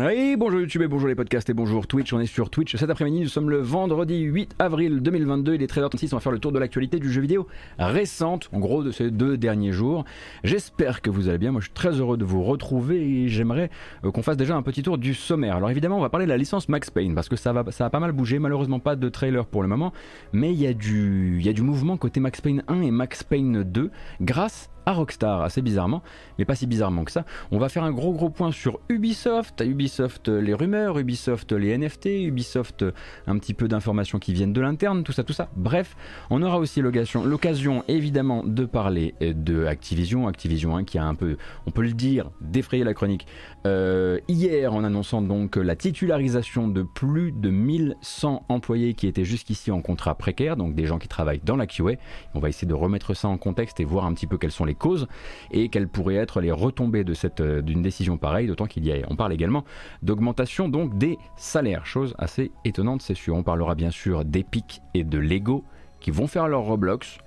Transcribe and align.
Oui, 0.00 0.36
bonjour 0.36 0.60
YouTube 0.60 0.82
et 0.82 0.86
bonjour 0.86 1.08
les 1.08 1.16
podcasts 1.16 1.50
et 1.50 1.54
bonjour 1.54 1.88
Twitch. 1.88 2.12
On 2.12 2.20
est 2.20 2.26
sur 2.26 2.50
Twitch 2.50 2.76
cet 2.76 2.88
après-midi. 2.88 3.22
Nous 3.22 3.28
sommes 3.28 3.50
le 3.50 3.58
vendredi 3.58 4.20
8 4.20 4.54
avril 4.60 5.00
2022. 5.00 5.56
Il 5.56 5.62
est 5.62 5.66
13h36. 5.66 6.10
On 6.12 6.18
va 6.18 6.20
faire 6.20 6.30
le 6.30 6.38
tour 6.38 6.52
de 6.52 6.58
l'actualité 6.60 7.00
du 7.00 7.10
jeu 7.10 7.20
vidéo 7.20 7.48
récente, 7.80 8.48
en 8.52 8.60
gros 8.60 8.84
de 8.84 8.92
ces 8.92 9.10
deux 9.10 9.36
derniers 9.36 9.72
jours. 9.72 10.04
J'espère 10.44 11.02
que 11.02 11.10
vous 11.10 11.28
allez 11.28 11.38
bien. 11.38 11.50
Moi, 11.50 11.60
je 11.60 11.66
suis 11.66 11.74
très 11.74 11.98
heureux 11.98 12.16
de 12.16 12.24
vous 12.24 12.44
retrouver 12.44 13.00
et 13.00 13.28
j'aimerais 13.28 13.70
euh, 14.04 14.12
qu'on 14.12 14.22
fasse 14.22 14.36
déjà 14.36 14.54
un 14.54 14.62
petit 14.62 14.84
tour 14.84 14.98
du 14.98 15.14
sommaire. 15.14 15.56
Alors 15.56 15.70
évidemment, 15.70 15.98
on 15.98 16.02
va 16.02 16.10
parler 16.10 16.26
de 16.26 16.30
la 16.30 16.38
licence 16.38 16.68
Max 16.68 16.90
Payne 16.90 17.16
parce 17.16 17.28
que 17.28 17.34
ça 17.34 17.52
va, 17.52 17.64
ça 17.72 17.84
a 17.84 17.90
pas 17.90 17.98
mal 17.98 18.12
bougé. 18.12 18.38
Malheureusement, 18.38 18.78
pas 18.78 18.94
de 18.94 19.08
trailer 19.08 19.46
pour 19.46 19.62
le 19.62 19.68
moment, 19.68 19.92
mais 20.32 20.52
il 20.52 20.60
y 20.60 20.68
a 20.68 20.74
du, 20.74 21.40
y 21.42 21.48
a 21.48 21.52
du 21.52 21.62
mouvement 21.62 21.96
côté 21.96 22.20
Max 22.20 22.40
Payne 22.40 22.62
1 22.68 22.82
et 22.82 22.92
Max 22.92 23.24
Payne 23.24 23.64
2 23.64 23.90
grâce 24.20 24.70
Rockstar, 24.92 25.42
assez 25.42 25.62
bizarrement, 25.62 26.02
mais 26.38 26.44
pas 26.44 26.54
si 26.54 26.66
bizarrement 26.66 27.04
que 27.04 27.12
ça. 27.12 27.24
On 27.50 27.58
va 27.58 27.68
faire 27.68 27.84
un 27.84 27.92
gros 27.92 28.12
gros 28.12 28.30
point 28.30 28.52
sur 28.52 28.80
Ubisoft, 28.88 29.62
Ubisoft 29.64 30.28
les 30.28 30.54
rumeurs, 30.54 30.98
Ubisoft 30.98 31.52
les 31.52 31.76
NFT, 31.76 32.06
Ubisoft 32.06 32.84
un 33.26 33.38
petit 33.38 33.54
peu 33.54 33.68
d'informations 33.68 34.18
qui 34.18 34.32
viennent 34.32 34.52
de 34.52 34.60
l'interne, 34.60 35.04
tout 35.04 35.12
ça, 35.12 35.24
tout 35.24 35.32
ça. 35.32 35.48
Bref, 35.56 35.96
on 36.30 36.42
aura 36.42 36.58
aussi 36.58 36.80
l'occasion 36.80 37.84
évidemment 37.88 38.42
de 38.44 38.64
parler 38.64 39.14
de 39.20 39.66
Activision, 39.66 40.28
Activision 40.28 40.76
1 40.76 40.84
qui 40.84 40.98
a 40.98 41.04
un 41.04 41.14
peu, 41.14 41.36
on 41.66 41.70
peut 41.70 41.82
le 41.82 41.92
dire, 41.92 42.30
défrayé 42.40 42.84
la 42.84 42.94
chronique 42.94 43.26
euh, 43.66 44.18
hier 44.28 44.72
en 44.74 44.84
annonçant 44.84 45.22
donc 45.22 45.56
la 45.56 45.76
titularisation 45.76 46.68
de 46.68 46.82
plus 46.82 47.32
de 47.32 47.50
1100 47.50 48.44
employés 48.48 48.94
qui 48.94 49.06
étaient 49.06 49.24
jusqu'ici 49.24 49.70
en 49.70 49.80
contrat 49.80 50.14
précaire, 50.14 50.56
donc 50.56 50.74
des 50.74 50.86
gens 50.86 50.98
qui 50.98 51.08
travaillent 51.08 51.42
dans 51.44 51.56
la 51.56 51.66
QA. 51.66 51.92
On 52.34 52.40
va 52.40 52.48
essayer 52.48 52.68
de 52.68 52.74
remettre 52.74 53.14
ça 53.14 53.28
en 53.28 53.38
contexte 53.38 53.80
et 53.80 53.84
voir 53.84 54.04
un 54.04 54.14
petit 54.14 54.26
peu 54.26 54.38
quelles 54.38 54.52
sont 54.52 54.64
les 54.64 54.74
causes 54.78 55.06
et 55.50 55.68
quelles 55.68 55.88
pourraient 55.88 56.16
être 56.16 56.40
les 56.40 56.52
retombées 56.52 57.04
de 57.04 57.14
cette 57.14 57.40
euh, 57.40 57.62
d'une 57.62 57.82
décision 57.82 58.16
pareille, 58.16 58.46
d'autant 58.46 58.66
qu'il 58.66 58.86
y 58.86 58.92
a, 58.92 58.96
on 59.08 59.16
parle 59.16 59.32
également 59.32 59.64
d'augmentation 60.02 60.68
donc 60.68 60.96
des 60.96 61.18
salaires, 61.36 61.86
chose 61.86 62.14
assez 62.18 62.52
étonnante 62.64 63.02
c'est 63.02 63.14
sûr. 63.14 63.34
On 63.36 63.42
parlera 63.42 63.74
bien 63.74 63.90
sûr 63.90 64.24
d'Epic 64.24 64.80
et 64.94 65.04
de 65.04 65.18
Lego 65.18 65.64
qui 66.00 66.10
vont 66.10 66.26
faire 66.26 66.48
leur 66.48 66.62
Roblox 66.62 67.18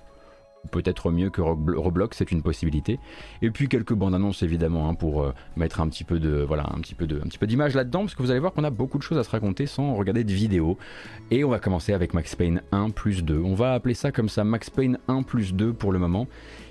peut-être 0.70 1.12
mieux 1.12 1.30
que 1.30 1.42
Roblox, 1.42 2.18
c'est 2.18 2.32
une 2.32 2.42
possibilité. 2.42 3.00
Et 3.42 3.50
puis 3.52 3.68
quelques 3.68 3.94
bandes 3.94 4.14
annonces 4.14 4.44
évidemment 4.44 4.90
hein, 4.90 4.94
pour 4.94 5.24
euh, 5.24 5.34
mettre 5.56 5.82
un 5.82 5.88
petit 5.88 6.04
peu 6.04 6.20
de 6.20 6.44
voilà 6.48 6.66
un 6.74 6.80
petit 6.82 6.96
peu 6.96 7.08
de 7.08 7.18
un 7.18 7.28
petit 7.28 7.38
peu 7.38 7.48
d'image 7.48 7.74
là-dedans 7.74 8.02
parce 8.02 8.16
que 8.16 8.22
vous 8.22 8.32
allez 8.32 8.40
voir 8.40 8.54
qu'on 8.54 8.64
a 8.64 8.70
beaucoup 8.70 8.98
de 8.98 9.04
choses 9.04 9.18
à 9.18 9.24
se 9.24 9.30
raconter 9.30 9.66
sans 9.66 9.96
regarder 9.96 10.24
de 10.24 10.32
vidéos. 10.32 10.78
Et 11.32 11.44
on 11.44 11.50
va 11.50 11.60
commencer 11.60 11.94
avec 11.94 12.14
Max 12.14 12.36
Payne 12.36 12.62
1 12.72 12.92
plus 12.92 13.24
2. 13.24 13.42
On 13.44 13.56
va 13.56 13.74
appeler 13.74 13.94
ça 13.94 14.12
comme 14.12 14.30
ça 14.30 14.44
Max 14.44 14.70
Payne 14.70 15.00
1 15.08 15.24
plus 15.24 15.54
2 15.54 15.74
pour 15.74 15.92
le 15.92 16.00
moment. 16.00 16.28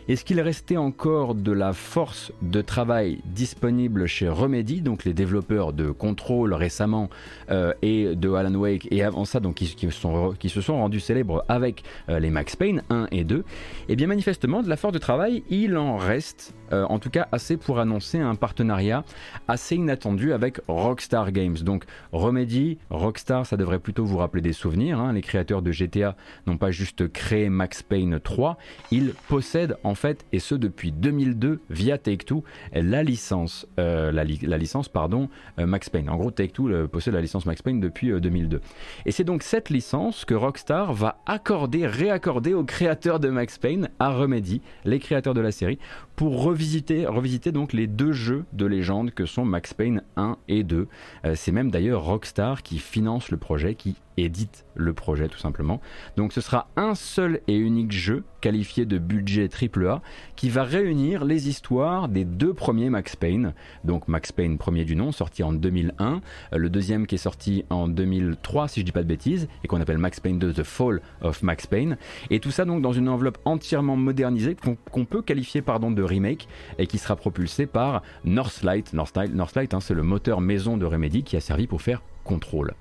Est-ce 0.08 0.24
qu'il 0.24 0.40
restait 0.40 0.76
encore 0.76 1.34
de 1.34 1.52
la 1.52 1.72
force 1.72 2.32
de 2.42 2.62
travail 2.62 3.20
disponible 3.26 4.06
chez 4.06 4.28
Remedy, 4.28 4.80
donc 4.80 5.04
les 5.04 5.12
développeurs 5.12 5.72
de 5.72 5.90
Control 5.90 6.54
récemment 6.54 7.10
euh, 7.50 7.72
et 7.82 8.16
de 8.16 8.30
Alan 8.32 8.54
Wake 8.54 8.88
et 8.90 9.04
avant 9.04 9.24
ça, 9.24 9.40
donc 9.40 9.56
qui, 9.56 9.66
se 9.66 10.60
sont 10.60 10.76
rendus 10.76 11.00
célèbres 11.00 11.44
avec 11.48 11.84
euh, 12.08 12.18
les 12.18 12.30
Max 12.30 12.56
Payne 12.56 12.82
1 12.90 13.08
et 13.12 13.24
2 13.24 13.44
Eh 13.88 13.96
bien 13.96 14.06
manifestement, 14.06 14.62
de 14.62 14.68
la 14.68 14.76
force 14.76 14.94
de 14.94 14.98
travail, 14.98 15.44
il 15.50 15.76
en 15.76 15.96
reste 15.96 16.54
euh, 16.72 16.84
en 16.88 16.98
tout 16.98 17.10
cas 17.10 17.28
assez 17.32 17.56
pour 17.56 17.78
annoncer 17.78 18.18
un 18.18 18.34
partenariat 18.34 19.04
assez 19.48 19.76
inattendu 19.76 20.32
avec 20.32 20.60
Rockstar 20.68 21.32
Games. 21.32 21.56
Donc 21.56 21.84
Remedy, 22.12 22.78
Rockstar, 22.90 23.46
ça 23.46 23.56
devrait 23.56 23.78
plutôt 23.78 24.04
vous 24.04 24.18
rappeler 24.18 24.42
des 24.42 24.52
souvenirs. 24.52 25.00
Hein. 25.00 25.12
Les 25.12 25.22
créateurs 25.22 25.62
de 25.62 25.72
GTA 25.72 26.16
n'ont 26.46 26.56
pas 26.56 26.70
juste 26.70 27.08
créé 27.12 27.48
Max 27.48 27.82
Payne 27.82 28.20
3, 28.20 28.56
ils 28.90 29.12
possèdent 29.28 29.77
en 29.84 29.94
fait, 29.94 30.24
et 30.32 30.38
ce 30.38 30.54
depuis 30.54 30.92
2002 30.92 31.60
via 31.70 31.98
Take-Two, 31.98 32.44
la 32.72 33.02
licence, 33.02 33.66
euh, 33.78 34.12
la, 34.12 34.24
licence 34.24 34.90
euh, 34.95 35.66
Max 35.66 35.89
Payne. 35.89 36.08
En 36.11 36.16
gros, 36.16 36.30
Take-Two 36.30 36.89
possède 36.89 37.14
la 37.14 37.20
licence 37.20 37.46
Max 37.46 37.62
Payne 37.62 37.80
depuis 37.80 38.12
2002. 38.12 38.61
Et 39.06 39.12
c'est 39.12 39.24
donc 39.24 39.42
cette 39.42 39.70
licence 39.70 40.24
que 40.24 40.34
Rockstar 40.34 40.92
va 40.92 41.20
accorder, 41.27 41.86
réaccorder 41.86 42.55
aux 42.55 42.64
créateurs 42.64 43.20
de 43.20 43.28
Max 43.28 43.58
Payne, 43.58 43.89
à 43.98 44.11
Remedy, 44.11 44.61
les 44.84 44.98
créateurs 44.98 45.34
de 45.34 45.40
la 45.40 45.52
série, 45.52 45.78
pour 46.20 46.42
revisiter, 46.42 47.07
revisiter 47.07 47.51
donc 47.51 47.73
les 47.73 47.86
deux 47.86 48.13
jeux 48.13 48.45
de 48.53 48.67
légende 48.67 49.11
que 49.11 49.25
sont 49.25 49.47
Max 49.47 49.73
Payne 49.73 50.03
1 50.17 50.36
et 50.48 50.64
2. 50.64 50.86
Euh, 51.25 51.35
c'est 51.35 51.51
même 51.51 51.70
d'ailleurs 51.70 52.05
Rockstar 52.05 52.63
qui 52.63 52.79
finance 52.79 53.31
le 53.31 53.39
projet, 53.39 53.75
qui 53.75 53.97
édite 54.25 54.64
le 54.75 54.92
projet 54.92 55.29
tout 55.29 55.39
simplement. 55.39 55.81
Donc 56.17 56.33
ce 56.33 56.41
sera 56.41 56.69
un 56.77 56.95
seul 56.95 57.41
et 57.48 57.57
unique 57.57 57.92
jeu 57.92 58.25
qualifié 58.41 58.86
de 58.86 58.98
budget 58.98 59.48
AAA 59.48 60.01
qui 60.36 60.48
va 60.48 60.64
réunir 60.64 61.25
les 61.25 61.48
histoires 61.48 62.08
des 62.08 62.25
deux 62.25 62.55
premiers 62.55 62.91
Max 62.91 63.17
Payne. 63.17 63.55
Donc 63.85 64.08
Max 64.08 64.33
Payne 64.33 64.58
premier 64.58 64.85
du 64.85 64.97
nom 64.97 65.13
sorti 65.13 65.42
en 65.42 65.53
2001, 65.53 66.20
euh, 66.53 66.57
le 66.57 66.70
deuxième 66.70 67.07
qui 67.07 67.17
est 67.17 67.19
sorti 67.19 67.64
en 67.70 67.89
2003 67.89 68.69
si 68.69 68.81
je 68.81 68.85
dis 68.85 68.92
pas 68.92 69.03
de 69.03 69.08
bêtises 69.08 69.48
et 69.63 69.69
qu'on 69.69 69.81
appelle 69.81 69.98
Max 69.98 70.20
Payne 70.20 70.39
2 70.39 70.55
The 70.55 70.63
Fall 70.63 71.01
of 71.20 71.42
Max 71.42 71.67
Payne 71.67 71.97
et 72.31 72.41
tout 72.41 72.51
ça 72.51 72.64
donc 72.64 72.83
dans 72.83 72.92
une 72.92 73.08
enveloppe 73.08 73.39
entièrement 73.45 73.97
modernisée 73.97 74.57
qu'on 74.91 75.05
peut 75.05 75.23
qualifier 75.23 75.63
pardon 75.63 75.91
de 75.91 76.02
remake 76.02 76.48
et 76.79 76.87
qui 76.87 76.98
sera 76.98 77.17
propulsée 77.17 77.67
par 77.67 78.02
Northlight. 78.25 78.92
Northlight, 78.92 79.35
Northlight 79.35 79.75
hein, 79.75 79.81
c'est 79.81 79.95
le 79.95 80.02
moteur 80.02 80.41
maison 80.41 80.77
de 80.77 80.87
Remedy 80.87 81.23
qui 81.23 81.37
a 81.37 81.41
servi 81.41 81.67
pour 81.67 81.83
faire 81.83 82.02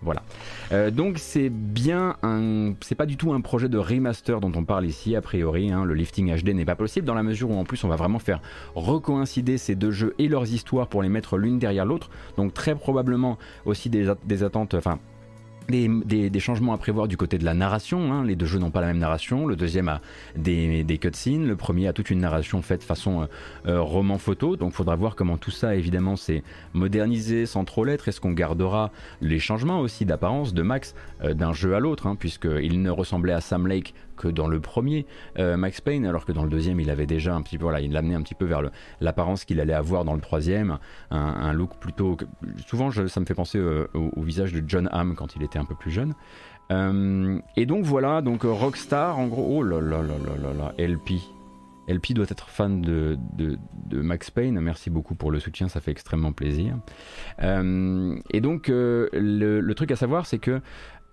Voilà. 0.02 0.24
Euh, 0.72 0.92
donc 0.92 1.18
c'est 1.18 1.50
bien 1.50 2.16
un, 2.24 2.74
c'est 2.82 2.96
pas 2.96 3.06
du 3.06 3.18
tout 3.18 3.34
un 3.34 3.42
projet 3.42 3.70
de 3.70 3.78
remaster 3.78 4.40
dont 4.40 4.52
on 4.56 4.64
parle 4.64 4.86
ici 4.86 5.16
a 5.16 5.22
priori. 5.22 5.72
Hein. 5.72 5.86
le 5.86 5.94
lifting 5.94 6.34
HD 6.36 6.50
n'est 6.50 6.66
pas 6.66 6.76
possible 6.76 7.06
dans 7.06 7.14
la 7.14 7.24
mesure 7.24 7.50
où 7.50 7.58
en 7.58 7.64
plus 7.64 7.84
on 7.84 7.88
va 7.88 7.96
vraiment 7.96 8.20
faire 8.20 8.42
recoïncider 8.76 9.58
ces 9.58 9.76
deux 9.76 9.92
jeux 9.92 10.14
et 10.20 10.28
leurs 10.28 10.52
histoires 10.52 10.88
pour 10.88 11.02
les 11.02 11.09
mettre 11.09 11.38
l'une 11.38 11.59
derrière 11.59 11.86
l'autre. 11.86 12.09
Donc 12.38 12.54
très 12.54 12.76
probablement 12.76 13.38
aussi 13.66 13.90
des, 13.90 14.14
des 14.26 14.44
attentes, 14.44 14.74
enfin 14.74 15.00
des, 15.69 16.40
changements 16.40 16.74
à 16.74 16.78
prévoir 16.78 17.07
du 17.07 17.18
côté 17.18 17.38
de 17.38 17.46
la 17.46 17.53
narration. 17.53 18.12
Hein. 18.12 18.24
Les 18.24 18.35
deux 18.35 18.46
jeux 18.46 18.59
n'ont 18.59 18.72
pas 18.72 18.81
la 18.81 18.88
même 18.88 18.97
narration. 18.97 19.46
Le 19.46 19.56
deuxième 19.56 19.90
a 19.90 20.02
des, 20.35 20.97
cutscenes. 21.00 21.47
Le 21.47 21.56
premier 21.56 21.88
a 21.88 21.94
toute 21.94 22.09
une 22.09 22.19
narration 22.19 22.62
faite 22.62 22.84
façon 22.84 23.22
euh, 23.22 23.25
euh, 23.68 23.81
roman 23.81 24.18
photo. 24.18 24.56
Donc 24.56 24.72
il 24.74 24.75
faudra 24.75 24.96
voir 24.96 25.16
comment 25.16 25.38
tout 25.38 25.52
ça, 25.52 25.75
évidemment, 25.75 26.16
s'est 26.16 26.44
modernisé 26.74 27.46
sans 27.46 27.66
trop 27.66 27.85
l'être. 27.85 28.08
Est-ce 28.08 28.22
qu'on 28.22 28.31
gardera 28.31 28.91
les 29.22 29.40
changements 29.40 29.79
aussi 29.79 30.06
d'apparence 30.06 30.53
de 30.53 30.62
Max 30.62 30.96
euh, 31.24 31.34
d'un 31.34 31.53
jeu 31.53 31.75
à 31.75 31.79
l'autre, 31.79 32.08
hein, 32.08 32.16
puisqu'il 32.16 32.81
ne 32.81 32.90
ressemblait 32.90 33.34
à 33.34 33.41
Sam 33.41 33.68
Lake 33.68 33.94
que 34.18 34.28
dans 34.28 34.47
le 34.50 34.59
premier 34.59 35.06
Max 35.38 35.79
Payne, 35.79 36.06
alors 36.06 36.25
que 36.25 36.34
dans 36.34 36.44
le 36.44 36.50
deuxième, 36.50 36.81
il 36.81 36.90
avait 36.90 37.06
déjà 37.06 37.34
un 37.34 37.41
petit 37.41 37.58
peu, 37.58 37.63
voilà, 37.63 37.79
il 37.79 37.94
l'amenait 37.94 38.16
un 38.16 38.22
petit 38.22 38.35
peu 38.35 38.44
vers 38.44 38.63
l'apparence 39.00 39.46
qu'il 39.46 39.62
allait 39.62 39.72
avoir 39.72 40.03
dans 40.03 40.13
le 40.13 40.19
troisième, 40.19 40.78
un, 41.09 41.53
look 41.53 41.78
plutôt. 41.79 42.18
Souvent, 42.68 42.91
ça 42.91 43.19
me 43.22 43.25
fait 43.25 43.34
penser 43.34 43.58
euh, 43.58 43.88
au, 43.94 44.22
visage 44.22 44.53
de 44.53 44.63
John 44.68 44.90
Hamm 44.91 45.16
quand 45.16 45.35
il 45.35 45.44
était 45.44 45.59
un 45.59 45.66
peu 45.66 45.75
plus 45.75 45.92
jeune. 45.92 46.14
Euh, 46.72 47.40
et 47.56 47.66
donc 47.66 47.86
voilà, 47.86 48.22
donc 48.22 48.44
Rockstar, 48.44 49.18
en 49.18 49.28
gros, 49.28 49.59
oh 49.59 49.64
là 49.64 49.81
là 49.81 50.02
là 50.02 50.16
là 50.25 50.36
là 50.42 50.53
là, 50.53 50.74
LP. 50.84 51.14
LP 51.88 52.14
doit 52.14 52.28
être 52.30 52.50
fan 52.50 52.81
de, 52.81 53.18
Max 53.92 54.30
Payne. 54.30 54.59
Merci 54.59 54.92
beaucoup 54.92 55.16
pour 55.16 55.31
le 55.31 55.40
soutien, 55.40 55.68
ça 55.68 55.81
fait 55.81 55.90
extrêmement 55.90 56.31
plaisir. 56.31 56.78
et 57.42 58.42
donc, 58.42 58.68
le, 58.68 59.74
truc 59.74 59.90
à 59.90 59.96
savoir, 59.96 60.28
c'est 60.28 60.38
que 60.38 60.62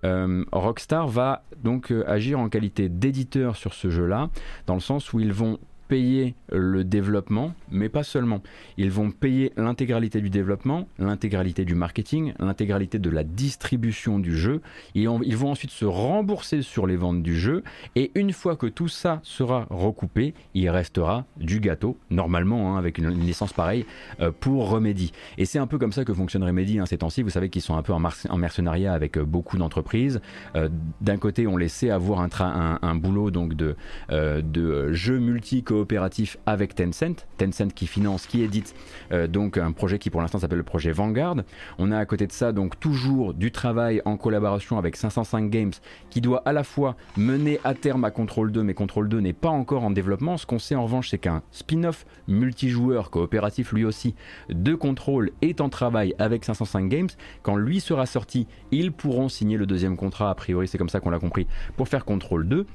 euh, 0.05 0.45
Rockstar 0.53 1.09
va 1.09 1.43
donc 1.63 1.91
euh, 1.91 2.05
agir 2.07 2.39
en 2.39 2.49
qualité 2.49 2.89
d'éditeur 2.89 3.57
sur 3.57 3.75
ce 3.75 3.91
jeu-là, 3.91 4.29
dans 4.67 4.75
le 4.75 4.81
sens 4.81 5.13
où 5.13 5.21
ils 5.21 5.33
vont 5.33 5.59
payer 5.89 6.35
le 6.51 6.85
développement, 6.85 7.55
mais 7.71 7.89
pas 7.89 8.03
seulement. 8.03 8.43
Ils 8.77 8.91
vont 8.91 9.11
payer 9.11 9.53
l'intégralité 9.57 10.21
du 10.21 10.31
développement, 10.31 10.89
l'intégralité 10.99 11.65
du 11.65 11.75
marketing, 11.75 12.35
l'intégralité 12.39 12.99
de 12.99 13.11
la 13.11 13.25
distribution 13.25 14.19
du 14.19 14.37
jeu. 14.37 14.61
Ils 14.95 15.09
vont 15.09 15.51
ensuite 15.51 15.71
se 15.71 15.85
rembourser 15.85 16.63
sur 16.63 16.87
les 16.87 16.97
ventes 16.97 17.23
du 17.23 17.37
jeu. 17.39 17.63
Et 17.95 18.13
une 18.15 18.33
fois 18.33 18.57
que 18.57 18.67
tout 18.67 18.89
ça 18.89 19.21
sera 19.23 19.67
recoupé, 19.71 20.35
il 20.55 20.69
restera 20.71 21.25
du 21.37 21.61
gâteau, 21.61 21.97
normalement, 22.11 22.75
hein, 22.75 22.79
avec 22.79 22.99
une, 22.99 23.09
licence 23.11 23.53
pareille, 23.53 23.87
euh, 24.21 24.31
pour 24.39 24.71
Remedy. 24.71 25.13
Et 25.39 25.45
c'est 25.45 25.59
un 25.59 25.67
peu 25.67 25.79
comme 25.79 25.93
ça 25.93 26.05
que 26.05 26.13
fonctionne 26.13 26.45
Remedy 26.45 26.79
hein, 26.79 26.87
ces 26.87 26.99
temps-ci. 26.99 27.23
Vous 27.23 27.31
savez 27.31 27.49
qu'ils 27.49 27.63
sont 27.63 27.77
un 27.77 27.83
peu 27.83 27.93
en, 27.93 28.39
mercenariat 28.39 28.93
avec 28.93 29.17
euh, 29.17 29.25
beaucoup 29.25 29.57
d'entreprises. 29.57 30.21
Euh, 30.55 30.69
d'un 31.01 31.17
côté, 31.17 31.47
on 31.47 31.57
laissait 31.57 31.91
avoir 31.91 32.21
un, 32.21 32.79
un, 32.83 32.95
boulot 32.95 33.31
donc 33.31 33.55
de, 33.55 33.77
de 34.11 34.93
jeux 34.93 35.19
multi 35.19 35.63
coopératif 35.77 36.39
avec 36.47 36.75
Tencent, 36.75 37.27
Tencent 37.37 37.75
qui 37.75 37.87
finance, 37.87 38.27
qui 38.27 38.43
édite 38.43 38.75
euh, 39.13 39.27
donc 39.27 39.59
un 39.59 39.73
projet 39.73 39.99
qui 39.99 40.09
pour 40.09 40.23
l'instant 40.23 40.39
s'appelle 40.39 40.59
le 40.59 40.65
projet 40.65 40.91
Vanguard. 40.91 41.37
On 41.79 41.93
a 41.93 41.99
à 41.99 42.07
côté 42.07 42.27
de 42.27 42.33
ça 42.33 42.53
donc 42.53 42.81
toujours 42.81 43.35
du 43.35 43.53
travail 43.53 44.01
en 44.07 44.17
collaboration 44.17 44.79
avec 44.79 44.97
505 44.97 45.51
Games 45.51 45.73
qui 46.09 46.23
doit 46.23 46.43
à 46.47 46.55
la 46.55 46.65
fois 46.65 46.97
mener 47.19 47.61
à 47.63 47.75
terme 47.75 48.05
à 48.05 48.11
Control 48.11 48.51
2, 48.53 48.63
mais 48.63 48.73
Control 48.73 49.07
2 49.09 49.21
n'est 49.21 49.35
pas 49.35 49.51
encore 49.51 49.85
en 49.85 49.91
développement. 49.91 50.39
Ce 50.39 50.47
qu'on 50.47 50.59
sait 50.59 50.75
en 50.75 50.85
revanche, 50.85 51.11
c'est 51.11 51.19
qu'un 51.19 51.43
spin-off 51.51 52.07
multijoueur 52.27 53.11
coopératif 53.11 53.73
lui 53.73 53.85
aussi 53.85 54.15
de 54.49 54.75
Control 54.75 55.31
est 55.43 55.61
en 55.61 55.69
travail 55.69 56.15
avec 56.19 56.45
505 56.45 56.89
Games. 56.89 57.09
Quand 57.43 57.57
lui 57.57 57.81
sera 57.81 58.07
sorti, 58.07 58.47
ils 58.71 58.93
pourront 58.93 59.29
signer 59.29 59.59
le 59.59 59.67
deuxième 59.67 59.97
contrat, 59.99 60.31
a 60.31 60.35
priori 60.35 60.69
c'est 60.69 60.79
comme 60.79 60.89
ça 60.89 61.01
qu'on 61.01 61.11
l'a 61.11 61.19
compris, 61.19 61.47
pour 61.77 61.89
faire 61.89 62.07
Control 62.07 62.49
2. 62.49 62.67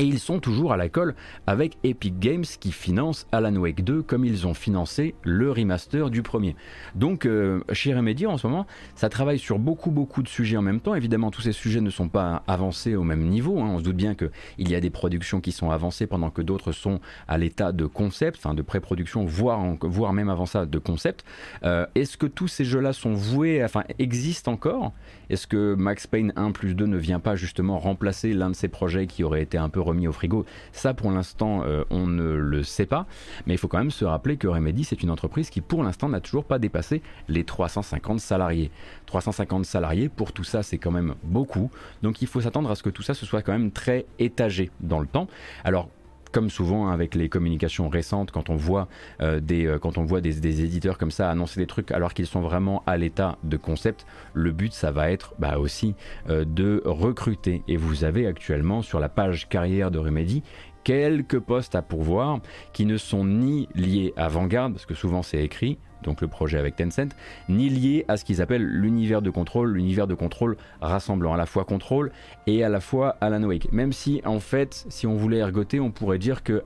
Et 0.00 0.04
ils 0.04 0.20
sont 0.20 0.38
toujours 0.38 0.72
à 0.72 0.76
la 0.76 0.88
colle 0.88 1.16
avec 1.48 1.76
Epic 1.82 2.20
Games 2.20 2.44
qui 2.44 2.70
finance 2.70 3.26
Alan 3.32 3.56
Wake 3.56 3.82
2 3.82 4.02
comme 4.02 4.24
ils 4.24 4.46
ont 4.46 4.54
financé 4.54 5.16
le 5.24 5.50
remaster 5.50 6.08
du 6.08 6.22
premier. 6.22 6.54
Donc 6.94 7.26
euh, 7.26 7.64
chez 7.72 7.92
Remedy 7.92 8.24
en 8.24 8.38
ce 8.38 8.46
moment, 8.46 8.68
ça 8.94 9.08
travaille 9.08 9.40
sur 9.40 9.58
beaucoup 9.58 9.90
beaucoup 9.90 10.22
de 10.22 10.28
sujets 10.28 10.56
en 10.56 10.62
même 10.62 10.78
temps. 10.78 10.94
Évidemment, 10.94 11.32
tous 11.32 11.42
ces 11.42 11.50
sujets 11.50 11.80
ne 11.80 11.90
sont 11.90 12.08
pas 12.08 12.44
avancés 12.46 12.94
au 12.94 13.02
même 13.02 13.24
niveau. 13.24 13.58
Hein. 13.58 13.70
On 13.72 13.78
se 13.78 13.82
doute 13.82 13.96
bien 13.96 14.14
qu'il 14.14 14.30
y 14.58 14.76
a 14.76 14.80
des 14.80 14.90
productions 14.90 15.40
qui 15.40 15.50
sont 15.50 15.70
avancées 15.70 16.06
pendant 16.06 16.30
que 16.30 16.42
d'autres 16.42 16.70
sont 16.70 17.00
à 17.26 17.36
l'état 17.36 17.72
de 17.72 17.86
concept, 17.86 18.38
enfin 18.38 18.54
de 18.54 18.62
pré-production, 18.62 19.24
voire, 19.24 19.60
voire 19.82 20.12
même 20.12 20.28
avant 20.28 20.46
ça 20.46 20.64
de 20.64 20.78
concept. 20.78 21.24
Euh, 21.64 21.86
est-ce 21.96 22.16
que 22.16 22.26
tous 22.26 22.46
ces 22.46 22.64
jeux-là 22.64 22.92
sont 22.92 23.14
voués, 23.14 23.64
enfin 23.64 23.82
existent 23.98 24.52
encore? 24.52 24.92
Est-ce 25.28 25.48
que 25.48 25.74
Max 25.74 26.06
Payne 26.06 26.32
1 26.36 26.52
plus 26.52 26.76
2 26.76 26.86
ne 26.86 26.96
vient 26.96 27.20
pas 27.20 27.34
justement 27.34 27.80
remplacer 27.80 28.32
l'un 28.32 28.50
de 28.50 28.54
ces 28.54 28.68
projets 28.68 29.08
qui 29.08 29.24
aurait 29.24 29.42
été 29.42 29.58
un 29.58 29.68
peu 29.68 29.80
remis 29.88 30.08
au 30.08 30.12
frigo. 30.12 30.44
Ça, 30.72 30.94
pour 30.94 31.10
l'instant, 31.10 31.62
euh, 31.64 31.84
on 31.90 32.06
ne 32.06 32.34
le 32.34 32.62
sait 32.62 32.86
pas. 32.86 33.06
Mais 33.46 33.54
il 33.54 33.58
faut 33.58 33.68
quand 33.68 33.78
même 33.78 33.90
se 33.90 34.04
rappeler 34.04 34.36
que 34.36 34.46
Remedy, 34.46 34.84
c'est 34.84 35.02
une 35.02 35.10
entreprise 35.10 35.50
qui, 35.50 35.60
pour 35.60 35.82
l'instant, 35.82 36.08
n'a 36.08 36.20
toujours 36.20 36.44
pas 36.44 36.58
dépassé 36.58 37.02
les 37.28 37.44
350 37.44 38.20
salariés. 38.20 38.70
350 39.06 39.64
salariés, 39.64 40.08
pour 40.08 40.32
tout 40.32 40.44
ça, 40.44 40.62
c'est 40.62 40.78
quand 40.78 40.90
même 40.90 41.14
beaucoup. 41.24 41.70
Donc 42.02 42.22
il 42.22 42.28
faut 42.28 42.40
s'attendre 42.40 42.70
à 42.70 42.74
ce 42.74 42.82
que 42.82 42.90
tout 42.90 43.02
ça 43.02 43.14
se 43.14 43.26
soit 43.26 43.42
quand 43.42 43.52
même 43.52 43.70
très 43.70 44.06
étagé 44.18 44.70
dans 44.80 45.00
le 45.00 45.06
temps. 45.06 45.28
Alors, 45.64 45.88
comme 46.32 46.50
souvent 46.50 46.88
avec 46.88 47.14
les 47.14 47.28
communications 47.28 47.88
récentes, 47.88 48.30
quand 48.30 48.50
on 48.50 48.56
voit, 48.56 48.88
euh, 49.20 49.40
des, 49.40 49.66
euh, 49.66 50.20
des, 50.20 50.62
éditeurs 50.62 50.98
comme 50.98 51.10
ça 51.10 51.30
annoncer 51.30 51.60
des 51.60 51.66
trucs 51.66 51.90
alors 51.90 52.14
qu'ils 52.14 52.26
sont 52.26 52.40
vraiment 52.40 52.82
à 52.86 52.96
l'état 52.96 53.38
de 53.44 53.56
concept, 53.56 54.06
le 54.34 54.52
but 54.52 54.72
ça 54.72 54.90
va 54.90 55.10
être 55.10 55.34
bah, 55.38 55.58
aussi 55.58 55.94
euh, 56.28 56.44
de 56.44 56.82
recruter. 56.84 57.62
Et 57.68 57.76
vous 57.76 58.04
avez 58.04 58.26
actuellement 58.26 58.82
sur 58.82 59.00
la 59.00 59.08
page 59.08 59.48
carrière 59.48 59.90
de 59.90 59.98
Remedy 59.98 60.42
quelques 60.84 61.38
postes 61.38 61.74
à 61.74 61.82
pourvoir 61.82 62.40
qui 62.72 62.86
ne 62.86 62.96
sont 62.96 63.24
ni 63.24 63.68
liés 63.74 64.14
à 64.16 64.28
Vanguard, 64.28 64.70
parce 64.70 64.86
que 64.86 64.94
souvent 64.94 65.22
c'est 65.22 65.42
écrit, 65.42 65.78
donc 66.02 66.20
le 66.20 66.28
projet 66.28 66.58
avec 66.58 66.76
Tencent, 66.76 67.14
ni 67.48 67.68
liés 67.68 68.04
à 68.08 68.16
ce 68.16 68.24
qu'ils 68.24 68.42
appellent 68.42 68.64
l'univers 68.64 69.22
de 69.22 69.30
contrôle, 69.30 69.72
l'univers 69.72 70.06
de 70.06 70.14
contrôle 70.14 70.56
rassemblant 70.80 71.34
à 71.34 71.36
la 71.36 71.46
fois 71.46 71.64
contrôle 71.64 72.12
et 72.46 72.64
à 72.64 72.68
la 72.68 72.80
fois 72.80 73.16
Alan 73.20 73.42
Wake. 73.42 73.72
Même 73.72 73.92
si 73.92 74.20
en 74.24 74.40
fait, 74.40 74.86
si 74.88 75.06
on 75.06 75.14
voulait 75.14 75.38
ergoter, 75.38 75.80
on 75.80 75.90
pourrait 75.90 76.18
dire 76.18 76.42
que 76.42 76.62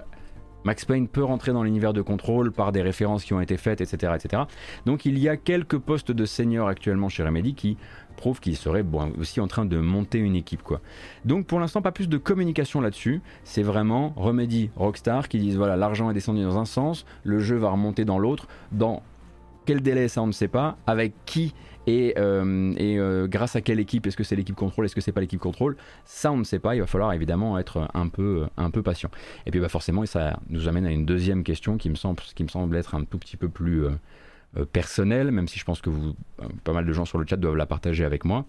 Max 0.65 0.85
Payne 0.85 1.09
peut 1.09 1.25
rentrer 1.25 1.53
dans 1.53 1.65
l'univers 1.65 1.93
de 1.93 2.03
contrôle 2.03 2.53
par 2.53 2.73
des 2.73 2.83
références 2.83 3.25
qui 3.25 3.35
ont 3.35 3.41
été 3.41 3.57
faites, 3.57 3.81
etc., 3.81 4.13
etc. 4.15 4.45
Donc 4.87 5.05
il 5.05 5.19
y 5.19 5.29
a 5.29 5.37
quelques 5.37 5.79
postes 5.79 6.13
de 6.13 6.25
senior 6.25 6.69
actuellement 6.69 7.09
chez 7.09 7.25
Remedy 7.25 7.55
qui 7.55 7.77
prouvent 8.17 8.41
qu'ils 8.41 8.57
seraient 8.57 8.85
aussi 9.19 9.41
en 9.41 9.49
train 9.49 9.65
de 9.65 9.79
monter 9.79 10.19
une 10.19 10.37
équipe. 10.37 10.63
Quoi. 10.63 10.81
Donc 11.25 11.47
pour 11.47 11.59
l'instant, 11.59 11.83
pas 11.83 11.93
plus 11.93 12.09
de 12.09 12.19
communication 12.19 12.81
là-dessus. 12.81 13.21
C'est 13.43 13.63
vraiment 13.63 14.13
Remedy, 14.17 14.71
Rockstar 14.77 15.29
qui 15.29 15.39
disent 15.39 15.57
voilà, 15.57 15.77
l'argent 15.77 16.11
est 16.11 16.15
descendu 16.15 16.43
dans 16.43 16.59
un 16.59 16.65
sens, 16.65 17.07
le 17.25 17.41
jeu 17.41 17.57
va 17.57 17.71
remonter 17.71 18.05
dans 18.05 18.19
l'autre. 18.19 18.47
Dans 18.71 19.03
quel 19.65 19.81
délai, 19.81 20.09
ça 20.09 20.23
on 20.23 20.27
ne 20.27 20.33
sait 20.33 20.49
pas. 20.49 20.77
Avec 20.87 21.13
qui 21.27 21.55
et, 21.87 22.15
euh, 22.17 22.75
euh, 22.79 23.27
grâce 23.27 23.57
à 23.57 23.61
quelle 23.61 23.81
équipe 23.81 24.07
Est-ce 24.07 24.17
que 24.17 24.25
c'est 24.25 24.37
l'équipe 24.37 24.55
contrôle 24.55 24.85
Est-ce 24.85 24.95
que 24.95 25.01
c'est 25.01 25.13
pas 25.13 25.21
l'équipe 25.21 25.41
contrôle 25.41 25.77
Ça, 26.05 26.33
on 26.33 26.37
ne 26.37 26.45
sait 26.45 26.59
pas. 26.59 26.77
Il 26.77 26.81
va 26.81 26.87
falloir 26.87 27.13
évidemment 27.13 27.59
être 27.59 27.89
un 27.95 28.09
peu, 28.09 28.47
un 28.57 28.71
peu 28.71 28.83
patient. 28.83 29.11
Et 29.47 29.51
puis, 29.51 29.61
bah, 29.61 29.69
forcément, 29.69 30.05
ça 30.07 30.39
nous 30.49 30.69
amène 30.69 30.87
à 30.87 30.91
une 30.91 31.05
deuxième 31.05 31.43
question 31.43 31.77
qui 31.77 31.91
me 31.91 31.97
semble, 31.97 32.21
qui 32.35 32.45
me 32.45 32.49
semble 32.49 32.77
être 32.77 32.95
un 32.95 33.05
tout 33.05 33.19
petit 33.19 33.37
peu 33.37 33.49
plus 33.49 33.85
euh, 33.85 34.65
personnelle, 34.73 35.33
même 35.33 35.49
si 35.49 35.59
je 35.59 35.65
pense 35.65 35.81
que 35.81 35.91
vous, 35.91 36.15
pas 36.63 36.73
mal 36.73 36.87
de 36.87 36.93
gens 36.93 37.05
sur 37.05 37.19
le 37.19 37.27
chat 37.27 37.37
doivent 37.37 37.57
la 37.57 37.67
partager 37.67 38.05
avec 38.05 38.25
moi. 38.25 38.45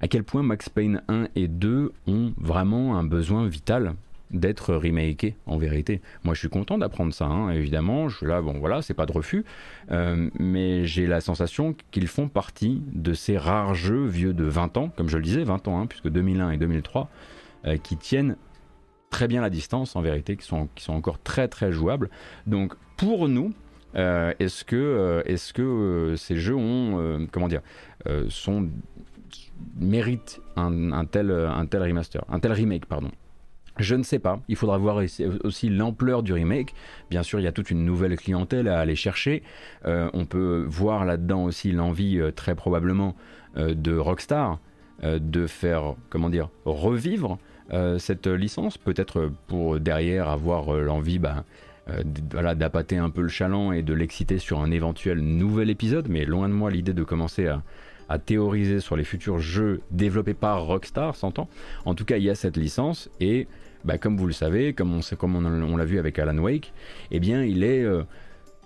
À 0.00 0.08
quel 0.08 0.24
point 0.24 0.42
Max 0.42 0.68
Payne 0.68 1.02
1 1.08 1.28
et 1.34 1.48
2 1.48 1.92
ont 2.06 2.32
vraiment 2.38 2.96
un 2.96 3.04
besoin 3.04 3.46
vital? 3.46 3.94
D'être 4.30 4.74
remakés 4.74 5.36
en 5.46 5.56
vérité. 5.58 6.00
Moi 6.24 6.34
je 6.34 6.40
suis 6.40 6.48
content 6.48 6.78
d'apprendre 6.78 7.12
ça, 7.12 7.26
hein, 7.26 7.50
évidemment, 7.50 8.08
je 8.08 8.24
là, 8.24 8.40
bon 8.42 8.58
voilà, 8.58 8.82
c'est 8.82 8.94
pas 8.94 9.06
de 9.06 9.12
refus, 9.12 9.44
euh, 9.90 10.30
mais 10.38 10.86
j'ai 10.86 11.06
la 11.06 11.20
sensation 11.20 11.74
qu'ils 11.90 12.06
font 12.06 12.28
partie 12.28 12.82
de 12.92 13.12
ces 13.12 13.36
rares 13.36 13.74
jeux 13.74 14.06
vieux 14.06 14.32
de 14.32 14.44
20 14.44 14.76
ans, 14.76 14.90
comme 14.96 15.08
je 15.08 15.16
le 15.16 15.22
disais, 15.22 15.42
20 15.42 15.68
ans, 15.68 15.80
hein, 15.80 15.86
puisque 15.86 16.08
2001 16.08 16.50
et 16.50 16.56
2003, 16.58 17.10
euh, 17.66 17.76
qui 17.76 17.96
tiennent 17.96 18.36
très 19.10 19.26
bien 19.26 19.40
la 19.40 19.50
distance 19.50 19.96
en 19.96 20.02
vérité, 20.02 20.36
qui 20.36 20.46
sont, 20.46 20.68
qui 20.74 20.84
sont 20.84 20.92
encore 20.94 21.20
très 21.20 21.48
très 21.48 21.72
jouables. 21.72 22.08
Donc 22.46 22.74
pour 22.96 23.28
nous, 23.28 23.52
euh, 23.96 24.32
est-ce 24.38 24.64
que, 24.64 25.22
est-ce 25.26 25.52
que 25.52 26.14
ces 26.16 26.36
jeux 26.36 26.54
ont, 26.54 27.26
comment 27.32 27.48
dire, 27.48 27.62
sont 28.28 28.68
méritent 29.76 30.40
un, 30.54 30.92
un, 30.92 31.04
tel, 31.04 31.32
un 31.32 31.66
tel 31.66 31.82
remaster, 31.82 32.24
un 32.28 32.38
tel 32.38 32.52
remake, 32.52 32.86
pardon? 32.86 33.10
Je 33.78 33.94
ne 33.94 34.02
sais 34.02 34.18
pas, 34.18 34.40
il 34.48 34.56
faudra 34.56 34.78
voir 34.78 35.02
aussi 35.44 35.68
l'ampleur 35.68 36.22
du 36.22 36.32
remake. 36.32 36.74
Bien 37.08 37.22
sûr, 37.22 37.40
il 37.40 37.44
y 37.44 37.46
a 37.46 37.52
toute 37.52 37.70
une 37.70 37.84
nouvelle 37.84 38.16
clientèle 38.16 38.68
à 38.68 38.80
aller 38.80 38.96
chercher. 38.96 39.42
Euh, 39.86 40.10
on 40.12 40.26
peut 40.26 40.64
voir 40.68 41.04
là-dedans 41.04 41.44
aussi 41.44 41.72
l'envie, 41.72 42.18
euh, 42.18 42.30
très 42.30 42.54
probablement, 42.54 43.14
euh, 43.56 43.74
de 43.74 43.96
Rockstar 43.96 44.58
de 45.02 45.46
faire, 45.46 45.94
comment 46.10 46.28
dire, 46.28 46.50
revivre 46.66 47.38
cette 47.96 48.26
licence. 48.26 48.76
Peut-être 48.76 49.32
pour 49.46 49.80
derrière 49.80 50.28
avoir 50.28 50.74
l'envie, 50.74 51.18
bah, 51.18 51.44
voilà, 52.30 52.54
d'appâter 52.54 52.98
un 52.98 53.08
peu 53.08 53.22
le 53.22 53.28
chaland 53.28 53.72
et 53.72 53.82
de 53.82 53.94
l'exciter 53.94 54.36
sur 54.36 54.60
un 54.60 54.70
éventuel 54.70 55.20
nouvel 55.20 55.70
épisode. 55.70 56.08
Mais 56.10 56.26
loin 56.26 56.50
de 56.50 56.52
moi 56.52 56.70
l'idée 56.70 56.92
de 56.92 57.02
commencer 57.02 57.46
à, 57.46 57.62
à 58.10 58.18
théoriser 58.18 58.80
sur 58.80 58.96
les 58.96 59.04
futurs 59.04 59.38
jeux 59.38 59.80
développés 59.92 60.34
par 60.34 60.66
Rockstar, 60.66 61.14
s'entend. 61.14 61.48
En 61.86 61.94
tout 61.94 62.04
cas, 62.04 62.16
il 62.16 62.24
y 62.24 62.30
a 62.30 62.34
cette 62.34 62.56
licence 62.56 63.08
et 63.20 63.46
bah, 63.84 63.98
comme 63.98 64.16
vous 64.16 64.26
le 64.26 64.32
savez, 64.32 64.74
comme 64.74 64.92
on, 64.92 65.00
comme 65.16 65.36
on, 65.36 65.76
l'a 65.76 65.84
vu 65.84 65.98
avec 65.98 66.18
Alan 66.18 66.36
Wake, 66.36 66.72
eh 67.12 67.20
bien, 67.20 67.44
il 67.44 67.62
est 67.62 67.84
euh, 67.84 68.02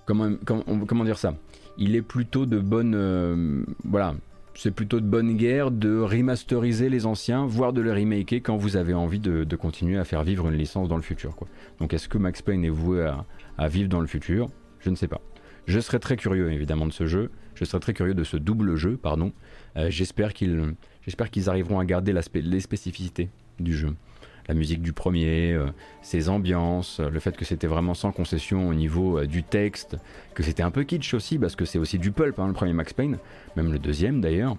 comment, 0.06 1.04
dire 1.04 1.18
ça? 1.18 1.36
Il 1.76 1.94
est 1.94 2.02
plutôt 2.02 2.46
de 2.46 2.58
bonne 2.58 2.94
euh, 2.96 3.62
voilà. 3.84 4.14
C'est 4.56 4.70
plutôt 4.70 5.00
de 5.00 5.06
bonne 5.06 5.36
guerre 5.36 5.70
de 5.72 5.98
remasteriser 5.98 6.88
les 6.88 7.06
anciens, 7.06 7.44
voire 7.44 7.72
de 7.72 7.82
les 7.82 7.92
remaker 7.92 8.36
quand 8.36 8.56
vous 8.56 8.76
avez 8.76 8.94
envie 8.94 9.18
de, 9.18 9.56
continuer 9.56 9.98
à 9.98 10.04
faire 10.04 10.22
vivre 10.22 10.48
une 10.48 10.56
licence 10.56 10.88
dans 10.88 10.96
le 10.96 11.02
futur. 11.02 11.34
Donc 11.80 11.92
est-ce 11.92 12.08
que 12.08 12.18
Max 12.18 12.40
Payne 12.40 12.64
est 12.64 12.70
voué 12.70 13.04
à, 13.58 13.68
vivre 13.68 13.88
dans 13.88 14.00
le 14.00 14.06
futur? 14.06 14.48
Je 14.78 14.90
ne 14.90 14.94
sais 14.94 15.08
pas. 15.08 15.20
Je 15.66 15.80
serais 15.80 15.98
très 15.98 16.16
curieux 16.16 16.52
évidemment 16.52 16.86
de 16.86 16.92
ce 16.92 17.06
jeu. 17.06 17.30
Je 17.54 17.64
serais 17.64 17.80
très 17.80 17.94
curieux 17.94 18.14
de 18.14 18.24
ce 18.24 18.36
double 18.36 18.76
jeu, 18.76 18.96
pardon. 18.96 19.32
Euh, 19.76 19.88
j'espère 19.90 20.32
qu'ils 20.34 21.48
arriveront 21.48 21.78
à 21.78 21.84
garder 21.84 22.14
les 22.34 22.60
spécificités 22.60 23.30
du 23.60 23.74
jeu 23.74 23.94
la 24.48 24.54
musique 24.54 24.82
du 24.82 24.92
premier, 24.92 25.52
euh, 25.52 25.66
ses 26.02 26.28
ambiances, 26.28 27.00
le 27.00 27.18
fait 27.20 27.36
que 27.36 27.44
c'était 27.44 27.66
vraiment 27.66 27.94
sans 27.94 28.12
concession 28.12 28.68
au 28.68 28.74
niveau 28.74 29.18
euh, 29.18 29.26
du 29.26 29.42
texte, 29.42 29.96
que 30.34 30.42
c'était 30.42 30.62
un 30.62 30.70
peu 30.70 30.84
kitsch 30.84 31.14
aussi, 31.14 31.38
parce 31.38 31.56
que 31.56 31.64
c'est 31.64 31.78
aussi 31.78 31.98
du 31.98 32.10
pulp, 32.10 32.38
hein, 32.38 32.46
le 32.46 32.52
premier 32.52 32.72
Max 32.72 32.92
Payne, 32.92 33.18
même 33.56 33.72
le 33.72 33.78
deuxième 33.78 34.20
d'ailleurs. 34.20 34.56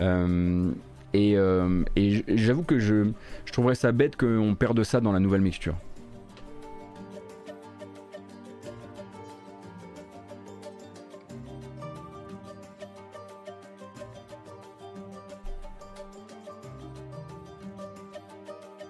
Euh, 0.00 0.70
et, 1.14 1.34
j'avoue 2.28 2.62
que 2.62 2.78
je, 2.78 3.10
je 3.46 3.52
trouverais 3.52 3.74
ça 3.74 3.90
bête 3.90 4.16
qu'on 4.16 4.54
perde 4.54 4.82
ça 4.84 5.00
dans 5.00 5.12
la 5.12 5.20
nouvelle 5.20 5.40
mixture. 5.40 5.74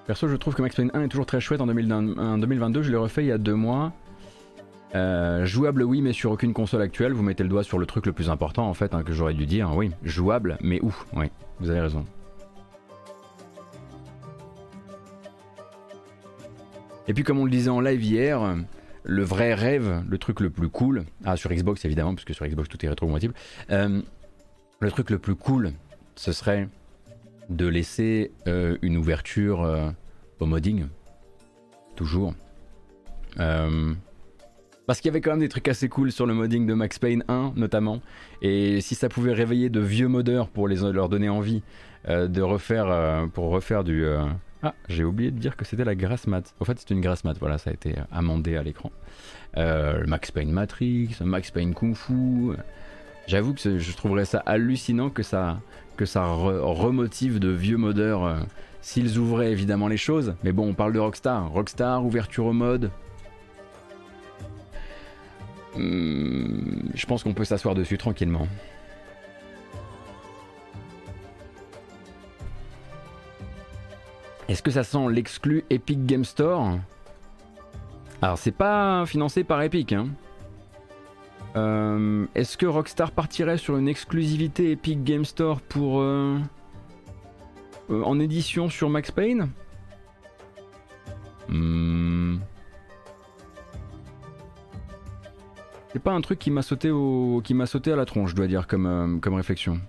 Perso, 0.06 0.28
je 0.28 0.36
trouve 0.36 0.54
que 0.54 0.62
Max 0.62 0.76
Payne 0.76 0.90
1 0.94 1.02
est 1.02 1.08
toujours 1.08 1.26
très 1.26 1.40
chouette 1.40 1.60
en, 1.60 1.66
2022. 1.66 2.82
Je 2.82 2.90
l'ai 2.90 2.96
refait 2.96 3.24
il 3.24 3.26
y 3.26 3.32
a 3.32 3.38
deux 3.38 3.54
mois. 3.54 3.92
Euh, 4.94 5.44
jouable, 5.44 5.82
oui, 5.82 6.00
mais 6.00 6.12
sur 6.12 6.30
aucune 6.30 6.52
console 6.52 6.82
actuelle. 6.82 7.12
Vous 7.12 7.24
mettez 7.24 7.42
le 7.42 7.48
doigt 7.48 7.64
sur 7.64 7.78
le 7.78 7.86
truc 7.86 8.06
le 8.06 8.12
plus 8.12 8.30
important, 8.30 8.68
en 8.68 8.74
fait, 8.74 8.94
hein, 8.94 9.02
que 9.02 9.12
j'aurais 9.12 9.34
dû 9.34 9.46
dire. 9.46 9.74
Oui, 9.74 9.90
jouable, 10.04 10.58
mais 10.60 10.80
où 10.80 10.94
Oui, 11.12 11.26
vous 11.58 11.70
avez 11.70 11.80
raison. 11.80 12.04
Et 17.08 17.14
puis, 17.14 17.24
comme 17.24 17.38
on 17.38 17.44
le 17.44 17.50
disait 17.50 17.70
en 17.70 17.80
live 17.80 18.02
hier, 18.02 18.56
le 19.02 19.22
vrai 19.24 19.54
rêve, 19.54 20.04
le 20.08 20.18
truc 20.18 20.38
le 20.38 20.50
plus 20.50 20.68
cool, 20.68 21.04
ah, 21.24 21.36
sur 21.36 21.50
Xbox 21.50 21.84
évidemment, 21.84 22.14
puisque 22.14 22.34
sur 22.34 22.46
Xbox 22.46 22.68
tout 22.68 22.84
est 22.84 22.88
rétro-compatible, 22.88 23.34
euh, 23.70 24.00
le 24.78 24.90
truc 24.90 25.10
le 25.10 25.18
plus 25.18 25.34
cool, 25.34 25.72
ce 26.14 26.30
serait 26.30 26.68
de 27.48 27.66
laisser 27.66 28.32
euh, 28.46 28.76
une 28.82 28.96
ouverture 28.96 29.62
euh, 29.62 29.90
au 30.40 30.46
modding, 30.46 30.86
toujours. 31.94 32.34
Euh, 33.38 33.94
parce 34.86 35.00
qu'il 35.00 35.08
y 35.08 35.12
avait 35.12 35.20
quand 35.20 35.32
même 35.32 35.40
des 35.40 35.48
trucs 35.48 35.68
assez 35.68 35.88
cool 35.88 36.12
sur 36.12 36.26
le 36.26 36.34
modding 36.34 36.66
de 36.66 36.74
Max 36.74 36.98
Payne 36.98 37.24
1 37.28 37.54
notamment. 37.56 38.00
Et 38.42 38.80
si 38.80 38.94
ça 38.94 39.08
pouvait 39.08 39.32
réveiller 39.32 39.68
de 39.68 39.80
vieux 39.80 40.08
modeurs 40.08 40.48
pour 40.48 40.68
les, 40.68 40.76
leur 40.92 41.08
donner 41.08 41.28
envie 41.28 41.62
de 42.08 42.40
refaire, 42.40 43.26
pour 43.34 43.46
refaire 43.50 43.82
du... 43.82 44.06
Ah, 44.62 44.74
j'ai 44.88 45.02
oublié 45.02 45.32
de 45.32 45.38
dire 45.40 45.56
que 45.56 45.64
c'était 45.64 45.84
la 45.84 45.96
grasse 45.96 46.28
mat. 46.28 46.54
En 46.60 46.64
fait, 46.64 46.78
c'est 46.78 46.90
une 46.90 47.00
grasse 47.00 47.24
mat, 47.24 47.36
voilà, 47.40 47.58
ça 47.58 47.70
a 47.70 47.72
été 47.72 47.96
amendé 48.12 48.56
à 48.56 48.62
l'écran. 48.62 48.92
Max 49.56 50.30
Payne 50.30 50.52
Matrix, 50.52 51.16
Max 51.20 51.50
Payne 51.50 51.74
Kung 51.74 51.96
Fu. 51.96 52.52
J'avoue 53.26 53.54
que 53.54 53.78
je 53.78 53.96
trouverais 53.96 54.24
ça 54.24 54.38
hallucinant 54.46 55.10
que 55.10 55.24
ça, 55.24 55.60
que 55.96 56.06
ça 56.06 56.24
remotive 56.26 57.38
de 57.38 57.48
vieux 57.48 57.76
modeurs 57.76 58.36
s'ils 58.80 59.18
ouvraient 59.18 59.50
évidemment 59.50 59.88
les 59.88 59.96
choses. 59.96 60.34
Mais 60.44 60.52
bon, 60.52 60.68
on 60.68 60.74
parle 60.74 60.92
de 60.92 61.00
Rockstar. 61.00 61.50
Rockstar, 61.50 62.04
ouverture 62.04 62.46
au 62.46 62.52
mode. 62.52 62.90
Hmm, 65.76 66.90
je 66.94 67.06
pense 67.06 67.22
qu'on 67.22 67.34
peut 67.34 67.44
s'asseoir 67.44 67.74
dessus 67.74 67.98
tranquillement. 67.98 68.46
Est-ce 74.48 74.62
que 74.62 74.70
ça 74.70 74.84
sent 74.84 75.08
l'exclu 75.10 75.64
Epic 75.70 76.06
Game 76.06 76.24
Store? 76.24 76.78
Alors 78.22 78.38
c'est 78.38 78.52
pas 78.52 79.04
financé 79.06 79.44
par 79.44 79.60
Epic. 79.62 79.92
Hein. 79.92 80.08
Euh, 81.56 82.26
est-ce 82.34 82.58
que 82.58 82.66
Rockstar 82.66 83.12
partirait 83.12 83.56
sur 83.56 83.76
une 83.76 83.88
exclusivité 83.88 84.72
Epic 84.72 85.02
Game 85.04 85.24
Store 85.24 85.60
pour 85.62 86.00
euh, 86.00 86.38
euh, 87.90 88.02
en 88.02 88.20
édition 88.20 88.68
sur 88.68 88.90
Max 88.90 89.10
Payne? 89.10 89.48
Hmm. 91.48 92.38
C'est 95.92 96.02
pas 96.02 96.12
un 96.12 96.20
truc 96.20 96.38
qui 96.38 96.50
m'a 96.50 96.62
sauté 96.62 96.90
au 96.90 97.40
qui 97.42 97.54
m'a 97.54 97.64
sauté 97.64 97.90
à 97.90 97.96
la 97.96 98.04
tronche, 98.04 98.30
je 98.30 98.36
dois 98.36 98.48
dire 98.48 98.66
comme 98.66 99.18
comme 99.22 99.34
réflexion. 99.34 99.80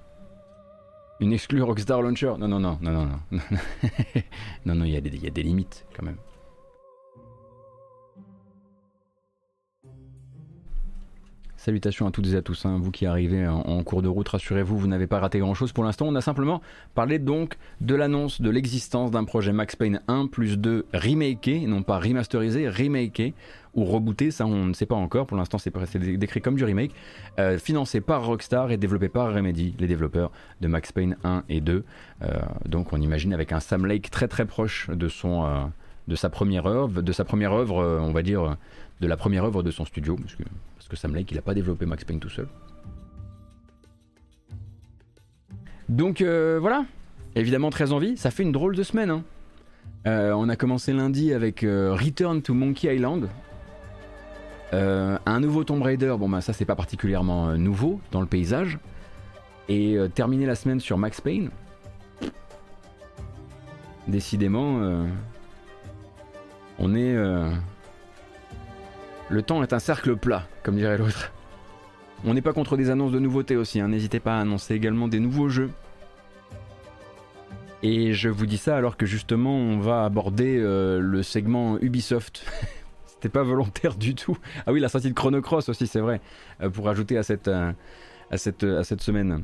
Une 1.20 1.34
exclue 1.34 1.64
Rockstar 1.64 2.02
Launcher? 2.02 2.34
Non, 2.40 2.48
non, 2.48 2.60
non, 2.60 2.78
non, 2.80 2.92
non, 2.92 3.06
non. 3.06 3.40
non, 4.66 4.76
non, 4.76 4.86
il 4.86 4.92
y, 4.92 4.94
y, 4.94 5.28
a 5.28 5.32
des 5.32 5.44
limites 5.44 5.86
quand 5.96 6.06
même. 6.06 6.18
Salutations 11.68 12.08
à 12.08 12.12
toutes 12.12 12.28
et 12.28 12.36
à 12.38 12.42
tous, 12.42 12.66
hein. 12.66 12.80
vous 12.82 12.92
qui 12.92 13.06
arrivez 13.06 13.46
en, 13.46 13.84
cours 13.84 14.02
de 14.02 14.08
route, 14.08 14.30
rassurez-vous, 14.30 14.78
vous, 14.78 14.88
n'avez 14.88 15.06
pas 15.06 15.20
raté 15.20 15.40
grand-chose 15.40 15.74
pour 15.74 15.84
l'instant. 15.84 16.06
On 16.08 16.16
a 16.16 16.22
simplement 16.22 16.62
parlé 16.96 17.20
donc 17.20 17.58
de 17.82 17.94
l'annonce 17.94 18.40
de 18.40 18.50
l'existence 18.50 19.12
d'un 19.12 19.26
projet 19.26 19.52
Max 19.52 19.76
Payne 19.76 20.00
1 20.08 20.28
plus 20.28 20.58
2 20.58 20.86
remaké, 20.94 21.68
non 21.68 21.84
pas 21.84 22.00
remasterisé, 22.00 22.70
remaké, 22.70 23.34
ou 23.76 23.84
rebooté, 23.84 24.32
ça 24.32 24.46
on 24.46 24.68
ne 24.68 24.72
sait 24.72 24.86
pas 24.86 24.96
encore, 24.96 25.28
pour 25.28 25.36
l'instant 25.36 25.58
c'est 25.58 25.98
décrit 26.18 26.40
comme 26.40 26.56
du 26.56 26.64
remake, 26.64 26.92
euh, 27.38 27.58
financé 27.58 28.00
par 28.00 28.26
Rockstar 28.26 28.72
et 28.72 28.78
développé 28.78 29.10
par 29.10 29.34
Remedy, 29.34 29.76
les 29.78 29.88
développeurs 29.88 30.32
de 30.62 30.70
Max 30.70 30.94
Payne 30.94 31.18
1 31.26 31.44
et 31.50 31.60
2. 31.60 31.84
Euh, 32.22 32.28
donc 32.66 32.94
on 32.94 33.02
imagine 33.02 33.34
avec 33.34 33.52
un 33.52 33.60
Sam 33.60 33.86
Lake 33.86 34.10
très 34.10 34.30
très 34.30 34.46
proche 34.46 34.90
de 34.90 35.10
son... 35.10 35.44
Euh, 35.44 35.66
de 36.08 36.16
sa 36.16 36.30
première 36.30 36.68
œuvre, 36.68 37.02
de 37.02 37.12
sa 37.12 37.26
première 37.26 37.52
œuvre, 37.52 38.00
on 38.02 38.14
va 38.14 38.22
dire, 38.22 38.56
de 39.00 39.08
la 39.08 39.18
première 39.18 39.46
œuvre 39.46 39.64
de 39.64 39.72
son 39.72 39.86
studio, 39.86 40.18
parce 40.76 40.88
que 40.88 40.96
Sam 40.96 41.16
Lake 41.16 41.34
n'a 41.34 41.42
pas 41.42 41.54
développé 41.54 41.86
Max 41.86 42.04
Payne 42.04 42.20
tout 42.20 42.30
seul. 42.30 42.48
Donc 45.90 46.22
euh, 46.22 46.58
voilà, 46.60 46.86
évidemment 47.36 47.70
très 47.70 47.92
envie, 47.92 48.18
ça 48.18 48.32
fait 48.32 48.44
une 48.44 48.52
drôle 48.52 48.76
de 48.76 48.84
semaine. 48.84 49.10
Hein. 49.10 49.24
Euh, 50.06 50.32
on 50.34 50.50
a 50.50 50.56
commencé 50.56 50.94
lundi 50.94 51.34
avec 51.34 51.64
euh, 51.64 51.94
Return 51.94 52.42
to 52.42 52.54
Monkey 52.54 52.94
Island. 52.94 53.30
un 54.74 55.40
nouveau 55.40 55.64
Tomb 55.64 55.82
Raider, 55.82 56.16
bon 56.20 56.28
bah 56.28 56.42
ça 56.42 56.52
c'est 56.52 56.66
pas 56.66 56.76
particulièrement 56.76 57.54
nouveau 57.58 58.02
dans 58.12 58.22
le 58.22 58.28
paysage. 58.28 58.80
Et 59.70 59.98
terminer 60.16 60.46
la 60.46 60.56
semaine 60.56 60.80
sur 60.80 60.98
Max 60.98 61.20
Payne. 61.20 61.50
Décidément, 64.08 65.06
on 66.80 66.96
est 66.96 67.18
le 69.30 69.42
temps 69.42 69.64
est 69.64 69.74
un 69.74 69.80
cercle 69.80 70.16
plat, 70.16 70.48
comme 70.64 70.76
dirait 70.76 70.98
l'autre. 70.98 71.32
On 72.26 72.34
n'est 72.34 72.42
pas 72.42 72.54
contre 72.54 72.78
des 72.78 72.90
annonces 72.90 73.12
de 73.12 73.20
nouveautés 73.20 73.56
aussi, 73.56 73.80
hein. 73.80 73.90
n'hésitez 73.90 74.20
pas 74.20 74.38
à 74.38 74.42
annoncer 74.42 74.74
également 74.74 75.08
des 75.08 75.20
nouveaux 75.20 75.50
jeux. 75.50 75.70
Et 77.84 78.14
je 78.14 78.30
vous 78.30 78.48
dis 78.48 78.58
ça 78.58 78.76
alors 78.76 78.98
que 78.98 79.06
justement 79.06 79.56
on 79.56 79.80
va 79.80 80.04
aborder 80.04 80.58
euh, 80.58 81.00
le 81.00 81.22
segment 81.22 81.78
Ubisoft. 81.80 82.44
C'était 83.06 83.30
pas 83.30 83.44
volontaire 83.44 83.96
du 83.96 84.16
tout. 84.16 84.38
Ah 84.66 84.72
oui, 84.72 84.80
la 84.80 84.90
sortie 84.90 85.10
de 85.10 85.14
Chrono 85.14 85.42
Cross 85.42 85.70
aussi, 85.70 85.88
c'est 85.88 86.00
vrai, 86.00 86.22
euh, 86.62 86.70
pour 86.70 86.90
ajouter 86.90 87.18
à 87.18 87.24
cette, 87.24 87.48
euh, 87.48 87.74
semaine. 89.00 89.44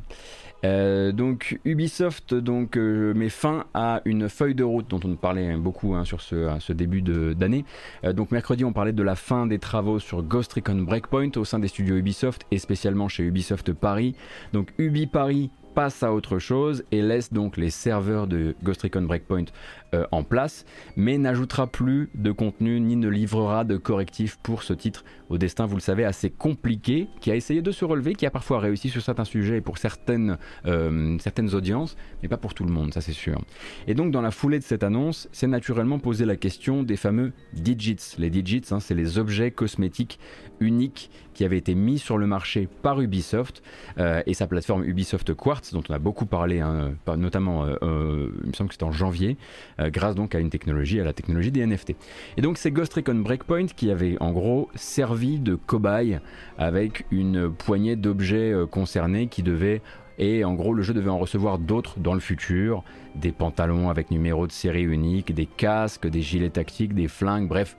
Euh, 0.64 1.12
donc 1.12 1.58
Ubisoft 1.64 2.32
euh, 2.32 3.14
met 3.14 3.28
fin 3.28 3.66
à 3.74 4.00
une 4.04 4.28
feuille 4.28 4.54
de 4.54 4.64
route 4.64 4.88
dont 4.88 5.00
on 5.04 5.14
parlait 5.14 5.56
beaucoup 5.56 5.94
hein, 5.94 6.04
sur 6.04 6.20
ce, 6.20 6.72
début 6.72 7.02
d'année. 7.02 7.64
Euh, 8.04 8.12
donc 8.12 8.30
mercredi 8.30 8.64
on 8.64 8.72
parlait 8.72 8.92
de 8.92 9.02
la 9.02 9.14
fin 9.14 9.46
des 9.46 9.58
travaux 9.58 9.98
sur 9.98 10.22
Ghost 10.22 10.54
Recon 10.54 10.76
Breakpoint 10.76 11.30
au 11.36 11.44
sein 11.44 11.58
des 11.58 11.68
studios 11.68 11.96
Ubisoft 11.96 12.46
et 12.50 12.58
spécialement 12.58 13.08
chez 13.08 13.24
Ubisoft 13.24 13.72
Paris. 13.72 14.14
Donc 14.52 14.72
Ubi 14.78 15.06
Paris 15.06 15.50
passe 15.74 16.02
à 16.02 16.12
autre 16.12 16.38
chose 16.38 16.84
et 16.92 17.02
laisse 17.02 17.32
donc 17.32 17.56
les 17.56 17.70
serveurs 17.70 18.26
de 18.26 18.54
Ghost 18.62 18.82
Recon 18.82 19.02
Breakpoint 19.02 19.46
euh, 19.94 20.04
en 20.10 20.24
place, 20.24 20.64
mais 20.96 21.18
n'ajoutera 21.18 21.66
plus 21.66 22.10
de 22.14 22.32
contenu 22.32 22.80
ni 22.80 22.96
ne 22.96 23.08
livrera 23.08 23.64
de 23.64 23.76
correctifs 23.76 24.38
pour 24.42 24.62
ce 24.62 24.72
titre 24.72 25.04
au 25.30 25.38
destin, 25.38 25.66
vous 25.66 25.76
le 25.76 25.80
savez, 25.80 26.04
assez 26.04 26.30
compliqué, 26.30 27.08
qui 27.20 27.30
a 27.30 27.36
essayé 27.36 27.62
de 27.62 27.70
se 27.70 27.84
relever, 27.84 28.14
qui 28.14 28.26
a 28.26 28.30
parfois 28.30 28.60
réussi 28.60 28.88
sur 28.88 29.02
certains 29.02 29.24
sujets 29.24 29.58
et 29.58 29.60
pour 29.60 29.78
certaines, 29.78 30.38
euh, 30.66 31.16
certaines 31.18 31.54
audiences, 31.54 31.96
mais 32.22 32.28
pas 32.28 32.36
pour 32.36 32.54
tout 32.54 32.64
le 32.64 32.72
monde, 32.72 32.92
ça 32.92 33.00
c'est 33.00 33.12
sûr. 33.12 33.40
Et 33.86 33.94
donc 33.94 34.10
dans 34.10 34.20
la 34.20 34.30
foulée 34.30 34.58
de 34.58 34.64
cette 34.64 34.82
annonce, 34.82 35.28
c'est 35.32 35.46
naturellement 35.46 35.98
posé 35.98 36.24
la 36.24 36.36
question 36.36 36.82
des 36.82 36.96
fameux 36.96 37.32
digits. 37.52 38.16
Les 38.18 38.30
digits, 38.30 38.62
hein, 38.70 38.80
c'est 38.80 38.94
les 38.94 39.18
objets 39.18 39.50
cosmétiques 39.50 40.18
uniques 40.60 41.10
qui 41.34 41.44
avaient 41.44 41.58
été 41.58 41.74
mis 41.74 41.98
sur 41.98 42.18
le 42.18 42.26
marché 42.26 42.68
par 42.82 43.00
Ubisoft 43.00 43.62
euh, 43.98 44.22
et 44.26 44.34
sa 44.34 44.46
plateforme 44.46 44.84
Ubisoft 44.84 45.34
Quartz, 45.34 45.72
dont 45.72 45.82
on 45.88 45.92
a 45.92 45.98
beaucoup 45.98 46.26
parlé, 46.26 46.60
hein, 46.60 46.94
notamment, 47.16 47.66
il 47.66 48.48
me 48.48 48.52
semble 48.52 48.68
que 48.68 48.74
c'était 48.74 48.84
en 48.84 48.92
janvier, 48.92 49.36
euh, 49.84 49.90
grâce 49.90 50.14
donc 50.14 50.34
à 50.34 50.38
une 50.38 50.50
technologie, 50.50 51.00
à 51.00 51.04
la 51.04 51.12
technologie 51.12 51.50
des 51.50 51.64
NFT. 51.66 51.94
Et 52.36 52.42
donc 52.42 52.58
c'est 52.58 52.70
Ghost 52.70 52.94
Recon 52.94 53.14
Breakpoint 53.16 53.66
qui 53.66 53.90
avait 53.90 54.16
en 54.20 54.32
gros 54.32 54.68
servi 54.74 55.38
de 55.38 55.54
cobaye 55.54 56.20
avec 56.58 57.06
une 57.10 57.50
poignée 57.50 57.96
d'objets 57.96 58.52
euh, 58.52 58.66
concernés 58.66 59.28
qui 59.28 59.42
devaient 59.42 59.82
et 60.18 60.44
en 60.44 60.54
gros 60.54 60.74
le 60.74 60.82
jeu 60.82 60.94
devait 60.94 61.10
en 61.10 61.18
recevoir 61.18 61.58
d'autres 61.58 61.98
dans 61.98 62.14
le 62.14 62.20
futur, 62.20 62.84
des 63.16 63.32
pantalons 63.32 63.90
avec 63.90 64.10
numéro 64.10 64.46
de 64.46 64.52
série 64.52 64.84
unique, 64.84 65.34
des 65.34 65.46
casques, 65.46 66.06
des 66.06 66.22
gilets 66.22 66.50
tactiques, 66.50 66.94
des 66.94 67.08
flingues, 67.08 67.48
bref, 67.48 67.76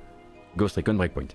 Ghost 0.58 0.76
Recon 0.76 0.96
Breakpoint. 0.96 1.28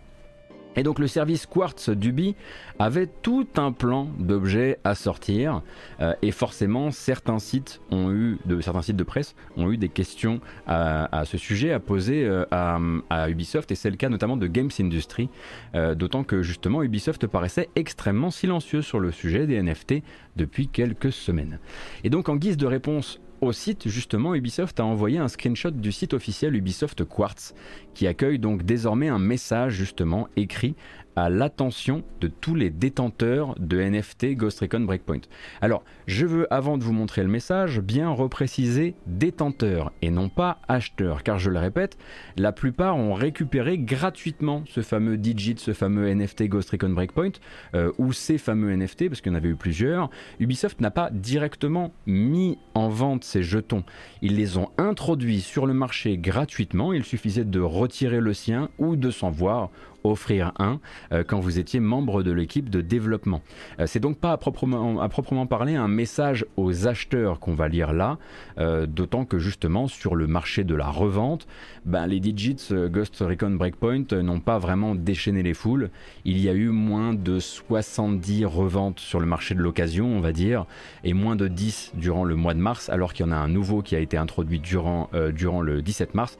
Et 0.77 0.83
donc 0.83 0.99
le 0.99 1.09
service 1.09 1.47
Quartz 1.47 1.91
d'Ubi 1.91 2.37
avait 2.79 3.09
tout 3.09 3.47
un 3.57 3.73
plan 3.73 4.09
d'objets 4.19 4.79
à 4.85 4.95
sortir 4.95 5.63
euh, 6.01 6.15
et 6.23 6.31
forcément 6.31 6.91
certains 6.91 7.39
sites 7.41 7.81
de 7.91 9.03
presse 9.03 9.35
ont 9.57 9.71
eu 9.71 9.77
des 9.77 9.89
questions 9.89 10.41
à, 10.67 11.25
ce 11.25 11.39
sujet 11.39 11.73
à 11.73 11.81
poser 11.81 12.25
euh, 12.25 12.45
à, 12.51 13.29
Ubisoft 13.29 13.73
et 13.73 13.75
c'est 13.75 13.91
le 13.91 13.97
cas 13.97 14.09
notamment 14.09 14.37
de 14.37 14.47
Games 14.47 14.71
Industry 14.79 15.29
euh, 15.75 15.95
d'autant 15.95 16.23
que 16.23 16.43
justement 16.43 16.83
Ubisoft 16.83 17.27
paraissait 17.27 17.69
extrêmement 17.75 18.31
silencieux 18.31 18.83
sur 18.83 19.01
le 19.01 19.11
sujet 19.11 19.47
des 19.47 19.61
NFT 19.61 20.03
depuis 20.37 20.69
quelques 20.69 21.13
semaines. 21.13 21.59
Et 22.05 22.11
donc 22.11 22.29
en 22.29 22.37
guise 22.37 22.57
de 22.57 22.67
réponse 22.67 23.21
au 23.41 23.53
site, 23.53 23.89
justement, 23.89 24.35
Ubisoft 24.35 24.81
a 24.81 24.85
envoyé 24.85 25.19
un 25.19 25.29
screenshot 25.29 25.71
du 25.71 25.93
site 25.93 26.15
officiel 26.15 26.55
Ubisoft 26.55 27.05
Quartz, 27.05 27.55
qui 27.95 28.07
accueille 28.07 28.39
donc 28.39 28.65
désormais 28.65 29.09
un 29.09 29.19
message 29.19 29.73
justement 29.73 30.29
écrit 30.37 30.75
à 31.17 31.29
l'attention 31.29 32.03
de 32.21 32.29
tous 32.29 32.55
les 32.55 32.71
détenteurs 32.71 33.55
de 33.59 33.81
NFT 33.81 34.35
Ghost 34.35 34.61
Recon 34.61 34.81
Breakpoint. 34.81 35.21
Alors, 35.61 35.85
je 36.07 36.27
veux, 36.27 36.53
avant 36.53 36.79
de 36.79 36.85
vous 36.85 36.93
montrer 36.93 37.23
le 37.23 37.29
message, 37.29 37.81
bien 37.81 38.11
repréciser 38.11 38.95
détenteur 39.07 39.93
et 40.03 40.11
non 40.11 40.29
pas 40.29 40.59
acheteur, 40.69 41.23
car 41.23 41.39
je 41.39 41.51
le 41.51 41.59
répète, 41.59 41.99
la 42.37 42.53
plupart 42.53 42.97
ont 42.97 43.15
récupéré 43.15 43.79
gratuitement 43.79 44.65
ce 44.67 44.83
fameux 44.83 45.17
digit, 45.17 45.59
ce 45.59 45.73
fameux 45.73 46.13
NFT 46.13 46.45
Ghost 46.45 46.71
Recon 46.71 46.91
Breakpoint, 46.91 47.33
euh, 47.75 47.93
ou 47.99 48.13
ces 48.13 48.39
fameux 48.39 48.75
NFT, 48.75 49.09
parce 49.09 49.21
qu'il 49.21 49.33
y 49.33 49.35
en 49.35 49.39
avait 49.39 49.49
eu 49.49 49.57
plusieurs. 49.57 50.11
Ubisoft 50.39 50.81
n'a 50.81 50.91
pas 50.91 51.11
directement 51.11 51.93
mis 52.07 52.59
en 52.75 52.89
vente 52.89 53.25
ces 53.25 53.43
jetons. 53.43 53.85
Ils 54.23 54.37
les 54.37 54.57
ont 54.57 54.71
introduits 54.79 55.41
sur 55.41 55.67
le 55.67 55.75
marché 55.75 56.19
gratuitement, 56.19 56.93
il 56.93 57.05
suffisait 57.05 57.45
de 57.45 57.61
retirer 57.61 58.21
le 58.21 58.35
sien 58.35 58.69
ou 58.79 58.97
de 58.97 59.11
s'en 59.11 59.31
voir 59.31 59.71
offrir 60.05 60.53
un 60.59 60.81
euh, 61.13 61.25
quand 61.27 61.41
vous 61.41 61.59
étiez 61.59 61.81
membre 61.81 62.23
de 62.23 62.33
l'équipe 62.33 62.71
de 62.71 62.81
développement. 62.81 63.43
Euh, 63.79 63.87
c'est 63.87 64.01
donc 64.01 64.19
pas 64.19 64.33
à 64.33 64.37
proprement, 64.37 65.01
à 65.01 65.09
proprement, 65.09 65.47
parler 65.47 65.75
un 65.75 65.89
message 65.89 66.47
aux 66.57 66.87
acheteurs 66.87 67.41
qu'on 67.41 67.55
va 67.55 67.69
lire 67.69 67.93
là, 67.93 68.19
euh, 68.59 68.87
d'autant 68.87 69.25
que 69.25 69.39
justement 69.39 69.89
sur 69.89 70.17
le 70.17 70.27
marché 70.27 70.65
de 70.65 70.75
la 70.75 70.89
revente, 70.89 71.47
ben, 71.85 72.07
les 72.07 72.21
digits 72.21 72.57
Ghost 72.91 73.17
Recon 73.21 73.51
Breakpoint 73.51 74.05
n'ont 74.23 74.41
pas 74.41 74.59
vraiment 74.59 74.95
déchaîné 74.95 75.43
les 75.43 75.55
foules. 75.55 75.91
Il 76.25 76.39
y 76.39 76.49
a 76.49 76.53
eu 76.53 76.69
moins 76.69 77.15
de 77.15 77.39
70 77.39 78.45
reventes 78.45 79.01
sur 79.01 79.21
le 79.21 79.27
marché 79.27 79.55
de 79.55 79.61
l'occasion, 79.61 80.07
on 80.07 80.21
va 80.21 80.33
dire, 80.33 80.67
et 81.05 81.15
moins 81.15 81.37
de 81.37 81.49
10 81.49 81.93
durant 81.95 82.25
le 82.25 82.35
mois 82.35 82.55
de 82.55 82.61
mars, 82.61 82.89
alors 82.89 83.13
qu'il 83.13 83.27
y 83.27 83.29
en 83.29 83.33
a 83.33 83.37
un 83.37 83.49
nouveau 83.49 83.83
qui 83.83 83.97
a 83.97 84.01
été 84.01 84.17
introduit 84.17 84.61
durant, 84.61 85.11
durant 85.33 85.63
le 85.63 85.83
17 85.83 86.15
mars. 86.15 86.37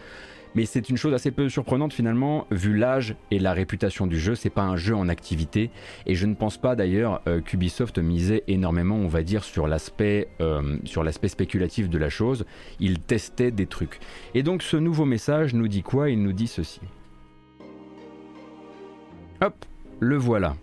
Mais 0.55 0.65
c'est 0.65 0.89
une 0.89 0.97
chose 0.97 1.15
assez 1.15 1.31
peu 1.31 1.49
surprenante 1.49 1.93
finalement, 1.93 2.47
vu 2.51 2.77
l'âge 2.77 3.17
et 3.31 3.39
la 3.39 3.53
réputation 3.53 4.07
du 4.07 4.19
jeu. 4.19 4.35
C'est 4.35 4.51
pas 4.51 4.63
un 4.63 4.77
jeu 4.77 4.95
en 4.95 5.09
activité, 5.09 5.71
et 6.07 6.15
je 6.15 6.27
ne 6.27 6.35
pense 6.35 6.57
pas 6.57 6.77
d'ailleurs 6.77 7.21
euh, 7.27 7.41
qu'Ubisoft 7.41 7.99
misait 7.99 8.45
énormément, 8.49 8.97
on 8.97 9.09
va 9.09 9.23
dire, 9.23 9.45
sur 9.45 9.67
l'aspect 9.67 10.29
euh, 10.41 10.77
sur 10.85 11.05
l'aspect 11.05 11.29
spéculatif 11.29 11.89
de 11.89 11.99
la 11.99 12.09
chose. 12.09 12.45
Il 12.79 13.01
testait 13.01 13.51
des 13.51 13.67
trucs. 13.67 14.01
Et 14.35 14.43
donc 14.43 14.63
ce 14.63 14.77
nouveau 14.77 15.05
message 15.05 15.55
nous 15.55 15.69
dit 15.69 15.83
quoi? 15.83 16.11
Il 16.11 16.23
nous 16.23 16.33
dit 16.33 16.47
ceci. 16.47 16.81
Hop, 19.41 19.65
le 20.01 20.17
voilà. 20.17 20.55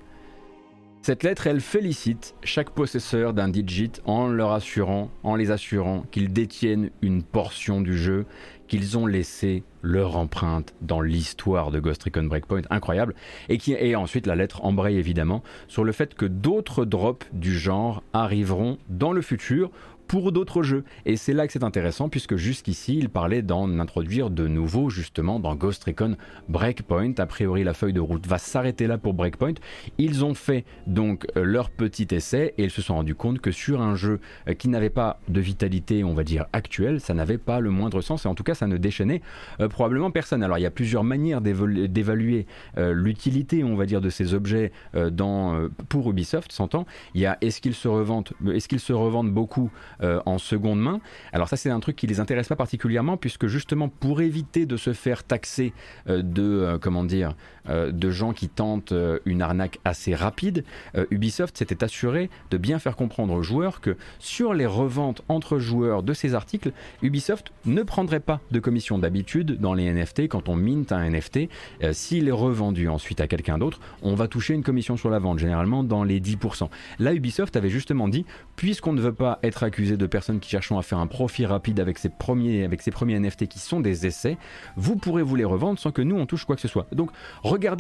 Cette 1.08 1.24
lettre, 1.24 1.48
elle 1.48 1.62
félicite 1.62 2.36
chaque 2.44 2.72
possesseur 2.72 3.34
d'un 3.34 3.48
digit 3.48 3.94
en 4.04 4.28
leur 4.28 4.52
assurant, 4.52 5.10
en 5.24 5.38
les 5.38 5.52
assurant 5.52 6.04
qu'ils 6.12 6.34
détiennent 6.34 6.90
une 7.02 7.24
portion 7.24 7.80
du 7.80 7.98
jeu, 7.98 8.26
qu'ils 8.68 8.98
ont 8.98 9.06
laissé 9.06 9.64
leur 9.82 10.18
empreinte 10.18 10.74
dans 10.82 11.02
l'histoire 11.02 11.72
de 11.72 11.80
Ghost 11.80 12.04
Recon 12.04 12.24
Breakpoint, 12.24 12.62
incroyable, 12.70 13.16
et 13.50 13.58
qui 13.58 13.74
et 13.74 13.96
ensuite 13.96 14.28
la 14.28 14.36
lettre 14.36 14.64
embraye 14.66 14.98
évidemment 14.98 15.44
sur 15.68 15.84
le 15.84 15.92
fait 15.92 16.14
que 16.14 16.26
d'autres 16.26 16.86
drops 16.86 17.26
du 17.34 17.58
genre 17.58 18.04
arriveront 18.14 18.78
dans 18.90 19.14
le 19.14 19.22
futur 19.22 19.72
pour 20.08 20.32
d'autres 20.32 20.64
jeux. 20.64 20.84
Et 21.06 21.18
c'est 21.18 21.34
là 21.34 21.48
que 21.48 21.54
c'est 21.54 21.64
intéressant 21.64 22.10
puisque 22.10 22.36
jusqu'ici 22.36 22.98
il 22.98 23.10
parlait 23.10 23.42
d'en 23.42 23.80
introduire 23.80 24.30
de 24.30 24.48
nouveaux 24.48 24.90
justement 24.90 25.40
dans 25.40 25.56
Ghost 25.56 25.84
Recon 25.84 26.16
Breakpoint. 26.50 27.14
A 27.18 27.26
priori 27.26 27.64
la 27.64 27.74
feuille 27.74 27.94
de 27.94 28.00
route 28.00 28.26
va 28.26 28.38
s'arrêter 28.38 28.88
là 28.88 28.98
pour 28.98 29.14
Breakpoint. 29.14 29.56
Ils 29.98 30.24
ont 30.24 30.34
fait 30.34 30.66
donc 30.86 31.28
euh, 31.36 31.44
leur 31.44 31.70
petit 31.70 32.08
essai 32.12 32.54
et 32.58 32.64
ils 32.64 32.72
se 32.72 32.82
sont 32.82 32.96
rendus 32.96 33.16
compte 33.16 33.40
que 33.40 33.52
sur 33.52 33.82
un 33.82 33.96
jeu 33.96 34.20
euh, 34.48 34.54
qui 34.54 34.70
n'avait 34.70 34.90
pas 34.90 35.20
de 35.28 35.40
vitalité 35.42 36.04
on 36.04 36.14
va 36.14 36.24
dire 36.24 36.46
actuelle, 36.54 37.02
ça 37.02 37.14
n'avait 37.14 37.38
pas 37.38 37.60
le 37.60 37.70
moindre 37.70 38.02
sens 38.02 38.26
et 38.26 38.28
en 38.28 38.36
tout 38.36 38.44
cas 38.44 38.56
ça 38.56 38.68
ne 38.68 38.78
déchaînait 38.78 39.22
euh, 39.60 39.68
probablement 39.68 40.12
personne. 40.12 40.44
Alors 40.44 40.58
il 40.58 40.62
y 40.62 40.68
a 40.68 40.72
plusieurs 40.72 41.04
manières 41.04 41.42
d'évaluer 41.42 42.46
l'utilité 42.78 43.64
on 43.64 43.76
va 43.76 43.86
dire 43.86 44.02
de 44.02 44.10
ces 44.10 44.34
objets 44.34 44.72
dans, 44.94 45.68
pour 45.90 46.10
Ubisoft, 46.10 46.52
s'entend. 46.52 46.86
Il 47.14 47.22
y 47.22 47.26
a 47.26 47.38
est-ce 47.42 47.62
qu'ils 47.62 47.74
se 47.74 47.88
revendent, 47.88 48.30
est-ce 48.54 48.68
qu'ils 48.68 48.80
se 48.80 48.94
revendent 48.94 49.32
beaucoup 49.32 49.72
euh, 50.04 50.20
en 50.26 50.38
seconde 50.38 50.80
main. 50.80 51.00
Alors 51.34 51.48
ça 51.48 51.58
c'est 51.58 51.70
un 51.70 51.80
truc 51.80 51.96
qui 51.96 52.08
les 52.08 52.20
intéresse 52.20 52.48
pas 52.48 52.56
particulièrement 52.56 53.18
puisque 53.18 53.48
justement 53.48 53.90
pour 53.90 54.22
éviter 54.22 54.66
de 54.66 54.78
se 54.78 54.94
faire 54.94 55.24
taxer 55.24 55.74
euh, 56.08 56.22
de 56.22 56.44
euh, 56.44 56.78
comment 56.78 57.04
dire 57.04 57.36
de 57.70 58.10
gens 58.10 58.34
qui 58.34 58.50
tentent 58.50 58.94
une 59.26 59.42
arnaque 59.42 59.80
assez 59.84 60.16
rapide, 60.16 60.64
Ubisoft 61.12 61.58
s'était 61.58 61.84
assuré 61.84 62.30
de 62.52 62.58
bien 62.58 62.80
faire 62.80 62.96
comprendre 62.96 63.34
aux 63.34 63.42
joueurs 63.42 63.82
que 63.82 63.98
sur 64.20 64.54
les 64.54 64.66
reventes 64.66 65.24
entre 65.28 65.58
joueurs 65.60 66.04
de 66.04 66.14
ces 66.14 66.36
articles, 66.36 66.72
Ubisoft 67.02 67.52
ne 67.66 67.84
prendrait 67.84 68.20
pas 68.20 68.40
de 68.52 68.60
commission 68.60 69.00
d'habitude 69.00 69.60
dans 69.60 69.74
les 69.74 69.92
NFT 69.92 70.28
quand 70.28 70.50
on 70.50 70.56
mint 70.56 70.92
un 70.92 71.10
NFT. 71.10 71.50
S'il 71.92 72.28
est 72.28 72.32
revendu 72.32 72.88
ensuite 72.88 73.22
à 73.22 73.28
quelqu'un 73.28 73.58
d'autre, 73.58 73.80
on 74.02 74.16
va 74.16 74.28
toucher 74.28 74.54
une 74.54 74.64
commission 74.64 74.98
sur 74.98 75.10
la 75.10 75.20
vente, 75.20 75.40
généralement 75.40 75.84
dans 75.84 76.04
les 76.04 76.20
10%. 76.20 76.70
Là, 77.00 77.14
Ubisoft 77.14 77.56
avait 77.56 77.70
justement 77.70 78.08
dit, 78.08 78.26
puisqu'on 78.56 78.94
ne 78.94 79.02
veut 79.02 79.14
pas 79.14 79.40
être 79.44 79.64
accusé 79.64 79.98
de 79.98 80.06
personnes 80.06 80.40
qui 80.40 80.50
cherchent 80.50 80.72
à 80.72 80.82
faire 80.82 81.00
un 81.00 81.08
profit 81.08 81.46
rapide 81.46 81.80
avec 81.80 81.98
ces 81.98 82.10
premiers, 82.10 82.66
avec 82.66 82.82
premiers 82.92 83.20
NFT 83.20 83.48
qui 83.48 83.60
sont 83.60 83.80
des 83.80 84.06
essais, 84.06 84.38
vous 84.76 84.96
pourrez 84.96 85.24
vous 85.24 85.36
les 85.36 85.46
revendre 85.46 85.80
sans 85.80 85.92
que 85.92 86.02
nous 86.02 86.18
on 86.18 86.26
touche 86.26 86.46
quoi 86.46 86.56
que 86.56 86.62
ce 86.62 86.68
soit. 86.68 86.88
Donc 86.92 87.12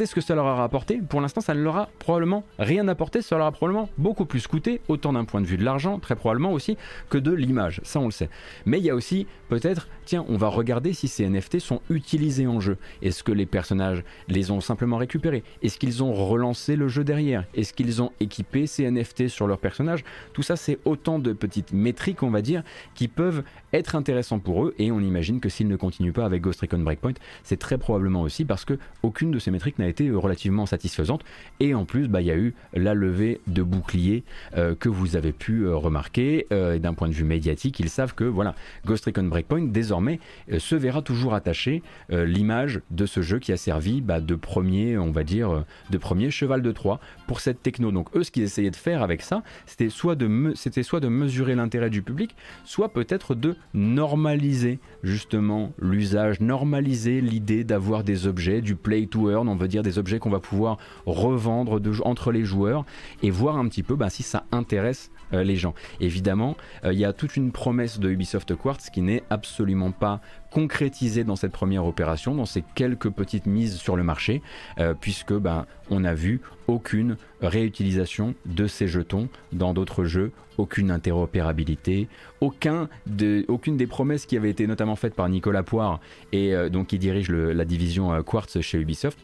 ce 0.05 0.15
que 0.15 0.22
ça 0.22 0.36
leur 0.36 0.46
a 0.48 0.55
rapporté. 0.55 1.01
Pour 1.01 1.19
l'instant, 1.19 1.41
ça 1.41 1.53
ne 1.53 1.62
leur 1.62 1.75
a 1.75 1.89
probablement 2.00 2.46
rien 2.60 2.88
apporté. 2.88 3.22
Ça 3.22 3.38
leur 3.38 3.48
a 3.48 3.51
probablement 3.51 3.89
beaucoup 3.98 4.25
plus 4.25 4.48
coûté, 4.48 4.81
autant 4.88 5.13
d'un 5.13 5.25
point 5.25 5.41
de 5.41 5.46
vue 5.46 5.57
de 5.57 5.65
l'argent, 5.65 6.00
très 6.00 6.15
probablement 6.15 6.53
aussi, 6.53 6.77
que 7.10 7.17
de 7.17 7.34
l'image. 7.34 7.81
Ça, 7.84 8.00
on 8.00 8.05
le 8.05 8.12
sait. 8.12 8.29
Mais 8.65 8.79
il 8.79 8.86
y 8.86 8.89
a 8.89 8.96
aussi 8.96 9.27
peut-être, 9.50 9.89
tiens, 10.05 10.25
on 10.29 10.38
va 10.38 10.48
regarder 10.48 10.93
si 10.93 11.07
ces 11.07 11.27
NFT 11.27 11.60
sont 11.60 11.81
utilisés 11.89 12.48
en 12.48 12.60
jeu. 12.60 12.77
Est-ce 13.01 13.24
que 13.24 13.31
les 13.31 13.46
personnages 13.46 14.03
les 14.27 14.51
ont 14.51 14.62
simplement 14.62 14.98
récupérés? 14.98 15.43
Est-ce 15.62 15.77
qu'ils 15.77 16.03
ont 16.03 16.13
relancé 16.13 16.75
le 16.75 16.88
jeu 16.88 17.03
derrière? 17.03 17.46
Est-ce 17.53 17.74
qu'ils 17.74 18.01
ont 18.01 18.12
équipé 18.19 18.67
ces 18.67 18.89
NFT 18.89 19.27
sur 19.27 19.48
leurs 19.48 19.60
personnages? 19.60 20.03
Tout 20.34 20.43
ça, 20.43 20.55
c'est 20.55 20.79
autant 20.86 21.19
de 21.19 21.34
petites 21.34 21.74
méthodes 21.74 21.98
on 22.22 22.29
va 22.29 22.41
dire, 22.41 22.63
qui 22.96 23.07
peuvent 23.07 23.43
être 23.74 23.96
intéressants 23.96 24.39
pour 24.39 24.65
eux. 24.65 24.75
Et 24.77 24.91
on 24.91 25.00
imagine 25.00 25.39
que 25.39 25.50
s'ils 25.50 25.67
ne 25.67 25.75
continuent 25.75 26.13
pas 26.13 26.25
avec 26.25 26.41
Ghost 26.41 26.62
Recon 26.62 26.79
Breakpoint, 26.79 27.13
c'est 27.43 27.57
très 27.57 27.77
probablement 27.77 28.22
aussi 28.22 28.46
parce 28.46 28.65
que 28.65 28.77
aucune 29.03 29.31
de 29.31 29.39
ces 29.39 29.51
métriques 29.51 29.66
n'a 29.79 29.88
été 29.88 30.09
relativement 30.12 30.65
satisfaisante. 30.65 31.24
Et 31.59 31.74
en 31.74 31.85
plus, 31.85 32.07
bah, 32.07 32.22
il 32.22 32.27
y 32.27 32.31
a 32.31 32.37
eu 32.37 32.53
la 32.74 32.94
levée 32.94 33.42
de 33.48 33.63
boucliers 33.63 34.24
euh, 34.55 34.75
que 34.75 34.89
vous 34.89 35.15
avez 35.15 35.31
pu 35.31 35.63
euh, 35.63 35.75
remarquer. 35.75 36.48
Euh, 36.51 36.77
d'un 36.79 36.94
point 36.94 37.07
de 37.07 37.13
vue 37.13 37.24
médiatique, 37.24 37.79
ils 37.79 37.89
savent 37.89 38.13
que 38.13 38.24
voilà, 38.24 38.53
Ghost 38.85 39.05
Recon 39.05 39.24
Breakpoint 39.24 39.68
désormais 39.68 40.20
se 40.57 40.75
verra 40.75 41.01
toujours 41.01 41.33
attaché 41.33 41.81
l'image 42.09 42.81
de 42.92 43.05
ce 43.05 43.22
jeu 43.22 43.39
qui 43.39 43.51
a 43.51 43.57
servi 43.57 44.01
bah, 44.01 44.20
de 44.20 44.35
premier, 44.35 44.98
on 44.98 45.11
va 45.11 45.24
dire, 45.24 45.63
de 45.89 45.98
premier 45.98 46.29
cheval 46.29 46.61
de 46.61 46.72
Troie 46.72 47.00
pour 47.25 47.39
cette 47.39 47.63
techno. 47.63 47.92
Donc 47.92 48.15
eux, 48.15 48.24
ce 48.24 48.31
qu'ils 48.31 48.44
essayaient 48.44 48.72
de 48.72 48.75
faire 48.75 49.01
avec 49.01 49.22
ça, 49.22 49.44
c'était 49.65 49.89
soit 49.89 50.15
de, 50.15 50.53
c'était 50.55 50.83
soit 50.83 51.00
de 51.00 51.07
mesurer 51.07 51.55
l'intérêt 51.55 51.89
du 51.89 52.01
public, 52.01 52.35
soit 52.63 52.89
peut-être 52.89 53.35
de 53.35 53.55
normaliser 53.74 54.79
justement 55.03 55.74
l'usage, 55.79 56.39
normaliser 56.39 57.22
l'idée 57.22 57.63
d'avoir 57.63 58.03
des 58.03 58.27
objets, 58.27 58.61
du 58.61 58.75
play 58.75 59.07
to 59.07 59.31
earn, 59.31 59.48
on 59.48 59.55
veut 59.57 59.67
dire 59.67 59.83
des 59.83 59.98
objets 59.98 60.20
qu'on 60.20 60.29
va 60.29 60.39
pouvoir 60.39 60.77
revendre 61.05 61.79
entre 62.03 62.31
les 62.31 62.46
joueurs 62.46 62.85
et 63.24 63.29
voir 63.29 63.57
un 63.57 63.67
petit 63.67 63.83
peu 63.83 63.96
bah, 63.96 64.09
si 64.09 64.24
ça 64.24 64.46
intéresse 64.51 65.11
euh, 65.33 65.43
les 65.43 65.57
gens. 65.57 65.74
Évidemment, 66.00 66.55
euh, 66.85 66.93
il 66.93 67.00
y 67.00 67.03
a 67.03 67.11
toute 67.11 67.35
une 67.35 67.51
promesse 67.51 68.00
de 68.00 68.09
Ubisoft 68.09 68.55
Quartz 68.55 68.89
qui 68.89 69.01
n'est 69.01 69.24
absolument 69.29 69.91
pas 69.91 70.22
concrétisée 70.51 71.25
dans 71.25 71.35
cette 71.35 71.51
première 71.51 71.85
opération, 71.85 72.33
dans 72.33 72.46
ces 72.46 72.63
quelques 72.75 73.09
petites 73.09 73.46
mises 73.46 73.75
sur 73.75 73.98
le 73.98 74.03
marché, 74.03 74.41
euh, 74.79 74.93
puisque 74.93 75.33
ben, 75.33 75.65
on 75.89 76.05
a 76.05 76.13
vu 76.13 76.39
aucune 76.67 77.17
réutilisation 77.41 78.35
de 78.46 78.67
ces 78.67 78.87
jetons 78.87 79.27
dans 79.51 79.74
d'autres 79.74 80.05
jeux, 80.05 80.31
aucune 80.57 80.91
interopérabilité, 80.91 82.07
aucune 82.39 82.87
des 83.05 83.87
promesses 83.87 84.25
qui 84.25 84.37
avaient 84.37 84.50
été 84.50 84.65
notamment 84.65 84.96
faites 84.96 85.13
par 85.13 85.27
Nicolas 85.27 85.63
Poire 85.63 86.00
et 86.31 86.53
donc 86.70 86.87
qui 86.87 87.00
dirige 87.00 87.31
la 87.31 87.63
division 87.63 88.22
Quartz 88.24 88.59
chez 88.61 88.79
Ubisoft 88.79 89.20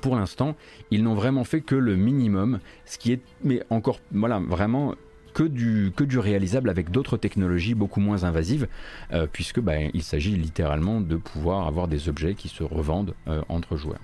pour 0.00 0.16
l'instant, 0.16 0.56
ils 0.90 1.02
n'ont 1.02 1.14
vraiment 1.14 1.44
fait 1.44 1.60
que 1.60 1.74
le 1.74 1.96
minimum, 1.96 2.60
ce 2.84 2.98
qui 2.98 3.12
est, 3.12 3.20
mais 3.44 3.62
encore, 3.70 4.00
voilà, 4.12 4.38
vraiment 4.40 4.94
que 5.36 5.42
du, 5.42 6.18
réalisable 6.18 6.70
avec 6.70 6.90
d'autres 6.90 7.18
technologies 7.18 7.74
beaucoup 7.74 8.00
moins 8.00 8.24
invasives, 8.24 8.68
euh, 9.12 9.26
puisque 9.30 9.60
bah, 9.60 9.78
il 9.92 10.02
s'agit 10.02 10.34
littéralement 10.34 11.00
de 11.02 11.16
pouvoir 11.16 11.66
avoir 11.66 11.88
des 11.88 12.08
objets 12.08 12.34
qui 12.34 12.48
se 12.48 12.62
revendent 12.62 13.14
euh, 13.28 13.42
entre 13.50 13.76
joueurs. 13.76 14.00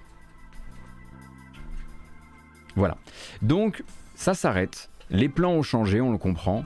Voilà. 2.76 2.98
Donc 3.40 3.82
ça 4.14 4.34
s'arrête. 4.34 4.90
Les 5.10 5.28
plans 5.28 5.52
ont 5.52 5.62
changé, 5.62 6.00
on 6.00 6.12
le 6.12 6.18
comprend. 6.18 6.64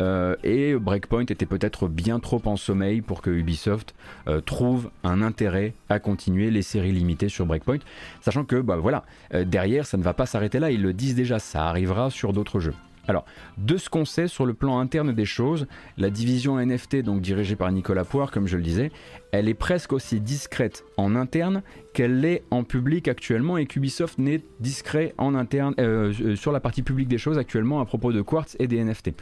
Euh, 0.00 0.36
et 0.42 0.74
Breakpoint 0.74 1.26
était 1.26 1.46
peut-être 1.46 1.88
bien 1.88 2.18
trop 2.18 2.42
en 2.44 2.56
sommeil 2.56 3.00
pour 3.00 3.22
que 3.22 3.30
Ubisoft 3.30 3.94
trouve 4.44 4.90
un 5.02 5.22
intérêt 5.22 5.74
à 5.88 5.98
continuer 5.98 6.50
les 6.50 6.62
séries 6.62 6.92
limitées 6.92 7.28
sur 7.28 7.46
Breakpoint, 7.46 7.78
sachant 8.20 8.44
que 8.44 8.60
bah 8.60 8.76
voilà, 8.76 9.04
derrière 9.32 9.86
ça 9.86 9.96
ne 9.96 10.02
va 10.02 10.14
pas 10.14 10.26
s'arrêter 10.26 10.58
là, 10.58 10.70
ils 10.70 10.82
le 10.82 10.92
disent 10.92 11.14
déjà, 11.14 11.38
ça 11.38 11.66
arrivera 11.66 12.10
sur 12.10 12.32
d'autres 12.32 12.60
jeux. 12.60 12.74
Alors, 13.06 13.24
de 13.58 13.76
ce 13.76 13.90
qu'on 13.90 14.04
sait 14.04 14.28
sur 14.28 14.46
le 14.46 14.54
plan 14.54 14.78
interne 14.78 15.12
des 15.12 15.26
choses, 15.26 15.66
la 15.98 16.10
division 16.10 16.58
NFT, 16.58 17.02
donc 17.02 17.20
dirigée 17.20 17.56
par 17.56 17.70
Nicolas 17.70 18.04
Poire, 18.04 18.30
comme 18.30 18.46
je 18.46 18.56
le 18.56 18.62
disais, 18.62 18.90
elle 19.32 19.48
est 19.48 19.54
presque 19.54 19.92
aussi 19.92 20.20
discrète 20.20 20.84
en 20.96 21.14
interne 21.14 21.62
qu'elle 21.94 22.20
l'est 22.20 22.42
en 22.50 22.64
public 22.64 23.08
actuellement 23.08 23.56
et 23.56 23.66
qu'Ubisoft 23.66 24.18
n'est 24.18 24.42
discret 24.60 25.14
en 25.16 25.34
interne 25.34 25.74
euh, 25.78 26.12
euh, 26.20 26.36
sur 26.36 26.52
la 26.52 26.60
partie 26.60 26.82
publique 26.82 27.08
des 27.08 27.18
choses 27.18 27.38
actuellement 27.38 27.80
à 27.80 27.86
propos 27.86 28.12
de 28.12 28.20
Quartz 28.20 28.56
et 28.58 28.66
des 28.66 28.82
NFT. 28.82 29.12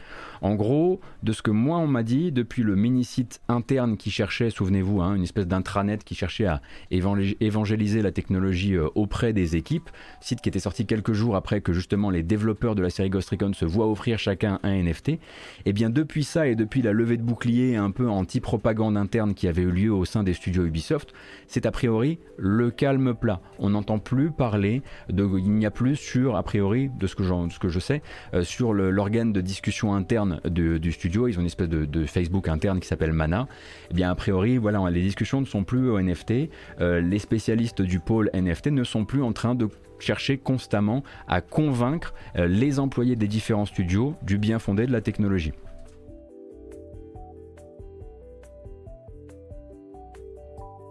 En 0.41 0.55
gros, 0.55 0.99
de 1.21 1.31
ce 1.31 1.41
que 1.41 1.51
moi 1.51 1.77
on 1.77 1.87
m'a 1.87 2.03
dit, 2.03 2.31
depuis 2.31 2.63
le 2.63 2.75
mini-site 2.75 3.41
interne 3.47 3.95
qui 3.95 4.09
cherchait, 4.09 4.49
souvenez-vous, 4.49 5.01
hein, 5.01 5.15
une 5.15 5.23
espèce 5.23 5.47
d'intranet 5.47 6.03
qui 6.03 6.15
cherchait 6.15 6.47
à 6.47 6.61
évangéliser 6.89 8.01
la 8.01 8.11
technologie 8.11 8.75
euh, 8.75 8.89
auprès 8.95 9.33
des 9.33 9.55
équipes, 9.55 9.89
site 10.19 10.41
qui 10.41 10.49
était 10.49 10.59
sorti 10.59 10.87
quelques 10.87 11.13
jours 11.13 11.35
après 11.35 11.61
que 11.61 11.73
justement 11.73 12.09
les 12.09 12.23
développeurs 12.23 12.73
de 12.73 12.81
la 12.81 12.89
série 12.89 13.11
Ghost 13.11 13.29
Recon 13.29 13.53
se 13.53 13.65
voient 13.65 13.89
offrir 13.89 14.17
chacun 14.17 14.59
un 14.63 14.81
NFT, 14.81 15.09
et 15.09 15.19
eh 15.65 15.73
bien 15.73 15.91
depuis 15.91 16.23
ça 16.23 16.47
et 16.47 16.55
depuis 16.55 16.81
la 16.81 16.91
levée 16.91 17.17
de 17.17 17.23
bouclier 17.23 17.75
un 17.75 17.91
peu 17.91 18.09
anti-propagande 18.09 18.97
interne 18.97 19.35
qui 19.35 19.47
avait 19.47 19.61
eu 19.61 19.71
lieu 19.71 19.93
au 19.93 20.05
sein 20.05 20.23
des 20.23 20.33
studios 20.33 20.65
Ubisoft, 20.65 21.13
c'est 21.47 21.67
a 21.67 21.71
priori 21.71 22.17
le 22.37 22.62
calme 22.69 23.13
plat. 23.13 23.39
On 23.59 23.71
n'entend 23.71 23.99
plus 23.99 24.31
parler 24.31 24.81
de, 25.09 25.27
il 25.37 25.51
n'y 25.51 25.65
a 25.65 25.71
plus 25.71 25.95
sur, 25.95 26.35
a 26.35 26.43
priori, 26.43 26.89
de 26.99 27.07
ce 27.07 27.15
que, 27.15 27.69
je 27.69 27.79
sais, 27.79 28.01
euh, 28.33 28.43
sur 28.43 28.73
l'organe 28.73 29.33
de 29.33 29.41
discussion 29.41 29.93
interne 29.93 30.39
du 30.45 30.91
studio. 30.91 31.27
Ils 31.27 31.37
ont 31.37 31.41
une 31.41 31.47
espèce 31.47 31.69
de, 31.69 32.03
Facebook 32.05 32.47
interne 32.47 32.79
qui 32.79 32.87
s'appelle 32.87 33.13
Mana. 33.13 33.47
Et 33.85 33.87
eh 33.91 33.93
bien, 33.93 34.11
a 34.11 34.15
priori, 34.15 34.57
voilà, 34.57 34.89
les 34.89 35.01
discussions 35.01 35.39
ne 35.39 35.45
sont 35.45 35.63
plus 35.63 35.89
au 35.89 35.99
NFT. 35.99 36.49
Euh, 36.81 37.01
les 37.01 37.19
spécialistes 37.19 37.81
du 37.81 37.99
pôle 37.99 38.29
NFT 38.33 38.67
ne 38.67 38.83
sont 38.83 39.05
plus 39.05 39.23
en 39.23 39.31
train 39.31 39.55
de 39.55 39.69
chercher 39.99 40.37
constamment 40.37 41.03
à 41.27 41.41
convaincre 41.41 42.13
euh, 42.35 42.47
les 42.47 42.79
employés 42.79 43.15
des 43.15 43.27
différents 43.27 43.65
studios 43.65 44.15
du 44.21 44.37
bien 44.37 44.59
fondé 44.59 44.85
de 44.85 44.91
la 44.91 45.01
technologie. 45.01 45.53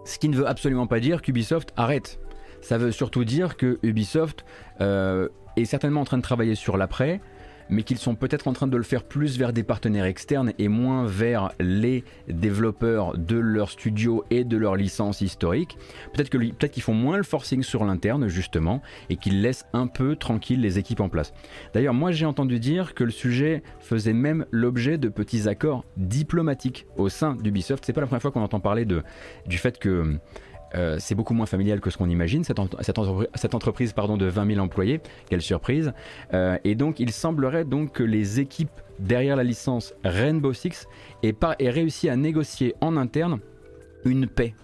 Ce 0.05 0.19
qui 0.19 0.29
ne 0.29 0.35
veut 0.35 0.47
absolument 0.47 0.87
pas 0.87 0.99
dire 0.99 1.21
qu'Ubisoft 1.21 1.73
arrête. 1.77 2.19
Ça 2.61 2.77
veut 2.77 2.91
surtout 2.91 3.23
dire 3.25 3.57
que 3.57 3.79
Ubisoft 3.83 4.45
euh, 4.81 5.29
est 5.57 5.65
certainement 5.65 6.01
en 6.01 6.05
train 6.05 6.17
de 6.17 6.23
travailler 6.23 6.55
sur 6.55 6.77
l'après, 6.77 7.21
mais 7.69 7.83
qu'ils 7.83 7.97
sont 7.97 8.15
peut-être 8.15 8.47
en 8.47 8.53
train 8.53 8.67
de 8.67 8.77
le 8.77 8.83
faire 8.83 9.03
plus 9.03 9.37
vers 9.37 9.53
des 9.53 9.63
partenaires 9.63 10.05
externes 10.05 10.53
et 10.59 10.67
moins 10.67 11.05
vers 11.05 11.51
les 11.59 12.03
développeurs 12.27 13.17
de 13.17 13.37
leur 13.37 13.69
studio 13.69 14.23
et 14.29 14.43
de 14.43 14.57
leur 14.57 14.75
licence 14.75 15.21
historique. 15.21 15.77
Peut-être 16.13 16.29
qu'ils 16.29 16.53
peut 16.53 16.67
font 16.79 16.93
moins 16.93 17.17
le 17.17 17.23
forcing 17.23 17.63
sur 17.63 17.85
l'interne 17.85 18.27
justement 18.27 18.81
et 19.09 19.15
qu'ils 19.15 19.41
laissent 19.41 19.65
un 19.73 19.87
peu 19.87 20.15
tranquille 20.15 20.61
les 20.61 20.79
équipes 20.79 20.99
en 20.99 21.09
place. 21.09 21.33
D'ailleurs, 21.73 21.93
moi 21.93 22.11
j'ai 22.11 22.25
entendu 22.25 22.59
dire 22.59 22.93
que 22.93 23.03
le 23.03 23.11
sujet 23.11 23.63
faisait 23.79 24.13
même 24.13 24.45
l'objet 24.51 24.97
de 24.97 25.09
petits 25.09 25.47
accords 25.47 25.85
diplomatiques 25.97 26.85
au 26.97 27.09
sein 27.09 27.35
d'Ubisoft. 27.35 27.83
C'est 27.85 27.93
pas 27.93 28.01
la 28.01 28.07
première 28.07 28.21
fois 28.21 28.31
qu'on 28.31 28.41
entend 28.41 28.59
parler 28.59 28.85
de, 28.85 29.03
du 29.47 29.57
fait 29.57 29.79
que 29.79 30.17
euh, 30.75 30.97
c'est 30.99 31.15
beaucoup 31.15 31.33
moins 31.33 31.45
familial 31.45 31.79
que 31.79 31.89
ce 31.89 31.97
qu'on 31.97 32.09
imagine, 32.09 32.43
cette, 32.43 32.59
entreprise 33.53 33.93
pardon, 33.93 34.17
de 34.17 34.25
20 34.25 34.53
000 34.53 34.59
employés. 34.59 35.01
Quelle 35.29 35.41
surprise. 35.41 35.93
Euh, 36.33 36.57
et 36.63 36.75
donc, 36.75 36.99
il 36.99 37.11
semblerait 37.11 37.65
donc 37.65 37.91
que 37.93 38.03
les 38.03 38.39
équipes 38.39 38.81
derrière 38.99 39.35
la 39.35 39.43
licence 39.43 39.93
Rainbow 40.03 40.53
Six 40.53 40.87
aient, 41.23 41.35
aient 41.59 41.69
réussi 41.69 42.09
à 42.09 42.15
négocier 42.15 42.75
en 42.81 42.97
interne 42.97 43.39
une 44.05 44.27
paix. 44.27 44.55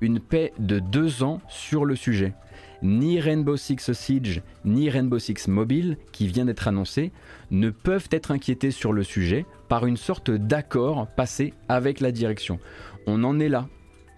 Une 0.00 0.20
paix 0.20 0.52
de 0.58 0.78
deux 0.78 1.22
ans 1.22 1.40
sur 1.48 1.84
le 1.84 1.96
sujet. 1.96 2.34
Ni 2.82 3.18
Rainbow 3.20 3.56
Six 3.56 3.92
Siege, 3.92 4.42
ni 4.66 4.90
Rainbow 4.90 5.18
Six 5.18 5.48
Mobile, 5.48 5.96
qui 6.12 6.26
vient 6.26 6.44
d'être 6.44 6.68
annoncé, 6.68 7.10
ne 7.50 7.70
peuvent 7.70 8.08
être 8.10 8.30
inquiétés 8.30 8.70
sur 8.70 8.92
le 8.92 9.02
sujet 9.02 9.46
par 9.68 9.86
une 9.86 9.96
sorte 9.96 10.30
d'accord 10.30 11.06
passé 11.16 11.54
avec 11.68 12.00
la 12.00 12.12
direction. 12.12 12.58
On 13.06 13.24
en 13.24 13.40
est 13.40 13.48
là 13.48 13.66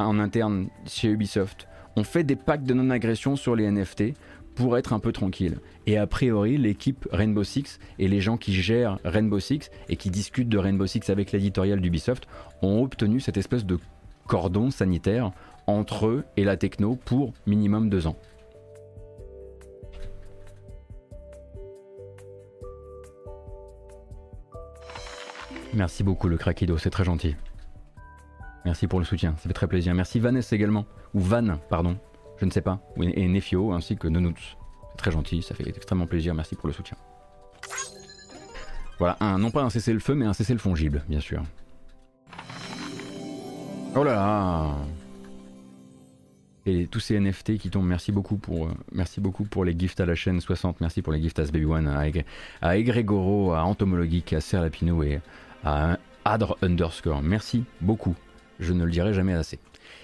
en 0.04 0.18
interne 0.18 0.68
chez 0.86 1.08
Ubisoft. 1.08 1.68
On 1.96 2.04
fait 2.04 2.24
des 2.24 2.36
packs 2.36 2.64
de 2.64 2.74
non-agression 2.74 3.36
sur 3.36 3.56
les 3.56 3.70
NFT 3.70 4.14
pour 4.54 4.76
être 4.76 4.92
un 4.92 4.98
peu 4.98 5.12
tranquille. 5.12 5.58
Et 5.86 5.98
a 5.98 6.06
priori, 6.06 6.56
l'équipe 6.56 7.06
Rainbow 7.12 7.44
Six 7.44 7.78
et 7.98 8.08
les 8.08 8.20
gens 8.20 8.36
qui 8.36 8.52
gèrent 8.52 8.98
Rainbow 9.04 9.40
Six 9.40 9.70
et 9.88 9.96
qui 9.96 10.10
discutent 10.10 10.48
de 10.48 10.58
Rainbow 10.58 10.86
Six 10.86 11.10
avec 11.10 11.32
l'éditorial 11.32 11.80
d'Ubisoft 11.80 12.26
ont 12.62 12.82
obtenu 12.82 13.20
cette 13.20 13.36
espèce 13.36 13.64
de 13.64 13.78
cordon 14.26 14.70
sanitaire 14.70 15.32
entre 15.66 16.06
eux 16.06 16.24
et 16.36 16.44
la 16.44 16.56
techno 16.56 16.96
pour 16.96 17.32
minimum 17.46 17.88
deux 17.88 18.06
ans. 18.06 18.16
Merci 25.74 26.02
beaucoup 26.02 26.28
le 26.28 26.36
Craquido, 26.36 26.78
c'est 26.78 26.90
très 26.90 27.04
gentil. 27.04 27.36
Merci 28.68 28.86
pour 28.86 28.98
le 28.98 29.06
soutien, 29.06 29.34
ça 29.38 29.48
fait 29.48 29.54
très 29.54 29.66
plaisir. 29.66 29.94
Merci 29.94 30.20
Vanessa 30.20 30.54
également, 30.54 30.84
ou 31.14 31.20
Van, 31.20 31.56
pardon, 31.70 31.96
je 32.36 32.44
ne 32.44 32.50
sais 32.50 32.60
pas, 32.60 32.82
et 33.00 33.26
Nefio 33.26 33.72
ainsi 33.72 33.96
que 33.96 34.08
Nonuts. 34.08 34.58
Très 34.98 35.10
gentil, 35.10 35.40
ça 35.40 35.54
fait 35.54 35.66
extrêmement 35.66 36.06
plaisir, 36.06 36.34
merci 36.34 36.54
pour 36.54 36.66
le 36.66 36.74
soutien. 36.74 36.98
Voilà, 38.98 39.16
non 39.38 39.50
pas 39.50 39.62
un 39.62 39.70
cessez-le-feu, 39.70 40.14
mais 40.14 40.26
un 40.26 40.34
cessez-le 40.34 40.58
fongible, 40.58 41.02
bien 41.08 41.20
sûr. 41.20 41.44
Oh 43.96 44.04
là 44.04 44.12
là 44.12 44.74
Et 46.66 46.86
tous 46.88 47.00
ces 47.00 47.18
NFT 47.18 47.56
qui 47.56 47.70
tombent, 47.70 47.86
merci 47.86 48.12
beaucoup 48.12 48.36
pour, 48.36 48.66
euh, 48.66 48.74
merci 48.92 49.18
beaucoup 49.22 49.44
pour 49.44 49.64
les 49.64 49.74
gifts 49.78 50.00
à 50.00 50.04
la 50.04 50.14
chaîne 50.14 50.42
60, 50.42 50.82
merci 50.82 51.00
pour 51.00 51.14
les 51.14 51.22
gifts 51.22 51.38
à 51.38 51.44
Baby 51.44 51.64
One, 51.64 51.86
à, 51.86 52.04
à 52.60 52.76
Egregoro, 52.76 53.54
à 53.54 53.64
Entomologique, 53.64 54.34
à 54.34 54.42
Serlapino 54.42 55.02
et 55.02 55.22
à 55.64 55.96
Adre 56.26 56.58
underscore. 56.60 57.22
Merci 57.22 57.64
beaucoup 57.80 58.14
je 58.58 58.72
ne 58.72 58.84
le 58.84 58.90
dirai 58.90 59.12
jamais 59.14 59.34
assez. 59.34 59.58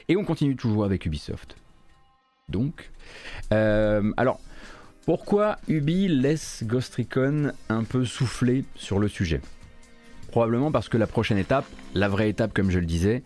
Et 0.08 0.16
on 0.16 0.24
continue 0.24 0.56
toujours 0.56 0.84
avec 0.84 1.06
Ubisoft. 1.06 1.56
Donc, 2.48 2.90
euh, 3.52 4.12
alors, 4.16 4.40
pourquoi 5.06 5.56
Ubi 5.68 6.08
laisse 6.08 6.64
Ghost 6.66 6.94
Recon 6.96 7.52
un 7.68 7.84
peu 7.84 8.04
souffler 8.04 8.64
sur 8.74 8.98
le 8.98 9.08
sujet? 9.08 9.40
Probablement 10.30 10.72
parce 10.72 10.88
que 10.88 10.96
la 10.96 11.06
prochaine 11.06 11.38
étape, 11.38 11.66
la 11.94 12.08
vraie 12.08 12.28
étape 12.28 12.52
comme 12.52 12.70
je 12.70 12.78
le 12.78 12.86
disais, 12.86 13.22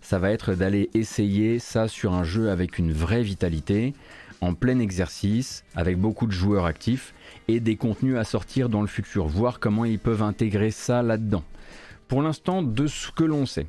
ça 0.00 0.18
va 0.18 0.30
être 0.30 0.54
d'aller 0.54 0.90
essayer 0.94 1.58
ça 1.58 1.88
sur 1.88 2.12
un 2.12 2.24
jeu 2.24 2.50
avec 2.50 2.78
une 2.78 2.92
vraie 2.92 3.22
vitalité, 3.22 3.94
en 4.40 4.54
plein 4.54 4.78
exercice, 4.78 5.64
avec 5.74 5.98
beaucoup 5.98 6.26
de 6.26 6.32
joueurs 6.32 6.66
actifs 6.66 7.14
et 7.48 7.60
des 7.60 7.76
contenus 7.76 8.16
à 8.16 8.24
sortir 8.24 8.68
dans 8.68 8.80
le 8.80 8.88
futur, 8.88 9.26
voir 9.26 9.60
comment 9.60 9.84
ils 9.84 9.98
peuvent 9.98 10.22
intégrer 10.22 10.70
ça 10.70 11.02
là-dedans. 11.02 11.44
Pour 12.08 12.22
l'instant, 12.22 12.62
de 12.62 12.86
ce 12.86 13.10
que 13.10 13.24
l'on 13.24 13.46
sait, 13.46 13.66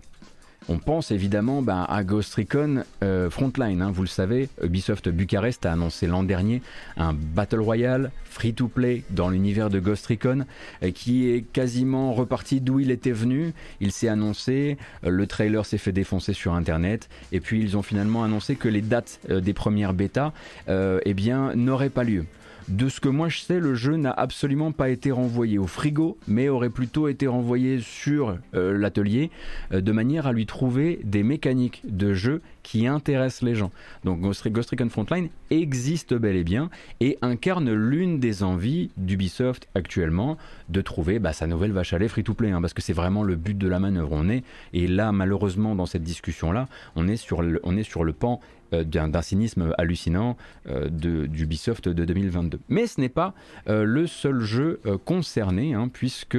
on 0.69 0.77
pense 0.77 1.11
évidemment 1.11 1.61
bah, 1.61 1.83
à 1.83 2.03
Ghost 2.03 2.35
Recon 2.35 2.83
euh, 3.03 3.29
Frontline. 3.29 3.81
Hein. 3.81 3.91
vous 3.91 4.03
le 4.03 4.07
savez, 4.07 4.49
Ubisoft 4.61 5.09
Bucarest 5.09 5.65
a 5.65 5.73
annoncé 5.73 6.07
l'an 6.07 6.23
dernier 6.23 6.61
un 6.97 7.13
Battle 7.13 7.59
Royale 7.59 8.11
free-to-play 8.25 9.03
dans 9.09 9.29
l'univers 9.29 9.69
de 9.69 9.79
Ghost 9.79 10.07
Recon 10.07 10.45
euh, 10.83 10.91
qui 10.91 11.29
est 11.29 11.41
quasiment 11.41 12.13
reparti 12.13 12.61
d'où 12.61 12.79
il 12.79 12.91
était 12.91 13.11
venu. 13.11 13.53
Il 13.81 13.91
s'est 13.91 14.07
annoncé, 14.07 14.77
euh, 15.05 15.09
le 15.09 15.27
trailer 15.27 15.65
s'est 15.65 15.77
fait 15.77 15.91
défoncer 15.91 16.33
sur 16.33 16.53
Internet 16.53 17.09
et 17.31 17.39
puis 17.39 17.61
ils 17.61 17.77
ont 17.77 17.83
finalement 17.83 18.23
annoncé 18.23 18.55
que 18.55 18.67
les 18.67 18.81
dates 18.81 19.19
des 19.29 19.53
premières 19.53 19.93
bêtas 19.93 20.31
eh 20.67 21.13
n'auraient 21.55 21.89
pas 21.89 22.03
lieu. 22.03 22.25
De 22.69 22.87
ce 22.87 22.99
que 22.99 23.09
moi 23.09 23.29
je 23.29 23.39
sais, 23.39 23.59
le 23.59 23.75
jeu 23.75 23.97
n'a 23.97 24.11
absolument 24.11 24.71
pas 24.71 24.89
été 24.89 25.11
renvoyé 25.11 25.57
au 25.57 25.67
frigo, 25.67 26.17
mais 26.27 26.49
aurait 26.49 26.69
plutôt 26.69 27.07
été 27.07 27.27
renvoyé 27.27 27.79
sur 27.81 28.37
euh, 28.55 28.77
l'atelier 28.77 29.31
euh, 29.73 29.81
de 29.81 29.91
manière 29.91 30.27
à 30.27 30.33
lui 30.33 30.45
trouver 30.45 30.99
des 31.03 31.23
mécaniques 31.23 31.81
de 31.83 32.13
jeu 32.13 32.41
qui 32.63 32.87
intéressent 32.87 33.43
les 33.43 33.55
gens. 33.55 33.71
Donc 34.05 34.21
Ghost, 34.21 34.41
Recon 34.43 34.89
Frontline 34.89 35.29
existe 35.51 36.13
bel 36.13 36.37
et 36.37 36.43
bien 36.43 36.69
et 37.01 37.17
incarne 37.21 37.71
l'une 37.71 38.19
des 38.19 38.43
envies 38.43 38.89
d'Ubisoft 38.97 39.67
actuellement 39.75 40.37
de 40.69 40.81
trouver 40.81 41.19
bah, 41.19 41.33
sa 41.33 41.47
nouvelle 41.47 41.73
vache 41.73 41.93
à 41.93 41.99
lait 41.99 42.07
free-to-play, 42.07 42.51
hein, 42.51 42.61
parce 42.61 42.73
que 42.73 42.81
c'est 42.81 42.93
vraiment 42.93 43.23
le 43.23 43.35
but 43.35 43.57
de 43.57 43.67
la 43.67 43.79
manœuvre. 43.79 44.11
On 44.13 44.29
est, 44.29 44.43
et 44.71 44.87
là 44.87 45.11
malheureusement 45.11 45.75
dans 45.75 45.85
cette 45.85 46.03
discussion-là, 46.03 46.67
on, 46.95 47.07
est 47.07 47.17
sur 47.17 47.43
on 47.63 47.75
est 47.75 47.83
sur 47.83 48.03
le 48.05 48.13
pan 48.13 48.39
d'un 48.81 49.21
cynisme 49.21 49.73
hallucinant 49.77 50.37
euh, 50.69 50.89
d'Ubisoft 50.89 51.89
de, 51.89 52.05
2022. 52.05 52.59
Mais 52.69 52.87
ce 52.87 52.99
n'est 52.99 53.09
pas 53.09 53.33
euh, 53.67 53.83
le 53.83 54.07
seul 54.07 54.39
jeu 54.41 54.79
concerné, 55.05 55.73
hein, 55.73 55.89
puisque 55.91 56.37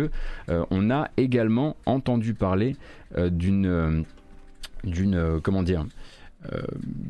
on 0.49 0.91
a 0.91 1.11
également 1.17 1.77
entendu 1.87 2.35
parler 2.35 2.77
d'une 3.17 4.05
d'une 4.85 5.41
comment 5.43 5.63
dire 5.63 5.87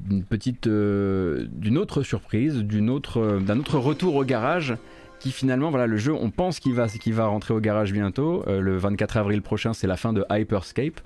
d'une 0.06 0.24
petite 0.24 0.68
d'une 0.68 1.78
autre 1.78 2.02
surprise 2.02 2.58
d'un 2.58 2.88
autre 3.58 3.78
retour 3.78 4.16
au 4.16 4.24
garage 4.24 4.76
finalement 5.30 5.70
voilà 5.70 5.86
le 5.86 5.96
jeu 5.96 6.12
on 6.12 6.30
pense 6.30 6.60
qu'il 6.60 6.74
va 6.74 7.26
rentrer 7.26 7.54
au 7.54 7.60
garage 7.60 7.92
bientôt 7.92 8.44
le 8.46 8.76
24 8.76 9.16
avril 9.16 9.42
prochain 9.42 9.72
c'est 9.72 9.86
la 9.86 9.96
fin 9.96 10.12
de 10.12 10.24
Hyperscape 10.30 11.00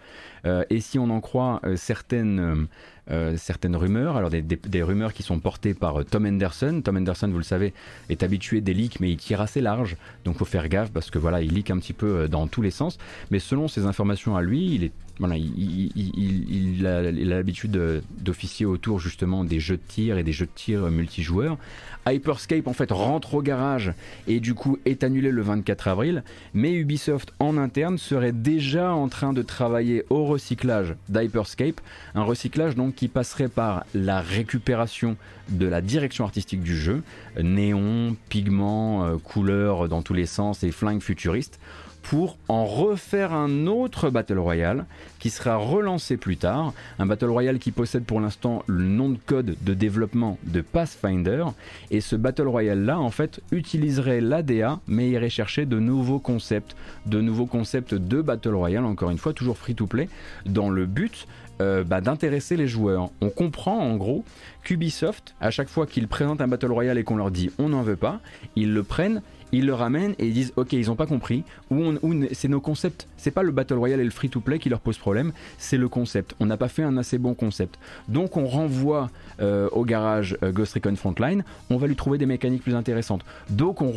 et 0.71 0.81
si 0.81 0.99
on 0.99 1.11
en 1.11 1.21
croit 1.21 1.61
certaines 1.77 2.69
euh, 3.11 3.37
certaines 3.39 3.75
rumeurs, 3.75 4.19
alors 4.19 4.29
des, 4.29 4.83
rumeurs 4.83 5.15
qui 5.15 5.23
sont 5.23 5.39
portées 5.39 5.73
par 5.73 6.01
euh, 6.01 6.05
Tom 6.05 6.27
Henderson. 6.27 6.83
Tom 6.85 6.99
Henderson, 6.99 7.29
vous 7.29 7.39
le 7.39 7.43
savez, 7.43 7.73
est 8.11 8.23
habitué 8.23 8.61
des 8.61 8.75
leaks, 8.75 9.01
mais 9.01 9.11
il 9.11 9.17
tire 9.17 9.41
assez 9.41 9.63
large, 9.63 9.97
donc 10.27 10.37
faut 10.37 10.45
faire 10.45 10.69
gaffe 10.69 10.91
parce 10.91 11.11
que 11.11 11.19
voilà, 11.19 11.41
il 11.41 11.55
leak 11.55 11.71
un 11.71 11.79
petit 11.79 11.95
peu 11.95 12.07
euh, 12.07 12.29
dans 12.29 12.47
tous 12.49 12.61
les 12.61 12.71
sens. 12.71 12.99
Mais 13.31 13.39
selon 13.39 13.67
ces 13.67 13.87
informations 13.87 14.37
à 14.37 14.43
lui, 14.43 14.75
il 14.75 14.85
est 14.85 14.93
il, 15.21 16.87
a 16.87 17.11
l'habitude 17.11 18.03
d'officier 18.21 18.67
autour 18.67 19.01
justement 19.01 19.45
des 19.45 19.61
jeux 19.61 19.77
de 19.77 19.83
tir 19.87 20.19
et 20.19 20.23
des 20.23 20.33
jeux 20.33 20.47
de 20.47 20.51
tir 20.55 20.91
multijoueurs. 20.91 21.59
Hyperscape 22.07 22.67
en 22.67 22.73
fait 22.73 22.91
rentre 22.91 23.35
au 23.35 23.43
garage 23.43 23.93
et 24.27 24.41
du 24.41 24.55
coup 24.55 24.79
est 24.85 25.05
annulé 25.05 25.31
le 25.31 25.43
24 25.43 25.89
avril, 25.89 26.23
mais 26.55 26.73
Ubisoft 26.73 27.33
en 27.39 27.59
interne 27.59 27.99
serait 27.99 28.33
déjà 28.33 28.95
en 28.95 29.09
train 29.09 29.33
de 29.33 29.43
travailler 29.43 30.05
au 30.09 30.25
recyclage 30.25 30.95
d'Hyperscape, 31.09 31.81
un 32.15 32.23
recyclage 32.23 32.77
donc 32.77 32.95
qui 32.95 33.09
passerait 33.09 33.49
par 33.49 33.85
la 33.95 34.21
récupération 34.21 35.17
de 35.51 35.67
la 35.67 35.81
direction 35.81 36.25
artistique 36.25 36.63
du 36.63 36.77
jeu, 36.77 37.03
néon, 37.43 38.17
pigments, 38.29 39.05
euh, 39.05 39.17
couleurs 39.17 39.89
dans 39.89 40.03
tous 40.03 40.15
les 40.15 40.27
sens 40.27 40.63
et 40.63 40.71
flingues 40.71 41.03
futuristes 41.03 41.59
pour 42.03 42.37
en 42.49 42.65
refaire 42.65 43.33
un 43.33 43.67
autre 43.67 44.11
Battle 44.11 44.39
Royale 44.39 44.87
qui 45.19 45.31
sera 45.31 45.57
relancé 45.57 46.17
plus 46.17 46.37
tard. 46.37 46.73
Un 46.99 47.07
Battle 47.07 47.27
Royale 47.27 47.59
qui 47.59 47.71
possède 47.71 48.05
pour 48.05 48.21
l'instant 48.21 48.63
le 48.67 48.85
nom 48.85 49.11
de 49.11 49.19
code 49.27 49.57
de 49.61 49.75
développement 49.75 50.39
de 50.45 50.61
Pathfinder. 50.61 51.45
Et 51.91 52.01
ce 52.01 52.17
Battle 52.17 52.49
Royale 52.49 52.85
là, 52.85 52.99
en 52.99 53.11
fait, 53.11 53.41
utiliserait 53.51 54.21
l'ADA 54.21 54.81
mais 54.87 55.11
irait 55.11 55.31
chercher 55.31 55.67
de 55.67 55.79
nouveaux 55.79 56.19
concepts, 56.19 56.77
de 57.07 57.21
nouveaux 57.21 57.47
concepts 57.47 57.95
de 57.95 58.23
Battle 58.23 58.55
Royale, 58.55 58.85
encore 58.85 59.11
une 59.11 59.19
fois, 59.19 59.33
toujours 59.33 59.59
free 59.59 59.75
to 59.75 59.87
play, 59.87 60.09
dans 60.47 60.71
le 60.71 60.87
but 60.87 61.27
euh, 61.61 61.83
bah, 61.83 62.01
d'intéresser 62.01 62.57
les 62.57 62.69
joueurs. 62.69 63.11
On 63.21 63.31
comprend 63.31 63.79
en 63.79 63.97
gros 63.97 64.25
qu'Ubisoft, 64.63 65.35
à 65.41 65.51
chaque 65.51 65.69
fois 65.69 65.87
qu'ils 65.87 66.07
présentent 66.07 66.41
un 66.41 66.47
Battle 66.47 66.71
Royale 66.71 66.99
et 66.99 67.05
qu'on 67.05 67.17
leur 67.17 67.33
dit 67.33 67.51
on 67.59 67.71
n'en 67.71 67.83
veut 67.83 67.97
pas, 67.97 68.21
ils 68.55 68.73
le 68.73 68.85
prennent 68.85 69.23
ils 69.53 69.67
le 69.67 69.75
ramènent 69.75 70.15
et 70.19 70.27
ils 70.27 70.33
disent 70.33 70.53
ok 70.57 70.73
ils 70.73 70.91
ont 70.91 70.97
pas 70.97 71.07
compris. 71.07 71.45
Ou, 71.71 71.95
c'est 72.33 72.49
nos 72.49 72.61
concepts. 72.61 73.07
C'est 73.17 73.31
pas 73.31 73.43
le 73.43 73.53
battle 73.53 73.75
royale 73.75 74.01
et 74.01 74.05
le 74.05 74.11
free 74.11 74.29
to 74.29 74.41
play 74.41 74.59
qui 74.59 74.69
leur 74.69 74.81
pose 74.81 74.99
problème 74.99 75.33
c'est 75.59 75.77
le 75.77 75.89
concept. 75.89 76.35
On 76.41 76.47
n'a 76.47 76.57
pas 76.57 76.69
fait 76.69 76.83
un 76.83 76.97
assez 76.97 77.19
bon 77.19 77.35
concept. 77.35 77.79
Donc 78.09 78.37
on 78.37 78.47
renvoie 78.47 79.11
euh, 79.41 79.69
au 79.73 79.85
garage 79.85 80.37
euh, 80.43 80.53
Ghost 80.53 80.75
Recon 80.75 80.97
Frontline. 80.97 81.45
On 81.71 81.77
va 81.77 81.87
lui 81.87 81.97
trouver 81.97 82.19
des 82.19 82.27
mécaniques 82.27 82.63
plus 82.63 82.75
intéressantes. 82.75 83.25
Donc 83.51 83.83
on, 83.83 83.91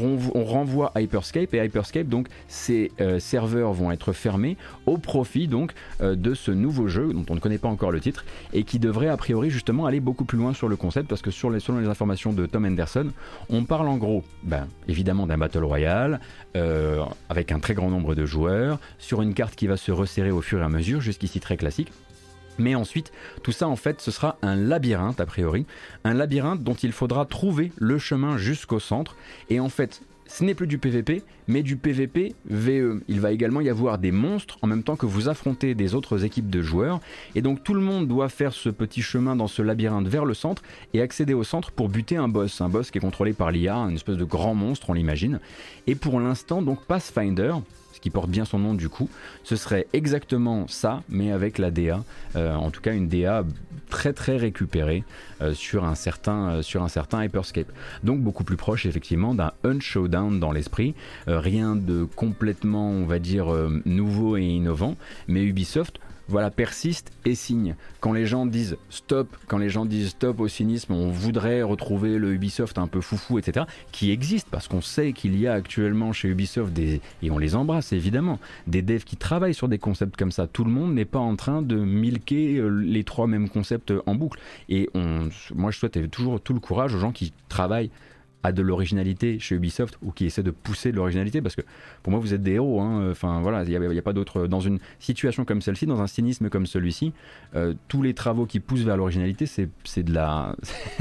renvoie, 0.44 0.92
Hyperscape 0.96 1.54
et 1.54 1.64
Hyperscape 1.64 2.08
donc 2.08 2.28
ces 2.48 2.92
euh, 3.00 3.20
serveurs 3.20 3.74
vont 3.74 3.92
être 3.92 4.14
fermés 4.14 4.58
au 4.86 4.98
profit 4.98 5.48
donc 5.48 5.74
de 6.02 6.34
ce 6.34 6.52
nouveau 6.52 6.88
jeu 6.88 7.14
dont 7.14 7.26
on 7.30 7.36
ne 7.36 7.40
connaît 7.40 7.58
pas 7.58 7.68
encore 7.68 7.92
le 7.92 8.00
titre 8.00 8.26
et 8.54 8.64
qui 8.64 8.80
devrait 8.80 9.08
a 9.08 9.18
priori 9.18 9.50
justement 9.50 9.86
aller 9.86 10.00
beaucoup 10.00 10.26
plus 10.26 10.38
loin 10.38 10.54
sur 10.54 10.68
le 10.68 10.76
concept 10.76 11.08
parce 11.08 11.22
que 11.22 11.32
selon 11.32 11.80
les 11.80 11.88
informations 11.88 12.34
de 12.34 12.46
Tom 12.46 12.66
Henderson 12.66 13.08
on 13.50 13.64
parle 13.64 13.88
en 13.88 13.98
gros 13.98 14.24
ben, 14.44 14.68
évidemment 14.88 15.28
d'un 15.28 15.38
battle 15.42 15.66
royale 15.66 16.22
euh, 16.56 17.04
avec 17.30 17.52
un 17.52 17.60
très 17.60 17.74
grand 17.74 17.90
nombre 17.90 18.16
de 18.16 18.26
joueurs, 18.26 18.80
sur 18.98 19.22
une 19.22 19.34
carte 19.34 19.56
qui 19.56 19.68
va 19.68 19.76
se 19.76 19.92
resserrer 19.92 20.32
au 20.32 20.42
fur 20.42 20.62
et 20.62 20.64
à 20.64 20.70
mesure, 20.70 21.02
jusqu'ici 21.02 21.42
très 21.42 21.58
classique. 21.58 21.92
Mais 22.58 22.76
ensuite, 22.76 23.12
tout 23.44 23.52
ça 23.52 23.68
en 23.68 23.76
fait, 23.76 24.02
ce 24.02 24.12
sera 24.12 24.38
un 24.42 24.56
labyrinthe 24.56 25.20
a 25.20 25.26
priori, 25.26 25.66
un 26.04 26.14
labyrinthe 26.14 26.64
dont 26.64 26.74
il 26.76 26.92
faudra 26.92 27.26
trouver 27.26 27.72
le 27.78 27.98
chemin 27.98 28.38
jusqu'au 28.38 28.80
centre. 28.80 29.16
Et 29.50 29.60
en 29.60 29.70
fait, 29.70 30.02
ce 30.32 30.46
n'est 30.46 30.56
plus 30.56 30.68
du 30.68 30.78
PVP, 30.78 31.24
mais 31.48 31.62
du 31.62 31.76
PVP 31.76 32.36
VE. 32.46 33.02
Il 33.10 33.20
va 33.20 33.32
également 33.32 33.60
y 33.60 33.70
avoir 33.70 33.98
des 33.98 34.12
monstres 34.12 34.58
en 34.62 34.68
même 34.68 34.82
temps 34.82 34.96
que 34.96 35.06
vous 35.06 35.28
affrontez 35.28 35.76
des 35.76 35.94
autres 35.94 36.24
équipes 36.24 36.50
de 36.50 36.62
joueurs. 36.62 37.02
Et 37.36 37.42
donc 37.42 37.64
tout 37.64 37.74
le 37.74 37.82
monde 37.82 38.08
doit 38.08 38.30
faire 38.30 38.54
ce 38.54 38.70
petit 38.70 39.02
chemin 39.02 39.36
dans 39.36 39.48
ce 39.48 39.62
labyrinthe 39.62 40.08
vers 40.08 40.24
le 40.24 40.34
centre 40.34 40.62
et 40.94 41.02
accéder 41.02 41.34
au 41.34 41.44
centre 41.44 41.72
pour 41.72 41.90
buter 41.90 42.16
un 42.16 42.30
boss. 42.30 42.62
Un 42.62 42.70
boss 42.70 42.92
qui 42.92 42.98
est 42.98 43.02
contrôlé 43.02 43.34
par 43.34 43.52
l'IA, 43.52 43.76
une 43.76 43.96
espèce 43.96 44.18
de 44.18 44.24
grand 44.24 44.56
monstre, 44.56 44.90
on 44.90 44.94
l'imagine. 44.94 45.40
Et 45.86 45.96
pour 45.96 46.20
l'instant, 46.20 46.62
donc 46.62 46.86
Pathfinder, 46.86 47.56
qui 48.02 48.10
porte 48.10 48.30
bien 48.30 48.46
son 48.46 48.60
nom 48.60 48.74
du 48.74 48.90
coup, 48.90 49.10
ce 49.44 49.56
serait 49.56 49.88
exactement 49.94 50.68
ça, 50.68 51.04
mais 51.08 51.32
avec 51.32 51.58
la 51.58 51.72
DA, 51.72 52.04
euh, 52.36 52.54
en 52.56 52.72
tout 52.72 52.82
cas 52.82 52.94
une 52.94 53.08
DA 53.08 53.46
très 53.92 54.14
très 54.14 54.38
récupérée 54.38 55.04
euh, 55.42 55.54
sur, 55.54 55.86
un 55.86 55.94
certain, 55.94 56.50
euh, 56.50 56.62
sur 56.64 56.82
un 56.82 56.88
Hyperscape. 57.24 57.72
Donc 58.04 58.22
beaucoup 58.22 58.44
plus 58.44 58.58
proche 58.58 58.88
effectivement 58.88 59.36
d'un 59.36 59.52
Unshowdown 59.64 60.40
dans 60.40 60.52
l'esprit, 60.52 60.96
rien 61.28 61.76
de 61.76 62.06
complètement 62.16 62.90
on 62.90 63.06
va 63.06 63.20
dire 63.20 63.48
nouveau 63.86 64.38
et 64.38 64.44
innovant, 64.44 64.96
mais 65.28 65.44
Ubisoft 65.44 66.00
voilà, 66.32 66.50
persiste 66.50 67.12
et 67.26 67.36
signe. 67.36 67.76
Quand 68.00 68.14
les 68.14 68.26
gens 68.26 68.46
disent 68.46 68.78
stop, 68.90 69.36
quand 69.48 69.58
les 69.58 69.70
gens 69.70 69.86
disent 69.86 70.10
stop 70.10 70.40
au 70.40 70.48
cynisme, 70.48 70.94
on 70.94 71.10
voudrait 71.10 71.62
retrouver 71.62 72.18
le 72.18 72.34
Ubisoft 72.34 72.78
un 72.78 72.88
peu 72.88 73.02
foufou, 73.02 73.38
etc., 73.38 73.66
qui 73.92 74.12
existe 74.12 74.48
parce 74.50 74.68
qu'on 74.68 74.82
sait 74.82 75.14
qu'il 75.14 75.40
y 75.40 75.48
a 75.48 75.54
actuellement 75.54 76.14
chez 76.14 76.30
Ubisoft 76.30 76.74
des, 76.74 77.02
et 77.22 77.32
on 77.32 77.38
les 77.38 77.56
embrasse 77.56 77.94
évidemment, 77.94 78.40
des 78.68 78.82
devs 78.82 79.04
qui 79.04 79.18
travaillent 79.18 79.54
sur 79.54 79.68
des 79.68 79.78
concepts 79.78 80.18
comme 80.18 80.32
ça. 80.32 80.48
Tout 80.48 80.64
le 80.64 80.72
monde 80.72 80.94
n'est 80.94 81.06
pas 81.06 81.20
en 81.20 81.36
train 81.36 81.62
de 81.62 81.76
milquer 81.76 82.58
euh, 82.58 82.70
les 82.70 83.04
trois 83.04 83.28
mêmes 83.28 83.50
concepts 83.50 83.94
en 84.06 84.16
boucle. 84.16 84.40
Et 84.70 84.90
on, 84.94 85.30
moi, 85.54 85.72
je 85.72 85.78
souhaite 85.78 86.10
toujours 86.10 86.42
tout 86.42 86.54
le 86.54 86.60
courage 86.60 86.96
aux 86.96 87.00
gens 87.00 87.12
qui 87.12 87.34
travaillent 87.50 87.92
à 88.44 88.52
de 88.52 88.62
l'originalité 88.62 89.40
chez 89.40 89.56
Ubisoft 89.56 89.98
ou 90.02 90.12
qui 90.12 90.26
essaie 90.26 90.44
de 90.44 90.52
pousser 90.52 90.92
de 90.92 90.98
l'originalité 90.98 91.42
parce 91.42 91.56
que 91.56 91.62
pour 92.04 92.12
moi 92.12 92.20
vous 92.20 92.34
êtes 92.34 92.42
des 92.42 92.54
héros 92.54 92.82
hein. 92.82 93.12
enfin 93.12 93.42
voilà 93.42 93.64
il 93.64 93.80
n'y 93.80 93.98
a, 93.98 94.02
pas 94.02 94.14
d'autre 94.14 94.48
dans 94.48 94.60
une 94.60 94.80
situation 95.00 95.46
comme 95.46 95.62
celle-ci 95.62 95.86
dans 95.86 96.02
un 96.02 96.08
cynisme 96.08 96.50
comme 96.50 96.66
celui-ci 96.66 97.14
euh, 97.56 97.74
tous 97.88 98.02
les 98.02 98.14
travaux 98.14 98.46
qui 98.46 98.60
poussent 98.60 98.82
vers 98.82 98.98
l'originalité 98.98 99.46
c'est 99.46 100.04
de 100.04 100.14
la 100.14 100.56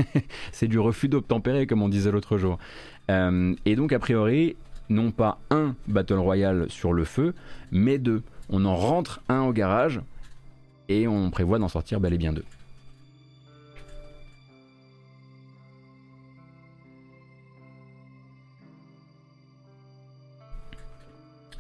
c'est 0.53 0.69
du 0.69 0.79
refus 0.79 1.09
d'obtempérer 1.09 1.67
comme 1.67 1.83
on 1.83 1.89
disait 1.89 2.11
l'autre 2.11 2.39
jour. 2.39 2.59
Euh, 3.11 3.55
et 3.65 3.77
donc 3.77 3.93
a 3.93 3.99
priori 3.99 4.57
non 4.89 5.11
pas 5.11 5.39
un 5.51 5.75
Battle 5.89 6.15
Royale 6.15 6.67
sur 6.69 6.93
le 6.93 7.05
feu 7.05 7.35
mais 7.71 7.99
deux. 7.99 8.23
On 8.49 8.65
en 8.65 8.77
rentre 8.77 9.21
un 9.29 9.43
au 9.43 9.53
garage 9.53 10.01
et 10.89 11.07
on 11.07 11.31
prévoit 11.31 11.59
d'en 11.59 11.69
sortir 11.69 12.01
bel 12.01 12.15
et 12.15 12.19
bien 12.19 12.33
deux 12.33 12.45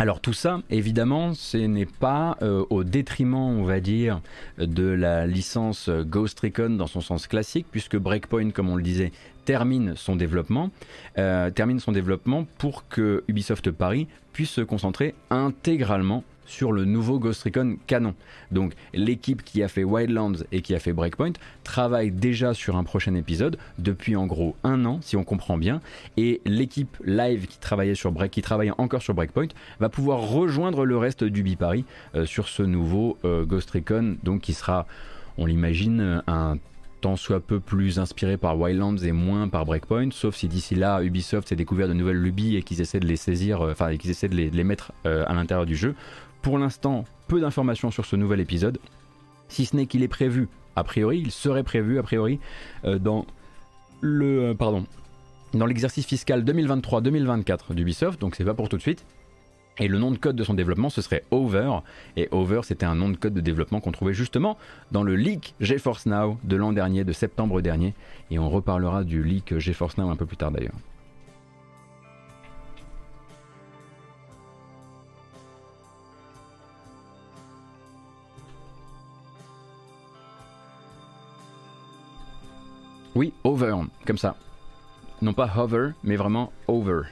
Alors 0.01 0.23
tout 0.23 0.33
ça, 0.33 0.63
évidemment, 0.71 1.35
ce 1.35 1.59
n'est 1.59 1.85
pas 1.85 2.39
euh, 2.41 2.65
au 2.71 2.85
détriment, 2.85 3.35
on 3.35 3.65
va 3.65 3.81
dire, 3.81 4.23
de 4.57 4.87
la 4.87 5.27
licence 5.27 5.91
Ghost 5.91 6.41
Recon 6.41 6.71
dans 6.71 6.87
son 6.87 7.03
sens 7.03 7.27
classique, 7.27 7.67
puisque 7.71 7.99
Breakpoint, 7.99 8.49
comme 8.49 8.71
on 8.71 8.77
le 8.77 8.83
disait, 8.83 9.13
termine 9.45 9.97
son 9.97 10.17
développement, 10.17 10.71
euh, 11.19 11.51
termine 11.51 11.81
son 11.81 11.93
développement 11.93 12.47
pour 12.57 12.89
que 12.89 13.25
Ubisoft 13.29 13.71
Paris 13.73 14.09
puisse 14.33 14.49
se 14.49 14.63
concentrer 14.63 15.15
intégralement 15.29 16.25
sur 16.51 16.73
le 16.73 16.85
nouveau 16.85 17.19
Ghost 17.19 17.43
Recon 17.45 17.77
canon. 17.87 18.15
Donc 18.51 18.75
l'équipe 18.93 19.43
qui 19.45 19.63
a 19.63 19.69
fait 19.69 19.85
Wildlands 19.85 20.45
et 20.53 20.63
qui 20.63 20.75
a 20.75 20.79
fait 20.79 20.93
Breakpoint 20.93 21.33
travaille 21.65 22.11
déjà 22.11 22.55
sur 22.55 22.77
un 22.77 22.85
prochain 22.85 23.15
épisode 23.15 23.57
depuis 23.79 24.17
en 24.17 24.27
gros 24.27 24.57
un 24.65 24.85
an, 24.85 24.99
si 25.03 25.17
on 25.17 25.25
comprend 25.25 25.57
bien, 25.57 25.81
et 26.17 26.41
l'équipe 26.45 26.97
live 27.05 27.47
qui 27.47 27.59
travaillait 27.59 27.95
sur 27.95 28.13
Break, 28.13 28.33
qui 28.33 28.43
travaille 28.43 28.73
encore 28.79 29.03
sur 29.03 29.15
Breakpoint, 29.15 29.49
va 29.79 29.89
pouvoir 29.89 30.21
rejoindre 30.21 30.85
le 30.85 30.97
reste 30.97 31.25
du 31.25 31.45
Paris 31.57 31.85
euh, 32.15 32.27
sur 32.27 32.49
ce 32.49 32.63
nouveau 32.63 33.17
euh, 33.25 33.45
Ghost 33.45 33.71
Recon, 33.71 34.17
donc 34.23 34.41
qui 34.43 34.53
sera, 34.53 34.87
on 35.39 35.47
l'imagine, 35.47 36.23
un 36.27 36.59
tant 37.01 37.17
soit 37.17 37.41
peu 37.41 37.61
plus 37.61 37.99
inspiré 37.99 38.37
par 38.37 38.59
Wildlands 38.59 38.99
et 38.99 39.13
moins 39.13 39.49
par 39.49 39.65
Breakpoint, 39.65 40.11
sauf 40.11 40.37
si 40.37 40.49
d'ici 40.49 40.75
là 40.75 41.03
Ubisoft 41.03 41.49
s'est 41.49 41.57
découvert 41.57 41.89
de 41.89 41.95
nouvelles 41.95 42.21
lubies 42.21 42.57
et 42.57 42.63
qu'ils 42.63 42.81
essaient 42.83 43.01
de 43.01 43.07
les 43.07 43.17
saisir, 43.17 43.63
euh, 43.63 43.73
enfin 43.73 43.97
qu'ils 43.97 44.11
essaient 44.11 44.29
de 44.29 44.37
les, 44.37 44.65
mettre 44.65 44.93
à 45.05 45.33
l'intérieur 45.33 45.65
du 45.65 45.77
jeu. 45.77 45.95
Pour 46.42 46.59
l'instant, 46.59 47.05
peu 47.29 47.40
d'informations 47.40 47.90
sur 47.90 48.07
ce 48.07 48.16
nouvel 48.16 48.40
épisode, 48.40 48.79
si 49.48 49.66
ce 49.66 49.76
n'est 49.76 49.87
qu'il 49.87 50.03
est 50.03 50.09
prévu, 50.09 50.48
a 50.76 50.85
priori, 50.85 51.18
il 51.18 51.31
serait 51.31 51.62
prévu, 51.62 51.98
a 51.98 52.03
priori, 52.03 52.38
euh, 52.85 52.98
dans 52.98 53.26
le, 54.00 54.50
euh, 54.50 54.55
pardon, 54.55 54.87
dans 55.53 55.66
l'exercice 55.66 56.07
fiscal 56.07 56.44
2023-2024 56.44 57.74
d'Ubisoft, 57.74 58.20
donc 58.20 58.37
c'est 58.37 58.44
pas 58.44 58.55
pour 58.55 58.68
tout 58.68 58.76
de 58.76 58.83
suite. 58.83 59.05
Et 59.79 59.88
le 59.88 59.98
nom 59.98 60.11
de 60.11 60.18
code 60.18 60.37
de 60.37 60.44
son 60.44 60.55
développement, 60.55 60.90
ce 60.90 61.00
serait 61.00 61.24
Over. 61.31 61.79
Et 62.16 62.29
Over, 62.33 62.61
c'était 62.64 62.87
un 62.87 62.94
nom 62.94 63.09
de 63.09 63.16
code 63.16 63.33
de 63.33 63.40
développement 63.40 63.81
qu'on 63.81 63.92
trouvait 63.92 64.12
justement 64.12 64.59
dans 64.92 65.03
le 65.03 65.16
leak 65.16 65.55
GeForce 65.61 66.07
Now 66.07 66.38
de 66.44 66.57
l'an 66.57 66.72
dernier, 66.72 67.05
de 67.05 67.12
septembre 67.12 67.62
dernier. 67.62 67.94
Et 68.31 68.38
on 68.38 68.50
reparlera 68.50 69.05
du 69.05 69.22
leak 69.22 69.59
GeForce 69.59 69.96
Now 69.96 70.11
un 70.11 70.16
peu 70.16 70.26
plus 70.26 70.37
tard 70.37 70.50
d'ailleurs. 70.50 70.74
Oui, 83.20 83.35
over, 83.44 83.74
comme 84.06 84.16
ça. 84.16 84.35
Non 85.20 85.35
pas 85.35 85.52
hover, 85.54 85.90
mais 86.02 86.16
vraiment 86.16 86.54
over. 86.68 87.02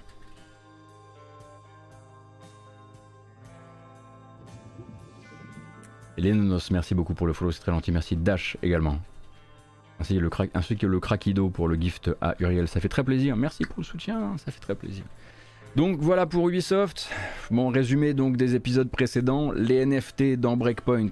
Lénonos, 6.16 6.70
merci 6.70 6.94
beaucoup 6.94 7.12
pour 7.12 7.26
le 7.26 7.34
follow, 7.34 7.50
c'est 7.50 7.60
très 7.60 7.72
gentil. 7.72 7.92
Merci 7.92 8.16
Dash 8.16 8.56
également. 8.62 8.98
Ainsi, 10.00 10.18
le 10.18 10.30
que 10.30 10.86
le 10.86 10.98
Craquido 10.98 11.50
pour 11.50 11.68
le 11.68 11.74
gift 11.74 12.10
à 12.22 12.36
Uriel, 12.38 12.68
ça 12.68 12.80
fait 12.80 12.88
très 12.88 13.04
plaisir. 13.04 13.36
Merci 13.36 13.64
pour 13.64 13.80
le 13.80 13.84
soutien, 13.84 14.34
ça 14.38 14.50
fait 14.50 14.60
très 14.60 14.76
plaisir. 14.76 15.04
Donc 15.76 15.98
voilà 16.00 16.26
pour 16.26 16.48
Ubisoft. 16.48 17.10
Bon 17.50 17.68
résumé 17.68 18.14
donc 18.14 18.36
des 18.36 18.54
épisodes 18.54 18.90
précédents, 18.90 19.52
les 19.52 19.84
NFT 19.84 20.36
dans 20.36 20.56
Breakpoint, 20.56 21.10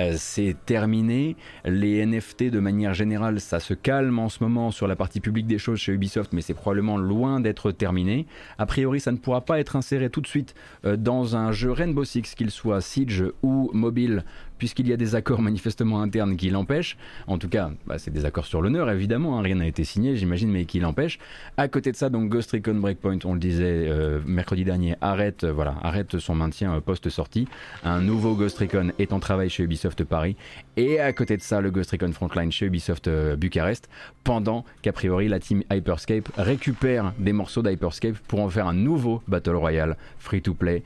euh, 0.00 0.14
c'est 0.16 0.56
terminé. 0.66 1.36
Les 1.64 2.04
NFT 2.04 2.44
de 2.44 2.58
manière 2.58 2.94
générale, 2.94 3.40
ça 3.40 3.60
se 3.60 3.74
calme 3.74 4.18
en 4.18 4.28
ce 4.28 4.42
moment 4.42 4.70
sur 4.70 4.86
la 4.86 4.96
partie 4.96 5.20
publique 5.20 5.46
des 5.46 5.58
choses 5.58 5.78
chez 5.78 5.92
Ubisoft, 5.92 6.32
mais 6.32 6.40
c'est 6.40 6.54
probablement 6.54 6.96
loin 6.96 7.40
d'être 7.40 7.70
terminé. 7.70 8.26
A 8.58 8.66
priori, 8.66 9.00
ça 9.00 9.12
ne 9.12 9.18
pourra 9.18 9.42
pas 9.42 9.60
être 9.60 9.76
inséré 9.76 10.08
tout 10.08 10.20
de 10.20 10.26
suite 10.26 10.54
euh, 10.84 10.96
dans 10.96 11.36
un 11.36 11.52
jeu 11.52 11.70
Rainbow 11.70 12.04
Six, 12.04 12.34
qu'il 12.34 12.50
soit 12.50 12.80
Siege 12.80 13.24
ou 13.42 13.70
mobile, 13.74 14.24
puisqu'il 14.58 14.88
y 14.88 14.92
a 14.92 14.96
des 14.96 15.14
accords 15.14 15.42
manifestement 15.50 16.00
internes 16.00 16.36
qui 16.36 16.50
l'empêchent. 16.50 16.96
En 17.26 17.38
tout 17.38 17.48
cas, 17.48 17.70
bah, 17.86 17.98
c'est 17.98 18.10
des 18.10 18.24
accords 18.24 18.46
sur 18.46 18.62
l'honneur, 18.62 18.90
évidemment, 18.90 19.38
hein, 19.38 19.42
rien 19.42 19.56
n'a 19.56 19.66
été 19.66 19.84
signé, 19.84 20.16
j'imagine, 20.16 20.50
mais 20.50 20.64
qui 20.64 20.80
l'empêchent. 20.80 21.18
À 21.56 21.68
côté 21.68 21.92
de 21.92 21.96
ça, 21.96 22.08
donc 22.08 22.30
Ghost 22.30 22.52
Recon 22.52 22.76
Breakpoint, 22.76 23.18
on 23.24 23.34
le 23.34 23.40
disait 23.40 23.86
euh, 23.88 24.20
mercredi 24.24 24.64
dernier, 24.64 24.96
arrête, 25.00 25.44
voilà, 25.44 25.74
arrête 25.82 26.18
son 26.18 26.34
maintien 26.34 26.80
post-sortie. 26.80 27.48
Un 27.84 28.00
nouveau 28.00 28.34
Ghost 28.34 28.58
Recon 28.58 28.92
est 28.98 29.12
en 29.12 29.18
travail 29.18 29.50
chez 29.50 29.62
Ubisoft 29.62 29.89
Paris. 30.04 30.36
Et 30.76 31.00
à 31.00 31.12
côté 31.12 31.36
de 31.36 31.42
ça, 31.42 31.60
le 31.60 31.70
Ghost 31.70 31.90
Recon 31.90 32.12
Frontline 32.12 32.50
chez 32.52 32.66
Ubisoft 32.66 33.08
Bucarest, 33.36 33.88
pendant 34.24 34.64
qu'a 34.82 34.92
priori 34.92 35.28
la 35.28 35.38
team 35.38 35.62
Hyperscape 35.70 36.28
récupère 36.36 37.12
des 37.18 37.32
morceaux 37.32 37.62
d'Hyperscape 37.62 38.16
pour 38.28 38.40
en 38.40 38.48
faire 38.48 38.66
un 38.66 38.74
nouveau 38.74 39.22
Battle 39.28 39.56
Royale 39.56 39.96
free-to-play 40.18 40.82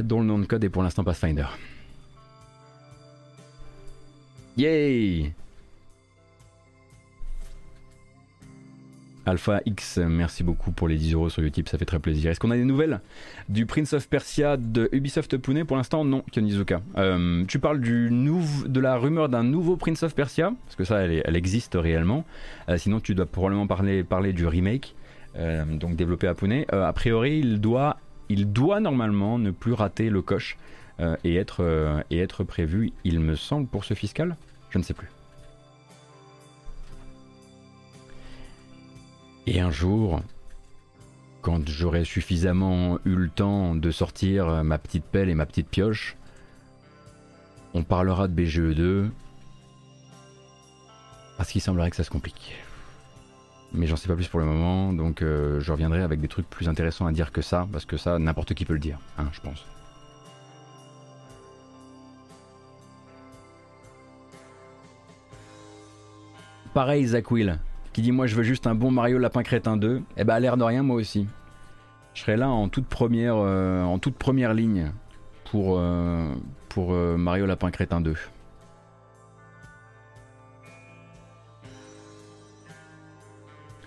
dont 0.00 0.20
le 0.20 0.26
nom 0.26 0.38
de 0.38 0.46
code 0.46 0.64
est 0.64 0.68
pour 0.68 0.82
l'instant 0.82 1.04
Pathfinder. 1.04 1.46
Yay 4.56 5.34
Alpha 9.26 9.60
X, 9.64 9.98
merci 9.98 10.42
beaucoup 10.42 10.70
pour 10.70 10.86
les 10.86 10.96
10 10.96 11.14
euros 11.14 11.30
sur 11.30 11.42
YouTube, 11.42 11.66
ça 11.68 11.78
fait 11.78 11.86
très 11.86 11.98
plaisir. 11.98 12.30
Est-ce 12.30 12.38
qu'on 12.38 12.50
a 12.50 12.56
des 12.56 12.64
nouvelles 12.64 13.00
du 13.48 13.64
Prince 13.64 13.94
of 13.94 14.06
Persia 14.08 14.58
de 14.58 14.90
Ubisoft 14.92 15.38
Pune? 15.38 15.64
Pour 15.64 15.78
l'instant, 15.78 16.04
non, 16.04 16.22
Kionizuka. 16.30 16.82
Euh, 16.98 17.44
tu 17.46 17.58
parles 17.58 17.80
de 17.80 18.80
la 18.80 18.96
rumeur 18.96 19.30
d'un 19.30 19.42
nouveau 19.42 19.76
Prince 19.76 20.02
of 20.02 20.14
Persia, 20.14 20.52
parce 20.64 20.76
que 20.76 20.84
ça, 20.84 21.00
elle, 21.00 21.36
existe 21.36 21.74
réellement. 21.74 22.24
Euh, 22.68 22.76
sinon, 22.76 23.00
tu 23.00 23.14
dois 23.14 23.24
probablement 23.24 23.66
parler, 23.66 24.04
parler 24.04 24.34
du 24.34 24.46
remake, 24.46 24.94
euh, 25.36 25.64
donc 25.64 25.96
développé 25.96 26.26
à 26.26 26.34
Pune. 26.34 26.66
a 26.70 26.92
priori, 26.92 27.38
il 27.38 27.60
doit, 27.62 27.96
il 28.28 28.52
doit 28.52 28.80
normalement 28.80 29.38
ne 29.38 29.52
plus 29.52 29.72
rater 29.72 30.10
le 30.10 30.20
coche 30.20 30.58
et, 31.24 31.34
être, 31.34 32.04
et 32.10 32.18
être 32.18 32.44
prévu, 32.44 32.92
il 33.04 33.20
me 33.20 33.36
semble, 33.36 33.66
pour 33.66 33.84
ce 33.84 33.94
fiscal 33.94 34.36
Je 34.70 34.78
ne 34.78 34.84
sais 34.84 34.94
plus. 34.94 35.08
Et 39.46 39.60
un 39.60 39.70
jour, 39.70 40.22
quand 41.42 41.68
j'aurai 41.68 42.04
suffisamment 42.04 42.98
eu 43.04 43.14
le 43.14 43.28
temps 43.28 43.74
de 43.74 43.90
sortir 43.90 44.64
ma 44.64 44.78
petite 44.78 45.04
pelle 45.04 45.28
et 45.28 45.34
ma 45.34 45.44
petite 45.44 45.68
pioche, 45.68 46.16
on 47.74 47.82
parlera 47.82 48.28
de 48.28 48.42
BGE2 48.42 49.10
parce 51.36 51.50
qu'il 51.50 51.60
semblerait 51.60 51.90
que 51.90 51.96
ça 51.96 52.04
se 52.04 52.10
complique. 52.10 52.56
Mais 53.72 53.86
j'en 53.86 53.96
sais 53.96 54.06
pas 54.06 54.14
plus 54.14 54.28
pour 54.28 54.38
le 54.38 54.46
moment, 54.46 54.92
donc 54.92 55.20
euh, 55.20 55.58
je 55.60 55.72
reviendrai 55.72 56.02
avec 56.02 56.20
des 56.20 56.28
trucs 56.28 56.48
plus 56.48 56.68
intéressants 56.68 57.06
à 57.06 57.12
dire 57.12 57.32
que 57.32 57.42
ça, 57.42 57.66
parce 57.72 57.84
que 57.84 57.96
ça, 57.96 58.20
n'importe 58.20 58.54
qui 58.54 58.64
peut 58.64 58.74
le 58.74 58.78
dire, 58.78 58.98
hein, 59.18 59.26
je 59.32 59.40
pense. 59.40 59.66
Pareil, 66.72 67.04
Zach 67.06 67.30
Will, 67.32 67.58
qui 67.94 68.02
dit 68.02 68.12
moi 68.12 68.26
je 68.26 68.34
veux 68.34 68.42
juste 68.42 68.66
un 68.66 68.74
bon 68.74 68.90
Mario 68.90 69.18
Lapin 69.18 69.42
Crétin 69.42 69.78
2, 69.78 70.02
eh 70.18 70.24
ben 70.24 70.34
à 70.34 70.40
l'air 70.40 70.58
de 70.58 70.64
rien 70.64 70.82
moi 70.82 70.96
aussi. 70.96 71.26
Je 72.12 72.20
serai 72.20 72.36
là 72.36 72.50
en 72.50 72.68
toute 72.68 72.86
première, 72.86 73.36
euh, 73.36 73.82
en 73.82 73.98
toute 73.98 74.16
première 74.16 74.52
ligne 74.52 74.92
pour, 75.50 75.76
euh, 75.78 76.28
pour 76.68 76.92
euh, 76.92 77.16
Mario 77.16 77.46
Lapin 77.46 77.70
Crétin 77.70 78.00
2. 78.00 78.14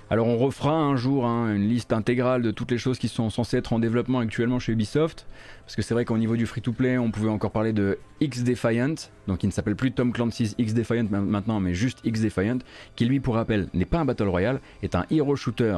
Alors 0.09 0.27
on 0.27 0.37
refera 0.37 0.73
un 0.73 0.95
jour 0.95 1.25
hein, 1.25 1.53
une 1.53 1.67
liste 1.67 1.91
intégrale 1.91 2.41
de 2.41 2.51
toutes 2.51 2.71
les 2.71 2.77
choses 2.77 2.97
qui 2.97 3.09
sont 3.09 3.29
censées 3.29 3.57
être 3.57 3.73
en 3.73 3.79
développement 3.79 4.19
actuellement 4.19 4.57
chez 4.57 4.71
Ubisoft. 4.71 5.25
Parce 5.63 5.75
que 5.75 5.81
c'est 5.81 5.93
vrai 5.93 6.05
qu'au 6.05 6.17
niveau 6.17 6.37
du 6.37 6.45
free-to-play, 6.45 6.97
on 6.97 7.11
pouvait 7.11 7.29
encore 7.29 7.51
parler 7.51 7.73
de 7.73 7.99
X 8.21 8.43
Defiant, 8.43 8.95
donc 9.27 9.43
il 9.43 9.47
ne 9.47 9.51
s'appelle 9.51 9.75
plus 9.75 9.91
Tom 9.91 10.13
Clancy's 10.13 10.55
X 10.57 10.73
Defiant 10.73 11.07
maintenant, 11.11 11.59
mais 11.59 11.73
juste 11.73 11.99
X 12.05 12.21
Defiant, 12.21 12.59
qui 12.95 13.03
lui, 13.05 13.19
pour 13.19 13.35
rappel, 13.35 13.67
n'est 13.73 13.83
pas 13.83 13.99
un 13.99 14.05
Battle 14.05 14.29
Royale, 14.29 14.61
est 14.81 14.95
un 14.95 15.05
hero 15.11 15.35
shooter 15.35 15.77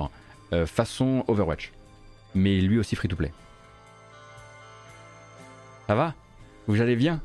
euh, 0.54 0.68
façon 0.68 1.24
Overwatch. 1.28 1.72
Mais 2.36 2.62
lui 2.62 2.78
aussi 2.78 2.96
free-to-play. 2.96 3.32
Ça 5.88 5.96
va? 5.96 6.14
Vous 6.68 6.82
allez 6.82 6.96
bien? 6.96 7.20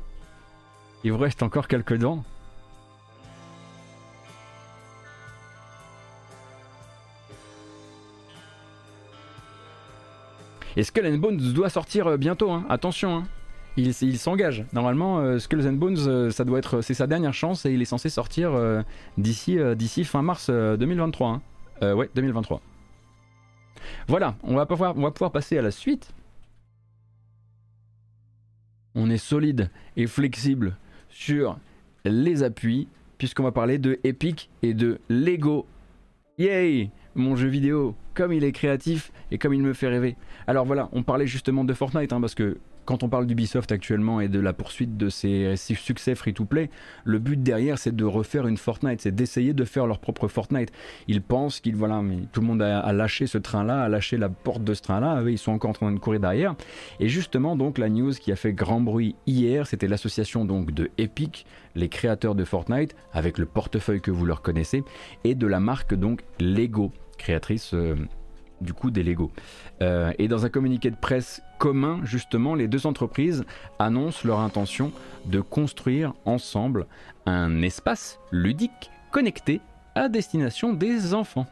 Il 1.03 1.11
vous 1.11 1.19
reste 1.19 1.43
encore 1.43 1.67
quelques 1.67 1.97
dents? 1.97 2.23
Et 10.77 10.83
Skull 10.83 11.07
and 11.07 11.17
Bones 11.17 11.37
doit 11.53 11.69
sortir 11.69 12.07
euh, 12.07 12.17
bientôt, 12.17 12.51
hein? 12.51 12.65
attention. 12.69 13.17
Hein. 13.17 13.23
Il, 13.77 13.93
s'engage. 14.17 14.65
Normalement, 14.71 15.19
euh, 15.19 15.37
Skull 15.37 15.67
and 15.67 15.73
Bones, 15.73 15.97
euh, 16.07 16.31
ça 16.31 16.45
doit 16.45 16.59
être, 16.59 16.81
c'est 16.81 16.93
sa 16.93 17.07
dernière 17.07 17.33
chance 17.33 17.65
et 17.65 17.71
il 17.71 17.81
est 17.81 17.85
censé 17.85 18.09
sortir 18.09 18.57
d'ici, 19.17 19.57
d'ici 19.75 20.05
fin 20.05 20.21
mars 20.21 20.49
2023. 20.49 21.41
Hein. 21.81 21.93
ouais, 21.93 22.09
2023. 22.15 22.61
Voilà, 24.07 24.35
on 24.43 24.55
va, 24.55 24.65
pouvoir, 24.65 24.97
on 24.97 25.01
va 25.01 25.11
pouvoir 25.11 25.31
passer 25.31 25.57
à 25.57 25.61
la 25.61 25.71
suite. 25.71 26.13
On 28.95 29.09
est 29.09 29.17
solide 29.17 29.69
et 29.97 30.07
flexible 30.07 30.77
sur 31.09 31.57
les 32.05 32.43
appuis, 32.43 32.87
puisqu'on 33.17 33.43
va 33.43 33.51
parler 33.51 33.77
de 33.77 33.99
Epic 34.05 34.49
et 34.61 34.73
de 34.73 34.99
Lego. 35.09 35.67
Yay 36.37 36.91
Mon 37.13 37.35
jeu 37.35 37.49
vidéo 37.49 37.95
comme 38.15 38.33
il 38.33 38.43
est 38.43 38.51
créatif 38.51 39.11
et 39.29 39.37
comme 39.37 39.53
il 39.53 39.61
me 39.61 39.73
fait 39.73 39.87
rêver. 39.87 40.15
Alors 40.47 40.65
voilà, 40.65 40.89
on 40.93 41.03
parlait 41.03 41.27
justement 41.27 41.63
de 41.63 41.73
Fortnite, 41.73 42.13
hein, 42.13 42.21
parce 42.21 42.33
que 42.33 42.57
quand 42.85 43.03
on 43.03 43.09
parle 43.09 43.25
d'Ubisoft 43.25 43.71
actuellement 43.71 44.21
et 44.21 44.27
de 44.27 44.39
la 44.39 44.53
poursuite 44.53 44.95
de 44.95 45.09
ses 45.09 45.55
succès 45.57 46.15
free-to-play, 46.15 46.69
le 47.03 47.19
but 47.19 47.41
derrière 47.41 47.77
c'est 47.77 47.95
de 47.95 48.05
refaire 48.05 48.47
une 48.47 48.57
Fortnite, 48.57 49.01
c'est 49.01 49.13
d'essayer 49.13 49.53
de 49.53 49.65
faire 49.65 49.87
leur 49.87 49.99
propre 49.99 50.27
Fortnite. 50.27 50.71
Ils 51.07 51.21
pensent 51.21 51.59
qu'ils 51.59 51.75
voilà, 51.75 52.01
mais 52.01 52.19
tout 52.31 52.41
le 52.41 52.47
monde 52.47 52.61
a, 52.61 52.93
lâché 52.93 53.27
ce 53.27 53.37
train-là, 53.37 53.83
a 53.83 53.89
lâché 53.89 54.17
la 54.17 54.29
porte 54.29 54.63
de 54.63 54.73
ce 54.73 54.81
train-là, 54.83 55.23
ils 55.27 55.37
sont 55.37 55.51
encore 55.51 55.71
en 55.71 55.73
train 55.73 55.91
de 55.91 55.99
courir 55.99 56.19
derrière. 56.19 56.55
Et 56.99 57.09
justement 57.09 57.55
donc 57.55 57.77
la 57.77 57.89
news 57.89 58.11
qui 58.11 58.31
a 58.31 58.35
fait 58.35 58.53
grand 58.53 58.81
bruit 58.81 59.15
hier, 59.25 59.67
c'était 59.67 59.87
l'association 59.87 60.45
donc 60.45 60.71
de 60.71 60.91
Epic, 60.97 61.45
les 61.73 61.89
créateurs 61.89 62.35
de 62.35 62.43
Fortnite, 62.43 62.95
avec 63.11 63.37
le 63.37 63.45
portefeuille 63.45 64.01
que 64.01 64.11
vous 64.11 64.25
leur 64.25 64.41
connaissez, 64.41 64.83
et 65.23 65.33
de 65.33 65.47
la 65.47 65.59
marque 65.59 65.95
donc 65.95 66.21
Lego 66.39 66.91
créatrice 67.17 67.73
euh, 67.73 67.95
du 68.61 68.73
coup 68.73 68.91
des 68.91 69.03
Lego. 69.03 69.31
Euh, 69.81 70.11
et 70.17 70.27
dans 70.27 70.45
un 70.45 70.49
communiqué 70.49 70.89
de 70.89 70.95
presse 70.95 71.41
commun, 71.59 71.99
justement, 72.03 72.55
les 72.55 72.67
deux 72.67 72.85
entreprises 72.85 73.45
annoncent 73.79 74.27
leur 74.27 74.39
intention 74.39 74.91
de 75.25 75.41
construire 75.41 76.13
ensemble 76.25 76.87
un 77.25 77.61
espace 77.61 78.19
ludique 78.31 78.91
connecté 79.11 79.61
à 79.95 80.09
destination 80.09 80.73
des 80.73 81.13
enfants. 81.13 81.47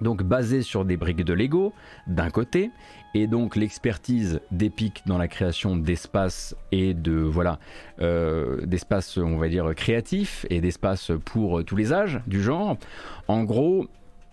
Donc 0.00 0.22
basé 0.22 0.62
sur 0.62 0.84
des 0.84 0.96
briques 0.96 1.24
de 1.24 1.32
Lego 1.32 1.72
d'un 2.06 2.30
côté 2.30 2.70
et 3.14 3.26
donc 3.26 3.56
l'expertise 3.56 4.40
d'Epic 4.52 5.02
dans 5.06 5.18
la 5.18 5.26
création 5.26 5.76
d'espaces 5.76 6.54
et 6.70 6.94
de 6.94 7.14
voilà 7.14 7.58
euh, 8.00 8.64
d'espaces 8.64 9.16
on 9.16 9.38
va 9.38 9.48
dire 9.48 9.74
créatifs 9.74 10.46
et 10.50 10.60
d'espaces 10.60 11.10
pour 11.24 11.64
tous 11.64 11.74
les 11.74 11.92
âges 11.92 12.20
du 12.28 12.40
genre. 12.40 12.76
En 13.26 13.42
gros, 13.42 13.88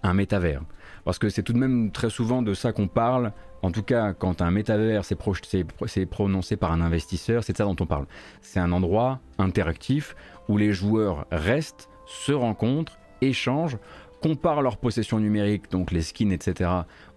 un 0.06 0.14
métavers. 0.14 0.62
Parce 1.04 1.20
que 1.20 1.30
c'est 1.30 1.44
tout 1.44 1.54
de 1.54 1.60
même 1.60 1.92
très 1.92 2.10
souvent 2.10 2.42
de 2.42 2.54
ça 2.54 2.72
qu'on 2.72 2.88
parle. 2.88 3.32
En 3.62 3.72
tout 3.72 3.84
cas, 3.84 4.14
quand 4.14 4.42
un 4.42 4.52
métavers 4.52 5.04
s'est 5.06 6.06
prononcé 6.06 6.56
par 6.56 6.72
un 6.72 6.82
investisseur, 6.82 7.44
c'est 7.44 7.54
de 7.54 7.58
ça 7.58 7.64
dont 7.64 7.76
on 7.80 7.86
parle. 7.86 8.06
C'est 8.42 8.60
un 8.60 8.72
endroit 8.72 9.20
interactif 9.38 10.16
où 10.48 10.58
les 10.58 10.74
joueurs 10.74 11.26
restent, 11.32 11.90
se 12.06 12.32
rencontrent, 12.32 12.98
échangent, 13.22 13.78
comparent 14.22 14.62
leurs 14.62 14.78
possessions 14.78 15.20
numériques, 15.20 15.70
donc 15.70 15.92
les 15.92 16.02
skins, 16.02 16.32
etc., 16.32 16.70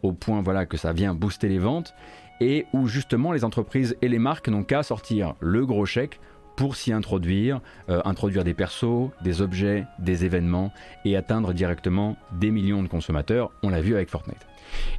au 0.02 0.12
point 0.12 0.42
voilà, 0.42 0.66
que 0.66 0.76
ça 0.76 0.92
vient 0.92 1.14
booster 1.14 1.48
les 1.48 1.58
ventes, 1.58 1.94
et 2.40 2.66
où 2.72 2.86
justement 2.86 3.32
les 3.32 3.44
entreprises 3.44 3.96
et 4.02 4.08
les 4.08 4.18
marques 4.18 4.48
n'ont 4.48 4.64
qu'à 4.64 4.82
sortir 4.82 5.34
le 5.40 5.66
gros 5.66 5.86
chèque 5.86 6.20
pour 6.58 6.74
s'y 6.74 6.92
introduire, 6.92 7.60
euh, 7.88 8.02
introduire 8.04 8.42
des 8.42 8.52
persos, 8.52 9.10
des 9.20 9.42
objets, 9.42 9.86
des 10.00 10.24
événements 10.24 10.72
et 11.04 11.16
atteindre 11.16 11.52
directement 11.52 12.16
des 12.32 12.50
millions 12.50 12.82
de 12.82 12.88
consommateurs. 12.88 13.52
On 13.62 13.68
l'a 13.68 13.80
vu 13.80 13.94
avec 13.94 14.10
Fortnite. 14.10 14.44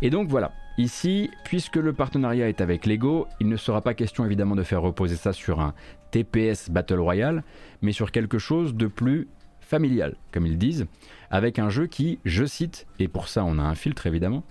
Et 0.02 0.10
donc 0.10 0.30
voilà, 0.30 0.54
ici, 0.78 1.30
puisque 1.43 1.76
le 1.76 1.91
partenariat 1.91 2.48
est 2.48 2.62
avec 2.62 2.86
Lego, 2.86 3.28
il 3.41 3.50
ne 3.50 3.58
sera 3.58 3.82
pas 3.82 3.93
question 3.93 4.26
évidemment 4.26 4.56
de 4.56 4.63
faire 4.63 4.82
reposer 4.82 5.17
ça 5.17 5.34
sur 5.34 5.60
un 5.60 5.74
TPS 6.12 6.69
Battle 6.69 7.02
Royale, 7.02 7.43
mais 7.82 7.91
sur 7.91 8.13
quelque 8.13 8.39
chose 8.39 8.74
de 8.74 8.88
plus 8.88 9.28
familial, 9.60 10.15
comme 10.32 10.45
ils 10.45 10.58
disent, 10.58 10.88
avec 11.30 11.60
un 11.60 11.69
jeu 11.69 11.88
qui, 11.88 12.19
je 12.24 12.45
cite, 12.45 12.88
et 13.00 13.10
pour 13.10 13.28
ça 13.28 13.43
on 13.43 13.60
a 13.60 13.63
un 13.63 13.76
filtre 13.76 14.08
évidemment, 14.08 14.43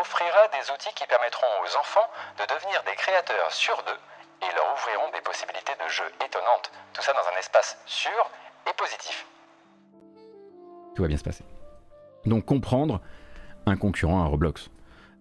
offrira 0.00 0.46
des 0.52 0.72
outils 0.72 0.94
qui 0.94 1.08
permettront 1.08 1.48
aux 1.64 1.76
enfants 1.80 2.08
de 2.38 2.54
devenir 2.54 2.80
des 2.86 2.94
créateurs 2.94 3.50
sur 3.50 3.74
deux 3.84 3.98
et 4.42 4.54
leur 4.54 4.66
ouvriront 4.74 5.10
des 5.12 5.20
possibilités 5.22 5.72
de 5.82 5.88
jeu 5.88 6.04
étonnantes. 6.24 6.70
Tout 6.92 7.02
ça 7.02 7.12
dans 7.12 7.26
un 7.34 7.38
espace 7.38 7.78
sûr 7.86 8.30
et 8.68 8.74
positif. 8.76 9.26
Tout 10.94 11.02
va 11.02 11.08
bien 11.08 11.16
se 11.16 11.24
passer. 11.24 11.44
Donc 12.26 12.44
comprendre 12.44 13.00
un 13.66 13.76
concurrent 13.76 14.22
à 14.22 14.26
Roblox, 14.26 14.70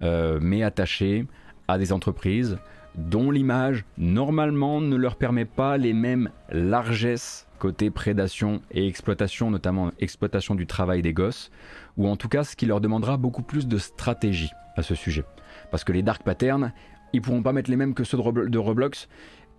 euh, 0.02 0.40
mais 0.42 0.64
attaché 0.64 1.26
à 1.68 1.78
des 1.78 1.94
entreprises 1.94 2.58
dont 2.96 3.32
l'image 3.32 3.86
normalement 3.98 4.82
ne 4.82 4.96
leur 4.96 5.16
permet 5.16 5.46
pas 5.46 5.78
les 5.78 5.94
mêmes 5.94 6.32
largesses 6.50 7.48
côté 7.60 7.92
prédation 7.92 8.62
et 8.72 8.88
exploitation, 8.88 9.52
notamment 9.52 9.92
exploitation 10.00 10.56
du 10.56 10.66
travail 10.66 11.02
des 11.02 11.14
gosses, 11.14 11.52
ou 11.98 12.08
en 12.08 12.16
tout 12.16 12.30
cas 12.30 12.44
ce 12.44 12.56
qui 12.56 12.66
leur 12.66 12.82
demandera 12.82 13.18
beaucoup 13.18 13.44
plus 13.44 13.68
de 13.68 13.78
stratégie 13.78 14.52
à 14.76 14.82
ce 14.82 14.96
sujet. 14.96 15.26
Parce 15.70 15.84
que 15.84 15.92
les 15.92 16.02
dark 16.02 16.24
patterns, 16.24 16.72
ils 17.14 17.22
pourront 17.22 17.42
pas 17.42 17.54
mettre 17.54 17.70
les 17.70 17.76
mêmes 17.76 17.94
que 17.94 18.04
ceux 18.04 18.18
de 18.18 18.58
Roblox, 18.58 19.08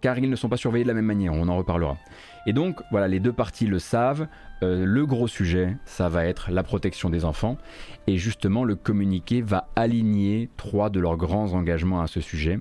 car 0.00 0.18
ils 0.18 0.30
ne 0.30 0.36
sont 0.36 0.48
pas 0.48 0.56
surveillés 0.56 0.84
de 0.84 0.88
la 0.88 0.94
même 0.94 1.06
manière, 1.06 1.34
on 1.34 1.48
en 1.48 1.56
reparlera. 1.56 1.98
Et 2.46 2.52
donc 2.52 2.80
voilà, 2.90 3.08
les 3.08 3.20
deux 3.20 3.32
parties 3.32 3.66
le 3.66 3.78
savent, 3.78 4.26
euh, 4.62 4.84
le 4.84 5.06
gros 5.06 5.28
sujet, 5.28 5.76
ça 5.84 6.08
va 6.08 6.24
être 6.24 6.50
la 6.50 6.62
protection 6.62 7.10
des 7.10 7.24
enfants, 7.24 7.58
et 8.06 8.16
justement 8.16 8.64
le 8.64 8.76
communiqué 8.76 9.42
va 9.42 9.68
aligner 9.76 10.48
trois 10.56 10.90
de 10.90 11.00
leurs 11.00 11.16
grands 11.16 11.52
engagements 11.52 12.00
à 12.00 12.06
ce 12.06 12.20
sujet. 12.20 12.60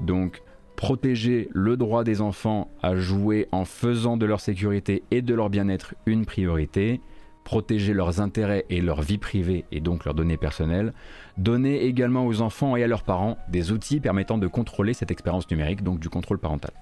Donc 0.00 0.42
protéger 0.76 1.48
le 1.52 1.76
droit 1.76 2.04
des 2.04 2.20
enfants 2.20 2.70
à 2.82 2.94
jouer 2.94 3.48
en 3.50 3.64
faisant 3.64 4.16
de 4.16 4.26
leur 4.26 4.40
sécurité 4.40 5.02
et 5.10 5.22
de 5.22 5.34
leur 5.34 5.50
bien-être 5.50 5.94
une 6.04 6.26
priorité, 6.26 7.00
protéger 7.46 7.94
leurs 7.94 8.20
intérêts 8.20 8.66
et 8.70 8.80
leur 8.80 9.02
vie 9.02 9.18
privée 9.18 9.66
et 9.70 9.80
donc 9.80 10.04
leurs 10.04 10.14
données 10.14 10.36
personnelles, 10.36 10.92
donner 11.38 11.84
également 11.84 12.26
aux 12.26 12.40
enfants 12.40 12.74
et 12.74 12.82
à 12.82 12.88
leurs 12.88 13.04
parents 13.04 13.38
des 13.48 13.70
outils 13.70 14.00
permettant 14.00 14.36
de 14.36 14.48
contrôler 14.48 14.94
cette 14.94 15.12
expérience 15.12 15.48
numérique, 15.48 15.84
donc 15.84 16.00
du 16.00 16.08
contrôle 16.08 16.40
parental. 16.40 16.72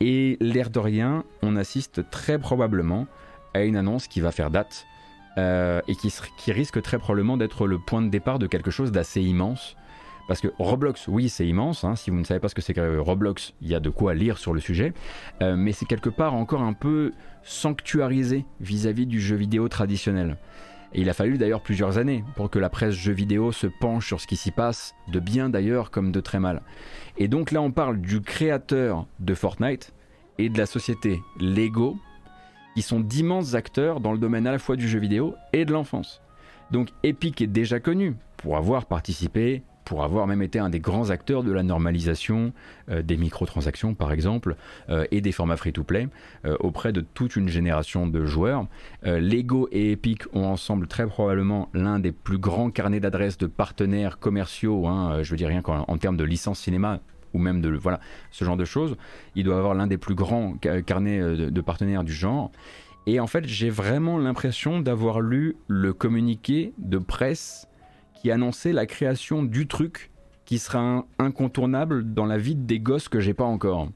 Et 0.00 0.38
l'air 0.40 0.70
de 0.70 0.80
rien, 0.80 1.22
on 1.40 1.54
assiste 1.54 2.10
très 2.10 2.40
probablement 2.40 3.06
à 3.54 3.62
une 3.62 3.76
annonce 3.76 4.08
qui 4.08 4.20
va 4.20 4.32
faire 4.32 4.50
date 4.50 4.86
euh, 5.38 5.80
et 5.86 5.94
qui, 5.94 6.12
qui, 6.36 6.50
risque 6.50 6.82
très 6.82 6.98
probablement 6.98 7.36
d'être 7.36 7.68
le 7.68 7.78
point 7.78 8.02
de 8.02 8.08
départ 8.08 8.40
de 8.40 8.48
quelque 8.48 8.72
chose 8.72 8.90
d'assez 8.90 9.22
immense. 9.22 9.76
Parce 10.28 10.40
que 10.40 10.48
Roblox, 10.58 11.08
oui, 11.08 11.28
c'est 11.28 11.46
immense. 11.46 11.84
Hein. 11.84 11.96
Si 11.96 12.10
vous 12.10 12.18
ne 12.18 12.24
savez 12.24 12.40
pas 12.40 12.48
ce 12.48 12.54
que 12.54 12.62
c'est 12.62 12.74
que 12.74 12.98
Roblox, 12.98 13.54
il 13.60 13.68
y 13.68 13.74
a 13.74 13.80
de 13.80 13.90
quoi 13.90 14.14
lire 14.14 14.38
sur 14.38 14.52
le 14.52 14.60
sujet. 14.60 14.92
Euh, 15.42 15.56
mais 15.56 15.72
c'est 15.72 15.86
quelque 15.86 16.10
part 16.10 16.34
encore 16.34 16.62
un 16.62 16.72
peu 16.72 17.12
sanctuarisé 17.42 18.44
vis-à-vis 18.60 19.06
du 19.06 19.20
jeu 19.20 19.36
vidéo 19.36 19.68
traditionnel. 19.68 20.36
Et 20.94 21.00
il 21.00 21.08
a 21.08 21.14
fallu 21.14 21.38
d'ailleurs 21.38 21.62
plusieurs 21.62 21.98
années 21.98 22.22
pour 22.36 22.50
que 22.50 22.58
la 22.58 22.68
presse 22.68 22.94
jeu 22.94 23.12
vidéo 23.12 23.50
se 23.50 23.66
penche 23.66 24.06
sur 24.06 24.20
ce 24.20 24.26
qui 24.26 24.36
s'y 24.36 24.50
passe, 24.50 24.94
de 25.08 25.20
bien 25.20 25.48
d'ailleurs 25.48 25.90
comme 25.90 26.12
de 26.12 26.20
très 26.20 26.38
mal. 26.38 26.62
Et 27.16 27.28
donc 27.28 27.50
là 27.50 27.62
on 27.62 27.70
parle 27.70 28.00
du 28.00 28.20
créateur 28.20 29.06
de 29.18 29.34
Fortnite 29.34 29.94
et 30.38 30.50
de 30.50 30.58
la 30.58 30.66
société 30.66 31.20
Lego, 31.40 31.96
qui 32.74 32.82
sont 32.82 33.00
d'immenses 33.00 33.54
acteurs 33.54 34.00
dans 34.00 34.12
le 34.12 34.18
domaine 34.18 34.46
à 34.46 34.52
la 34.52 34.58
fois 34.58 34.76
du 34.76 34.86
jeu 34.86 34.98
vidéo 34.98 35.34
et 35.52 35.64
de 35.64 35.72
l'enfance. 35.72 36.20
Donc 36.70 36.88
Epic 37.02 37.40
est 37.40 37.46
déjà 37.46 37.80
connu 37.80 38.14
pour 38.36 38.56
avoir 38.56 38.84
participé 38.84 39.62
pour 39.84 40.04
avoir 40.04 40.26
même 40.26 40.42
été 40.42 40.58
un 40.58 40.70
des 40.70 40.80
grands 40.80 41.10
acteurs 41.10 41.42
de 41.42 41.52
la 41.52 41.62
normalisation 41.62 42.52
euh, 42.90 43.02
des 43.02 43.16
microtransactions 43.16 43.94
par 43.94 44.12
exemple 44.12 44.56
euh, 44.88 45.04
et 45.10 45.20
des 45.20 45.32
formats 45.32 45.56
free-to-play 45.56 46.08
euh, 46.44 46.56
auprès 46.60 46.92
de 46.92 47.00
toute 47.00 47.36
une 47.36 47.48
génération 47.48 48.06
de 48.06 48.24
joueurs. 48.24 48.66
Lego 49.04 49.68
et 49.72 49.92
Epic 49.92 50.22
ont 50.32 50.44
ensemble 50.44 50.86
très 50.86 51.06
probablement 51.06 51.68
l'un 51.74 51.98
des 51.98 52.12
plus 52.12 52.38
grands 52.38 52.70
carnets 52.70 53.00
d'adresses 53.00 53.38
de 53.38 53.46
partenaires 53.46 54.18
commerciaux, 54.18 54.86
hein, 54.86 55.22
je 55.22 55.30
veux 55.30 55.36
dire 55.36 55.48
rien 55.48 55.62
qu'en 55.62 55.84
en 55.88 55.98
termes 55.98 56.16
de 56.16 56.24
licence 56.24 56.60
cinéma 56.60 57.00
ou 57.34 57.38
même 57.38 57.60
de 57.60 57.70
voilà 57.70 58.00
ce 58.30 58.44
genre 58.44 58.56
de 58.56 58.64
choses. 58.64 58.96
Il 59.34 59.44
doit 59.44 59.58
avoir 59.58 59.74
l'un 59.74 59.86
des 59.86 59.98
plus 59.98 60.14
grands 60.14 60.54
carnets 60.86 61.20
de 61.20 61.60
partenaires 61.60 62.04
du 62.04 62.12
genre. 62.12 62.52
Et 63.06 63.18
en 63.18 63.26
fait, 63.26 63.46
j'ai 63.46 63.70
vraiment 63.70 64.18
l'impression 64.18 64.80
d'avoir 64.80 65.20
lu 65.20 65.56
le 65.66 65.92
communiqué 65.92 66.72
de 66.78 66.98
presse 66.98 67.66
qui 68.22 68.30
annonçait 68.30 68.72
la 68.72 68.86
création 68.86 69.42
du 69.42 69.66
truc 69.66 70.12
qui 70.44 70.60
sera 70.60 71.04
incontournable 71.18 72.14
dans 72.14 72.24
la 72.24 72.38
vie 72.38 72.54
des 72.54 72.78
gosses 72.78 73.08
que 73.08 73.18
j'ai 73.18 73.34
pas 73.34 73.42
encore. 73.42 73.88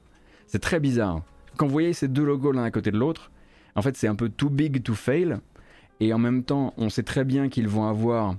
C'est 0.48 0.58
très 0.58 0.80
bizarre. 0.80 1.22
Quand 1.56 1.66
vous 1.66 1.72
voyez 1.72 1.92
ces 1.92 2.08
deux 2.08 2.24
logos 2.24 2.50
l'un 2.50 2.64
à 2.64 2.72
côté 2.72 2.90
de 2.90 2.98
l'autre, 2.98 3.30
en 3.76 3.82
fait 3.82 3.96
c'est 3.96 4.08
un 4.08 4.16
peu 4.16 4.28
too 4.28 4.50
big 4.50 4.82
to 4.82 4.94
fail. 4.94 5.36
Et 6.00 6.12
en 6.12 6.18
même 6.18 6.42
temps, 6.42 6.74
on 6.76 6.88
sait 6.88 7.04
très 7.04 7.24
bien 7.24 7.48
qu'ils 7.48 7.68
vont 7.68 7.86
avoir 7.86 8.34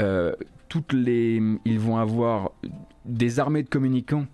euh, 0.00 0.34
toutes 0.68 0.92
les, 0.92 1.40
ils 1.64 1.78
vont 1.78 1.96
avoir 1.96 2.50
des 3.04 3.38
armées 3.38 3.62
de 3.62 3.68
communicants 3.68 4.26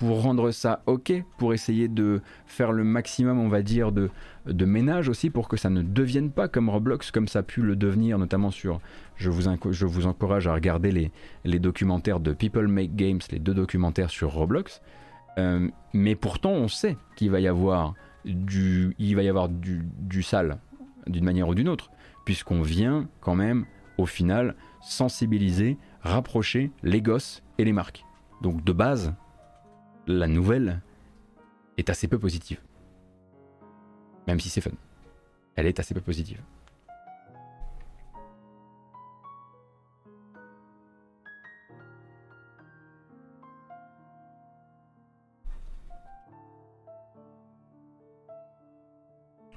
pour 0.00 0.22
rendre 0.22 0.50
ça 0.50 0.82
ok, 0.86 1.12
pour 1.36 1.52
essayer 1.52 1.86
de 1.86 2.22
faire 2.46 2.72
le 2.72 2.84
maximum, 2.84 3.38
on 3.38 3.50
va 3.50 3.60
dire, 3.60 3.92
de, 3.92 4.08
de 4.46 4.64
ménage 4.64 5.10
aussi, 5.10 5.28
pour 5.28 5.46
que 5.46 5.58
ça 5.58 5.68
ne 5.68 5.82
devienne 5.82 6.30
pas 6.30 6.48
comme 6.48 6.70
Roblox, 6.70 7.10
comme 7.10 7.28
ça 7.28 7.40
a 7.40 7.42
pu 7.42 7.60
le 7.60 7.76
devenir, 7.76 8.18
notamment 8.18 8.50
sur... 8.50 8.80
Je 9.16 9.28
vous, 9.28 9.42
je 9.70 9.84
vous 9.84 10.06
encourage 10.06 10.46
à 10.46 10.54
regarder 10.54 10.90
les, 10.90 11.12
les 11.44 11.58
documentaires 11.58 12.18
de 12.18 12.32
People 12.32 12.66
Make 12.66 12.96
Games, 12.96 13.20
les 13.30 13.38
deux 13.38 13.52
documentaires 13.52 14.08
sur 14.08 14.32
Roblox. 14.32 14.80
Euh, 15.36 15.68
mais 15.92 16.14
pourtant, 16.14 16.52
on 16.52 16.68
sait 16.68 16.96
qu'il 17.14 17.30
va 17.30 17.40
y 17.40 17.46
avoir 17.46 17.92
du, 18.24 18.96
il 18.98 19.16
va 19.16 19.22
y 19.22 19.28
avoir 19.28 19.50
du, 19.50 19.86
du 19.98 20.22
sale, 20.22 20.56
d'une 21.08 21.26
manière 21.26 21.46
ou 21.46 21.54
d'une 21.54 21.68
autre, 21.68 21.90
puisqu'on 22.24 22.62
vient 22.62 23.06
quand 23.20 23.34
même, 23.34 23.66
au 23.98 24.06
final, 24.06 24.54
sensibiliser, 24.80 25.76
rapprocher 26.00 26.70
les 26.82 27.02
gosses 27.02 27.42
et 27.58 27.66
les 27.66 27.74
marques. 27.74 28.02
Donc 28.40 28.64
de 28.64 28.72
base, 28.72 29.12
la 30.18 30.26
nouvelle 30.26 30.80
est 31.76 31.90
assez 31.90 32.08
peu 32.08 32.18
positive. 32.18 32.60
Même 34.26 34.40
si 34.40 34.48
c'est 34.48 34.60
fun. 34.60 34.70
Elle 35.56 35.66
est 35.66 35.80
assez 35.80 35.94
peu 35.94 36.00
positive. 36.00 36.40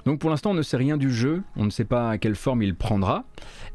Donc 0.05 0.19
pour 0.19 0.29
l'instant, 0.29 0.51
on 0.51 0.53
ne 0.53 0.61
sait 0.61 0.77
rien 0.77 0.97
du 0.97 1.11
jeu, 1.11 1.43
on 1.55 1.63
ne 1.63 1.69
sait 1.69 1.85
pas 1.85 2.17
quelle 2.17 2.35
forme 2.35 2.61
il 2.61 2.75
prendra. 2.75 3.23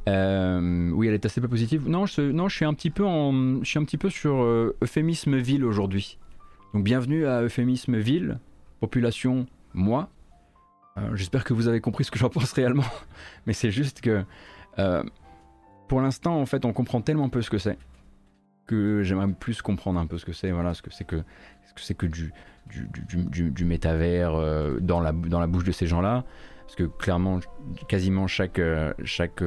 Euh, 0.09 0.91
oui, 0.91 1.09
elle 1.09 1.15
est 1.15 1.25
assez 1.25 1.41
peu 1.41 1.49
positive. 1.49 1.89
Non, 1.89 2.07
je, 2.07 2.21
non, 2.21 2.49
je 2.49 2.57
suis 2.57 2.65
un 2.65 2.75
petit 2.75 2.91
peu 2.91 3.05
je 3.05 3.65
suis 3.65 3.79
un 3.79 3.85
petit 3.85 3.97
peu 3.97 4.11
sur 4.11 4.43
euh, 4.43 4.77
euphémisme 4.83 5.37
ville 5.37 5.65
aujourd'hui. 5.65 6.19
Donc 6.75 6.85
bienvenue 6.85 7.27
à 7.27 7.41
Euphémisme 7.41 7.97
Ville, 7.97 8.39
population 8.81 9.47
moi. 9.73 10.11
Euh, 10.99 11.17
j'espère 11.17 11.45
que 11.45 11.55
vous 11.55 11.67
avez 11.67 11.81
compris 11.81 12.05
ce 12.05 12.11
que 12.11 12.19
j'en 12.19 12.29
pense 12.29 12.53
réellement, 12.53 12.85
mais 13.47 13.55
c'est 13.55 13.71
juste 13.71 14.03
que 14.03 14.23
euh, 14.79 15.03
pour 15.89 16.03
l'instant 16.03 16.39
en 16.39 16.45
fait 16.45 16.67
on 16.67 16.75
comprend 16.75 17.01
tellement 17.01 17.31
peu 17.31 17.41
ce 17.41 17.49
que 17.49 17.57
c'est 17.57 17.79
que 18.67 19.03
j'aimerais 19.03 19.33
plus 19.33 19.63
comprendre 19.63 19.99
un 19.99 20.07
peu 20.07 20.19
ce 20.19 20.27
que 20.27 20.35
c'est, 20.35 20.51
voilà, 20.51 20.75
ce 20.75 20.83
que 20.83 20.93
c'est 20.93 21.07
que, 21.07 21.17
ce 21.67 21.73
que 21.73 21.81
c'est 21.81 21.95
que 21.95 22.05
du, 22.05 22.35
du, 22.69 23.51
du, 23.51 23.65
métavers 23.65 24.35
euh, 24.35 24.79
dans, 24.79 25.01
la, 25.01 25.13
dans 25.13 25.41
la 25.41 25.47
bouche 25.47 25.65
de 25.65 25.73
ces 25.73 25.87
gens-là. 25.87 26.27
Parce 26.67 26.77
que 26.77 26.83
clairement, 26.83 27.41
quasiment 27.89 28.27
chaque, 28.27 28.61
chaque 29.05 29.43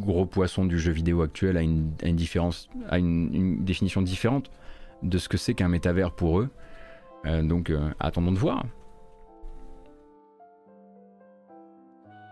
gros 0.00 0.26
poisson 0.26 0.64
du 0.64 0.76
jeu 0.80 0.90
vidéo 0.90 1.22
actuel 1.22 1.56
a 1.56 1.62
une, 1.62 1.92
une 2.02 2.16
différence, 2.16 2.68
a 2.88 2.98
une 2.98 3.64
définition 3.64 4.02
différente 4.02 4.50
de 5.04 5.18
ce 5.18 5.28
que 5.28 5.36
c'est 5.36 5.54
qu'un 5.54 5.68
métavers 5.68 6.10
pour 6.10 6.40
eux. 6.40 6.50
Euh, 7.26 7.42
donc 7.42 7.70
euh, 7.70 7.90
attendons 8.00 8.32
de 8.32 8.38
voir. 8.38 8.64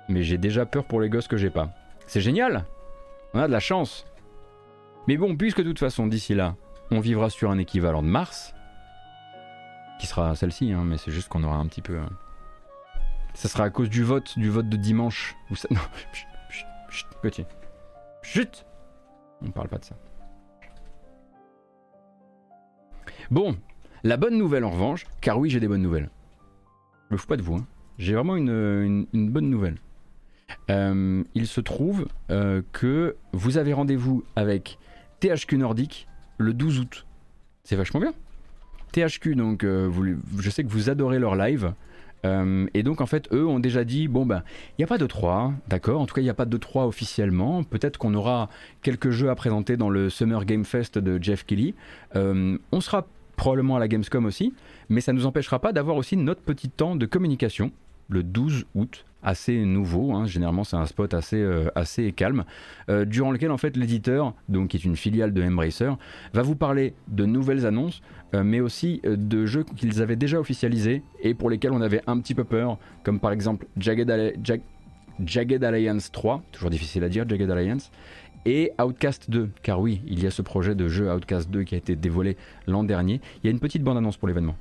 Mais 0.09 0.23
j'ai 0.23 0.39
déjà 0.39 0.67
peur 0.67 0.85
pour 0.85 1.01
les 1.01 1.09
gosses 1.09 1.29
que 1.29 1.37
j'ai 1.37 1.51
pas. 1.51 1.71
C'est 2.07 2.21
génial 2.21 2.67
On 3.35 3.39
a 3.39 3.47
de 3.47 3.53
la 3.53 3.61
chance 3.61 4.05
Mais 5.09 5.17
bon, 5.17 5.37
puisque 5.37 5.59
de 5.59 5.65
toute 5.65 5.79
façon, 5.79 6.07
d'ici 6.07 6.35
là, 6.35 6.57
on 6.91 7.01
vivra 7.01 7.31
sur 7.31 7.51
un 7.51 7.59
équivalent 7.59 8.03
de 8.03 8.09
Mars, 8.09 8.55
qui 9.99 10.07
sera 10.07 10.35
celle-ci, 10.35 10.73
hein, 10.73 10.83
mais 10.85 10.99
c'est 10.99 11.13
juste 11.13 11.29
qu'on 11.29 11.45
aura 11.45 11.57
un 11.57 11.67
petit 11.67 11.83
peu... 11.83 11.95
Euh, 11.95 12.07
ça 13.35 13.49
sera 13.49 13.65
à 13.65 13.71
cause 13.71 13.89
du 13.89 14.03
vote, 14.03 14.39
du 14.39 14.51
vote 14.51 14.69
de 14.69 14.77
dimanche. 14.77 15.37
Où 15.51 15.57
ça... 15.57 15.69
Non, 15.71 15.81
chut, 16.13 16.67
chut, 16.91 17.07
chut. 17.31 17.47
Chut 18.23 18.67
On 19.41 19.51
parle 19.51 19.69
pas 19.69 19.79
de 19.79 19.85
ça. 19.85 19.97
Bon, 23.31 23.57
la 24.05 24.17
bonne 24.17 24.37
nouvelle 24.37 24.65
en 24.65 24.71
revanche, 24.71 25.07
car 25.21 25.39
oui 25.39 25.51
j'ai 25.51 25.61
des 25.61 25.69
bonnes 25.69 25.83
nouvelles. 25.83 26.11
Je 27.09 27.15
me 27.15 27.19
fous 27.19 27.27
pas 27.27 27.37
de 27.37 27.43
vous, 27.43 27.57
hein. 27.57 27.67
j'ai 27.99 28.15
vraiment 28.15 28.37
une, 28.37 29.07
bonne 29.13 29.49
nouvelle. 29.51 29.77
Euh, 30.71 31.23
il 31.35 31.47
se 31.47 31.61
trouve 31.61 32.07
euh, 32.31 32.63
que 32.73 33.17
vous 33.33 33.59
avez 33.59 33.73
rendez-vous 33.73 34.25
avec 34.37 34.79
THQ 35.21 35.59
Nordic 35.59 36.09
le 36.39 36.53
12 36.53 36.81
août. 36.81 37.07
C'est 37.65 37.77
vachement 37.77 38.01
bien. 38.01 38.13
THQ, 38.93 39.37
donc 39.37 39.65
euh, 39.65 39.91
je 40.39 40.51
sais 40.51 40.65
que 40.65 40.69
vous 40.69 40.91
adorez 40.91 41.19
leur 41.19 41.37
live. 41.37 41.73
et 42.25 42.83
donc 42.83 43.01
en 43.01 43.07
fait, 43.07 43.33
eux 43.33 43.47
ont 43.47 43.61
déjà 43.61 43.85
dit, 43.85 44.09
bon 44.09 44.27
ben, 44.27 44.43
il 44.71 44.81
n'y 44.81 44.85
a 44.85 44.89
pas 44.89 44.99
de 44.99 45.07
3, 45.07 45.55
d'accord? 45.69 46.01
En 46.01 46.07
tout 46.07 46.15
cas, 46.15 46.21
il 46.21 46.25
n'y 46.25 46.31
a 46.31 46.35
pas 46.35 46.45
de 46.45 46.57
3 46.57 46.87
officiellement. 46.87 47.63
Peut-être 47.65 47.99
qu'on 47.99 48.15
aura 48.15 48.49
quelques 48.83 49.11
jeux 49.11 49.31
à 49.31 49.35
présenter 49.35 49.77
dans 49.77 49.91
le 49.91 50.11
Summer 50.11 50.45
Game 50.45 50.65
Fest 50.65 50.99
de 50.99 51.23
Jeff 51.23 51.45
Kelly. 51.45 51.75
on 52.15 52.81
sera 52.81 53.07
probablement 53.37 53.77
à 53.77 53.81
la 53.81 53.89
Gamescom 53.89 54.25
aussi, 54.25 54.55
mais 54.89 55.01
ça 55.01 55.13
ne 55.13 55.19
nous 55.19 55.27
empêchera 55.27 55.59
pas 55.59 55.73
d'avoir 55.73 55.97
aussi 55.97 56.17
notre 56.17 56.43
petit 56.43 56.69
temps 56.69 56.97
de 56.97 57.07
communication 57.07 57.73
le 58.09 58.23
12 58.23 58.67
août, 58.75 59.05
assez 59.23 59.65
nouveau, 59.65 60.13
hein. 60.13 60.27
généralement 60.27 60.65
c'est 60.65 60.77
un 60.77 60.87
spot 60.87 61.15
assez, 61.15 61.41
euh, 61.41 61.69
assez 61.75 62.13
calme, 62.13 62.45
euh, 62.89 63.05
durant 63.05 63.31
lequel 63.31 63.51
en 63.51 63.57
fait 63.57 63.77
l'éditeur, 63.77 64.35
donc 64.49 64.69
qui 64.69 64.77
est 64.77 64.85
une 64.85 64.97
filiale 64.97 65.33
de 65.33 65.43
Embracer, 65.43 65.93
va 66.33 66.43
vous 66.43 66.57
parler 66.57 66.95
de 67.09 67.25
nouvelles 67.25 67.67
annonces, 67.67 68.03
euh, 68.35 68.43
mais 68.45 68.61
aussi 68.61 69.01
de 69.05 69.47
jeux 69.47 69.65
qu'ils 69.65 70.03
avaient 70.03 70.17
déjà 70.17 70.39
officialisés 70.39 71.03
et 71.21 71.35
pour 71.35 71.51
lesquels 71.51 71.73
on 71.73 71.81
avait 71.81 72.03
un 72.07 72.19
petit 72.19 72.35
peu 72.35 72.45
peur, 72.45 72.79
comme 73.05 73.21
par 73.21 73.33
exemple 73.33 73.67
Jagged, 73.77 74.11
Jagged 75.25 75.65
Alliance 75.65 76.11
3, 76.11 76.43
toujours 76.51 76.71
difficile 76.71 77.05
à 77.05 77.09
dire, 77.09 77.25
Jagged 77.29 77.51
Alliance, 77.51 77.91
et 78.47 78.73
Outcast 78.81 79.31
2, 79.31 79.51
car 79.63 79.81
oui, 79.81 80.03
il 80.07 80.23
y 80.23 80.27
a 80.27 80.31
ce 80.31 80.43
projet 80.43 80.75
de 80.75 80.89
jeu 80.89 81.13
Outcast 81.13 81.51
2 81.51 81.65
qui 81.65 81.75
a 81.75 81.79
été 81.79 81.97
dévoilé 81.97 82.37
l'an 82.67 82.85
dernier. 82.85 83.21
Il 83.43 83.47
y 83.47 83.49
a 83.49 83.53
une 83.53 83.61
petite 83.61 83.83
bande-annonce 83.83 84.17
pour 84.17 84.29
l'événement. 84.29 84.57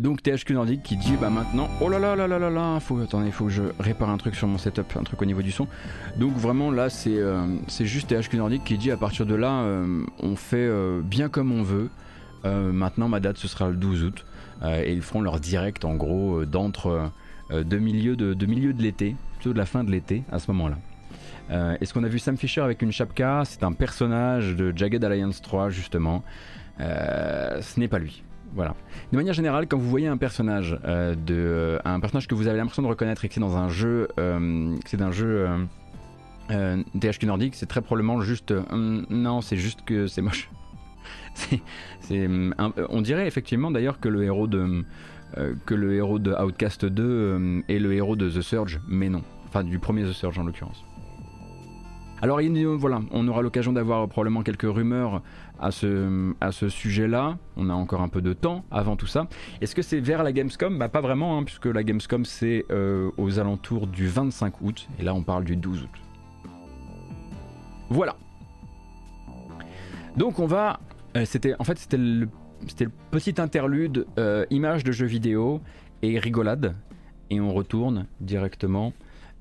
Donc 0.00 0.22
THQ 0.22 0.54
Nordic 0.54 0.82
qui 0.82 0.96
dit 0.96 1.16
bah 1.20 1.28
maintenant 1.28 1.68
oh 1.82 1.90
là 1.90 1.98
là 1.98 2.16
là 2.16 2.26
là 2.26 2.38
là 2.38 2.48
là 2.48 2.80
faut 2.80 2.98
attendez 3.00 3.30
faut 3.30 3.44
que 3.44 3.50
je 3.50 3.64
répare 3.78 4.08
un 4.08 4.16
truc 4.16 4.34
sur 4.34 4.48
mon 4.48 4.56
setup 4.56 4.96
un 4.98 5.02
truc 5.02 5.20
au 5.20 5.26
niveau 5.26 5.42
du 5.42 5.52
son. 5.52 5.68
Donc 6.16 6.32
vraiment 6.36 6.70
là 6.70 6.88
c'est 6.88 7.18
euh, 7.18 7.44
c'est 7.68 7.84
juste 7.84 8.08
THQ 8.08 8.38
Nordic 8.38 8.64
qui 8.64 8.78
dit 8.78 8.90
à 8.90 8.96
partir 8.96 9.26
de 9.26 9.34
là 9.34 9.60
euh, 9.60 10.02
on 10.20 10.36
fait 10.36 10.56
euh, 10.56 11.02
bien 11.04 11.28
comme 11.28 11.52
on 11.52 11.62
veut. 11.62 11.90
Maintenant 12.42 13.08
ma 13.08 13.20
date 13.20 13.36
ce 13.36 13.46
sera 13.46 13.68
le 13.68 13.76
12 13.76 14.04
août. 14.04 14.24
Et 14.64 14.94
ils 14.94 15.02
feront 15.02 15.20
leur 15.20 15.38
direct 15.38 15.84
en 15.84 15.94
gros 15.94 16.46
d'entre 16.46 17.10
de 17.50 17.78
milieu 17.78 18.16
de, 18.16 18.32
de 18.32 18.82
l'été 18.82 19.16
plutôt 19.34 19.52
de 19.52 19.58
la 19.58 19.66
fin 19.66 19.84
de 19.84 19.90
l'été 19.90 20.22
à 20.32 20.38
ce 20.38 20.50
moment 20.50 20.70
là 20.70 21.76
Est-ce 21.82 21.92
qu'on 21.92 22.04
a 22.04 22.08
vu 22.08 22.18
Sam 22.18 22.38
Fisher 22.38 22.62
avec 22.62 22.80
une 22.80 22.92
chapka? 22.92 23.42
C'est 23.44 23.62
un 23.62 23.72
personnage 23.72 24.56
de 24.56 24.72
Jagged 24.74 25.04
Alliance 25.04 25.42
3 25.42 25.68
justement. 25.68 26.24
ce 26.78 27.78
n'est 27.78 27.88
pas 27.88 27.98
lui. 27.98 28.22
Voilà. 28.54 28.74
De 29.12 29.16
manière 29.16 29.34
générale, 29.34 29.66
quand 29.68 29.78
vous 29.78 29.88
voyez 29.88 30.08
un 30.08 30.16
personnage, 30.16 30.78
euh, 30.84 31.14
de, 31.14 31.34
euh, 31.34 31.78
un 31.84 32.00
personnage 32.00 32.26
que 32.26 32.34
vous 32.34 32.48
avez 32.48 32.58
l'impression 32.58 32.82
de 32.82 32.88
reconnaître 32.88 33.24
et 33.24 33.28
que 33.28 33.34
c'est 33.34 33.40
dans 33.40 33.56
un 33.56 33.68
jeu, 33.68 34.08
euh, 34.18 34.76
c'est 34.86 35.00
un 35.02 35.12
jeu 35.12 35.48
THQ 36.48 37.26
Nordic, 37.26 37.54
c'est 37.54 37.66
très 37.66 37.80
probablement 37.80 38.20
juste, 38.22 38.52
non, 38.72 39.40
c'est 39.40 39.56
juste 39.56 39.82
que 39.84 40.08
c'est 40.08 40.22
moche. 40.22 40.50
c'est, 42.00 42.28
on 42.88 43.00
dirait 43.02 43.26
effectivement 43.28 43.70
d'ailleurs 43.70 44.00
que 44.00 44.08
le 44.08 44.24
héros 44.24 44.48
de, 44.48 44.84
que 45.64 45.74
le 45.74 45.94
héros 45.94 46.18
de 46.18 46.32
Outcast 46.32 46.84
2 46.84 47.62
est 47.68 47.78
le 47.78 47.94
héros 47.94 48.16
de 48.16 48.28
The 48.28 48.40
Surge, 48.40 48.80
mais 48.88 49.08
non. 49.08 49.22
Enfin, 49.46 49.62
du 49.62 49.78
premier 49.78 50.02
The 50.02 50.12
Surge 50.12 50.38
en 50.40 50.44
l'occurrence. 50.44 50.84
Alors 52.22 52.40
voilà, 52.78 53.00
on 53.12 53.26
aura 53.28 53.40
l'occasion 53.40 53.72
d'avoir 53.72 54.06
probablement 54.08 54.42
quelques 54.42 54.68
rumeurs 54.70 55.22
à 55.60 55.70
ce, 55.70 56.68
sujet-là. 56.68 57.38
On 57.56 57.68
a 57.68 57.74
encore 57.74 58.00
un 58.00 58.08
peu 58.08 58.22
de 58.22 58.32
temps 58.32 58.64
avant 58.70 58.96
tout 58.96 59.06
ça. 59.06 59.28
Est-ce 59.60 59.74
que 59.74 59.82
c'est 59.82 60.00
vers 60.00 60.22
la 60.22 60.32
Gamescom? 60.32 60.78
Bah 60.78 60.88
pas 60.88 61.00
vraiment, 61.00 61.38
hein, 61.38 61.44
puisque 61.44 61.66
la 61.66 61.82
Gamescom 61.82 62.24
c'est 62.24 62.64
euh, 62.70 63.10
aux 63.18 63.38
alentours 63.38 63.86
du 63.86 64.08
25 64.08 64.60
août, 64.62 64.88
et 64.98 65.02
là 65.02 65.14
on 65.14 65.22
parle 65.22 65.44
du 65.44 65.56
12 65.56 65.82
août. 65.82 66.50
Voilà. 67.90 68.16
Donc 70.16 70.38
on 70.38 70.46
va... 70.46 70.80
Euh, 71.16 71.24
c'était 71.24 71.54
en 71.58 71.64
fait 71.64 71.78
c'était 71.78 71.98
le, 71.98 72.28
petit 73.10 73.40
interlude 73.40 74.06
euh, 74.18 74.46
image 74.50 74.84
de 74.84 74.92
jeu 74.92 75.06
vidéo 75.06 75.60
et 76.02 76.18
rigolade, 76.18 76.74
et 77.28 77.40
on 77.40 77.52
retourne 77.52 78.06
directement... 78.20 78.92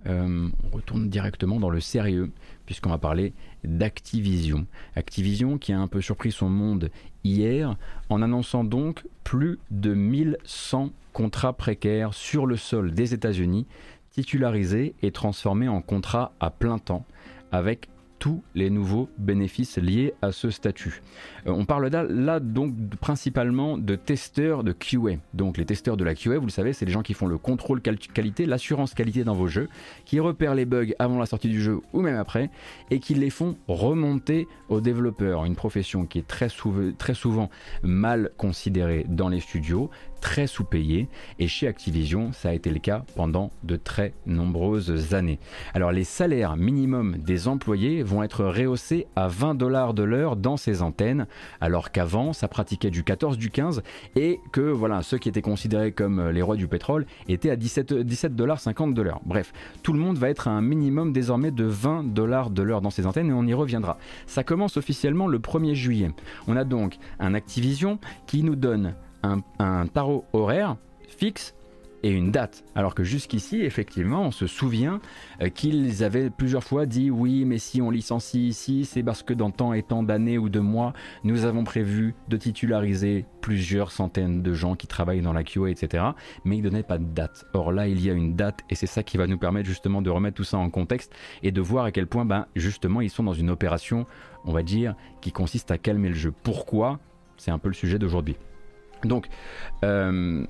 on 0.05 0.51
retourne 0.71 1.09
directement 1.09 1.59
dans 1.59 1.69
le 1.69 1.79
sérieux 1.79 2.31
puisqu'on 2.69 2.91
va 2.91 2.99
parler 2.99 3.33
d'Activision. 3.63 4.65
Activision 4.95 5.57
qui 5.57 5.73
a 5.73 5.79
un 5.79 5.87
peu 5.87 6.01
surpris 6.01 6.31
son 6.31 6.49
monde 6.49 6.89
hier 7.23 7.75
en 8.09 8.21
annonçant 8.21 8.63
donc 8.63 9.05
plus 9.23 9.59
de 9.71 9.93
1100 9.93 10.91
contrats 11.13 11.53
précaires 11.53 12.13
sur 12.13 12.45
le 12.45 12.55
sol 12.55 12.93
des 12.93 13.13
États-Unis, 13.13 13.67
titularisés 14.11 14.95
et 15.01 15.11
transformés 15.11 15.67
en 15.67 15.81
contrats 15.81 16.33
à 16.39 16.49
plein 16.49 16.77
temps, 16.77 17.05
avec 17.51 17.89
tous 18.19 18.43
les 18.53 18.69
nouveaux 18.69 19.09
bénéfices 19.17 19.77
liés 19.77 20.13
à 20.21 20.31
ce 20.31 20.49
statut. 20.49 21.01
Euh, 21.47 21.51
on 21.51 21.65
parle 21.65 21.87
là, 21.87 22.39
donc 22.39 22.73
principalement 22.99 23.77
de 23.77 23.95
testeurs 23.95 24.63
de 24.63 24.73
QA. 24.73 25.17
Donc 25.33 25.57
les 25.57 25.65
testeurs 25.65 25.97
de 25.97 26.03
la 26.03 26.15
QA, 26.15 26.37
vous 26.37 26.45
le 26.45 26.51
savez, 26.51 26.73
c'est 26.73 26.85
les 26.85 26.91
gens 26.91 27.01
qui 27.01 27.13
font 27.13 27.27
le 27.27 27.37
contrôle 27.37 27.81
qualité, 27.81 28.45
l'assurance 28.45 28.93
qualité 28.93 29.23
dans 29.23 29.33
vos 29.33 29.47
jeux, 29.47 29.69
qui 30.05 30.19
repèrent 30.19 30.55
les 30.55 30.65
bugs 30.65 30.91
avant 30.99 31.17
la 31.17 31.25
sortie 31.25 31.49
du 31.49 31.61
jeu 31.61 31.79
ou 31.93 32.01
même 32.01 32.17
après, 32.17 32.49
et 32.91 32.99
qui 32.99 33.15
les 33.15 33.29
font 33.29 33.55
remonter 33.67 34.47
aux 34.67 34.81
développeurs. 34.81 35.45
Une 35.45 35.55
profession 35.55 36.05
qui 36.05 36.19
est 36.19 36.27
très, 36.27 36.49
très 36.97 37.13
souvent 37.13 37.49
mal 37.81 38.31
considérée 38.37 39.05
dans 39.07 39.29
les 39.29 39.39
studios, 39.39 39.89
très 40.19 40.47
sous-payés 40.47 41.07
et 41.39 41.47
chez 41.47 41.67
Activision 41.67 42.31
ça 42.31 42.49
a 42.49 42.53
été 42.53 42.69
le 42.69 42.79
cas 42.79 43.03
pendant 43.15 43.51
de 43.63 43.75
très 43.75 44.13
nombreuses 44.25 45.13
années. 45.13 45.39
Alors 45.73 45.91
les 45.91 46.03
salaires 46.03 46.57
minimums 46.57 47.17
des 47.17 47.47
employés 47.47 48.03
vont 48.03 48.23
être 48.23 48.45
rehaussés 48.45 49.07
à 49.15 49.27
20 49.27 49.55
dollars 49.55 49.93
de 49.93 50.03
l'heure 50.03 50.35
dans 50.35 50.57
ces 50.57 50.81
antennes 50.81 51.27
alors 51.61 51.91
qu'avant 51.91 52.33
ça 52.33 52.47
pratiquait 52.47 52.91
du 52.91 53.03
14 53.03 53.37
du 53.37 53.49
15 53.49 53.81
et 54.15 54.39
que 54.51 54.61
voilà 54.61 55.01
ceux 55.01 55.17
qui 55.17 55.29
étaient 55.29 55.41
considérés 55.41 55.91
comme 55.91 56.29
les 56.29 56.41
rois 56.41 56.55
du 56.55 56.67
pétrole 56.67 57.05
étaient 57.27 57.49
à 57.49 57.55
17 57.55 57.93
17 57.93 58.35
dollars 58.35 58.59
50 58.59 58.93
de 58.93 59.01
l'heure. 59.01 59.21
Bref, 59.25 59.53
tout 59.83 59.93
le 59.93 59.99
monde 59.99 60.17
va 60.17 60.29
être 60.29 60.47
à 60.47 60.51
un 60.51 60.61
minimum 60.61 61.13
désormais 61.13 61.51
de 61.51 61.65
20 61.65 62.13
dollars 62.13 62.49
de 62.49 62.63
l'heure 62.63 62.81
dans 62.81 62.89
ces 62.89 63.05
antennes 63.05 63.29
et 63.29 63.33
on 63.33 63.45
y 63.45 63.53
reviendra. 63.53 63.97
Ça 64.27 64.43
commence 64.43 64.77
officiellement 64.77 65.27
le 65.27 65.39
1er 65.39 65.73
juillet. 65.73 66.11
On 66.47 66.55
a 66.55 66.63
donc 66.63 66.97
un 67.19 67.33
Activision 67.33 67.99
qui 68.27 68.43
nous 68.43 68.55
donne 68.55 68.95
un, 69.23 69.87
tarot 69.87 70.25
horaire 70.33 70.77
fixe 71.07 71.55
et 72.03 72.11
une 72.11 72.31
date. 72.31 72.63
Alors 72.75 72.95
que 72.95 73.03
jusqu'ici, 73.03 73.61
effectivement, 73.61 74.23
on 74.23 74.31
se 74.31 74.47
souvient 74.47 75.01
euh, 75.41 75.49
qu'ils 75.49 76.03
avaient 76.03 76.29
plusieurs 76.29 76.63
fois 76.63 76.85
dit 76.85 77.09
oui, 77.09 77.45
mais 77.45 77.57
si 77.57 77.81
on 77.81 77.89
licencie 77.89 78.47
ici, 78.47 78.85
c'est 78.85 79.03
parce 79.03 79.23
que 79.23 79.33
dans 79.33 79.51
tant 79.51 79.73
et 79.73 79.83
tant 79.83 80.03
d'années 80.03 80.37
ou 80.37 80.49
de 80.49 80.59
mois, 80.59 80.93
nous 81.23 81.45
avons 81.45 81.63
prévu 81.63 82.15
de 82.27 82.37
titulariser 82.37 83.25
plusieurs 83.41 83.91
centaines 83.91 84.41
de 84.41 84.53
gens 84.53 84.75
qui 84.75 84.87
travaillent 84.87 85.21
dans 85.21 85.33
la 85.33 85.43
QA, 85.43 85.69
etc. 85.69 86.03
Mais 86.45 86.57
ils 86.57 86.63
ne 86.63 86.69
donnaient 86.69 86.83
pas 86.83 86.97
de 86.97 87.05
date. 87.05 87.45
Or 87.53 87.71
là, 87.71 87.87
il 87.87 88.01
y 88.01 88.09
a 88.09 88.13
une 88.13 88.35
date 88.35 88.61
et 88.69 88.75
c'est 88.75 88.87
ça 88.87 89.03
qui 89.03 89.17
va 89.17 89.27
nous 89.27 89.37
permettre 89.37 89.67
justement 89.67 90.01
de 90.01 90.09
remettre 90.09 90.37
tout 90.37 90.43
ça 90.43 90.57
en 90.57 90.69
contexte 90.69 91.13
et 91.43 91.51
de 91.51 91.61
voir 91.61 91.85
à 91.85 91.91
quel 91.91 92.07
point, 92.07 92.25
ben, 92.25 92.45
justement, 92.55 93.01
ils 93.01 93.09
sont 93.09 93.23
dans 93.23 93.33
une 93.33 93.49
opération, 93.49 94.05
on 94.45 94.53
va 94.53 94.63
dire, 94.63 94.95
qui 95.21 95.31
consiste 95.31 95.71
à 95.71 95.77
calmer 95.77 96.09
le 96.09 96.15
jeu. 96.15 96.33
Pourquoi? 96.43 96.99
C'est 97.37 97.51
un 97.51 97.59
peu 97.59 97.69
le 97.69 97.73
sujet 97.73 97.99
d'aujourd'hui. 97.99 98.35
Donc, 99.03 99.27
euh, 99.83 100.45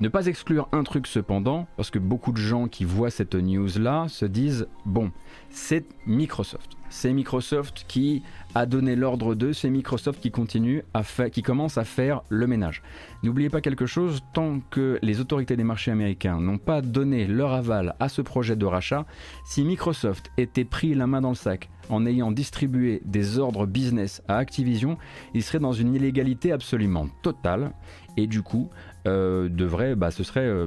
ne 0.00 0.08
pas 0.08 0.26
exclure 0.26 0.68
un 0.72 0.82
truc 0.82 1.06
cependant, 1.06 1.66
parce 1.76 1.90
que 1.90 1.98
beaucoup 1.98 2.32
de 2.32 2.38
gens 2.38 2.68
qui 2.68 2.84
voient 2.84 3.10
cette 3.10 3.34
news-là 3.34 4.06
se 4.08 4.26
disent, 4.26 4.66
bon, 4.84 5.12
c'est 5.50 5.86
Microsoft. 6.06 6.72
C'est 6.90 7.12
Microsoft 7.12 7.84
qui 7.88 8.22
a 8.54 8.66
donné 8.66 8.94
l'ordre 8.94 9.34
d'eux, 9.34 9.52
c'est 9.52 9.70
Microsoft 9.70 10.20
qui 10.20 10.30
qui 10.30 11.42
commence 11.42 11.78
à 11.78 11.84
faire 11.84 12.22
le 12.28 12.46
ménage. 12.46 12.82
N'oubliez 13.22 13.50
pas 13.50 13.60
quelque 13.60 13.86
chose, 13.86 14.20
tant 14.32 14.60
que 14.70 14.98
les 15.02 15.20
autorités 15.20 15.56
des 15.56 15.64
marchés 15.64 15.90
américains 15.90 16.38
n'ont 16.38 16.58
pas 16.58 16.82
donné 16.82 17.26
leur 17.26 17.52
aval 17.52 17.96
à 17.98 18.08
ce 18.08 18.22
projet 18.22 18.54
de 18.54 18.66
rachat, 18.66 19.06
si 19.44 19.64
Microsoft 19.64 20.30
était 20.36 20.64
pris 20.64 20.94
la 20.94 21.06
main 21.06 21.20
dans 21.20 21.30
le 21.30 21.34
sac 21.34 21.68
en 21.90 22.06
ayant 22.06 22.30
distribué 22.30 23.02
des 23.04 23.38
ordres 23.38 23.66
business 23.66 24.22
à 24.28 24.38
Activision, 24.38 24.96
il 25.34 25.42
serait 25.42 25.58
dans 25.58 25.72
une 25.72 25.94
illégalité 25.94 26.52
absolument 26.52 27.08
totale 27.22 27.72
et 28.16 28.26
du 28.26 28.42
coup 28.42 28.70
euh, 29.06 29.48
devrait, 29.48 29.94
bah, 29.94 30.10
ce 30.10 30.24
serait, 30.24 30.46
euh, 30.46 30.66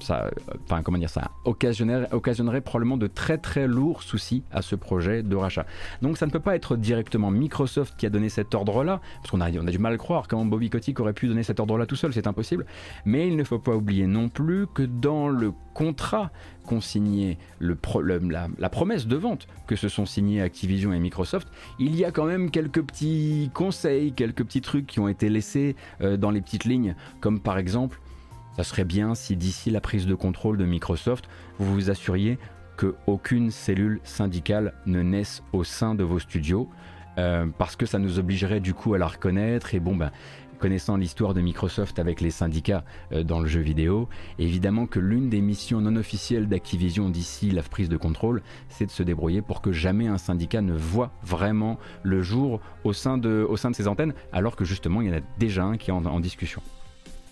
ça, 0.00 0.30
enfin 0.64 0.82
comment 0.82 0.98
dire, 0.98 1.10
ça 1.10 1.30
occasionnerait, 1.44 2.60
probablement 2.60 2.96
de 2.96 3.06
très 3.06 3.38
très 3.38 3.66
lourds 3.66 4.02
soucis 4.02 4.42
à 4.50 4.62
ce 4.62 4.74
projet 4.74 5.22
de 5.22 5.36
rachat. 5.36 5.66
Donc 6.02 6.16
ça 6.16 6.26
ne 6.26 6.30
peut 6.30 6.40
pas 6.40 6.56
être 6.56 6.76
directement 6.76 7.30
Microsoft 7.30 7.96
qui 7.98 8.06
a 8.06 8.10
donné 8.10 8.28
cet 8.28 8.54
ordre-là, 8.54 9.00
parce 9.16 9.30
qu'on 9.30 9.40
a, 9.40 9.50
on 9.50 9.66
a 9.66 9.70
du 9.70 9.78
mal 9.78 9.94
à 9.94 9.96
croire 9.98 10.26
comment 10.28 10.44
Bobby 10.44 10.70
Kotick 10.70 10.98
aurait 11.00 11.12
pu 11.12 11.28
donner 11.28 11.42
cet 11.42 11.60
ordre-là 11.60 11.86
tout 11.86 11.96
seul, 11.96 12.12
c'est 12.12 12.26
impossible. 12.26 12.66
Mais 13.04 13.28
il 13.28 13.36
ne 13.36 13.44
faut 13.44 13.58
pas 13.58 13.74
oublier 13.74 14.06
non 14.06 14.28
plus 14.28 14.66
que 14.66 14.82
dans 14.82 15.28
le 15.28 15.52
contrat 15.74 16.30
qu'ont 16.66 16.80
signé 16.80 17.38
la, 17.60 18.68
promesse 18.68 19.06
de 19.06 19.16
vente 19.16 19.46
que 19.66 19.76
se 19.76 19.88
sont 19.88 20.06
signés 20.06 20.42
Activision 20.42 20.92
et 20.92 20.98
Microsoft, 20.98 21.48
il 21.78 21.96
y 21.96 22.04
a 22.04 22.10
quand 22.10 22.26
même 22.26 22.50
quelques 22.50 22.82
petits 22.82 23.50
conseils, 23.54 24.12
quelques 24.12 24.44
petits 24.44 24.60
trucs 24.60 24.86
qui 24.86 25.00
ont 25.00 25.08
été 25.08 25.28
laissés 25.28 25.76
euh, 26.00 26.16
dans 26.16 26.30
les 26.30 26.40
petites 26.40 26.64
lignes, 26.64 26.94
comme 27.20 27.40
par 27.40 27.49
exemple, 27.58 28.00
ça 28.56 28.64
serait 28.64 28.84
bien 28.84 29.14
si 29.14 29.36
d'ici 29.36 29.70
la 29.70 29.80
prise 29.80 30.06
de 30.06 30.14
contrôle 30.14 30.58
de 30.58 30.64
Microsoft, 30.64 31.28
vous 31.58 31.72
vous 31.72 31.90
assuriez 31.90 32.38
qu'aucune 32.76 33.50
cellule 33.50 34.00
syndicale 34.04 34.74
ne 34.86 35.02
naisse 35.02 35.42
au 35.52 35.64
sein 35.64 35.94
de 35.94 36.04
vos 36.04 36.18
studios. 36.18 36.68
Euh, 37.18 37.46
parce 37.58 37.76
que 37.76 37.86
ça 37.86 37.98
nous 37.98 38.18
obligerait 38.18 38.60
du 38.60 38.72
coup 38.72 38.94
à 38.94 38.98
la 38.98 39.08
reconnaître 39.08 39.74
et 39.74 39.80
bon 39.80 39.96
ben 39.96 40.12
connaissant 40.60 40.96
l'histoire 40.96 41.34
de 41.34 41.40
Microsoft 41.40 41.98
avec 41.98 42.20
les 42.20 42.30
syndicats 42.30 42.84
euh, 43.12 43.24
dans 43.24 43.40
le 43.40 43.48
jeu 43.48 43.60
vidéo, 43.60 44.08
évidemment 44.38 44.86
que 44.86 45.00
l'une 45.00 45.28
des 45.28 45.40
missions 45.40 45.80
non 45.80 45.96
officielles 45.96 46.46
d'Activision 46.46 47.08
d'ici 47.08 47.50
la 47.50 47.62
prise 47.62 47.88
de 47.88 47.96
contrôle, 47.96 48.42
c'est 48.68 48.86
de 48.86 48.90
se 48.90 49.02
débrouiller 49.02 49.42
pour 49.42 49.62
que 49.62 49.72
jamais 49.72 50.06
un 50.06 50.18
syndicat 50.18 50.60
ne 50.60 50.74
voit 50.74 51.10
vraiment 51.22 51.78
le 52.02 52.22
jour 52.22 52.60
au 52.84 52.92
sein 52.92 53.18
de 53.18 53.48
ses 53.72 53.88
antennes, 53.88 54.12
alors 54.32 54.54
que 54.54 54.64
justement 54.64 55.00
il 55.00 55.08
y 55.08 55.10
en 55.10 55.16
a 55.16 55.22
déjà 55.38 55.64
un 55.64 55.76
qui 55.76 55.90
est 55.90 55.94
en, 55.94 56.20
discussion. 56.20 56.62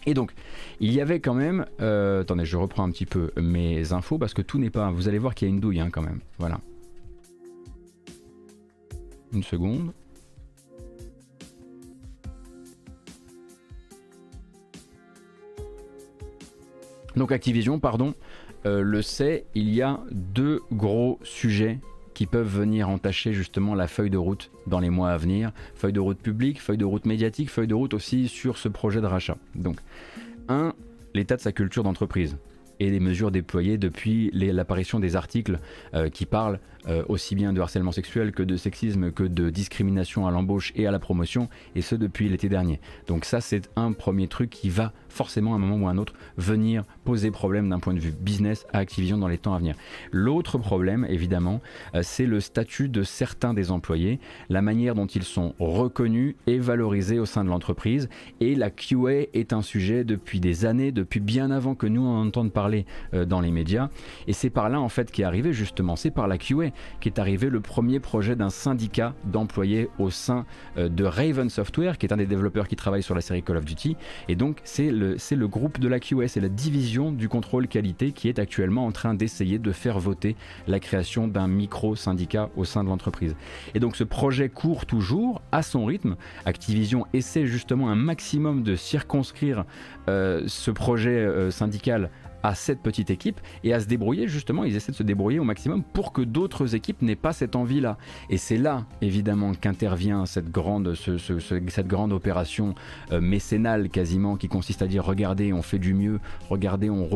Et 0.09 0.15
donc, 0.15 0.33
il 0.81 0.91
y 0.91 1.03
avait 1.03 1.21
quand 1.21 1.35
même. 1.35 1.67
Euh, 1.83 2.23
attendez, 2.23 2.47
je 2.47 2.57
reprends 2.57 2.83
un 2.83 2.91
petit 2.91 3.05
peu 3.05 3.31
mes 3.37 3.93
infos 3.93 4.17
parce 4.17 4.33
que 4.33 4.41
tout 4.41 4.59
n'est 4.59 4.71
pas. 4.71 4.91
Vous 4.91 5.07
allez 5.07 5.19
voir 5.19 5.35
qu'il 5.35 5.47
y 5.47 5.51
a 5.51 5.55
une 5.55 5.61
douille 5.61 5.81
hein, 5.81 5.91
quand 5.93 6.01
même. 6.01 6.21
Voilà. 6.39 6.61
Une 9.35 9.43
seconde. 9.43 9.93
Donc 17.15 17.31
Activision, 17.31 17.79
pardon, 17.79 18.15
euh, 18.65 18.81
le 18.81 19.03
sait, 19.03 19.45
il 19.55 19.75
y 19.75 19.83
a 19.83 20.01
deux 20.11 20.63
gros 20.73 21.19
sujets 21.23 21.81
qui 22.19 22.27
peuvent 22.27 22.49
venir 22.49 22.89
entacher 22.89 23.33
justement 23.33 23.77
la 23.77 23.87
feuille 23.87 24.11
de 24.11 24.19
route 24.19 24.51
dans 24.67 24.81
les 24.81 24.91
mois 24.91 25.11
à 25.11 25.17
venir, 25.17 25.53
feuille 25.77 25.93
de 25.93 26.01
route 26.01 26.19
publique, 26.19 26.61
feuille 26.61 26.77
de 26.77 26.85
route 26.85 27.07
médiatique, 27.07 27.49
feuille 27.49 27.69
de 27.69 27.77
route 27.77 27.95
aussi 27.95 28.27
sur 28.27 28.59
ce 28.59 28.69
projet 28.69 29.01
de 29.01 29.07
rachat. 29.07 29.37
Donc, 29.55 29.79
un, 30.49 30.75
l'état 31.15 31.37
de 31.37 31.41
sa 31.41 31.53
culture 31.53 31.85
d'entreprise 31.85 32.37
et 32.81 32.91
les 32.91 32.99
mesures 32.99 33.31
déployées 33.31 33.79
depuis 33.79 34.33
l'apparition 34.33 34.99
des 34.99 35.15
articles 35.15 35.61
euh, 35.95 36.09
qui 36.09 36.27
parlent 36.27 36.59
euh, 36.89 37.05
aussi 37.09 37.35
bien 37.35 37.53
de 37.53 37.61
harcèlement 37.61 37.93
sexuel 37.93 38.33
que 38.33 38.43
de 38.43 38.57
sexisme 38.57 39.13
que 39.13 39.23
de 39.23 39.51
discrimination 39.51 40.27
à 40.27 40.31
l'embauche 40.31 40.73
et 40.77 40.87
à 40.87 40.91
la 40.91 40.99
promotion, 40.99 41.49
et 41.75 41.83
ce 41.83 41.95
depuis 41.95 42.29
l'été 42.29 42.49
dernier. 42.49 42.81
Donc 43.07 43.25
ça 43.25 43.41
c'est 43.41 43.71
un 43.77 43.93
premier 43.93 44.29
truc 44.29 44.51
qui 44.51 44.71
va 44.71 44.93
forcément 45.09 45.53
à 45.53 45.57
un 45.57 45.59
moment 45.59 45.85
ou 45.85 45.89
à 45.89 45.91
un 45.91 45.99
autre 45.99 46.15
venir 46.37 46.85
poser 47.05 47.31
problème 47.31 47.69
d'un 47.69 47.79
point 47.79 47.95
de 47.95 47.99
vue 47.99 48.13
business 48.13 48.67
à 48.73 48.79
Activision 48.79 49.19
dans 49.19 49.29
les 49.29 49.39
temps 49.39 49.55
à 49.55 49.59
venir. 49.59 49.75
L'autre 50.13 50.59
problème 50.59 51.07
évidemment 51.09 51.61
euh, 51.95 52.01
c'est 52.03 52.27
le 52.27 52.41
statut 52.41 52.89
de 52.89 53.03
certains 53.03 53.55
des 53.55 53.71
employés, 53.71 54.21
la 54.49 54.63
manière 54.63 54.95
dont 54.95 55.07
ils 55.07 55.25
sont 55.25 55.55
reconnus 55.59 56.35
et 56.47 56.59
valorisés 56.59 57.19
au 57.19 57.27
sein 57.27 57.45
de 57.45 57.51
l'entreprise, 57.51 58.09
et 58.41 58.55
la 58.55 58.71
QA 58.71 59.27
est 59.35 59.53
un 59.53 59.63
sujet 59.63 60.05
depuis 60.05 60.41
des 60.41 60.65
années, 60.65 60.93
depuis 60.93 61.21
bien 61.21 61.51
avant 61.51 61.75
que 61.75 61.87
nous 61.87 62.07
en 62.07 62.27
entendons 62.27 62.51
parler 62.51 62.87
euh, 63.15 63.25
dans 63.25 63.41
les 63.41 63.51
médias, 63.51 63.89
et 64.27 64.33
c'est 64.33 64.51
par 64.51 64.69
là 64.69 64.81
en 64.81 64.89
fait 64.89 65.11
qui 65.11 65.23
est 65.23 65.25
arrivé 65.25 65.53
justement, 65.53 65.97
c'est 65.97 66.11
par 66.11 66.29
la 66.29 66.39
QA 66.39 66.71
qui 67.01 67.09
est 67.09 67.19
arrivé 67.19 67.51
le 67.51 67.61
premier 67.61 68.01
projet 68.01 68.37
d'un 68.37 68.51
syndicat 68.51 69.15
d'employés 69.25 69.89
au 69.99 70.11
sein 70.11 70.47
euh, 70.77 70.89
de 70.89 71.05
Raven 71.05 71.51
Software, 71.51 71.99
qui 71.99 72.07
est 72.07 72.13
un 72.13 72.17
des 72.17 72.27
développeurs 72.27 72.69
qui 72.69 72.77
travaille 72.77 73.03
sur 73.03 73.15
la 73.15 73.21
série 73.21 73.43
Call 73.43 73.57
of 73.57 73.65
Duty. 73.65 73.97
Et 74.29 74.37
donc, 74.37 74.59
c'est 74.65 74.91
le, 74.91 75.17
groupe 75.49 75.79
de 75.81 75.89
la 75.89 75.99
QS 76.01 76.29
c'est 76.29 76.41
la 76.41 76.49
division 76.49 77.11
du 77.11 77.29
contrôle 77.29 77.69
qualité 77.69 78.13
qui 78.13 78.29
est 78.29 78.39
actuellement 78.39 78.87
en 78.87 78.93
train 78.93 79.15
d'essayer 79.15 79.59
de 79.59 79.73
faire 79.73 79.99
voter 79.99 80.37
la 80.67 80.79
création 80.79 81.27
d'un 81.27 81.49
micro-syndicat 81.49 82.51
au 82.57 82.65
sein 82.65 82.85
de 82.85 82.89
l'entreprise. 82.89 83.35
Et 83.75 83.81
donc, 83.81 83.97
ce 83.97 84.05
projet 84.05 84.49
court 84.49 84.87
toujours 84.87 85.43
à 85.53 85.63
son 85.63 85.85
rythme. 85.85 86.17
Activision 86.45 87.07
essaie 87.13 87.47
justement 87.47 87.89
un 87.91 87.95
maximum 87.95 88.63
de 88.63 88.77
circonscrire 88.77 89.65
euh, 90.09 90.43
ce 90.47 90.71
projet 90.71 91.11
euh, 91.11 91.51
syndical 91.51 92.11
à 92.49 92.55
cette 92.55 92.81
petite 92.81 93.11
équipe 93.11 93.43
et 93.63 93.75
à 93.75 93.81
se 93.81 93.87
débrouiller 93.87 94.27
justement, 94.27 94.65
ils 94.65 94.75
essaient 94.75 94.93
de 94.93 94.97
se 94.97 95.03
débrouiller 95.03 95.39
au 95.39 95.45
maximum 95.45 95.83
pour 95.83 96.15
que 96.15 96.23
d'autres 96.23 96.75
équipes 96.75 97.03
n'aient 97.03 97.15
pas 97.15 97.35
cette 97.35 97.55
envie-là. 97.55 97.99
Et 98.31 98.39
c'est 98.39 98.57
là 98.57 98.87
évidemment 99.03 99.53
qu'intervient 99.53 100.25
cette 100.25 100.51
grande, 100.51 100.95
cette 100.95 101.87
grande 101.87 102.13
opération 102.15 102.75
euh, 103.13 103.21
mécénale 103.21 103.91
quasiment 103.91 104.37
qui 104.37 104.49
consiste 104.49 104.81
à 104.81 104.87
dire 104.87 105.05
regardez 105.05 105.53
on 105.53 105.61
fait 105.61 105.79
du 105.79 105.93
mieux, 105.93 106.21
regardez 106.49 106.89
on, 106.89 107.07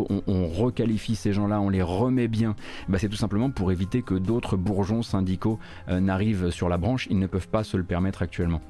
requalifie 0.52 1.14
ces 1.14 1.32
gens-là, 1.32 1.62
on 1.62 1.70
les 1.70 1.80
remet 1.80 2.28
bien. 2.28 2.54
Bah, 2.90 2.98
c'est 2.98 3.08
tout 3.08 3.16
simplement 3.16 3.48
pour 3.48 3.72
éviter 3.72 4.02
que 4.02 4.14
d'autres 4.14 4.58
bourgeons 4.58 5.02
syndicaux 5.02 5.58
euh, 5.88 6.00
n'arrivent 6.00 6.50
sur 6.50 6.68
la 6.68 6.76
branche, 6.76 7.08
ils 7.10 7.18
ne 7.18 7.26
peuvent 7.26 7.48
pas 7.48 7.64
se 7.64 7.78
le 7.78 7.84
permettre 7.84 8.20
actuellement. 8.20 8.60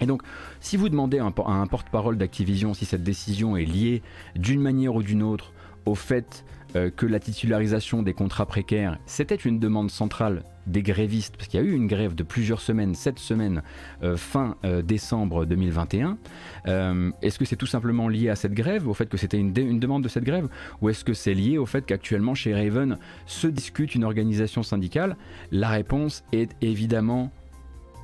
Et 0.00 0.06
donc, 0.06 0.22
si 0.58 0.76
vous 0.76 0.88
demandez 0.88 1.18
à 1.18 1.24
un 1.24 1.66
porte-parole 1.66 2.16
d'Activision 2.16 2.74
si 2.74 2.84
cette 2.84 3.04
décision 3.04 3.56
est 3.56 3.64
liée 3.64 4.02
d'une 4.34 4.60
manière 4.60 4.94
ou 4.94 5.02
d'une 5.02 5.22
autre 5.22 5.52
au 5.86 5.94
fait 5.94 6.44
euh, 6.76 6.90
que 6.90 7.04
la 7.04 7.18
titularisation 7.18 8.02
des 8.02 8.14
contrats 8.14 8.46
précaires, 8.46 8.98
c'était 9.04 9.34
une 9.34 9.58
demande 9.58 9.90
centrale 9.90 10.44
des 10.68 10.82
grévistes, 10.82 11.36
parce 11.36 11.48
qu'il 11.48 11.58
y 11.58 11.62
a 11.62 11.66
eu 11.66 11.72
une 11.72 11.88
grève 11.88 12.14
de 12.14 12.22
plusieurs 12.22 12.60
semaines, 12.60 12.94
cette 12.94 13.18
semaine, 13.18 13.62
euh, 14.04 14.16
fin 14.16 14.56
euh, 14.64 14.80
décembre 14.80 15.46
2021. 15.46 16.16
est-ce 17.22 17.38
que 17.40 17.44
c'est 17.44 17.56
tout 17.56 17.66
simplement 17.66 18.06
lié 18.06 18.28
à 18.28 18.36
cette 18.36 18.52
grève, 18.52 18.86
au 18.86 18.94
fait 18.94 19.08
que 19.08 19.16
c'était 19.16 19.38
une, 19.38 19.52
demande 19.52 20.04
de 20.04 20.08
cette 20.08 20.22
grève, 20.22 20.48
ou 20.80 20.90
est-ce 20.90 21.04
que 21.04 21.14
c'est 21.14 21.34
lié 21.34 21.58
au 21.58 21.66
fait 21.66 21.84
qu'actuellement 21.84 22.34
chez 22.34 22.54
Raven 22.54 22.98
se 23.26 23.48
discute 23.48 23.96
une 23.96 24.04
organisation 24.04 24.62
syndicale? 24.62 25.16
La 25.50 25.70
réponse 25.70 26.22
est 26.30 26.50
évidemment 26.60 27.32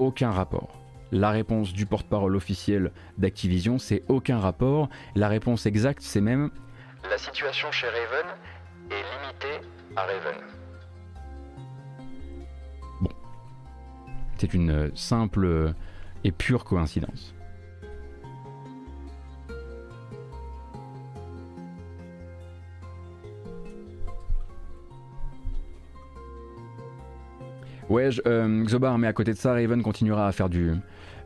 aucun 0.01 0.33
rapport. 0.33 0.81
La 1.12 1.31
réponse 1.31 1.72
du 1.72 1.87
porte-parole 1.87 2.35
officiel 2.35 2.91
d'Activision, 3.16 3.79
c'est 3.79 4.03
aucun 4.09 4.41
rapport. 4.41 4.89
La 5.14 5.29
réponse 5.29 5.66
exacte, 5.66 6.03
c'est 6.03 6.20
même 6.20 6.51
la 7.11 7.18
situation 7.18 7.70
chez 7.72 7.86
Raven 7.86 8.26
est 8.90 9.04
limitée 9.12 9.66
à 9.96 10.02
Raven. 10.02 10.40
Bon. 13.00 13.11
C'est 14.38 14.54
une 14.54 14.94
simple 14.94 15.72
et 16.24 16.32
pure 16.32 16.64
coïncidence. 16.64 17.34
Ouais, 27.88 28.09
euh, 28.26 28.64
Xobar, 28.64 28.98
mais 28.98 29.07
à 29.07 29.12
côté 29.12 29.32
de 29.32 29.38
ça, 29.38 29.52
Raven 29.52 29.82
continuera 29.82 30.26
à 30.26 30.32
faire 30.32 30.48
du. 30.48 30.72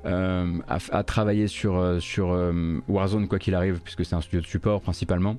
Euh, 0.07 0.59
à, 0.66 1.03
travailler 1.03 1.47
sur, 1.47 1.76
euh, 1.76 2.01
sur 2.01 2.35
Warzone 2.89 3.28
quoi 3.28 3.39
qu'il 3.39 3.55
arrive, 3.55 3.81
puisque 3.83 4.05
c'est 4.05 4.14
un 4.14 4.20
studio 4.20 4.41
de 4.41 4.47
support 4.47 4.81
principalement. 4.81 5.37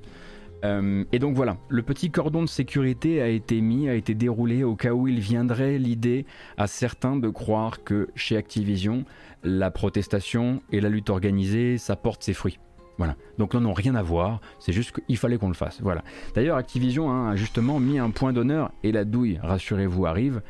Euh, 0.64 1.04
et 1.12 1.20
donc 1.20 1.36
voilà, 1.36 1.58
le 1.70 1.82
petit 1.82 2.12
cordon 2.12 2.42
de 2.42 2.50
sécurité 2.50 3.22
a 3.22 3.28
été 3.28 3.62
mis, 3.62 3.90
a 3.90 3.96
été 3.96 4.14
déroulé 4.14 4.64
au 4.64 4.76
cas 4.76 4.94
où 4.94 5.08
il 5.08 5.20
viendrait 5.20 5.78
l'idée 5.78 6.26
à 6.58 6.68
certains 6.68 7.16
de 7.16 7.30
croire 7.30 7.84
que 7.84 8.10
chez 8.16 8.38
Activision, 8.38 9.06
la 9.44 9.72
protestation 9.72 10.62
et 10.72 10.82
la 10.82 10.90
lutte 10.90 11.10
organisée, 11.10 11.78
ça 11.78 11.96
porte 11.96 12.24
ses 12.24 12.34
fruits. 12.34 12.60
Voilà. 12.98 13.16
Donc 13.40 13.56
non, 13.56 13.62
non, 13.62 13.74
rien 13.74 13.96
à 13.96 14.04
voir, 14.04 14.42
c'est 14.60 14.74
juste 14.74 14.92
qu'il 14.92 15.18
fallait 15.18 15.38
qu'on 15.38 15.48
le 15.48 15.56
fasse. 15.56 15.82
Voilà. 15.82 16.04
D'ailleurs, 16.36 16.58
Activision 16.58 17.10
hein, 17.12 17.32
a 17.32 17.36
justement 17.36 17.80
mis 17.80 17.98
un 17.98 18.12
point 18.12 18.34
d'honneur, 18.34 18.72
et 18.84 18.92
la 18.92 19.06
douille, 19.06 19.40
rassurez-vous, 19.42 20.06
arrive, 20.06 20.42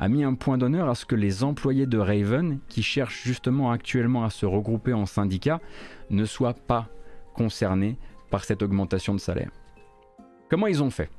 a 0.00 0.08
mis 0.08 0.24
un 0.24 0.34
point 0.34 0.56
d'honneur 0.56 0.88
à 0.88 0.94
ce 0.94 1.04
que 1.04 1.16
les 1.16 1.44
employés 1.44 1.86
de 1.86 1.98
Raven, 1.98 2.60
qui 2.68 2.82
cherchent 2.82 3.22
justement 3.24 3.70
actuellement 3.70 4.24
à 4.24 4.30
se 4.30 4.46
regrouper 4.46 4.94
en 4.94 5.04
syndicat, 5.04 5.60
ne 6.08 6.24
soient 6.24 6.54
pas 6.54 6.88
concernés 7.34 7.98
par 8.30 8.44
cette 8.44 8.62
augmentation 8.62 9.14
de 9.14 9.20
salaire. 9.20 9.50
Comment 10.48 10.66
ils 10.66 10.82
ont 10.82 10.90
fait? 10.90 11.10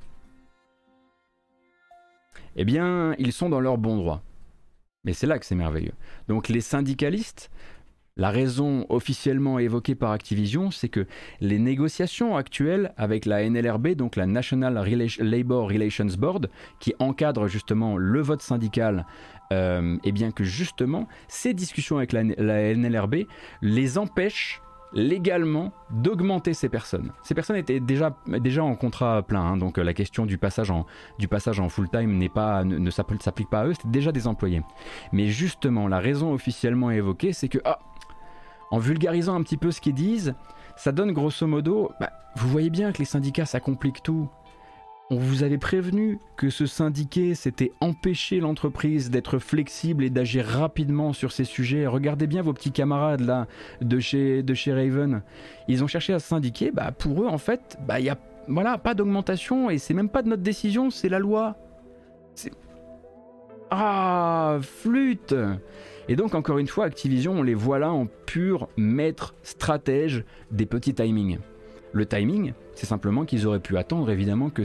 Eh 2.55 2.65
bien, 2.65 3.13
ils 3.19 3.31
sont 3.31 3.49
dans 3.49 3.59
leur 3.59 3.77
bon 3.77 3.97
droit. 3.97 4.21
Mais 5.05 5.13
c'est 5.13 5.27
là 5.27 5.39
que 5.39 5.45
c'est 5.45 5.55
merveilleux. 5.55 5.93
Donc 6.27 6.49
les 6.49 6.61
syndicalistes, 6.61 7.49
la 8.17 8.31
raison 8.31 8.85
officiellement 8.89 9.59
évoquée 9.59 9.95
par 9.95 10.11
Activision, 10.11 10.71
c'est 10.71 10.89
que 10.89 11.07
les 11.39 11.57
négociations 11.57 12.35
actuelles 12.35 12.93
avec 12.97 13.25
la 13.25 13.47
NLRB, 13.49 13.89
donc 13.89 14.17
la 14.17 14.25
National 14.25 14.83
Labor 15.19 15.69
Relations 15.69 16.17
Board, 16.17 16.49
qui 16.81 16.93
encadre 16.99 17.47
justement 17.47 17.95
le 17.95 18.21
vote 18.21 18.41
syndical, 18.41 19.05
et 19.51 19.53
euh, 19.55 19.97
eh 20.03 20.11
bien 20.11 20.31
que 20.31 20.43
justement 20.43 21.07
ces 21.27 21.53
discussions 21.53 21.97
avec 21.97 22.11
la 22.11 22.23
NLRB 22.23 23.25
les 23.61 23.97
empêchent 23.97 24.61
légalement 24.93 25.71
d'augmenter 25.91 26.53
ces 26.53 26.69
personnes. 26.69 27.11
Ces 27.23 27.35
personnes 27.35 27.55
étaient 27.55 27.79
déjà, 27.79 28.15
déjà 28.27 28.63
en 28.63 28.75
contrat 28.75 29.21
plein, 29.21 29.41
hein, 29.41 29.57
donc 29.57 29.77
euh, 29.77 29.83
la 29.83 29.93
question 29.93 30.25
du 30.25 30.37
passage 30.37 30.71
en, 30.71 30.85
en 31.59 31.69
full-time 31.69 32.17
n'est 32.17 32.29
pas, 32.29 32.63
ne, 32.63 32.77
ne 32.77 32.89
s'applique 32.89 33.49
pas 33.49 33.61
à 33.61 33.65
eux, 33.67 33.73
c'était 33.73 33.89
déjà 33.89 34.11
des 34.11 34.27
employés. 34.27 34.61
Mais 35.11 35.27
justement, 35.27 35.87
la 35.87 35.99
raison 35.99 36.33
officiellement 36.33 36.91
évoquée, 36.91 37.33
c'est 37.33 37.49
que, 37.49 37.59
ah, 37.65 37.79
en 38.71 38.79
vulgarisant 38.79 39.35
un 39.35 39.43
petit 39.43 39.57
peu 39.57 39.71
ce 39.71 39.81
qu'ils 39.81 39.93
disent, 39.93 40.35
ça 40.75 40.91
donne 40.91 41.11
grosso 41.11 41.45
modo, 41.45 41.91
bah, 41.99 42.11
vous 42.35 42.47
voyez 42.49 42.69
bien 42.69 42.91
que 42.91 42.99
les 42.99 43.05
syndicats, 43.05 43.45
ça 43.45 43.59
complique 43.59 44.01
tout. 44.01 44.29
On 45.11 45.17
vous 45.17 45.41
avait 45.41 45.57
prévenu 45.57 46.19
que 46.37 46.51
ce 46.51 46.67
syndiqué 46.67 47.33
s'était 47.33 47.71
empêché 47.81 48.39
l'entreprise 48.39 49.09
d'être 49.09 49.39
flexible 49.39 50.03
et 50.03 50.11
d'agir 50.11 50.45
rapidement 50.45 51.13
sur 51.13 51.31
ces 51.31 51.45
sujets. 51.45 51.87
Regardez 51.87 52.27
bien 52.27 52.43
vos 52.43 52.53
petits 52.53 52.71
camarades 52.71 53.21
là 53.21 53.47
de 53.81 53.99
chez, 53.99 54.43
de 54.43 54.53
Raven. 54.71 55.23
Ils 55.67 55.83
ont 55.83 55.87
cherché 55.87 56.13
à 56.13 56.19
se 56.19 56.27
syndiquer. 56.27 56.69
Bah, 56.69 56.91
pour 56.91 57.23
eux, 57.23 57.27
en 57.27 57.39
fait, 57.39 57.77
bah, 57.87 57.99
il 57.99 58.03
n'y 58.03 58.09
a 58.09 58.77
pas 58.77 58.93
d'augmentation 58.93 59.71
et 59.71 59.79
c'est 59.79 59.95
même 59.95 60.09
pas 60.09 60.21
de 60.21 60.29
notre 60.29 60.43
décision, 60.43 60.91
c'est 60.91 61.09
la 61.09 61.17
loi. 61.17 61.57
Ah, 63.71 64.59
flûte 64.61 65.33
Et 66.07 66.15
donc, 66.15 66.35
encore 66.35 66.59
une 66.59 66.67
fois, 66.67 66.85
Activision, 66.85 67.33
on 67.33 67.43
les 67.43 67.55
voit 67.55 67.79
là 67.79 67.91
en 67.91 68.05
pur 68.05 68.69
maître 68.77 69.33
stratège 69.41 70.23
des 70.51 70.67
petits 70.67 70.93
timings. 70.93 71.39
Le 71.91 72.05
timing, 72.05 72.53
c'est 72.75 72.85
simplement 72.85 73.25
qu'ils 73.25 73.47
auraient 73.47 73.59
pu 73.59 73.77
attendre 73.77 74.11
évidemment 74.11 74.49
que, 74.49 74.63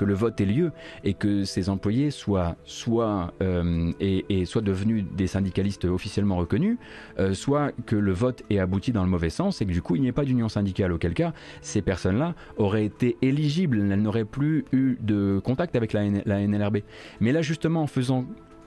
le 0.00 0.14
vote 0.14 0.40
ait 0.40 0.46
lieu 0.46 0.70
et 1.04 1.14
que 1.14 1.44
ces 1.44 1.68
employés 1.68 2.10
soient 2.10 2.56
soit, 2.64 3.32
euh, 3.42 3.92
devenus 3.98 5.04
des 5.16 5.26
syndicalistes 5.26 5.84
officiellement 5.84 6.36
reconnus, 6.36 6.78
euh, 7.18 7.34
soit 7.34 7.72
que 7.86 7.96
le 7.96 8.12
vote 8.12 8.42
ait 8.50 8.60
abouti 8.60 8.92
dans 8.92 9.02
le 9.02 9.10
mauvais 9.10 9.30
sens 9.30 9.60
et 9.60 9.66
que 9.66 9.72
du 9.72 9.82
coup 9.82 9.96
il 9.96 10.02
n'y 10.02 10.08
ait 10.08 10.12
pas 10.12 10.24
d'union 10.24 10.48
syndicale. 10.48 10.92
Auquel 10.92 11.14
cas, 11.14 11.32
ces 11.60 11.82
personnes-là 11.82 12.34
auraient 12.56 12.84
été 12.84 13.16
éligibles, 13.20 13.78
elles 13.90 14.02
n'auraient 14.02 14.24
plus 14.24 14.64
eu 14.72 14.96
de 15.00 15.40
contact 15.42 15.74
avec 15.76 15.92
la, 15.92 16.04
la 16.24 16.46
NLRB. 16.46 16.78
Mais 17.20 17.32
là 17.32 17.42
justement 17.42 17.82
en 17.82 17.86
faisant, 17.88 18.26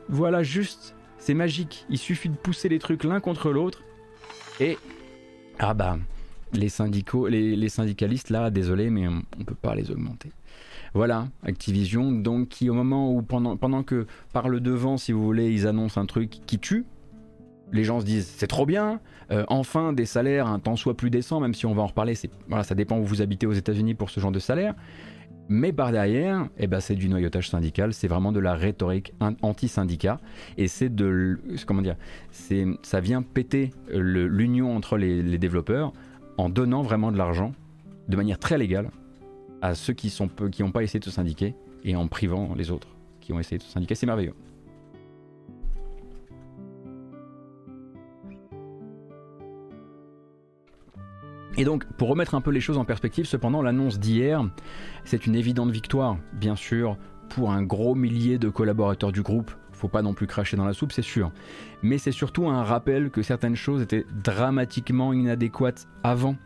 voilà 0.09 0.43
juste, 0.43 0.95
c'est 1.17 1.33
magique, 1.33 1.85
il 1.89 1.97
suffit 1.97 2.29
de 2.29 2.35
pousser 2.35 2.67
les 2.67 2.79
trucs 2.79 3.05
l'un 3.05 3.21
contre 3.21 3.51
l'autre 3.51 3.81
et 4.59 4.77
ah 5.59 5.73
bah 5.73 5.97
les, 6.53 7.55
les, 7.55 7.69
syndicalistes, 7.69 8.29
là, 8.29 8.49
désolé, 8.49 8.89
mais 8.89 9.07
on 9.07 9.23
ne 9.37 9.43
peut 9.43 9.55
pas 9.55 9.75
les 9.75 9.91
augmenter. 9.91 10.31
Voilà, 10.93 11.27
Activision, 11.43 12.11
donc 12.11 12.49
qui 12.49 12.69
au 12.69 12.73
moment 12.73 13.11
où 13.11 13.23
pendant, 13.23 13.57
pendant 13.57 13.81
que 13.81 14.05
par 14.31 14.47
le 14.47 14.59
devant, 14.59 14.97
si 14.97 15.11
vous 15.11 15.23
voulez, 15.23 15.51
ils 15.51 15.65
annoncent 15.67 15.99
un 15.99 16.05
truc 16.05 16.29
qui 16.45 16.59
tue, 16.59 16.85
les 17.71 17.83
gens 17.83 17.99
se 17.99 18.05
disent 18.05 18.27
c'est 18.27 18.47
trop 18.47 18.67
bien, 18.67 18.99
euh, 19.31 19.43
enfin 19.47 19.93
des 19.93 20.05
salaires 20.05 20.47
un 20.47 20.59
temps 20.59 20.75
soit 20.75 20.95
plus 20.95 21.09
décent, 21.09 21.39
même 21.39 21.55
si 21.55 21.65
on 21.65 21.73
va 21.73 21.81
en 21.81 21.87
reparler, 21.87 22.13
voilà, 22.47 22.63
ça 22.63 22.75
dépend 22.75 22.99
où 22.99 23.03
vous 23.03 23.23
habitez 23.23 23.47
aux 23.47 23.53
États-Unis 23.53 23.95
pour 23.95 24.11
ce 24.11 24.19
genre 24.19 24.31
de 24.31 24.39
salaire. 24.39 24.75
Mais 25.49 25.73
par 25.73 25.91
derrière, 25.91 26.47
eh 26.57 26.67
ben, 26.67 26.79
c'est 26.79 26.95
du 26.95 27.09
noyautage 27.09 27.49
syndical, 27.49 27.93
c'est 27.93 28.07
vraiment 28.07 28.31
de 28.31 28.39
la 28.39 28.53
rhétorique 28.53 29.13
anti-syndicat, 29.41 30.19
et 30.57 30.69
c'est 30.69 30.93
de, 30.93 31.37
comment 31.65 31.81
dire, 31.81 31.97
ça 32.31 32.99
vient 33.01 33.21
péter 33.21 33.71
l'union 33.91 34.75
entre 34.75 34.97
les, 34.97 35.37
développeurs 35.37 35.91
en 36.37 36.49
donnant 36.49 36.81
vraiment 36.81 37.11
de 37.11 37.17
l'argent 37.17 37.53
de 38.07 38.15
manière 38.15 38.39
très 38.39 38.57
légale 38.57 38.89
à 39.61 39.75
ceux 39.75 39.93
qui 39.93 40.09
sont 40.09 40.29
qui 40.51 40.63
n'ont 40.63 40.71
pas 40.71 40.83
essayé 40.83 40.99
de 40.99 41.05
se 41.05 41.11
syndiquer 41.11 41.55
et 41.83 41.95
en 41.95 42.07
privant 42.07 42.53
les 42.55 42.71
autres 42.71 42.89
qui 43.21 43.33
ont 43.33 43.39
essayé 43.39 43.57
de 43.57 43.63
se 43.63 43.69
syndiquer. 43.69 43.95
C'est 43.95 44.05
merveilleux. 44.05 44.33
Et 51.55 51.65
donc, 51.65 51.85
pour 51.97 52.09
remettre 52.09 52.33
un 52.33 52.41
peu 52.41 52.49
les 52.49 52.61
choses 52.61 52.79
en 52.79 52.85
perspective, 52.85 53.25
cependant, 53.25 53.61
l'annonce 53.61 53.99
d'hier, 53.99 54.43
c'est 55.05 55.27
une 55.27 55.35
évidente 55.35 55.69
victoire, 55.69 56.17
bien 56.33 56.55
sûr, 56.55 56.97
pour 57.29 57.51
un 57.51 57.61
gros 57.61 57.93
millier 57.93 58.39
de 58.39 58.49
collaborateurs 58.49 59.11
du 59.11 59.21
groupe. 59.21 59.51
Faut 59.83 59.89
pas 59.89 60.01
non 60.01 60.13
plus 60.13 60.27
cracher 60.27 60.55
dans 60.55 60.63
la 60.63 60.71
soupe, 60.71 60.93
c'est 60.93 61.01
sûr. 61.01 61.33
Mais 61.81 61.97
c'est 61.97 62.13
surtout 62.13 62.47
un 62.47 62.63
rappel 62.63 63.09
que 63.09 63.21
certaines 63.21 63.57
choses 63.57 63.81
étaient 63.81 64.05
dramatiquement 64.23 65.11
inadéquates 65.11 65.89
avant. 66.03 66.37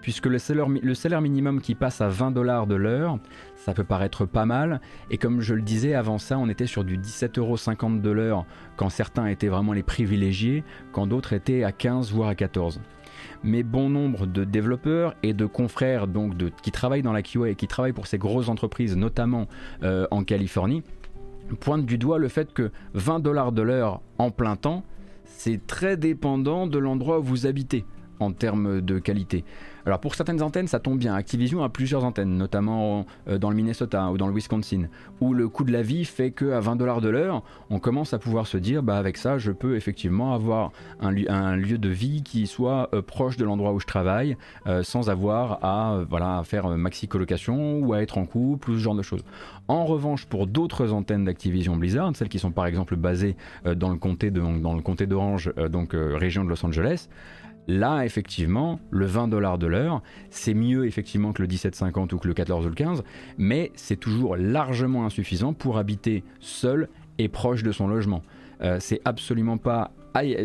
Puisque 0.00 0.26
le 0.26 0.38
salaire, 0.38 0.68
le 0.68 0.94
salaire 0.94 1.20
minimum 1.20 1.60
qui 1.60 1.74
passe 1.74 2.00
à 2.00 2.08
20 2.08 2.30
dollars 2.30 2.68
de 2.68 2.76
l'heure, 2.76 3.18
ça 3.56 3.74
peut 3.74 3.82
paraître 3.82 4.26
pas 4.26 4.46
mal. 4.46 4.80
Et 5.10 5.18
comme 5.18 5.40
je 5.40 5.54
le 5.54 5.62
disais 5.62 5.94
avant 5.94 6.18
ça, 6.18 6.38
on 6.38 6.48
était 6.48 6.68
sur 6.68 6.84
du 6.84 6.96
17,50€ 6.96 8.00
de 8.00 8.10
l'heure 8.10 8.46
quand 8.76 8.90
certains 8.90 9.26
étaient 9.26 9.48
vraiment 9.48 9.72
les 9.72 9.82
privilégiés, 9.82 10.62
quand 10.92 11.08
d'autres 11.08 11.32
étaient 11.32 11.64
à 11.64 11.72
15 11.72 12.12
voire 12.12 12.28
à 12.28 12.36
14 12.36 12.80
mais 13.42 13.62
bon 13.62 13.90
nombre 13.90 14.26
de 14.26 14.44
développeurs 14.44 15.14
et 15.22 15.34
de 15.34 15.46
confrères 15.46 16.06
donc 16.06 16.36
de, 16.36 16.50
qui 16.62 16.72
travaillent 16.72 17.02
dans 17.02 17.12
la 17.12 17.22
QA 17.22 17.50
et 17.50 17.54
qui 17.54 17.68
travaillent 17.68 17.92
pour 17.92 18.06
ces 18.06 18.18
grosses 18.18 18.48
entreprises, 18.48 18.96
notamment 18.96 19.48
euh, 19.82 20.06
en 20.10 20.24
Californie, 20.24 20.82
pointent 21.60 21.86
du 21.86 21.98
doigt 21.98 22.18
le 22.18 22.28
fait 22.28 22.52
que 22.52 22.70
20 22.94 23.20
dollars 23.20 23.52
de 23.52 23.62
l'heure 23.62 24.00
en 24.18 24.30
plein 24.30 24.56
temps, 24.56 24.84
c'est 25.24 25.66
très 25.66 25.96
dépendant 25.96 26.66
de 26.66 26.78
l'endroit 26.78 27.18
où 27.18 27.22
vous 27.22 27.46
habitez 27.46 27.84
en 28.20 28.32
termes 28.32 28.80
de 28.80 28.98
qualité. 28.98 29.44
Alors 29.86 30.00
pour 30.00 30.14
certaines 30.14 30.40
antennes, 30.40 30.66
ça 30.66 30.80
tombe 30.80 30.98
bien. 30.98 31.14
Activision 31.14 31.62
a 31.62 31.68
plusieurs 31.68 32.04
antennes, 32.04 32.38
notamment 32.38 33.04
euh, 33.28 33.36
dans 33.36 33.50
le 33.50 33.56
Minnesota 33.56 34.10
ou 34.10 34.16
dans 34.16 34.28
le 34.28 34.34
Wisconsin, 34.34 34.88
où 35.20 35.34
le 35.34 35.48
coût 35.48 35.64
de 35.64 35.72
la 35.72 35.82
vie 35.82 36.06
fait 36.06 36.30
qu'à 36.30 36.58
20 36.60 36.76
dollars 36.76 37.02
de 37.02 37.10
l'heure, 37.10 37.42
on 37.68 37.78
commence 37.78 38.14
à 38.14 38.18
pouvoir 38.18 38.46
se 38.46 38.56
dire, 38.56 38.82
bah 38.82 38.96
avec 38.96 39.18
ça, 39.18 39.36
je 39.36 39.52
peux 39.52 39.76
effectivement 39.76 40.32
avoir 40.32 40.72
un, 41.00 41.10
lieu 41.56 41.76
de 41.76 41.88
vie 41.88 42.22
qui 42.22 42.46
soit 42.46 42.88
euh, 42.94 43.02
proche 43.02 43.36
de 43.36 43.44
l'endroit 43.44 43.72
où 43.74 43.80
je 43.80 43.86
travaille, 43.86 44.38
euh, 44.66 44.82
sans 44.82 45.10
avoir 45.10 45.62
à 45.62 46.02
voilà 46.08 46.42
faire 46.44 46.68
maxi 46.68 47.06
colocation 47.06 47.80
ou 47.80 47.92
à 47.92 48.00
être 48.00 48.16
en 48.16 48.24
couple 48.24 48.70
ou 48.70 48.74
ce 48.74 48.78
genre 48.78 48.94
de 48.94 49.02
choses. 49.02 49.22
En 49.68 49.84
revanche, 49.84 50.24
pour 50.24 50.46
d'autres 50.46 50.92
antennes 50.92 51.24
d'Activision 51.24 51.76
Blizzard, 51.76 52.10
celles 52.16 52.28
qui 52.30 52.38
sont 52.38 52.52
par 52.52 52.66
exemple 52.66 52.96
basées 52.96 53.36
dans 53.64 53.90
le 53.90 53.96
comté 53.96 54.30
dans 54.30 54.74
le 54.74 54.82
comté 54.82 55.06
d'Orange, 55.06 55.52
donc 55.70 55.92
région 55.94 56.44
de 56.44 56.48
Los 56.50 56.64
Angeles. 56.64 57.08
Là, 57.66 58.04
effectivement, 58.04 58.78
le 58.90 59.06
20 59.06 59.28
dollars 59.28 59.58
de 59.58 59.66
l'heure, 59.66 60.02
c'est 60.30 60.54
mieux 60.54 60.86
effectivement 60.86 61.32
que 61.32 61.42
le 61.42 61.48
17,50 61.48 62.14
ou 62.14 62.18
que 62.18 62.28
le 62.28 62.34
14 62.34 62.66
ou 62.66 62.68
le 62.68 62.74
15, 62.74 63.02
mais 63.38 63.72
c'est 63.74 63.96
toujours 63.96 64.36
largement 64.36 65.06
insuffisant 65.06 65.54
pour 65.54 65.78
habiter 65.78 66.24
seul 66.40 66.88
et 67.18 67.28
proche 67.28 67.62
de 67.62 67.72
son 67.72 67.88
logement. 67.88 68.22
Euh, 68.62 68.78
c'est 68.80 69.00
absolument 69.04 69.58
pas 69.58 69.92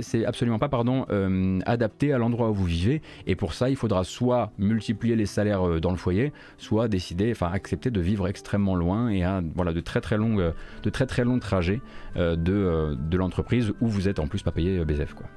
c'est 0.02 0.26
absolument 0.26 0.58
pas 0.58 0.68
pardon, 0.68 1.06
euh, 1.12 1.60
adapté 1.68 2.12
à 2.12 2.18
l'endroit 2.18 2.50
où 2.50 2.56
vous 2.56 2.66
vivez 2.66 3.04
et 3.28 3.36
pour 3.36 3.54
ça 3.54 3.70
il 3.70 3.76
faudra 3.76 4.04
soit 4.04 4.52
multiplier 4.58 5.16
les 5.16 5.28
salaires 5.28 5.62
euh, 5.62 5.80
dans 5.80 5.92
le 5.92 5.98
foyer 5.98 6.34
soit 6.58 6.88
décider 6.88 7.30
enfin 7.30 7.52
accepter 7.54 7.92
de 7.92 8.02
vivre 8.02 8.28
extrêmement 8.28 8.74
loin 8.74 9.10
et 9.10 9.24
à 9.24 9.44
voilà 9.54 9.72
de 9.72 9.80
très 9.80 10.02
très 10.02 10.18
de 10.18 10.90
très 10.90 11.06
très 11.06 11.24
longs 11.24 11.38
trajets 11.38 11.82
de, 12.16 12.96
de 12.96 13.18
l'entreprise 13.18 13.72
où 13.80 13.88
vous 13.88 14.08
êtes 14.08 14.18
en 14.18 14.26
plus 14.26 14.42
pas 14.42 14.52
payé 14.52 14.84
BZF 14.84 15.14
quoi. 15.14 15.28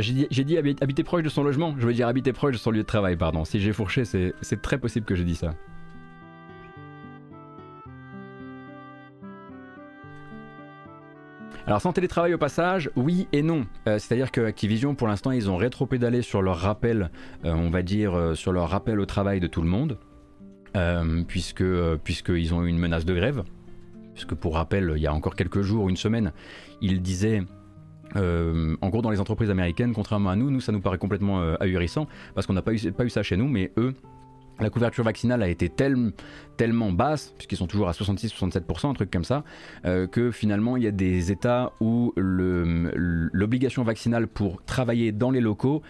J'ai 0.00 0.44
dit, 0.44 0.58
habiter 0.58 1.04
proche 1.04 1.22
de 1.22 1.28
son 1.28 1.42
logement, 1.42 1.74
je 1.78 1.86
veux 1.86 1.94
dire 1.94 2.08
habiter 2.08 2.32
proche 2.32 2.52
de 2.52 2.58
son 2.58 2.70
lieu 2.70 2.78
de 2.78 2.86
travail, 2.86 3.16
pardon. 3.16 3.44
Si 3.44 3.60
j'ai 3.60 3.72
fourché, 3.72 4.04
c'est 4.04 4.62
très 4.62 4.78
possible 4.78 5.06
que 5.06 5.14
j'ai 5.14 5.24
dit 5.24 5.36
ça. 5.36 5.52
Alors 11.66 11.80
sans 11.80 11.92
télétravail 11.92 12.32
au 12.32 12.38
passage, 12.38 12.90
oui 12.94 13.26
et 13.32 13.42
non. 13.42 13.66
Euh, 13.88 13.98
c'est-à-dire 13.98 14.30
que 14.30 14.40
Activision, 14.40 14.94
pour 14.94 15.08
l'instant, 15.08 15.32
ils 15.32 15.50
ont 15.50 15.56
rétro-pédalé 15.56 16.22
sur 16.22 16.40
leur 16.40 16.58
rappel, 16.58 17.10
euh, 17.44 17.52
on 17.54 17.70
va 17.70 17.82
dire, 17.82 18.14
euh, 18.14 18.34
sur 18.36 18.52
leur 18.52 18.70
rappel 18.70 19.00
au 19.00 19.06
travail 19.06 19.40
de 19.40 19.48
tout 19.48 19.62
le 19.62 19.68
monde, 19.68 19.98
puisqu'ils 21.26 22.54
ont 22.54 22.62
eu 22.62 22.68
une 22.68 22.78
menace 22.78 23.04
de 23.04 23.14
grève. 23.14 23.42
Puisque 24.12 24.34
pour 24.34 24.54
rappel, 24.54 24.92
il 24.94 25.02
y 25.02 25.06
a 25.06 25.12
encore 25.12 25.34
quelques 25.34 25.62
jours, 25.62 25.88
une 25.88 25.96
semaine, 25.96 26.32
ils 26.80 27.02
disaient 27.02 27.42
euh, 28.14 28.76
en 28.80 28.88
gros, 28.88 29.02
dans 29.02 29.10
les 29.10 29.20
entreprises 29.20 29.50
américaines, 29.50 29.92
contrairement 29.92 30.30
à 30.30 30.36
nous, 30.36 30.50
nous 30.50 30.60
ça 30.60 30.72
nous 30.72 30.80
paraît 30.80 30.98
complètement 30.98 31.40
euh, 31.40 31.56
ahurissant 31.60 32.06
parce 32.34 32.46
qu'on 32.46 32.52
n'a 32.52 32.62
pas 32.62 32.72
eu, 32.72 33.10
ça 33.10 33.22
chez 33.22 33.36
nous, 33.36 33.48
mais 33.48 33.72
eux, 33.76 33.94
la 34.58 34.70
couverture 34.70 35.04
vaccinale 35.04 35.42
a 35.42 35.48
été 35.48 35.68
tellement 35.68 36.92
basse, 36.92 37.34
puisqu'ils 37.36 37.56
sont 37.56 37.66
toujours 37.66 37.88
à 37.88 37.92
66-67%, 37.92 38.88
un 38.88 38.94
truc 38.94 39.10
comme 39.10 39.24
ça, 39.24 39.44
euh, 39.84 40.06
que 40.06 40.30
finalement 40.30 40.78
il 40.78 40.84
y 40.84 40.86
a 40.86 40.92
des 40.92 41.30
États 41.30 41.72
où 41.80 42.14
l'obligation 42.16 43.82
vaccinale 43.82 44.28
pour 44.28 44.62
travailler 44.64 45.12
dans 45.12 45.30
les 45.30 45.42
locaux 45.42 45.82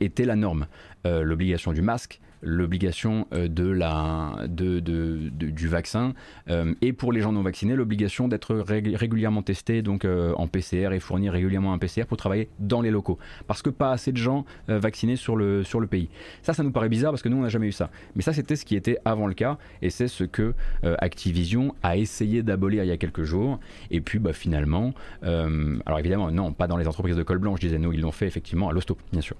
était 0.00 0.24
la 0.24 0.36
norme. 0.36 0.66
l'obligation 1.04 1.72
du 1.72 1.82
masque, 1.82 2.20
l'obligation 2.44 3.26
euh, 3.32 3.48
de 3.48 3.68
la, 3.68 4.36
de, 4.46 4.80
de, 4.80 5.30
du 5.30 5.68
vaccin 5.68 6.14
euh, 6.50 6.74
et 6.82 6.92
pour 6.92 7.12
les 7.12 7.20
gens 7.20 7.32
non 7.32 7.42
vaccinés 7.42 7.74
l'obligation 7.74 8.28
d'être 8.28 8.54
régulièrement 8.54 9.42
testé 9.42 9.82
donc 9.82 10.04
euh, 10.04 10.32
en 10.36 10.46
PCR 10.46 10.92
et 10.92 11.00
fournir 11.00 11.32
régulièrement 11.32 11.72
un 11.72 11.78
PCR 11.78 12.04
pour 12.04 12.16
travailler 12.16 12.48
dans 12.58 12.80
les 12.80 12.90
locaux 12.90 13.18
parce 13.46 13.62
que 13.62 13.70
pas 13.70 13.90
assez 13.92 14.12
de 14.12 14.16
gens 14.18 14.44
vaccinés 14.68 15.16
sur 15.16 15.36
le, 15.36 15.64
sur 15.64 15.80
le 15.80 15.86
pays. 15.86 16.08
Ça, 16.42 16.52
ça 16.52 16.62
nous 16.62 16.70
paraît 16.70 16.88
bizarre 16.88 17.12
parce 17.12 17.22
que 17.22 17.28
nous 17.28 17.38
on 17.38 17.42
n'a 17.42 17.48
jamais 17.48 17.68
eu 17.68 17.72
ça. 17.72 17.90
Mais 18.14 18.22
ça 18.22 18.32
c'était 18.32 18.56
ce 18.56 18.64
qui 18.64 18.76
était 18.76 18.98
avant 19.04 19.26
le 19.26 19.34
cas 19.34 19.58
et 19.82 19.90
c'est 19.90 20.08
ce 20.08 20.24
que 20.24 20.54
Activision 20.82 21.74
a 21.82 21.96
essayé 21.96 22.42
d'abolir 22.42 22.84
il 22.84 22.88
y 22.88 22.92
a 22.92 22.96
quelques 22.96 23.24
jours 23.24 23.58
et 23.90 24.00
puis 24.00 24.18
bah, 24.18 24.32
finalement, 24.32 24.92
alors 25.22 25.98
évidemment 25.98 26.30
non 26.30 26.52
pas 26.52 26.66
dans 26.66 26.76
les 26.76 26.88
entreprises 26.88 27.16
de 27.16 27.22
col 27.22 27.38
blanc, 27.38 27.56
je 27.56 27.62
disais 27.62 27.78
nous 27.78 27.92
ils 27.92 28.00
l'ont 28.00 28.12
fait 28.12 28.26
effectivement 28.26 28.68
à 28.68 28.72
l'hosto 28.72 28.96
bien 29.12 29.20
sûr. 29.20 29.36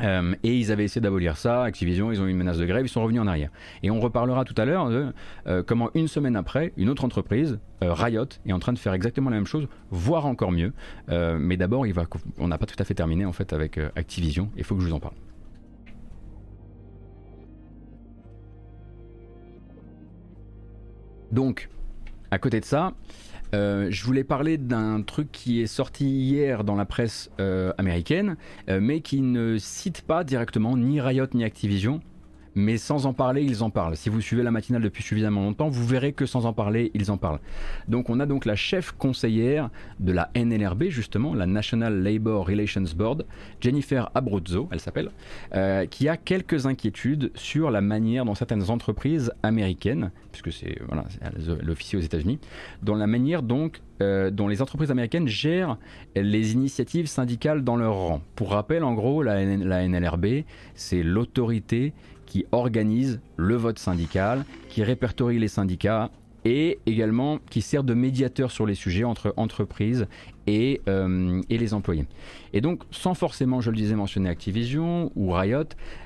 Euh, 0.00 0.34
et 0.42 0.56
ils 0.56 0.72
avaient 0.72 0.84
essayé 0.84 1.00
d'abolir 1.00 1.36
ça, 1.36 1.64
Activision, 1.64 2.12
ils 2.12 2.20
ont 2.20 2.26
eu 2.26 2.30
une 2.30 2.36
menace 2.36 2.58
de 2.58 2.66
grève, 2.66 2.84
ils 2.84 2.88
sont 2.88 3.02
revenus 3.02 3.20
en 3.20 3.26
arrière. 3.26 3.50
Et 3.82 3.90
on 3.90 4.00
reparlera 4.00 4.44
tout 4.44 4.54
à 4.56 4.64
l'heure 4.64 4.88
de 4.90 5.12
euh, 5.46 5.62
comment 5.66 5.90
une 5.94 6.08
semaine 6.08 6.36
après, 6.36 6.72
une 6.76 6.88
autre 6.88 7.04
entreprise, 7.04 7.58
euh, 7.82 7.92
Riot, 7.92 8.26
est 8.46 8.52
en 8.52 8.58
train 8.58 8.72
de 8.72 8.78
faire 8.78 8.92
exactement 8.92 9.30
la 9.30 9.36
même 9.36 9.46
chose, 9.46 9.68
voire 9.90 10.26
encore 10.26 10.52
mieux. 10.52 10.72
mais 11.08 11.56
d'abord, 11.56 11.84
on 12.38 12.48
n'a 12.48 12.58
pas 12.58 12.66
tout 12.66 12.76
à 12.78 12.84
fait 12.84 12.94
terminé 12.94 13.24
en 13.24 13.32
fait 13.32 13.52
avec 13.52 13.78
Activision, 13.96 14.50
il 14.56 14.64
faut 14.64 14.74
que 14.74 14.82
je 14.82 14.88
vous 14.88 14.94
en 14.94 15.00
parle. 15.00 15.14
Donc, 21.32 21.68
à 22.30 22.38
côté 22.38 22.60
de 22.60 22.64
ça, 22.64 22.92
euh, 23.54 23.88
je 23.90 24.04
voulais 24.04 24.24
parler 24.24 24.58
d'un 24.58 25.02
truc 25.02 25.30
qui 25.32 25.60
est 25.60 25.66
sorti 25.66 26.06
hier 26.06 26.64
dans 26.64 26.76
la 26.76 26.84
presse 26.84 27.30
euh, 27.40 27.72
américaine, 27.78 28.36
euh, 28.68 28.80
mais 28.80 29.00
qui 29.00 29.20
ne 29.20 29.58
cite 29.58 30.02
pas 30.02 30.24
directement 30.24 30.76
ni 30.76 31.00
Riot 31.00 31.26
ni 31.34 31.44
Activision, 31.44 32.00
mais 32.56 32.78
sans 32.78 33.04
en 33.06 33.12
parler, 33.12 33.44
ils 33.44 33.62
en 33.62 33.70
parlent. 33.70 33.96
Si 33.96 34.08
vous 34.08 34.20
suivez 34.20 34.42
la 34.42 34.50
matinale 34.50 34.82
depuis 34.82 35.02
suffisamment 35.02 35.42
longtemps, 35.42 35.68
vous 35.68 35.86
verrez 35.86 36.12
que 36.12 36.24
sans 36.24 36.46
en 36.46 36.54
parler, 36.54 36.90
ils 36.94 37.10
en 37.10 37.18
parlent. 37.18 37.38
Donc 37.86 38.08
on 38.10 38.18
a 38.18 38.26
donc 38.26 38.46
la 38.46 38.56
chef 38.56 38.92
conseillère 38.92 39.68
de 40.00 40.10
la 40.10 40.30
NLRB, 40.34 40.84
justement, 40.84 41.34
la 41.34 41.46
National 41.46 42.02
Labor 42.02 42.46
Relations 42.46 42.84
Board, 42.96 43.26
Jennifer 43.60 44.10
Abruzzo, 44.14 44.68
elle 44.72 44.80
s'appelle, 44.80 45.10
euh, 45.54 45.84
qui 45.84 46.08
a 46.08 46.16
quelques 46.16 46.66
inquiétudes 46.66 47.30
sur 47.34 47.70
la 47.70 47.82
manière 47.82 48.24
dont 48.24 48.34
certaines 48.34 48.70
entreprises 48.70 49.32
américaines, 49.42 50.10
puisque 50.32 50.50
c'est 50.50 50.78
voilà, 50.88 51.04
l'officier 51.62 51.98
aux 51.98 52.02
États-Unis, 52.02 52.38
dans 52.82 52.94
la 52.94 53.06
manière 53.06 53.42
donc 53.42 53.82
euh, 54.00 54.30
dont 54.30 54.48
les 54.48 54.62
entreprises 54.62 54.90
américaines 54.90 55.28
gèrent 55.28 55.76
les 56.14 56.52
initiatives 56.52 57.06
syndicales 57.06 57.64
dans 57.64 57.76
leur 57.76 57.94
rang. 57.94 58.22
Pour 58.34 58.50
rappel, 58.50 58.82
en 58.82 58.94
gros, 58.94 59.22
la, 59.22 59.44
la 59.44 59.86
NLRB, 59.86 60.44
c'est 60.74 61.02
l'autorité 61.02 61.92
qui 62.26 62.44
organise 62.52 63.20
le 63.36 63.56
vote 63.56 63.78
syndical, 63.78 64.44
qui 64.68 64.82
répertorie 64.82 65.38
les 65.38 65.48
syndicats 65.48 66.10
et 66.46 66.78
également 66.86 67.38
qui 67.50 67.60
sert 67.60 67.82
de 67.82 67.92
médiateur 67.92 68.52
sur 68.52 68.66
les 68.66 68.76
sujets 68.76 69.02
entre 69.02 69.34
entreprises 69.36 70.06
et, 70.46 70.80
euh, 70.88 71.42
et, 71.50 71.58
les 71.58 71.74
employés. 71.74 72.04
Et 72.52 72.60
donc, 72.60 72.84
sans 72.92 73.14
forcément, 73.14 73.60
je 73.60 73.70
le 73.70 73.76
disais, 73.76 73.96
mentionner 73.96 74.28
Activision 74.28 75.10
ou 75.16 75.32
Riot, 75.32 75.64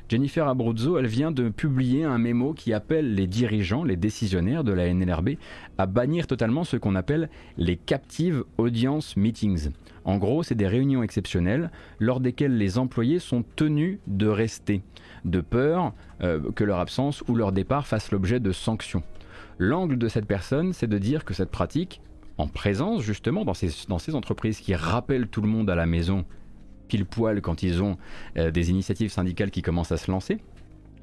Jennifer 0.09 0.49
Abruzzo, 0.49 0.97
elle 0.97 1.09
vient 1.09 1.31
de 1.31 1.51
publier 1.51 2.05
un 2.05 2.17
mémo 2.17 2.55
qui 2.55 2.73
appelle 2.73 3.15
les 3.15 3.27
dirigeants, 3.27 3.85
les 3.85 3.97
décisionnaires 3.97 4.65
de 4.65 4.73
la 4.73 4.93
NLRB 4.93 5.33
à 5.77 5.85
bannir 5.85 6.27
totalement 6.27 6.65
ce 6.65 6.79
qu'on 6.79 6.95
appelle 6.95 7.29
les 7.59 7.77
captive 7.77 8.45
audience 8.57 9.19
meetings. 9.19 9.69
En 10.07 10.17
gros, 10.17 10.43
c'est 10.43 10.55
des 10.55 10.67
réunions 10.67 11.03
exceptionnelles 11.03 11.71
lors 11.99 12.21
desquelles 12.21 12.57
les 12.57 12.79
employés 12.79 13.19
sont 13.19 13.45
tenus 13.57 13.99
de 14.07 14.27
rester, 14.27 14.81
de 15.25 15.41
peur 15.41 15.93
euh, 16.23 16.51
que 16.53 16.65
leur 16.65 16.79
absence 16.79 17.23
ou 17.29 17.35
leur 17.35 17.53
départ 17.53 17.87
fasse 17.87 18.11
l'objet 18.11 18.41
de 18.41 18.53
sanctions. 18.53 19.03
L'angle 19.59 19.99
de 19.99 20.09
cette 20.09 20.27
personne, 20.27 20.73
c'est 20.73 20.87
de 20.87 20.99
dire 20.99 21.25
que 21.25 21.35
cette 21.35 21.51
pratique, 21.51 22.01
en 22.39 22.49
présence 22.49 23.03
justement 23.03 23.45
dans 23.45 23.55
ces, 23.55 24.15
entreprises 24.15 24.61
qui 24.61 24.75
rappellent 24.75 25.29
tout 25.29 25.43
le 25.43 25.49
monde 25.49 25.69
à 25.69 25.75
la 25.75 25.87
maison 25.87 26.25
pile 26.89 27.05
poil 27.05 27.41
quand 27.41 27.63
ils 27.63 27.83
ont 27.83 27.97
euh, 28.37 28.51
des 28.51 28.71
initiatives 28.71 29.11
syndicales 29.11 29.51
qui 29.51 29.63
commencent 29.63 29.93
à 29.93 29.97
se 29.97 30.11
lancer, 30.11 30.39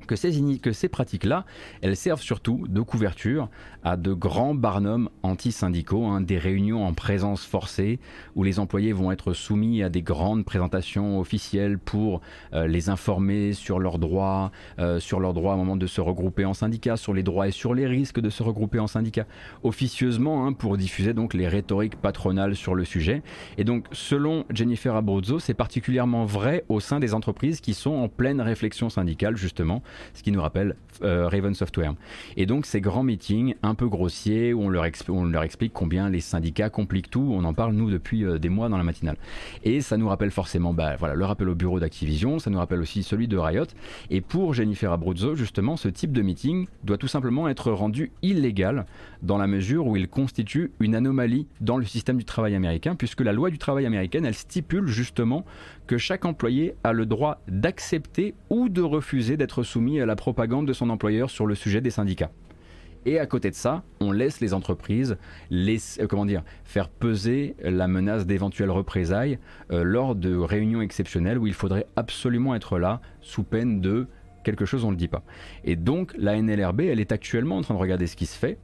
que 0.07 0.15
ces, 0.15 0.57
que 0.59 0.71
ces 0.71 0.89
pratiques-là, 0.89 1.45
elles 1.81 1.95
servent 1.95 2.21
surtout 2.21 2.65
de 2.67 2.81
couverture 2.81 3.49
à 3.83 3.97
de 3.97 4.13
grands 4.13 4.55
barnums 4.55 5.09
anti-syndicaux, 5.23 6.05
hein, 6.05 6.21
des 6.21 6.37
réunions 6.37 6.85
en 6.85 6.93
présence 6.93 7.45
forcée 7.45 7.99
où 8.35 8.43
les 8.43 8.59
employés 8.59 8.93
vont 8.93 9.11
être 9.11 9.33
soumis 9.33 9.83
à 9.83 9.89
des 9.89 10.01
grandes 10.01 10.45
présentations 10.45 11.19
officielles 11.19 11.77
pour 11.77 12.21
euh, 12.53 12.67
les 12.67 12.89
informer 12.89 13.53
sur 13.53 13.79
leurs 13.79 13.99
droits, 13.99 14.51
euh, 14.79 14.99
sur 14.99 15.19
leurs 15.19 15.33
droits 15.33 15.53
au 15.53 15.57
moment 15.57 15.75
de 15.75 15.87
se 15.87 16.01
regrouper 16.01 16.45
en 16.45 16.53
syndicat, 16.53 16.97
sur 16.97 17.13
les 17.13 17.23
droits 17.23 17.47
et 17.47 17.51
sur 17.51 17.73
les 17.73 17.87
risques 17.87 18.19
de 18.19 18.29
se 18.29 18.43
regrouper 18.43 18.79
en 18.79 18.87
syndicat, 18.87 19.25
officieusement 19.63 20.45
hein, 20.45 20.53
pour 20.53 20.77
diffuser 20.77 21.13
donc 21.13 21.33
les 21.33 21.47
rhétoriques 21.47 21.95
patronales 21.95 22.55
sur 22.55 22.75
le 22.75 22.85
sujet. 22.85 23.21
Et 23.57 23.63
donc, 23.63 23.85
selon 23.91 24.45
Jennifer 24.49 24.95
Abruzzo, 24.95 25.39
c'est 25.39 25.53
particulièrement 25.53 26.25
vrai 26.25 26.63
au 26.69 26.79
sein 26.79 26.99
des 26.99 27.13
entreprises 27.13 27.61
qui 27.61 27.73
sont 27.73 27.91
en 27.91 28.07
pleine 28.07 28.41
réflexion 28.41 28.89
syndicale 28.89 29.35
justement 29.35 29.81
ce 30.13 30.23
qui 30.23 30.31
nous 30.31 30.41
rappelle 30.41 30.75
euh, 31.03 31.27
Raven 31.27 31.53
Software. 31.53 31.93
Et 32.35 32.45
donc 32.45 32.65
ces 32.65 32.81
grands 32.81 33.03
meetings 33.03 33.55
un 33.63 33.75
peu 33.75 33.87
grossiers 33.87 34.53
où 34.53 34.61
on 34.61 34.69
leur, 34.69 34.85
explique 34.85 35.73
combien 35.73 36.09
les 36.09 36.19
syndicats 36.19 36.69
compliquent 36.69 37.09
tout, 37.09 37.29
on 37.33 37.43
en 37.43 37.53
parle 37.53 37.73
nous 37.73 37.91
depuis 37.91 38.25
euh, 38.25 38.39
des 38.39 38.49
mois 38.49 38.69
dans 38.69 38.77
la 38.77 38.83
matinale. 38.83 39.17
Et 39.63 39.81
ça 39.81 39.97
nous 39.97 40.07
rappelle 40.07 40.31
forcément 40.31 40.73
bah, 40.73 40.95
voilà, 40.97 41.15
le 41.15 41.25
rappel 41.25 41.49
au 41.49 41.55
bureau 41.55 41.79
d'Activision, 41.79 42.39
ça 42.39 42.49
nous 42.49 42.57
rappelle 42.57 42.81
aussi 42.81 43.03
celui 43.03 43.27
de 43.27 43.37
Riot. 43.37 43.65
Et 44.09 44.21
pour 44.21 44.53
Jennifer 44.53 44.91
Abruzzo, 44.91 45.35
justement, 45.35 45.77
ce 45.77 45.87
type 45.87 46.11
de 46.11 46.21
meeting 46.21 46.67
doit 46.83 46.97
tout 46.97 47.07
simplement 47.07 47.47
être 47.47 47.71
rendu 47.71 48.11
illégal 48.21 48.85
dans 49.21 49.37
la 49.37 49.47
mesure 49.47 49.87
où 49.87 49.95
il 49.95 50.07
constitue 50.07 50.71
une 50.79 50.95
anomalie 50.95 51.47
dans 51.61 51.77
le 51.77 51.85
système 51.85 52.17
du 52.17 52.25
travail 52.25 52.55
américain, 52.55 52.95
puisque 52.95 53.21
la 53.21 53.33
loi 53.33 53.49
du 53.49 53.57
travail 53.57 53.85
américaine, 53.85 54.25
elle 54.25 54.33
stipule 54.33 54.87
justement 54.87 55.45
que 55.87 55.97
chaque 55.97 56.25
employé 56.25 56.75
a 56.83 56.93
le 56.93 57.05
droit 57.05 57.41
d'accepter 57.47 58.35
ou 58.49 58.69
de 58.69 58.81
refuser 58.81 59.37
d'être 59.37 59.63
soumis 59.63 59.99
à 59.99 60.05
la 60.05 60.15
propagande 60.15 60.67
de 60.67 60.73
son 60.73 60.89
employeur 60.89 61.29
sur 61.29 61.45
le 61.45 61.55
sujet 61.55 61.81
des 61.81 61.91
syndicats. 61.91 62.31
Et 63.07 63.19
à 63.19 63.25
côté 63.25 63.49
de 63.49 63.55
ça, 63.55 63.83
on 64.01 64.11
laisse 64.11 64.41
les 64.41 64.53
entreprises 64.53 65.17
euh, 65.51 66.07
comment 66.09 66.25
dire, 66.25 66.43
faire 66.65 66.89
peser 66.89 67.55
la 67.63 67.87
menace 67.87 68.25
d'éventuelles 68.25 68.69
représailles 68.69 69.39
euh, 69.71 69.83
lors 69.83 70.13
de 70.13 70.35
réunions 70.35 70.81
exceptionnelles 70.81 71.37
où 71.37 71.47
il 71.47 71.53
faudrait 71.53 71.87
absolument 71.95 72.53
être 72.53 72.79
là 72.79 72.99
sous 73.21 73.43
peine 73.43 73.79
de 73.79 74.07
quelque 74.43 74.65
chose 74.65 74.83
on 74.83 74.87
ne 74.87 74.91
le 74.91 74.97
dit 74.97 75.07
pas. 75.07 75.23
Et 75.63 75.77
donc 75.77 76.13
la 76.17 76.41
NLRB, 76.41 76.81
elle 76.81 76.99
est 76.99 77.13
actuellement 77.13 77.57
en 77.57 77.61
train 77.61 77.75
de 77.75 77.79
regarder 77.79 78.07
ce 78.07 78.17
qui 78.17 78.25
se 78.25 78.37
fait 78.37 78.57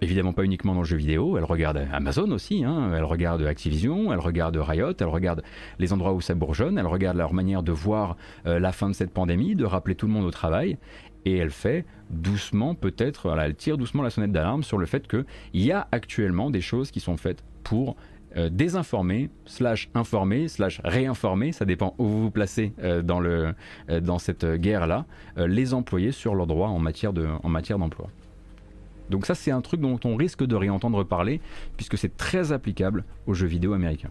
évidemment 0.00 0.32
pas 0.32 0.44
uniquement 0.44 0.74
dans 0.74 0.80
le 0.80 0.86
jeu 0.86 0.96
vidéo, 0.96 1.36
elle 1.36 1.44
regarde 1.44 1.86
Amazon 1.92 2.30
aussi, 2.30 2.64
hein. 2.64 2.92
elle 2.94 3.04
regarde 3.04 3.42
Activision, 3.42 4.12
elle 4.12 4.20
regarde 4.20 4.56
Riot, 4.56 4.92
elle 4.98 5.06
regarde 5.06 5.42
les 5.78 5.92
endroits 5.92 6.12
où 6.12 6.20
ça 6.20 6.34
bourgeonne, 6.34 6.78
elle 6.78 6.86
regarde 6.86 7.16
leur 7.16 7.32
manière 7.32 7.62
de 7.62 7.72
voir 7.72 8.16
euh, 8.46 8.58
la 8.58 8.72
fin 8.72 8.88
de 8.88 8.94
cette 8.94 9.12
pandémie, 9.12 9.54
de 9.54 9.64
rappeler 9.64 9.94
tout 9.94 10.06
le 10.06 10.12
monde 10.12 10.24
au 10.24 10.30
travail, 10.30 10.78
et 11.24 11.36
elle 11.36 11.50
fait 11.50 11.84
doucement 12.10 12.74
peut-être, 12.74 13.36
elle 13.38 13.54
tire 13.54 13.76
doucement 13.76 14.02
la 14.02 14.10
sonnette 14.10 14.32
d'alarme 14.32 14.62
sur 14.62 14.78
le 14.78 14.86
fait 14.86 15.08
qu'il 15.08 15.24
y 15.54 15.72
a 15.72 15.88
actuellement 15.92 16.50
des 16.50 16.60
choses 16.60 16.90
qui 16.90 17.00
sont 17.00 17.16
faites 17.16 17.42
pour 17.64 17.96
euh, 18.36 18.48
désinformer, 18.50 19.30
slash 19.46 19.90
informer, 19.94 20.48
slash 20.48 20.80
réinformer, 20.84 21.52
ça 21.52 21.64
dépend 21.64 21.94
où 21.98 22.04
vous 22.04 22.22
vous 22.22 22.30
placez 22.30 22.72
euh, 22.82 23.02
dans, 23.02 23.20
le, 23.20 23.54
dans 24.02 24.18
cette 24.18 24.44
guerre-là, 24.46 25.06
les 25.36 25.74
employés 25.74 26.12
sur 26.12 26.34
leurs 26.34 26.46
droits 26.46 26.68
en 26.68 26.78
matière 26.78 27.12
d'emploi. 27.12 28.08
Donc 29.10 29.26
ça 29.26 29.34
c'est 29.34 29.50
un 29.50 29.60
truc 29.60 29.80
dont 29.80 29.98
on 30.04 30.16
risque 30.16 30.44
de 30.44 30.54
réentendre 30.54 31.04
parler 31.04 31.40
puisque 31.76 31.98
c'est 31.98 32.16
très 32.16 32.52
applicable 32.52 33.04
aux 33.26 33.34
jeux 33.34 33.46
vidéo 33.46 33.72
américains. 33.72 34.10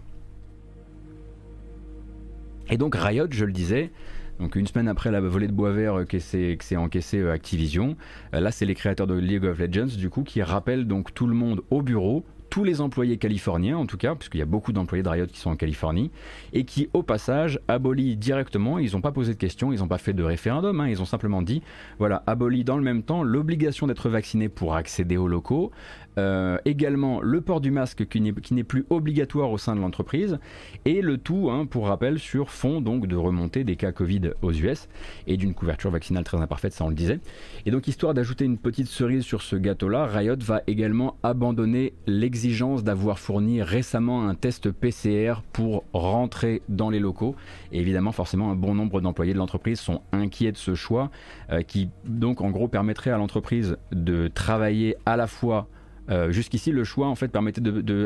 Et 2.69 2.77
donc 2.77 2.95
Riot, 2.95 3.27
je 3.29 3.45
le 3.45 3.53
disais, 3.53 3.91
donc 4.39 4.55
une 4.55 4.67
semaine 4.67 4.87
après 4.87 5.09
la 5.09 5.21
volée 5.21 5.47
de 5.47 5.53
bois 5.53 5.71
vert 5.71 6.05
que 6.07 6.19
s'est 6.19 6.75
encaissé 6.75 7.19
euh, 7.19 7.31
Activision, 7.31 7.95
euh, 8.33 8.39
là 8.41 8.51
c'est 8.51 8.65
les 8.65 8.75
créateurs 8.75 9.07
de 9.07 9.15
League 9.15 9.45
of 9.45 9.57
Legends 9.57 9.95
du 9.97 10.09
coup 10.09 10.23
qui 10.23 10.41
rappellent 10.41 10.85
donc 10.85 11.13
tout 11.13 11.27
le 11.27 11.33
monde 11.33 11.61
au 11.69 11.81
bureau 11.81 12.25
tous 12.49 12.63
les 12.63 12.81
employés 12.81 13.17
californiens, 13.17 13.77
en 13.77 13.85
tout 13.85 13.97
cas, 13.97 14.15
puisqu'il 14.15 14.39
y 14.39 14.41
a 14.41 14.45
beaucoup 14.45 14.73
d'employés 14.73 15.03
de 15.03 15.09
Riot 15.09 15.27
qui 15.27 15.39
sont 15.39 15.49
en 15.49 15.55
Californie, 15.55 16.11
et 16.53 16.63
qui, 16.63 16.89
au 16.93 17.03
passage, 17.03 17.59
abolissent 17.67 18.17
directement, 18.17 18.79
ils 18.79 18.93
n'ont 18.93 19.01
pas 19.01 19.11
posé 19.11 19.33
de 19.33 19.39
questions, 19.39 19.71
ils 19.71 19.79
n'ont 19.79 19.87
pas 19.87 19.97
fait 19.97 20.13
de 20.13 20.23
référendum, 20.23 20.79
hein, 20.79 20.87
ils 20.87 21.01
ont 21.01 21.05
simplement 21.05 21.41
dit, 21.41 21.61
voilà, 21.99 22.23
abolit 22.27 22.63
dans 22.63 22.77
le 22.77 22.83
même 22.83 23.03
temps 23.03 23.23
l'obligation 23.23 23.87
d'être 23.87 24.09
vacciné 24.09 24.49
pour 24.49 24.75
accéder 24.75 25.17
aux 25.17 25.27
locaux, 25.27 25.71
euh, 26.17 26.57
également 26.65 27.21
le 27.21 27.41
port 27.41 27.61
du 27.61 27.71
masque 27.71 28.07
qui 28.07 28.21
n'est 28.21 28.63
plus 28.63 28.85
obligatoire 28.89 29.51
au 29.51 29.57
sein 29.57 29.75
de 29.75 29.81
l'entreprise 29.81 30.39
et 30.85 31.01
le 31.01 31.17
tout, 31.17 31.49
hein, 31.51 31.65
pour 31.65 31.87
rappel, 31.87 32.19
sur 32.19 32.49
fond 32.49 32.81
donc 32.81 33.07
de 33.07 33.15
remontée 33.15 33.63
des 33.63 33.75
cas 33.75 33.91
Covid 33.91 34.31
aux 34.41 34.51
US 34.51 34.87
et 35.27 35.37
d'une 35.37 35.53
couverture 35.53 35.91
vaccinale 35.91 36.23
très 36.23 36.37
imparfaite, 36.37 36.73
ça 36.73 36.85
on 36.85 36.89
le 36.89 36.95
disait. 36.95 37.19
Et 37.65 37.71
donc 37.71 37.87
histoire 37.87 38.13
d'ajouter 38.13 38.45
une 38.45 38.57
petite 38.57 38.87
cerise 38.87 39.23
sur 39.23 39.41
ce 39.41 39.55
gâteau-là, 39.55 40.05
Riot 40.05 40.37
va 40.39 40.61
également 40.67 41.17
abandonner 41.23 41.93
l'exigence 42.05 42.83
d'avoir 42.83 43.19
fourni 43.19 43.61
récemment 43.61 44.27
un 44.27 44.35
test 44.35 44.71
PCR 44.71 45.41
pour 45.53 45.83
rentrer 45.93 46.61
dans 46.69 46.89
les 46.89 46.99
locaux. 46.99 47.35
Et 47.71 47.79
évidemment, 47.79 48.11
forcément, 48.11 48.51
un 48.51 48.55
bon 48.55 48.73
nombre 48.73 49.01
d'employés 49.01 49.33
de 49.33 49.37
l'entreprise 49.37 49.79
sont 49.79 50.01
inquiets 50.11 50.51
de 50.51 50.57
ce 50.57 50.75
choix, 50.75 51.11
euh, 51.51 51.61
qui 51.61 51.89
donc 52.05 52.41
en 52.41 52.49
gros 52.49 52.67
permettrait 52.67 53.11
à 53.11 53.17
l'entreprise 53.17 53.77
de 53.91 54.27
travailler 54.27 54.95
à 55.05 55.17
la 55.17 55.27
fois 55.27 55.67
euh, 56.09 56.31
jusqu'ici, 56.31 56.71
le 56.71 56.83
choix 56.83 57.07
en 57.07 57.15
fait 57.15 57.27
permettait 57.27 57.61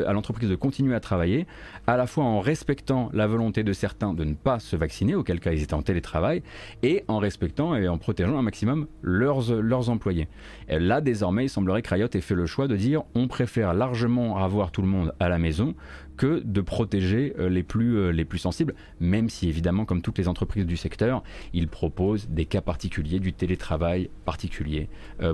à 0.06 0.12
l'entreprise 0.12 0.48
de 0.48 0.54
continuer 0.54 0.94
à 0.94 1.00
travailler, 1.00 1.46
à 1.86 1.96
la 1.96 2.06
fois 2.06 2.24
en 2.24 2.40
respectant 2.40 3.10
la 3.12 3.26
volonté 3.26 3.62
de 3.62 3.72
certains 3.72 4.14
de 4.14 4.24
ne 4.24 4.34
pas 4.34 4.58
se 4.58 4.76
vacciner, 4.76 5.14
auquel 5.14 5.40
cas 5.40 5.52
ils 5.52 5.62
étaient 5.62 5.74
en 5.74 5.82
télétravail, 5.82 6.42
et 6.82 7.04
en 7.08 7.18
respectant 7.18 7.74
et 7.74 7.88
en 7.88 7.98
protégeant 7.98 8.38
un 8.38 8.42
maximum 8.42 8.86
leurs, 9.02 9.88
employés. 9.88 10.28
Là, 10.68 11.00
désormais, 11.00 11.46
il 11.46 11.48
semblerait 11.48 11.82
que 11.82 11.92
Riot 11.92 12.08
ait 12.12 12.20
fait 12.20 12.34
le 12.34 12.46
choix 12.46 12.68
de 12.68 12.76
dire 12.76 13.02
on 13.14 13.26
préfère 13.28 13.74
largement 13.74 14.38
avoir 14.38 14.70
tout 14.70 14.82
le 14.82 14.88
monde 14.88 15.12
à 15.18 15.28
la 15.28 15.38
maison 15.38 15.74
que 16.16 16.42
de 16.44 16.60
protéger 16.60 17.34
euh, 17.38 17.48
les 17.48 17.62
plus, 17.62 17.96
euh, 17.96 18.10
les 18.10 18.24
plus 18.24 18.38
sensibles, 18.38 18.74
même 19.00 19.28
si 19.28 19.48
évidemment, 19.48 19.84
comme 19.84 20.02
toutes 20.02 20.18
les 20.18 20.28
entreprises 20.28 20.66
du 20.66 20.76
secteur, 20.76 21.22
ils 21.52 21.68
proposent 21.68 22.28
des 22.28 22.44
cas 22.44 22.60
particuliers, 22.60 23.18
du 23.18 23.32
télétravail 23.32 24.10
particulier 24.24 24.88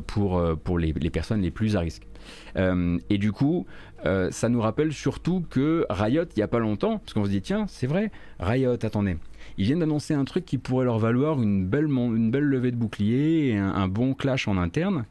pour, 0.06 0.40
les 0.78 1.10
personnes 1.10 1.42
les 1.42 1.50
plus 1.50 1.76
à 1.76 1.80
risque. 1.80 2.07
Euh, 2.57 2.99
et 3.11 3.18
du 3.18 3.33
coup, 3.33 3.66
euh, 4.07 4.31
ça 4.31 4.49
nous 4.49 4.61
rappelle 4.61 4.93
surtout 4.93 5.45
que 5.51 5.87
Riot, 5.91 6.24
il 6.24 6.39
n'y 6.39 6.43
a 6.43 6.49
pas 6.49 6.59
longtemps, 6.59 6.99
parce 6.99 7.12
qu'on 7.14 7.24
se 7.24 7.31
dit, 7.31 7.43
tiens, 7.43 7.66
c'est 7.68 7.87
vrai, 7.87 8.11
Riot, 8.39 8.72
attendez, 8.72 9.16
ils 9.57 9.64
viennent 9.64 9.81
d'annoncer 9.81 10.14
un 10.14 10.24
truc 10.24 10.45
qui 10.45 10.59
pourrait 10.59 10.85
leur 10.85 10.99
valoir 10.99 11.43
une 11.43 11.66
belle, 11.66 11.87
une 11.87 12.31
belle 12.31 12.45
levée 12.45 12.70
de 12.70 12.76
bouclier 12.76 13.49
et 13.49 13.57
un, 13.57 13.89
bon 13.89 14.14
clash 14.14 14.49
en 14.49 14.57
interne. 14.57 15.05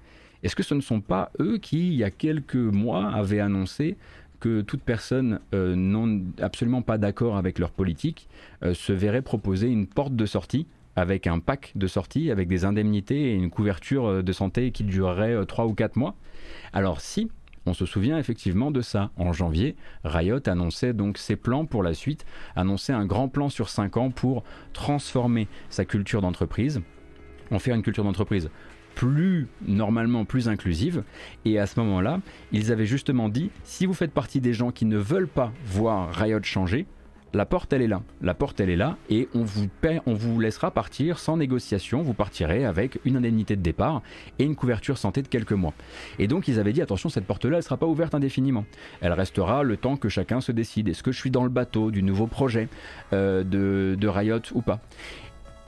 Est-ce 0.44 0.56
que 0.56 0.64
ce 0.64 0.74
ne 0.74 0.82
sont 0.82 1.02
pas 1.02 1.32
eux 1.40 1.58
qui, 1.58 1.88
il 1.88 1.96
y 1.96 2.04
a 2.04 2.12
quelques 2.12 2.56
mois, 2.56 3.10
avaient 3.10 3.40
annoncé 3.40 3.98
que 4.40 4.62
toute 4.62 4.82
personne 4.82 5.40
euh, 5.56 5.76
non 5.76 6.22
absolument 6.40 6.84
pas 6.84 7.00
d'accord 7.00 7.38
avec 7.38 7.58
leur 7.58 7.72
politique 7.72 8.30
se 8.62 8.94
verrait 8.94 9.24
proposer 9.24 9.68
une 9.68 9.88
porte 9.88 10.16
de 10.16 10.26
sortie 10.28 10.68
avec 10.98 11.28
un 11.28 11.40
pack 11.40 11.72
de 11.76 11.88
sortie, 11.88 12.30
avec 12.32 12.50
des 12.50 12.66
indemnités 12.66 13.32
et 13.32 13.34
une 13.34 13.50
couverture 13.50 14.22
de 14.22 14.32
santé 14.34 14.72
qui 14.72 14.84
durerait 14.84 15.46
3 15.46 15.66
ou 15.66 15.74
4 15.74 15.96
mois 15.96 16.16
alors 16.74 17.02
si, 17.02 17.30
on 17.66 17.74
se 17.74 17.86
souvient 17.86 18.18
effectivement 18.18 18.72
de 18.72 18.82
ça. 18.82 19.12
En 19.18 19.34
janvier, 19.34 19.76
Riot 20.04 20.48
annonçait 20.48 20.94
donc 20.94 21.18
ses 21.18 21.36
plans 21.36 21.66
pour 21.66 21.84
la 21.84 21.94
suite, 21.94 22.26
annonçait 22.56 22.94
un 22.94 23.06
grand 23.06 23.28
plan 23.28 23.50
sur 23.50 23.70
5 23.70 23.98
ans 23.98 24.10
pour 24.10 24.44
transformer 24.74 25.48
sa 25.70 25.86
culture 25.86 26.22
d'entreprise, 26.22 26.82
en 27.52 27.60
faire 27.60 27.76
une 27.76 27.84
culture 27.84 28.04
d'entreprise 28.04 28.50
plus 28.96 29.48
normalement 29.68 30.26
plus 30.26 30.50
inclusive. 30.50 31.04
Et 31.46 31.60
à 31.60 31.68
ce 31.68 31.80
moment-là, 31.80 32.20
ils 32.52 32.72
avaient 32.72 32.88
justement 32.88 33.30
dit, 33.30 33.52
si 33.64 33.86
vous 33.86 33.94
faites 33.94 34.12
partie 34.12 34.42
des 34.42 34.54
gens 34.54 34.72
qui 34.72 34.86
ne 34.86 34.98
veulent 34.98 35.28
pas 35.28 35.52
voir 35.66 36.12
Riot 36.16 36.42
changer, 36.42 36.88
la 37.34 37.46
porte 37.46 37.74
elle 37.74 37.82
est 37.82 37.88
là. 37.88 38.02
La 38.22 38.34
porte 38.34 38.60
elle 38.60 38.70
est 38.70 38.76
là 38.76 38.98
et 39.10 39.28
on 39.34 39.44
vous, 39.44 39.68
on 40.06 40.14
vous 40.14 40.40
laissera 40.40 40.72
partir 40.72 41.20
sans 41.20 41.38
négociation. 41.38 42.02
Vous 42.02 42.14
partirez 42.14 42.66
avec 42.66 43.00
une 43.06 43.18
indemnité 43.18 43.56
de 43.56 43.62
départ 43.62 44.02
et 44.40 44.44
une 44.44 44.56
couverture 44.56 44.98
santé 44.98 45.22
de 45.22 45.28
quelques 45.28 45.54
mois. 45.54 45.74
Et 46.20 46.28
donc 46.28 46.48
ils 46.48 46.60
avaient 46.60 46.74
dit 46.74 46.82
attention, 46.82 47.10
cette 47.10 47.26
porte-là 47.26 47.58
elle 47.58 47.64
sera 47.64 47.78
pas 47.78 47.86
ouverte 47.86 48.16
indéfiniment. 48.16 48.66
Elle 49.02 49.14
restera 49.14 49.64
le 49.64 49.78
temps 49.78 49.98
que 49.98 50.10
chacun 50.10 50.42
se 50.42 50.52
décide. 50.52 50.88
Est-ce 50.88 51.04
que 51.04 51.12
je 51.12 51.20
suis 51.20 51.32
dans 51.32 51.44
le 51.44 51.50
bateau 51.50 51.92
du 51.92 52.04
nouveau 52.04 52.28
projet 52.28 52.70
euh, 53.14 53.44
de, 53.44 53.96
de 54.00 54.08
Riot 54.08 54.42
ou 54.54 54.62
pas? 54.62 54.80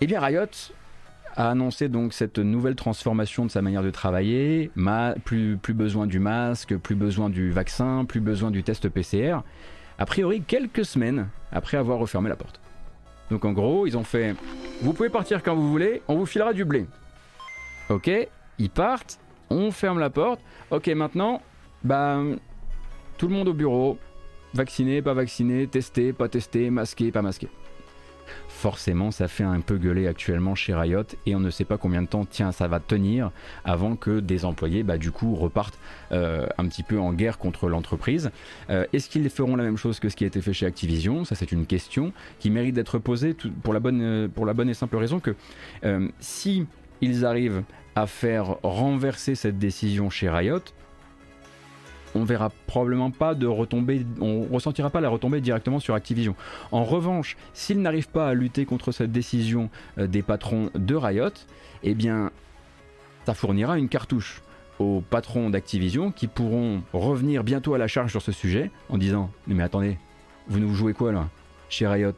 Eh 0.01 0.07
bien 0.07 0.21
Riot 0.21 0.71
a 1.35 1.51
annoncé 1.51 1.89
donc 1.89 2.13
cette 2.13 2.39
nouvelle 2.39 2.75
transformation 2.75 3.45
de 3.45 3.51
sa 3.51 3.61
manière 3.61 3.83
de 3.83 3.91
travailler, 3.91 4.71
plus, 5.23 5.57
plus 5.57 5.73
besoin 5.73 6.07
du 6.07 6.19
masque, 6.19 6.75
plus 6.77 6.95
besoin 6.95 7.29
du 7.29 7.51
vaccin, 7.51 8.05
plus 8.05 8.19
besoin 8.19 8.51
du 8.51 8.63
test 8.63 8.89
PCR, 8.89 9.37
a 9.99 10.05
priori 10.05 10.41
quelques 10.41 10.85
semaines 10.85 11.27
après 11.51 11.77
avoir 11.77 11.99
refermé 11.99 12.29
la 12.29 12.35
porte. 12.35 12.59
Donc 13.29 13.45
en 13.45 13.51
gros, 13.51 13.85
ils 13.85 13.97
ont 13.97 14.03
fait 14.03 14.35
Vous 14.81 14.93
pouvez 14.93 15.09
partir 15.09 15.43
quand 15.43 15.55
vous 15.55 15.69
voulez, 15.69 16.01
on 16.07 16.15
vous 16.15 16.25
filera 16.25 16.53
du 16.53 16.65
blé. 16.65 16.87
Ok, 17.89 18.09
ils 18.57 18.69
partent, 18.69 19.19
on 19.49 19.71
ferme 19.71 19.99
la 19.99 20.09
porte. 20.09 20.39
Ok, 20.71 20.87
maintenant, 20.87 21.41
bah, 21.83 22.21
tout 23.17 23.27
le 23.27 23.33
monde 23.33 23.49
au 23.49 23.53
bureau, 23.53 23.97
vacciné, 24.53 25.01
pas 25.01 25.13
vacciné, 25.13 25.67
testé, 25.67 26.13
pas 26.13 26.29
testé, 26.29 26.69
masqué, 26.69 27.11
pas 27.11 27.21
masqué 27.21 27.49
forcément 28.59 29.09
ça 29.11 29.29
fait 29.29 29.45
un 29.45 29.61
peu 29.61 29.77
gueuler 29.77 30.05
actuellement 30.05 30.53
chez 30.53 30.73
Riot 30.73 31.05
et 31.25 31.33
on 31.33 31.39
ne 31.39 31.49
sait 31.49 31.63
pas 31.63 31.77
combien 31.77 32.01
de 32.01 32.07
temps 32.07 32.25
tiens 32.25 32.51
ça 32.51 32.67
va 32.67 32.81
tenir 32.81 33.31
avant 33.63 33.95
que 33.95 34.19
des 34.19 34.43
employés 34.43 34.83
bah, 34.83 34.97
du 34.97 35.11
coup 35.11 35.33
repartent 35.33 35.79
euh, 36.11 36.45
un 36.57 36.67
petit 36.67 36.83
peu 36.83 36.99
en 36.99 37.13
guerre 37.13 37.37
contre 37.37 37.69
l'entreprise. 37.69 38.31
Euh, 38.69 38.85
est-ce 38.91 39.09
qu'ils 39.09 39.29
feront 39.29 39.55
la 39.55 39.63
même 39.63 39.77
chose 39.77 40.01
que 40.01 40.09
ce 40.09 40.17
qui 40.17 40.25
a 40.25 40.27
été 40.27 40.41
fait 40.41 40.51
chez 40.51 40.65
Activision? 40.65 41.23
Ça 41.23 41.35
c'est 41.35 41.53
une 41.53 41.65
question 41.65 42.11
qui 42.39 42.49
mérite 42.49 42.75
d'être 42.75 42.99
posée 42.99 43.33
pour 43.63 43.73
la 43.73 43.79
bonne, 43.79 44.01
euh, 44.01 44.67
et 44.67 44.73
simple 44.73 44.97
raison 44.97 45.21
que 45.21 45.35
si 46.19 46.67
ils 46.99 47.25
arrivent 47.25 47.63
à 47.95 48.07
faire 48.07 48.57
renverser 48.61 49.35
cette 49.35 49.57
décision 49.57 50.09
chez 50.09 50.29
Riot, 50.29 50.59
on 52.15 52.23
verra 52.23 52.51
probablement 52.67 53.11
pas 53.11 53.35
de 53.35 53.47
retombée, 53.47 54.05
ressentira 54.51 54.89
pas 54.89 55.01
la 55.01 55.09
retombée 55.09 55.41
directement 55.41 55.79
sur 55.79 55.93
Activision. 55.93 56.35
En 56.71 56.83
revanche, 56.83 57.37
s'ils 57.53 57.81
n'arrivent 57.81 58.09
pas 58.09 58.27
à 58.27 58.33
lutter 58.33 58.65
contre 58.65 58.91
cette 58.91 59.11
décision 59.11 59.69
euh, 59.97 60.07
des 60.07 60.21
patrons 60.21 60.69
de 60.75 60.95
Riot, 60.95 61.29
eh 61.83 61.93
bien, 61.93 62.31
ça 63.25 63.33
fournira 63.33 63.77
une 63.77 63.89
cartouche 63.89 64.41
aux 64.79 65.03
patrons 65.07 65.49
d'Activision 65.49 66.11
qui 66.11 66.27
pourront 66.27 66.81
revenir 66.93 67.43
bientôt 67.43 67.73
à 67.73 67.77
la 67.77 67.87
charge 67.87 68.11
sur 68.11 68.21
ce 68.21 68.31
sujet 68.31 68.71
en 68.87 68.97
disant 68.97 69.29
mais 69.45 69.63
attendez, 69.63 69.97
vous 70.47 70.59
nous 70.59 70.73
jouez 70.73 70.93
quoi 70.93 71.11
là? 71.11 71.27
Chez 71.69 71.85
Riot 71.85 72.13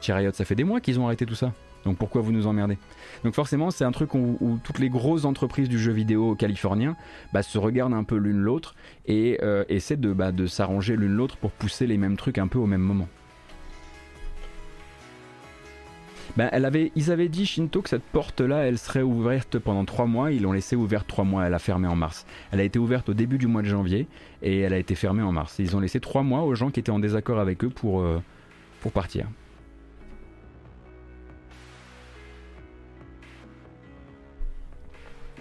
Chez 0.00 0.12
Riot, 0.12 0.32
ça 0.32 0.44
fait 0.44 0.54
des 0.54 0.64
mois 0.64 0.80
qu'ils 0.80 1.00
ont 1.00 1.06
arrêté 1.06 1.26
tout 1.26 1.34
ça. 1.34 1.52
Donc 1.84 1.96
pourquoi 1.98 2.20
vous 2.20 2.32
nous 2.32 2.46
emmerdez? 2.46 2.78
Donc 3.24 3.34
forcément, 3.34 3.70
c'est 3.70 3.84
un 3.84 3.92
truc 3.92 4.14
où, 4.14 4.58
toutes 4.62 4.78
les 4.78 4.88
grosses 4.88 5.24
entreprises 5.24 5.68
du 5.68 5.78
jeu 5.78 5.92
vidéo 5.92 6.34
californien 6.34 6.96
bah, 7.32 7.42
se 7.42 7.58
regardent 7.58 7.94
un 7.94 8.04
peu 8.04 8.16
l'une 8.16 8.38
l'autre 8.38 8.74
et 9.06 9.38
euh, 9.42 9.64
essaient 9.68 9.96
de, 9.96 10.12
bah, 10.12 10.32
de 10.32 10.46
s'arranger 10.46 10.96
l'une 10.96 11.14
l'autre 11.14 11.36
pour 11.36 11.50
pousser 11.50 11.86
les 11.86 11.98
mêmes 11.98 12.16
trucs 12.16 12.38
un 12.38 12.48
peu 12.48 12.58
au 12.58 12.66
même 12.66 12.80
moment. 12.80 13.08
Ben, 16.36 16.50
ils 16.96 17.12
avaient 17.12 17.28
dit 17.28 17.46
Shinto 17.46 17.80
que 17.80 17.88
cette 17.88 18.02
porte-là, 18.02 18.66
elle 18.66 18.78
serait 18.78 19.02
ouverte 19.02 19.58
pendant 19.58 19.84
trois 19.84 20.06
mois. 20.06 20.32
Ils 20.32 20.42
l'ont 20.42 20.52
laissée 20.52 20.74
ouverte 20.74 21.06
trois 21.06 21.24
mois. 21.24 21.46
Elle 21.46 21.54
a 21.54 21.60
fermé 21.60 21.86
en 21.86 21.94
mars. 21.94 22.26
Elle 22.50 22.58
a 22.58 22.64
été 22.64 22.78
ouverte 22.78 23.08
au 23.08 23.14
début 23.14 23.38
du 23.38 23.46
mois 23.46 23.62
de 23.62 23.68
janvier 23.68 24.08
et 24.42 24.60
elle 24.60 24.72
a 24.72 24.78
été 24.78 24.96
fermée 24.96 25.22
en 25.22 25.30
mars. 25.30 25.56
Ils 25.60 25.76
ont 25.76 25.80
laissé 25.80 26.00
trois 26.00 26.24
mois 26.24 26.42
aux 26.42 26.56
gens 26.56 26.70
qui 26.70 26.80
étaient 26.80 26.90
en 26.90 26.98
désaccord 26.98 27.38
avec 27.38 27.62
eux 27.62 27.70
pour, 27.70 28.00
euh, 28.00 28.20
pour 28.80 28.90
partir. 28.90 29.28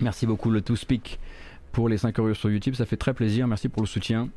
Merci 0.01 0.25
beaucoup 0.25 0.49
le 0.49 0.61
To 0.61 0.75
Speak 0.75 1.19
pour 1.73 1.89
les 1.89 1.97
5 1.97 2.19
euros 2.19 2.33
sur 2.35 2.51
YouTube, 2.51 2.75
ça 2.75 2.85
fait 2.85 2.97
très 2.97 3.13
plaisir, 3.13 3.47
merci 3.47 3.67
pour 3.67 3.81
le 3.81 3.87
soutien. 3.87 4.29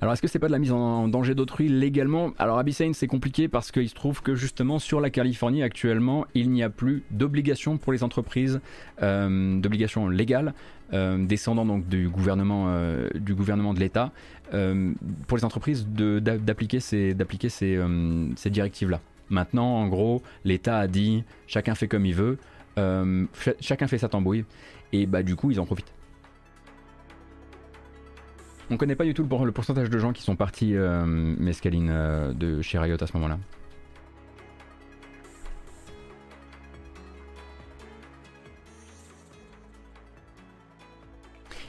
Alors 0.00 0.12
est-ce 0.12 0.20
que 0.20 0.28
c'est 0.28 0.38
pas 0.38 0.48
de 0.48 0.52
la 0.52 0.58
mise 0.58 0.72
en 0.72 1.08
danger 1.08 1.34
d'autrui 1.34 1.68
légalement? 1.68 2.32
Alors 2.38 2.58
Abyssane 2.58 2.92
c'est 2.92 3.06
compliqué 3.06 3.48
parce 3.48 3.72
qu'il 3.72 3.88
se 3.88 3.94
trouve 3.94 4.20
que 4.20 4.34
justement 4.34 4.78
sur 4.78 5.00
la 5.00 5.08
Californie 5.08 5.62
actuellement 5.62 6.26
il 6.34 6.50
n'y 6.50 6.62
a 6.62 6.68
plus 6.68 7.02
d'obligation 7.10 7.78
pour 7.78 7.94
les 7.94 8.04
entreprises, 8.04 8.60
euh, 9.02 9.58
d'obligation 9.58 10.08
légale 10.08 10.52
euh, 10.92 11.24
descendant 11.24 11.64
donc 11.64 11.88
du 11.88 12.10
gouvernement, 12.10 12.66
euh, 12.68 13.08
du 13.14 13.34
gouvernement 13.34 13.72
de 13.72 13.80
l'État 13.80 14.12
pour 15.26 15.36
les 15.38 15.44
entreprises 15.44 15.88
d'appliquer 15.88 16.78
ces, 16.78 17.16
ces 18.36 18.50
directives 18.50 18.90
là. 18.90 19.00
Maintenant 19.30 19.66
en 19.66 19.88
gros 19.88 20.22
l'État 20.44 20.78
a 20.78 20.86
dit 20.86 21.24
chacun 21.46 21.74
fait 21.74 21.88
comme 21.88 22.06
il 22.06 22.14
veut. 22.14 22.38
Euh, 22.78 23.26
chacun 23.60 23.86
fait 23.86 23.98
sa 23.98 24.08
tambouille 24.08 24.44
et 24.92 25.06
bah 25.06 25.22
du 25.22 25.36
coup 25.36 25.50
ils 25.50 25.60
en 25.60 25.64
profitent. 25.64 25.92
On 28.68 28.76
connaît 28.76 28.96
pas 28.96 29.04
du 29.04 29.14
tout 29.14 29.22
le, 29.22 29.52
pourcentage 29.52 29.90
de 29.90 29.98
gens 29.98 30.12
qui 30.12 30.22
sont 30.22 30.34
partis 30.34 30.74
euh, 30.74 31.04
mescaline 31.06 31.88
euh, 31.90 32.32
de 32.32 32.62
chez 32.62 32.78
Riot 32.78 32.96
à 33.00 33.06
ce 33.06 33.12
moment-là. 33.14 33.38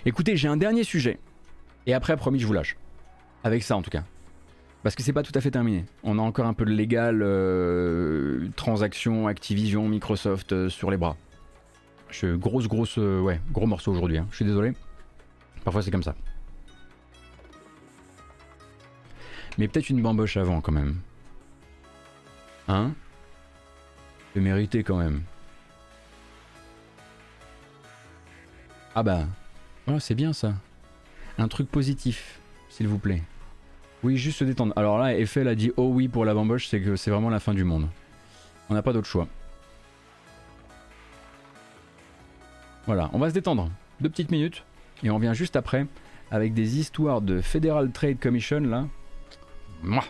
Écoutez, 0.06 0.38
j'ai 0.38 0.48
un 0.48 0.58
dernier 0.58 0.84
sujet. 0.84 1.20
Et 1.86 1.94
après, 1.94 2.16
promis, 2.16 2.40
je 2.40 2.48
vous 2.48 2.54
lâche. 2.54 2.78
Avec 3.44 3.62
ça 3.62 3.76
en 3.76 3.82
tout 3.82 3.90
cas. 3.90 4.04
Parce 4.88 4.96
que 4.96 5.04
c'est 5.04 5.12
pas 5.12 5.22
tout 5.22 5.34
à 5.36 5.42
fait 5.42 5.52
terminé. 5.52 5.84
On 6.02 6.18
a 6.18 6.22
encore 6.22 6.46
un 6.46 6.54
peu 6.54 6.64
de 6.64 6.72
légal, 6.72 7.20
euh, 7.22 8.48
transaction, 8.56 9.28
Activision, 9.28 9.86
Microsoft 9.90 10.54
euh, 10.54 10.70
sur 10.70 10.90
les 10.90 10.96
bras. 10.96 11.18
Je, 12.10 12.38
grosse, 12.38 12.70
grosse, 12.70 12.98
euh, 12.98 13.20
ouais, 13.20 13.42
gros 13.52 13.68
morceau 13.68 13.92
aujourd'hui. 13.92 14.18
Hein. 14.18 14.28
Je 14.32 14.38
suis 14.38 14.46
désolé. 14.46 14.72
Parfois 15.66 15.82
c'est 15.82 15.92
comme 15.92 16.04
ça. 16.04 16.16
Mais 19.58 19.68
peut-être 19.68 19.90
une 19.90 20.02
bamboche 20.02 20.38
avant 20.38 20.62
quand 20.62 20.72
même. 20.72 20.96
Hein? 22.70 22.94
Je 24.38 24.40
mérité 24.40 24.84
quand 24.84 25.00
même. 25.00 25.22
Ah 28.96 29.04
bah, 29.04 29.26
oh, 29.88 30.00
c'est 30.00 30.16
bien 30.16 30.32
ça. 30.32 30.54
Un 31.38 31.50
truc 31.50 31.70
positif, 31.70 32.40
s'il 32.70 32.88
vous 32.88 33.00
plaît. 33.00 33.22
Oui, 34.04 34.18
juste 34.18 34.40
se 34.40 34.44
détendre. 34.44 34.74
Alors 34.76 35.00
là, 35.00 35.18
Eiffel 35.18 35.48
a 35.48 35.56
dit 35.56 35.72
oh 35.78 35.90
oui 35.94 36.08
pour 36.08 36.26
la 36.26 36.34
bamboche, 36.34 36.68
c'est 36.68 36.82
que 36.82 36.96
c'est 36.96 37.12
vraiment 37.12 37.30
la 37.30 37.40
fin 37.40 37.54
du 37.54 37.64
monde. 37.64 37.88
On 38.70 38.74
n'a 38.74 38.82
pas 38.82 38.94
d'autre 38.94 39.08
choix. 39.08 39.28
Voilà, 42.86 43.10
on 43.14 43.20
va 43.20 43.30
se 43.30 43.34
détendre. 43.34 43.70
Deux 44.00 44.10
petites 44.10 44.32
minutes. 44.32 44.64
Et 45.04 45.10
on 45.10 45.16
revient 45.16 45.34
juste 45.34 45.56
après 45.56 45.86
avec 46.32 46.54
des 46.54 46.78
histoires 46.80 47.22
de 47.22 47.42
Federal 47.42 47.92
Trade 47.92 48.20
Commission 48.20 48.60
là. 48.62 48.86
Mouah. 49.84 50.04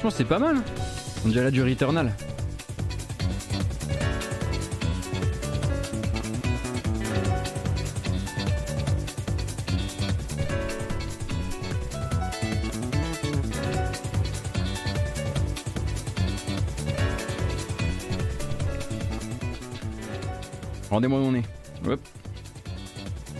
Franchement, 0.00 0.16
c'est 0.16 0.24
pas 0.24 0.38
mal. 0.38 0.56
On 1.26 1.28
dirait 1.28 1.50
du 1.50 1.62
Returnal. 1.62 2.10
Rendez-moi 20.88 21.18
mon 21.18 21.32
nez. 21.32 21.42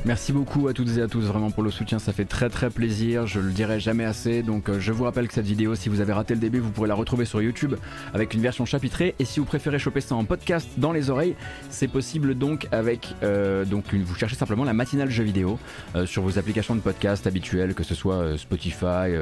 Merci 0.06 0.32
beaucoup 0.32 0.66
à 0.66 0.72
toutes 0.72 0.96
et 0.96 1.02
à 1.02 1.08
tous 1.08 1.20
vraiment 1.26 1.50
pour 1.50 1.62
le 1.62 1.70
soutien, 1.70 1.98
ça 1.98 2.14
fait 2.14 2.24
très 2.24 2.48
très 2.48 2.70
plaisir, 2.70 3.26
je 3.26 3.38
le 3.38 3.50
dirai 3.50 3.80
jamais 3.80 4.06
assez. 4.06 4.42
Donc 4.42 4.70
euh, 4.70 4.80
je 4.80 4.92
vous 4.92 5.04
rappelle 5.04 5.28
que 5.28 5.34
cette 5.34 5.46
vidéo, 5.46 5.74
si 5.74 5.90
vous 5.90 6.00
avez 6.00 6.14
raté 6.14 6.32
le 6.32 6.40
début, 6.40 6.58
vous 6.58 6.70
pourrez 6.70 6.88
la 6.88 6.94
retrouver 6.94 7.26
sur 7.26 7.42
YouTube 7.42 7.74
avec 8.14 8.32
une 8.32 8.40
version 8.40 8.64
chapitrée. 8.64 9.14
Et 9.18 9.26
si 9.26 9.40
vous 9.40 9.46
préférez 9.46 9.78
choper 9.78 10.00
ça 10.00 10.14
en 10.14 10.24
podcast 10.24 10.66
dans 10.78 10.92
les 10.92 11.10
oreilles, 11.10 11.36
c'est 11.68 11.86
possible 11.86 12.34
donc 12.34 12.66
avec 12.72 13.14
euh, 13.22 13.66
donc 13.66 13.92
vous 13.92 14.14
cherchez 14.14 14.36
simplement 14.36 14.64
la 14.64 14.72
matinale 14.72 15.10
jeu 15.10 15.22
vidéo 15.22 15.58
euh, 15.94 16.06
sur 16.06 16.22
vos 16.22 16.38
applications 16.38 16.74
de 16.74 16.80
podcast 16.80 17.26
habituelles, 17.26 17.74
que 17.74 17.84
ce 17.84 17.94
soit 17.94 18.38
Spotify, 18.38 19.12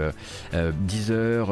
Deezer, 0.86 1.50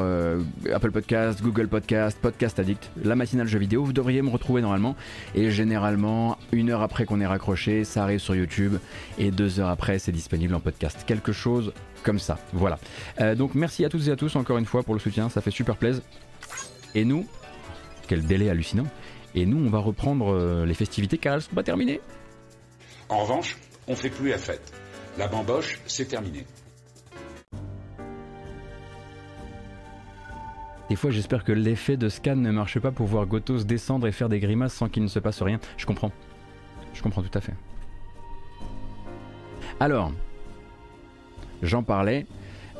Apple 0.73 0.93
Podcast, 0.93 1.43
Google 1.43 1.67
Podcast, 1.67 2.17
Podcast 2.23 2.61
Addict, 2.61 2.91
la 3.03 3.17
matinale 3.17 3.49
jeu 3.49 3.59
vidéo. 3.59 3.83
Vous 3.83 3.93
devriez 3.93 4.23
me 4.23 4.31
retrouver 4.31 4.63
normalement. 4.63 4.95
Et 5.35 5.51
généralement, 5.51 6.39
une 6.53 6.71
heure 6.71 6.83
après 6.83 7.07
qu'on 7.07 7.21
ait 7.21 7.27
raccroché, 7.27 7.83
ça 7.83 8.05
arrive 8.05 8.21
sur 8.21 8.37
YouTube 8.37 8.77
et 9.19 9.31
deux 9.31 9.61
heures 9.61 9.69
après 9.69 9.99
c'est 9.99 10.13
disponible 10.13 10.55
en 10.55 10.61
podcast. 10.61 11.05
Quelque 11.07 11.33
chose 11.33 11.73
comme 12.03 12.19
ça. 12.19 12.39
Voilà. 12.53 12.79
Euh, 13.21 13.35
donc 13.35 13.55
merci 13.55 13.85
à 13.85 13.89
toutes 13.89 14.07
et 14.09 14.11
à 14.11 14.17
tous 14.17 14.37
encore 14.37 14.59
une 14.59 14.67
fois 14.67 14.83
pour 14.83 14.95
le 14.95 15.01
soutien, 15.01 15.29
ça 15.29 15.41
fait 15.41 15.51
super 15.51 15.77
plaisir. 15.77 16.03
Et 16.95 17.05
nous, 17.05 17.27
quel 18.07 18.27
délai 18.27 18.49
hallucinant. 18.49 18.87
Et 19.35 19.45
nous, 19.45 19.59
on 19.59 19.69
va 19.71 19.79
reprendre 19.79 20.33
euh, 20.33 20.65
les 20.65 20.75
festivités 20.75 21.19
car 21.19 21.35
elles 21.35 21.43
sont 21.43 21.55
pas 21.55 21.63
terminées. 21.63 22.01
En 23.09 23.19
revanche, 23.19 23.59
on 23.87 23.95
fait 23.95 24.11
plus 24.11 24.31
la 24.31 24.39
fête. 24.39 24.73
La 25.19 25.29
bamboche, 25.29 25.81
c'est 25.87 26.07
terminé. 26.07 26.47
Des 30.89 30.97
fois, 30.97 31.11
j'espère 31.11 31.43
que 31.43 31.53
l'effet 31.53 31.97
de 31.97 32.09
scan 32.09 32.37
ne 32.37 32.51
marche 32.51 32.79
pas 32.79 32.93
pour 32.93 33.07
voir 33.07 33.27
Gotos 33.27 33.65
descendre 33.65 34.07
et 34.07 34.13
faire 34.13 34.29
des 34.29 34.39
grimaces 34.39 34.75
sans 34.75 34.89
qu'il 34.89 35.03
ne 35.03 35.09
se 35.09 35.19
passe 35.19 35.43
rien. 35.43 35.59
Je 35.77 35.85
comprends. 35.85 36.13
Je 36.95 37.03
comprends 37.03 37.23
tout 37.23 37.37
à 37.37 37.41
fait. 37.41 37.55
Alors, 39.79 40.11
j'en 41.63 41.83
parlais, 41.83 42.25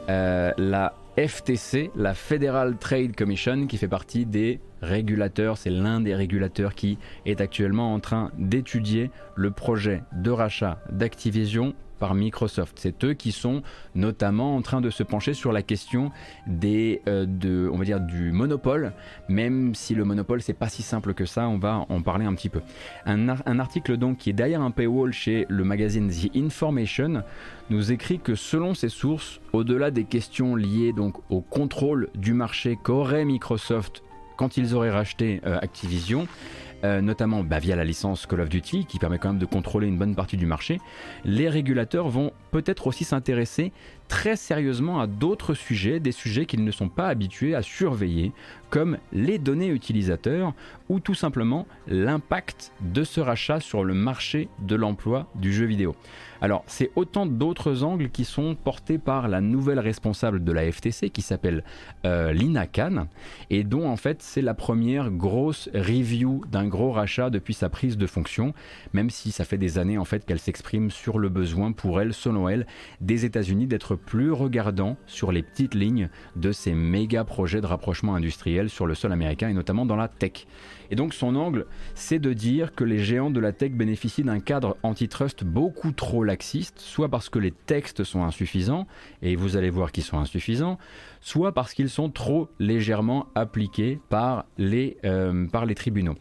euh, 0.09 0.53
la 0.57 0.95
FTC, 1.19 1.91
la 1.95 2.15
Federal 2.15 2.79
Trade 2.79 3.15
Commission, 3.15 3.67
qui 3.67 3.77
fait 3.77 3.89
partie 3.89 4.25
des 4.25 4.61
régulateurs, 4.81 5.59
c'est 5.59 5.71
l'un 5.71 6.01
des 6.01 6.15
régulateurs 6.15 6.75
qui 6.75 6.99
est 7.27 7.43
actuellement 7.43 7.93
en 7.93 8.01
train 8.01 8.31
d'étudier 8.39 9.11
le 9.35 9.51
projet 9.51 10.03
de 10.13 10.31
rachat 10.31 10.79
d'Activision 10.91 11.75
par 11.99 12.15
Microsoft. 12.15 12.79
C'est 12.79 13.05
eux 13.05 13.15
qui 13.15 13.33
sont 13.33 13.63
notamment 13.95 14.57
en 14.57 14.63
train 14.63 14.81
de 14.81 14.91
se 14.91 15.03
pencher 15.03 15.35
sur 15.35 15.53
la 15.53 15.63
question 15.63 16.11
des, 16.47 17.03
euh, 17.09 17.27
du 17.27 18.33
monopole, 18.33 18.93
même 19.29 19.75
si 19.75 19.95
le 19.95 20.05
monopole 20.05 20.43
c'est 20.43 20.53
pas 20.53 20.69
si 20.69 20.83
simple 20.83 21.15
que 21.15 21.27
ça, 21.27 21.49
on 21.49 21.59
va 21.59 21.87
en 21.89 22.03
parler 22.03 22.25
un 22.25 22.35
petit 22.35 22.49
peu. 22.49 22.61
Un, 23.05 23.29
un 23.29 23.59
article 23.59 23.97
donc 23.97 24.19
qui 24.19 24.31
est 24.31 24.35
derrière 24.35 24.63
un 24.63 24.71
paywall 24.71 25.13
chez 25.13 25.47
le 25.49 25.65
magazine 25.65 26.11
The 26.11 26.37
Information 26.37 27.23
nous 27.71 27.93
écrit 27.93 28.19
que 28.19 28.35
selon 28.35 28.75
ses 28.75 28.89
sources, 28.89 29.41
au-delà 29.53 29.91
des 29.91 30.05
questions 30.05 30.55
liées 30.55 30.93
donc 30.93 31.17
au 31.31 31.41
contrôle 31.41 32.09
du 32.15 32.33
marché 32.33 32.79
qu'aurait 32.83 33.25
Microsoft 33.25 34.03
quand 34.37 34.57
ils 34.57 34.75
auraient 34.75 34.91
racheté 34.91 35.41
euh, 35.47 35.59
Activision, 35.61 36.27
euh, 36.85 37.01
notamment 37.01 37.43
bah, 37.43 37.59
via 37.59 37.75
la 37.75 37.85
licence 37.85 38.27
Call 38.27 38.41
of 38.43 38.49
Duty, 38.51 38.85
qui 38.85 38.99
permet 38.99 39.19
quand 39.19 39.31
même 39.31 39.39
de 39.39 39.47
contrôler 39.47 39.89
une 39.89 39.97
bonne 39.97 40.15
partie 40.15 40.37
du 40.37 40.45
marché, 40.45 40.79
les 41.25 41.49
régulateurs 41.49 42.09
vont 42.09 42.33
peut-être 42.51 42.87
aussi 42.87 43.05
s'intéresser 43.05 43.73
très 44.09 44.37
sérieusement 44.37 45.01
à 45.01 45.07
d'autres 45.07 45.55
sujets, 45.55 46.01
des 46.01 46.13
sujets 46.13 46.45
qu'ils 46.45 46.65
ne 46.65 46.71
sont 46.71 46.91
pas 46.91 47.09
habitués 47.09 47.55
à 47.55 47.63
surveiller, 47.63 48.33
comme 48.69 48.99
les 49.13 49.39
données 49.39 49.69
utilisateurs 49.69 50.53
ou 50.91 51.01
tout 51.01 51.15
simplement 51.15 51.67
l'impact 51.89 52.73
de 52.83 53.05
ce 53.05 53.21
rachat 53.21 53.61
sur 53.61 53.83
le 53.83 53.95
marché 53.95 54.49
de 54.61 54.77
l'emploi 54.77 55.29
du 55.35 55.53
jeu 55.55 55.65
vidéo. 55.65 55.97
Alors, 56.41 56.65
c'est 56.67 56.91
autant 56.97 57.27
d'autres 57.27 57.83
angles 57.83 58.11
qui 58.11 58.25
sont 58.25 58.55
portés 58.55 58.99
par 58.99 59.29
la 59.29 59.41
nouvelle 59.41 59.79
responsable 59.79 60.45
de 60.45 60.53
la 60.53 60.71
FTC 60.71 61.11
qui 61.11 61.23
s'appelle 61.23 61.65
euh, 62.05 62.33
Lina 62.33 62.67
Khan 62.67 63.07
et 63.51 63.65
dont 63.65 63.89
en 63.89 63.97
fait 63.97 64.23
c'est 64.23 64.43
la 64.43 64.55
première 64.55 65.11
grosse 65.11 65.69
review 65.75 66.43
d'un 66.51 66.67
gros 66.67 66.93
rachat 66.93 67.31
depuis 67.31 67.55
sa 67.55 67.69
prise 67.69 67.97
de 67.97 68.07
fonction, 68.07 68.53
même 68.93 69.11
si 69.11 69.31
ça 69.31 69.45
fait 69.45 69.59
des 69.59 69.79
années 69.79 69.99
en 69.99 70.05
fait 70.05 70.25
qu'elle 70.25 70.39
s'exprime 70.39 70.91
sur 70.91 71.19
le 71.19 71.29
besoin 71.29 71.73
pour 71.73 72.01
elle, 72.01 72.13
selon 72.13 72.49
elle, 72.49 72.67
des 73.01 73.25
États-Unis 73.25 73.67
d'être 73.67 73.97
plus 73.97 74.33
regardants 74.33 74.97
sur 75.07 75.33
les 75.33 75.43
petites 75.43 75.75
lignes 75.75 76.09
de 76.37 76.53
ces 76.53 76.75
méga 76.75 77.25
projets 77.25 77.61
de 77.61 77.67
rapprochement 77.67 78.15
industriel 78.15 78.71
sur 78.71 78.87
le 78.87 78.95
sol 78.95 79.13
américain 79.13 79.49
et 79.49 79.55
notamment 79.55 79.87
dans 79.87 79.97
la 79.97 80.09
tech. 80.09 80.47
Et 80.91 80.97
donc 80.97 81.15
son 81.15 81.37
angle, 81.37 81.67
c'est 81.95 82.19
de 82.19 82.33
dire 82.33 82.75
que 82.75 82.85
les 82.85 82.99
géants 82.99 83.31
de 83.31 83.41
la 83.41 83.53
tech 83.53 83.73
bénéficient 83.73 84.23
d'un 84.23 84.41
cadre 84.41 84.77
antitrust 84.83 85.45
beaucoup 85.45 85.93
trop 85.93 86.25
laxiste, 86.25 86.79
soit 86.81 87.09
parce 87.09 87.29
que 87.29 87.39
les 87.39 87.53
textes 87.53 88.05
sont 88.05 88.25
insuffisants, 88.25 88.87
et 89.23 89.37
vous 89.37 89.57
allez 89.57 89.71
voir 89.71 89.93
qu'ils 89.93 90.05
sont 90.05 90.19
insuffisants, 90.19 90.79
soit 91.21 91.53
parce 91.53 91.75
qu'ils 91.75 91.91
sont 91.91 92.11
trop 92.11 92.49
légèrement 92.59 93.27
appliqués 93.35 93.99
par 94.09 94.47
les, 94.59 94.97
euh, 95.05 95.47
tribunaux. 95.75 96.17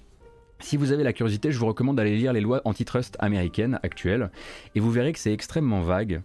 Si 0.60 0.78
vous 0.78 0.92
avez 0.92 1.04
la 1.04 1.14
curiosité, 1.14 1.52
je 1.52 1.60
vous 1.60 1.68
recommande 1.68 1.98
d'aller 1.98 2.16
lire 2.16 2.34
les 2.34 2.42
lois 2.42 2.62
antitrust 2.66 3.18
américaines 3.20 3.80
actuelles, 3.84 4.32
et 4.74 4.80
vous 4.80 4.92
verrez 4.92 5.14
que 5.14 5.20
c'est 5.20 5.34
extrêmement 5.34 5.82
vague 5.82 6.22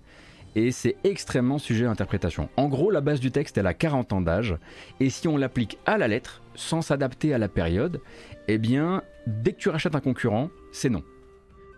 et 0.56 0.72
c'est 0.72 0.96
extrêmement 1.04 1.58
sujet 1.58 1.86
à 1.86 1.90
interprétation. 1.90 2.48
En 2.56 2.68
gros, 2.68 2.90
la 2.90 3.00
base 3.00 3.20
du 3.20 3.30
texte, 3.30 3.58
elle 3.58 3.66
a 3.66 3.74
40 3.74 4.12
ans 4.12 4.20
d'âge, 4.20 4.56
et 4.98 5.10
si 5.10 5.28
on 5.28 5.36
l'applique 5.36 5.78
à 5.86 5.98
la 5.98 6.08
lettre, 6.08 6.42
sans 6.60 6.82
s'adapter 6.82 7.32
à 7.32 7.38
la 7.38 7.48
période, 7.48 8.00
eh 8.48 8.58
bien, 8.58 9.02
dès 9.26 9.52
que 9.52 9.58
tu 9.58 9.68
rachètes 9.70 9.94
un 9.94 10.00
concurrent, 10.00 10.50
c'est 10.72 10.90
non. 10.90 11.02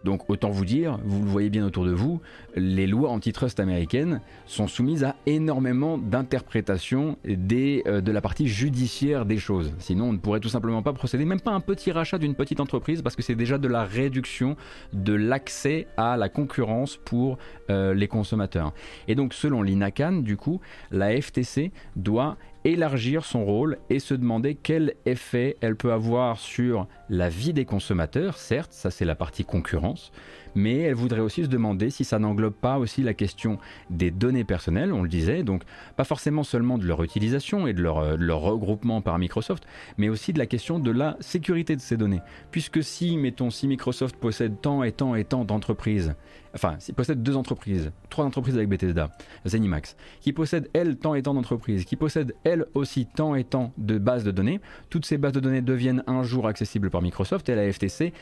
Donc 0.04 0.28
autant 0.28 0.50
vous 0.50 0.64
dire, 0.64 0.98
vous 1.04 1.22
le 1.22 1.28
voyez 1.28 1.50
bien 1.50 1.64
autour 1.64 1.84
de 1.84 1.92
vous, 1.92 2.20
les 2.56 2.86
lois 2.86 3.10
antitrust 3.10 3.60
américaines 3.60 4.20
sont 4.46 4.66
soumises 4.66 5.04
à 5.04 5.14
énormément 5.26 5.96
d'interprétations 5.96 7.16
euh, 7.24 8.00
de 8.00 8.12
la 8.12 8.20
partie 8.20 8.48
judiciaire 8.48 9.24
des 9.24 9.38
choses. 9.38 9.72
Sinon, 9.78 10.06
on 10.06 10.12
ne 10.12 10.18
pourrait 10.18 10.40
tout 10.40 10.48
simplement 10.48 10.82
pas 10.82 10.92
procéder, 10.92 11.24
même 11.24 11.40
pas 11.40 11.52
un 11.52 11.60
petit 11.60 11.92
rachat 11.92 12.18
d'une 12.18 12.34
petite 12.34 12.60
entreprise, 12.60 13.02
parce 13.02 13.14
que 13.14 13.22
c'est 13.22 13.34
déjà 13.34 13.58
de 13.58 13.68
la 13.68 13.84
réduction 13.84 14.56
de 14.92 15.12
l'accès 15.12 15.86
à 15.96 16.16
la 16.16 16.28
concurrence 16.28 16.96
pour 16.96 17.38
euh, 17.70 17.94
les 17.94 18.08
consommateurs. 18.08 18.72
Et 19.06 19.14
donc 19.14 19.34
selon 19.34 19.62
l'INACAN, 19.62 20.22
du 20.22 20.36
coup, 20.36 20.60
la 20.90 21.20
FTC 21.20 21.70
doit 21.94 22.36
élargir 22.64 23.24
son 23.24 23.44
rôle 23.44 23.78
et 23.90 23.98
se 23.98 24.14
demander 24.14 24.54
quel 24.54 24.94
effet 25.06 25.56
elle 25.60 25.76
peut 25.76 25.92
avoir 25.92 26.38
sur 26.38 26.86
la 27.08 27.28
vie 27.28 27.52
des 27.52 27.64
consommateurs, 27.64 28.38
certes, 28.38 28.72
ça 28.72 28.90
c'est 28.90 29.04
la 29.04 29.14
partie 29.14 29.44
concurrence, 29.44 30.12
mais 30.54 30.78
elle 30.78 30.94
voudrait 30.94 31.20
aussi 31.20 31.44
se 31.44 31.48
demander 31.48 31.90
si 31.90 32.04
ça 32.04 32.18
n'englobe 32.18 32.54
pas 32.54 32.78
aussi 32.78 33.02
la 33.02 33.14
question 33.14 33.58
des 33.90 34.10
données 34.10 34.44
personnelles, 34.44 34.92
on 34.92 35.02
le 35.02 35.08
disait, 35.08 35.42
donc 35.42 35.62
pas 35.96 36.04
forcément 36.04 36.44
seulement 36.44 36.78
de 36.78 36.86
leur 36.86 37.02
utilisation 37.02 37.66
et 37.66 37.72
de 37.72 37.82
leur, 37.82 37.98
euh, 37.98 38.16
regroupement 38.34 39.00
par 39.00 39.18
Microsoft, 39.18 39.66
mais 39.98 40.08
aussi 40.08 40.32
de 40.32 40.38
la 40.38 40.46
question 40.46 40.78
de 40.78 40.90
la 40.90 41.16
sécurité 41.20 41.76
de 41.76 41.80
ces 41.80 41.96
données. 41.96 42.20
Puisque 42.50 42.82
si, 42.82 43.16
mettons, 43.16 43.50
si 43.50 43.68
Microsoft 43.68 44.16
possède 44.16 44.60
tant 44.60 44.82
et 44.82 44.92
tant 44.92 45.14
et 45.14 45.24
tant 45.24 45.44
d'entreprises, 45.44 46.14
enfin, 46.54 46.76
s'il 46.78 46.94
possède 46.94 47.22
deux 47.22 47.36
entreprises, 47.36 47.92
trois 48.10 48.24
entreprises 48.24 48.56
avec 48.56 48.68
Bethesda, 48.68 49.10
Zenimax, 49.46 49.96
qui 50.20 50.32
possèdent 50.32 50.68
elles 50.72 50.96
tant 50.96 51.14
et 51.14 51.22
tant 51.22 51.34
d'entreprises, 51.34 51.84
qui 51.84 51.96
possèdent 51.96 52.34
elles 52.44 52.66
aussi 52.74 53.06
tant 53.06 53.34
et 53.34 53.44
tant 53.44 53.72
de 53.78 53.98
bases 53.98 54.24
de 54.24 54.30
données, 54.30 54.60
toutes 54.90 55.06
ces 55.06 55.18
bases 55.18 55.32
de 55.32 55.40
données 55.40 55.62
deviennent 55.62 56.02
un 56.06 56.22
jour 56.22 56.46
accessibles 56.46 56.90
par 56.90 57.02
Microsoft 57.02 57.48
et 57.48 57.54
la 57.54 57.70
FTC 57.72 58.12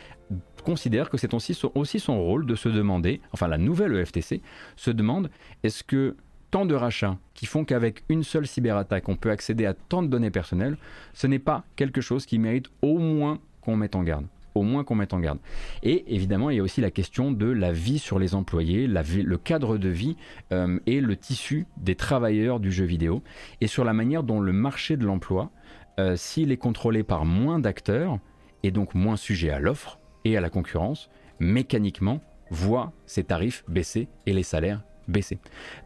considère 0.65 1.11
que 1.11 1.17
c'est 1.17 1.35
aussi 1.35 1.55
son, 1.55 1.73
aussi 1.75 1.99
son 1.99 2.20
rôle 2.21 2.47
de 2.47 2.55
se 2.55 2.69
demander, 2.69 3.21
enfin 3.33 3.49
la 3.49 3.59
nouvelle 3.59 4.05
FTC 4.05 4.41
se 4.77 4.91
demande, 4.91 5.31
est-ce 5.63 5.85
que 5.85 6.17
tant 6.51 6.67
de 6.67 6.75
rachats 6.75 7.17
qui 7.35 7.47
font 7.47 7.65
qu'avec 7.65 8.03
une 8.09 8.25
seule 8.25 8.47
cyberattaque 8.47 9.09
on 9.09 9.17
peut 9.17 9.31
accéder 9.31 9.67
à 9.67 9.75
tant 9.75 10.03
de 10.03 10.09
données 10.09 10.31
personnelles, 10.31 10.77
ce 11.15 11.27
n'est 11.27 11.39
pas 11.39 11.65
quelque 11.77 12.01
chose 12.01 12.27
qui 12.27 12.39
mérite 12.39 12.67
au 12.83 12.99
moins 12.99 13.39
qu'on 13.61 13.77
mette 13.77 13.95
en 13.95 14.03
garde 14.03 14.27
au 14.55 14.63
moins 14.63 14.85
qu'on 14.85 14.95
mette 14.97 15.15
en 15.15 15.21
garde. 15.21 15.39
Et 15.83 16.13
évidemment, 16.15 16.51
il 16.51 16.57
y 16.57 16.61
a 16.61 16.63
aussi 16.63 16.81
la 16.81 16.91
question 16.91 17.31
de 17.31 17.47
la 17.47 17.73
vie 17.73 17.99
sur 17.99 18.19
les 18.19 18.35
employés, 18.35 18.87
le 18.87 19.37
cadre 19.37 19.79
de 19.79 19.89
vie 19.89 20.17
euh, 20.53 20.79
et 20.87 21.01
le 21.01 21.17
tissu 21.17 21.67
des 21.77 21.95
travailleurs 21.95 22.61
du 22.61 22.73
jeu 22.73 22.85
vidéo, 22.85 23.23
et 23.61 23.67
sur 23.67 23.85
la 23.85 23.93
manière 23.93 24.23
dont 24.23 24.41
le 24.41 24.53
marché 24.53 24.97
de 24.97 25.07
l'emploi, 25.07 25.51
euh, 25.99 26.17
s'il 26.17 26.53
est 26.53 26.57
contrôlé 26.57 27.03
par 27.03 27.25
moins 27.25 27.59
d'acteurs, 27.59 28.19
et 28.63 28.71
donc 28.71 28.95
moins 28.95 29.17
sujet 29.17 29.51
à 29.51 29.59
l'offre 29.59 29.99
et 30.25 30.37
à 30.37 30.41
la 30.41 30.51
concurrence, 30.51 31.11
mécaniquement 31.41 32.21
voit 32.51 32.93
ses 33.07 33.25
tarifs 33.25 33.65
baisser 33.69 34.09
et 34.27 34.33
les 34.33 34.43
salaires 34.43 34.83
baisser. 35.09 35.39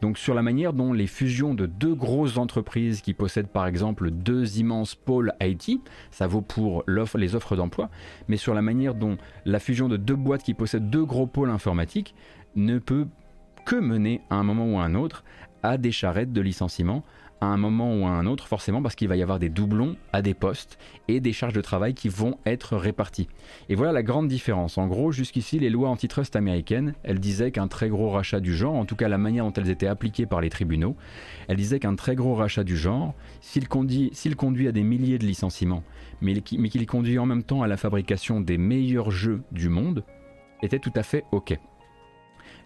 Donc 0.03 0.19
sur 0.19 0.35
la 0.35 0.43
manière 0.43 0.73
dont 0.73 0.93
les 0.93 1.07
fusions 1.07 1.55
de 1.55 1.67
deux 1.67 1.95
grosses 1.95 2.37
entreprises 2.37 3.01
qui 3.01 3.15
possèdent 3.15 3.49
par 3.49 3.67
exemple 3.67 4.11
deux 4.11 4.59
immenses 4.59 4.95
pôles 4.95 5.33
IT, 5.41 5.81
ça 6.11 6.27
vaut 6.27 6.43
pour 6.43 6.85
les 6.87 7.35
offres 7.35 7.57
d'emploi, 7.57 7.91
mais 8.29 8.37
sur 8.37 8.55
la 8.55 8.63
manière 8.63 8.95
dont 8.95 9.17
la 9.45 9.61
fusion 9.61 9.89
de 9.89 9.97
deux 9.97 10.17
boîtes 10.17 10.43
qui 10.43 10.55
possèdent 10.55 10.91
deux 10.91 11.05
gros 11.05 11.27
pôles 11.27 11.51
informatiques 11.51 12.15
ne 12.55 12.79
peut 12.79 13.07
que 13.65 13.77
mener 13.77 14.21
à 14.31 14.37
un 14.37 14.43
moment 14.43 14.67
ou 14.67 14.79
à 14.79 14.85
un 14.85 14.95
autre 14.95 15.25
à 15.63 15.79
des 15.79 15.93
charrettes 15.93 16.33
de 16.33 16.43
licenciement 16.43 17.03
à 17.45 17.49
un 17.49 17.57
moment 17.57 17.95
ou 17.95 18.07
à 18.07 18.11
un 18.11 18.27
autre, 18.27 18.47
forcément 18.47 18.83
parce 18.83 18.95
qu'il 18.95 19.09
va 19.09 19.17
y 19.17 19.23
avoir 19.23 19.39
des 19.39 19.49
doublons 19.49 19.97
à 20.13 20.23
des 20.23 20.35
postes 20.35 20.79
et 21.09 21.21
des 21.21 21.33
charges 21.33 21.53
de 21.53 21.61
travail 21.61 21.95
qui 21.95 22.09
vont 22.09 22.39
être 22.47 22.77
réparties. 22.77 23.29
Et 23.69 23.75
voilà 23.75 23.93
la 23.93 24.03
grande 24.03 24.29
différence. 24.29 24.79
En 24.79 24.87
gros, 24.87 25.13
jusqu'ici, 25.13 25.59
les 25.59 25.71
lois 25.71 25.89
antitrust 25.89 26.37
américaines, 26.37 26.95
elles 27.03 27.21
disaient 27.21 27.51
qu'un 27.51 27.69
très 27.69 27.89
gros 27.89 28.11
rachat 28.11 28.41
du 28.41 28.55
genre, 28.55 28.75
en 28.75 28.85
tout 28.85 28.97
cas 28.97 29.09
la 29.09 29.19
manière 29.19 29.45
dont 29.45 29.53
elles 29.53 29.71
étaient 29.71 29.87
appliquées 29.87 30.27
par 30.27 30.41
les 30.41 30.51
tribunaux, 30.51 30.97
elles 31.49 31.57
disaient 31.57 31.81
qu'un 31.81 31.95
très 31.95 32.15
gros 32.15 32.35
rachat 32.35 32.65
du 32.65 32.77
genre, 32.77 33.15
s'il 33.41 33.69
conduit, 33.69 34.69
à 34.69 34.73
des 34.73 34.83
milliers 34.83 35.19
de 35.19 35.27
licenciements, 35.27 35.83
mais 36.21 36.41
qu'il 36.41 36.87
conduit 36.87 37.19
en 37.19 37.27
même 37.27 37.43
temps 37.43 37.63
à 37.63 37.67
la 37.67 37.77
fabrication 37.77 38.41
des 38.41 38.59
meilleurs 38.59 39.11
jeux 39.11 39.43
du 39.53 39.69
monde, 39.69 40.05
était 40.63 40.79
tout 40.79 40.93
à 40.97 41.03
fait 41.03 41.25
OK. 41.33 41.59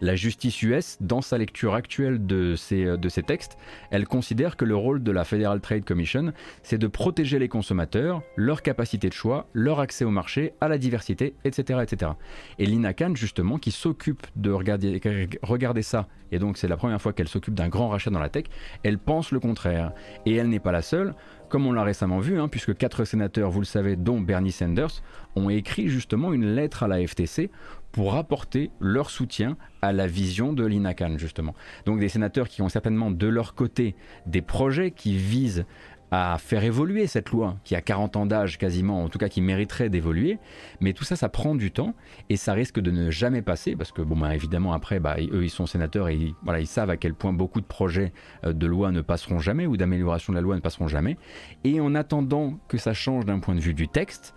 La 0.01 0.15
justice 0.15 0.63
US, 0.63 0.97
dans 1.01 1.21
sa 1.21 1.39
lecture 1.39 1.75
actuelle 1.75 2.25
de 2.25 2.55
ces, 2.55 2.85
euh, 2.85 2.97
de 2.97 3.09
ces 3.09 3.23
textes, 3.23 3.59
elle 3.91 4.07
considère 4.07 4.57
que 4.57 4.65
le 4.65 4.77
rôle 4.77 5.03
de 5.03 5.11
la 5.11 5.25
Federal 5.25 5.61
Trade 5.61 5.85
Commission, 5.85 6.33
c'est 6.63 6.79
de 6.79 6.87
protéger 6.87 7.39
les 7.39 7.49
consommateurs, 7.49 8.23
leur 8.37 8.63
capacité 8.63 9.09
de 9.09 9.15
choix, 9.15 9.49
leur 9.53 9.81
accès 9.81 10.05
au 10.05 10.11
marché, 10.11 10.53
à 10.61 10.69
la 10.69 10.79
diversité, 10.79 11.35
etc. 11.45 11.81
etc. 11.83 12.13
Et 12.59 12.67
Lina 12.67 12.95
Khan, 12.95 13.13
justement, 13.15 13.59
qui 13.59 13.73
s'occupe 13.73 14.27
de 14.37 14.53
regarder, 14.53 15.01
regarder 15.43 15.83
ça, 15.83 16.07
et 16.31 16.39
donc 16.39 16.59
c'est 16.59 16.69
la 16.69 16.77
première 16.77 17.01
fois 17.01 17.13
qu'elle 17.13 17.29
s'occupe 17.29 17.55
d'un 17.55 17.69
grand 17.69 17.89
rachat 17.89 18.11
dans 18.11 18.21
la 18.21 18.29
tech, 18.29 18.45
elle 18.83 18.99
pense 18.99 19.33
le 19.33 19.41
contraire. 19.41 19.93
Et 20.27 20.35
elle 20.35 20.49
n'est 20.49 20.61
pas 20.61 20.73
la 20.73 20.83
seule 20.83 21.15
comme 21.49 21.67
on 21.67 21.73
l'a 21.73 21.83
récemment 21.83 22.19
vu, 22.19 22.39
hein, 22.39 22.49
puisque 22.49 22.77
quatre 22.77 23.05
sénateurs, 23.05 23.51
vous 23.51 23.61
le 23.61 23.67
savez, 23.67 23.97
dont 23.97 24.21
Bernie 24.21 24.53
Sanders, 24.53 25.03
ont 25.35 25.49
écrit 25.49 25.89
justement 25.89 26.33
une 26.33 26.47
lettre 26.55 26.83
à 26.83 26.89
la 26.89 27.07
FTC 27.07 27.51
pour 27.93 28.15
apporter 28.15 28.71
leur 28.81 29.11
soutien 29.11 29.57
à 29.83 29.93
la 29.93 30.07
vision 30.07 30.53
de 30.53 30.65
l'INACAN, 30.65 31.19
justement. 31.19 31.55
Donc 31.87 32.01
des 32.01 32.09
sénateurs 32.09 32.49
qui 32.49 32.63
ont 32.63 32.69
certainement 32.69 33.11
de 33.11 33.27
leur 33.27 33.55
côté 33.55 33.95
des 34.27 34.43
projets 34.43 34.91
qui 34.91 35.17
visent 35.17 35.65
à 36.11 36.39
faire 36.39 36.65
évoluer 36.65 37.07
cette 37.07 37.31
loi 37.31 37.57
qui 37.65 37.75
a 37.75 37.81
40 37.81 38.17
ans 38.17 38.27
d'âge 38.27 38.59
quasiment, 38.59 39.05
en 39.05 39.09
tout 39.09 39.19
cas 39.19 39.29
qui 39.29 39.41
mériterait 39.41 39.91
d'évoluer, 39.91 40.39
mais 40.81 40.93
tout 40.93 41.05
ça, 41.05 41.17
ça 41.17 41.29
prend 41.29 41.55
du 41.55 41.71
temps 41.71 41.95
et 42.31 42.37
ça 42.37 42.55
risque 42.55 42.81
de 42.81 42.91
ne 42.91 43.11
jamais 43.11 43.43
passer 43.43 43.77
parce 43.77 43.93
que, 43.93 44.03
bon, 44.03 44.17
bah, 44.17 44.35
évidemment, 44.35 44.73
après, 44.73 45.01
bah, 45.01 45.17
eux, 45.21 45.45
ils 45.45 45.51
sont 45.51 45.67
sénateurs 45.67 46.09
et 46.09 46.35
ils 46.59 46.67
savent 46.67 46.91
à 46.91 46.97
quel 46.97 47.15
point 47.15 47.33
beaucoup 47.33 47.61
de 47.61 47.67
projets 47.67 48.13
euh, 48.45 48.53
de 48.53 48.67
loi 48.67 48.91
ne 48.91 49.01
passeront 49.01 49.39
jamais 49.39 49.67
ou 49.67 49.77
d'amélioration 49.77 50.33
de 50.33 50.39
la 50.39 50.43
loi 50.43 50.55
ne 50.55 50.61
passeront 50.61 50.89
jamais. 50.89 51.19
Et 51.65 51.81
en 51.81 51.95
attendant 51.95 52.59
que 52.69 52.79
ça 52.79 52.95
change 52.95 53.27
d'un 53.27 53.39
point 53.39 53.55
de 53.55 53.61
vue 53.61 53.75
du 53.75 53.89
texte, 53.89 54.35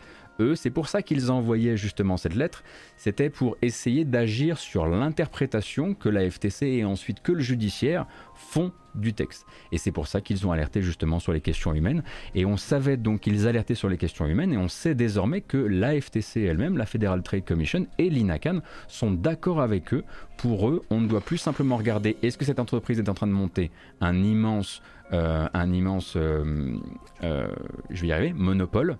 c'est 0.55 0.69
pour 0.69 0.87
ça 0.87 1.01
qu'ils 1.01 1.31
envoyaient 1.31 1.77
justement 1.77 2.17
cette 2.17 2.35
lettre, 2.35 2.63
c'était 2.97 3.29
pour 3.29 3.57
essayer 3.61 4.05
d'agir 4.05 4.57
sur 4.57 4.85
l'interprétation 4.85 5.93
que 5.93 6.09
la 6.09 6.29
FTC 6.29 6.67
et 6.67 6.85
ensuite 6.85 7.21
que 7.21 7.31
le 7.31 7.41
judiciaire 7.41 8.05
font 8.35 8.71
du 8.95 9.13
texte. 9.13 9.45
Et 9.71 9.77
c'est 9.77 9.91
pour 9.91 10.07
ça 10.07 10.21
qu'ils 10.21 10.45
ont 10.45 10.51
alerté 10.51 10.81
justement 10.81 11.19
sur 11.19 11.33
les 11.33 11.41
questions 11.41 11.73
humaines. 11.73 12.03
Et 12.35 12.45
on 12.45 12.57
savait 12.57 12.97
donc 12.97 13.21
qu'ils 13.21 13.47
alertaient 13.47 13.75
sur 13.75 13.89
les 13.89 13.97
questions 13.97 14.27
humaines 14.27 14.53
et 14.53 14.57
on 14.57 14.67
sait 14.67 14.95
désormais 14.95 15.41
que 15.41 15.57
la 15.57 15.99
FTC 15.99 16.41
elle-même, 16.41 16.77
la 16.77 16.85
Federal 16.85 17.23
Trade 17.23 17.45
Commission 17.45 17.87
et 17.97 18.09
l'INACAN 18.09 18.59
sont 18.87 19.11
d'accord 19.11 19.61
avec 19.61 19.93
eux. 19.93 20.03
Pour 20.37 20.69
eux, 20.69 20.81
on 20.89 20.99
ne 21.01 21.07
doit 21.07 21.21
plus 21.21 21.37
simplement 21.37 21.77
regarder 21.77 22.17
est-ce 22.21 22.37
que 22.37 22.45
cette 22.45 22.59
entreprise 22.59 22.99
est 22.99 23.09
en 23.09 23.13
train 23.13 23.27
de 23.27 23.31
monter 23.31 23.71
un 24.01 24.21
immense, 24.21 24.81
euh, 25.13 25.47
un 25.53 25.71
immense, 25.71 26.15
euh, 26.15 26.75
euh, 27.23 27.47
je 27.89 28.01
vais 28.01 28.07
y 28.07 28.11
arriver, 28.11 28.33
monopole 28.33 28.97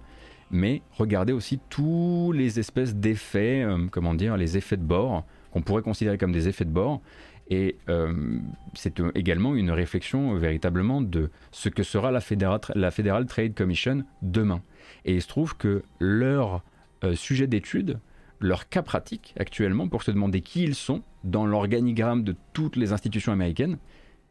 mais 0.52 0.82
regardez 0.92 1.34
aussi 1.34 1.60
tous 1.70 2.34
les 2.34 2.60
espèces 2.60 2.96
d'effets, 2.96 3.64
euh, 3.64 3.88
comment 3.90 4.14
dire, 4.14 4.38
les 4.38 4.58
effets 4.58 4.78
de 4.78 4.84
bord, 4.84 5.26
qu'on 5.52 5.62
pourrait 5.62 5.82
considérer 5.82 6.18
comme 6.18 6.34
des 6.34 6.48
effets 6.48 6.66
de 6.66 6.72
bord. 6.72 7.02
Et 7.50 7.78
euh, 7.90 8.40
c'est 8.74 9.02
également 9.16 9.56
une 9.56 9.72
réflexion 9.72 10.36
véritablement 10.36 11.02
de 11.02 11.32
ce 11.52 11.70
que 11.70 11.84
sera 11.84 12.12
la 12.12 12.22
Federal, 12.22 13.26
Trade 13.26 13.54
Commission 13.56 14.04
demain. 14.22 14.62
Et 15.04 15.16
il 15.16 15.22
se 15.22 15.28
trouve 15.28 15.58
que 15.58 15.84
leur 16.00 16.64
euh, 17.04 17.16
sujet 17.16 17.48
d'étude, 17.48 18.00
leur 18.40 18.70
cas 18.70 18.82
pratique 18.82 19.34
actuellement 19.38 19.88
pour 19.88 20.04
se 20.04 20.12
demander 20.12 20.42
qui 20.42 20.64
ils 20.64 20.76
sont 20.76 21.02
dans 21.24 21.46
l'organigramme 21.46 22.24
de 22.24 22.36
toutes 22.54 22.76
les 22.76 22.94
institutions 22.94 23.32
américaines, 23.34 23.78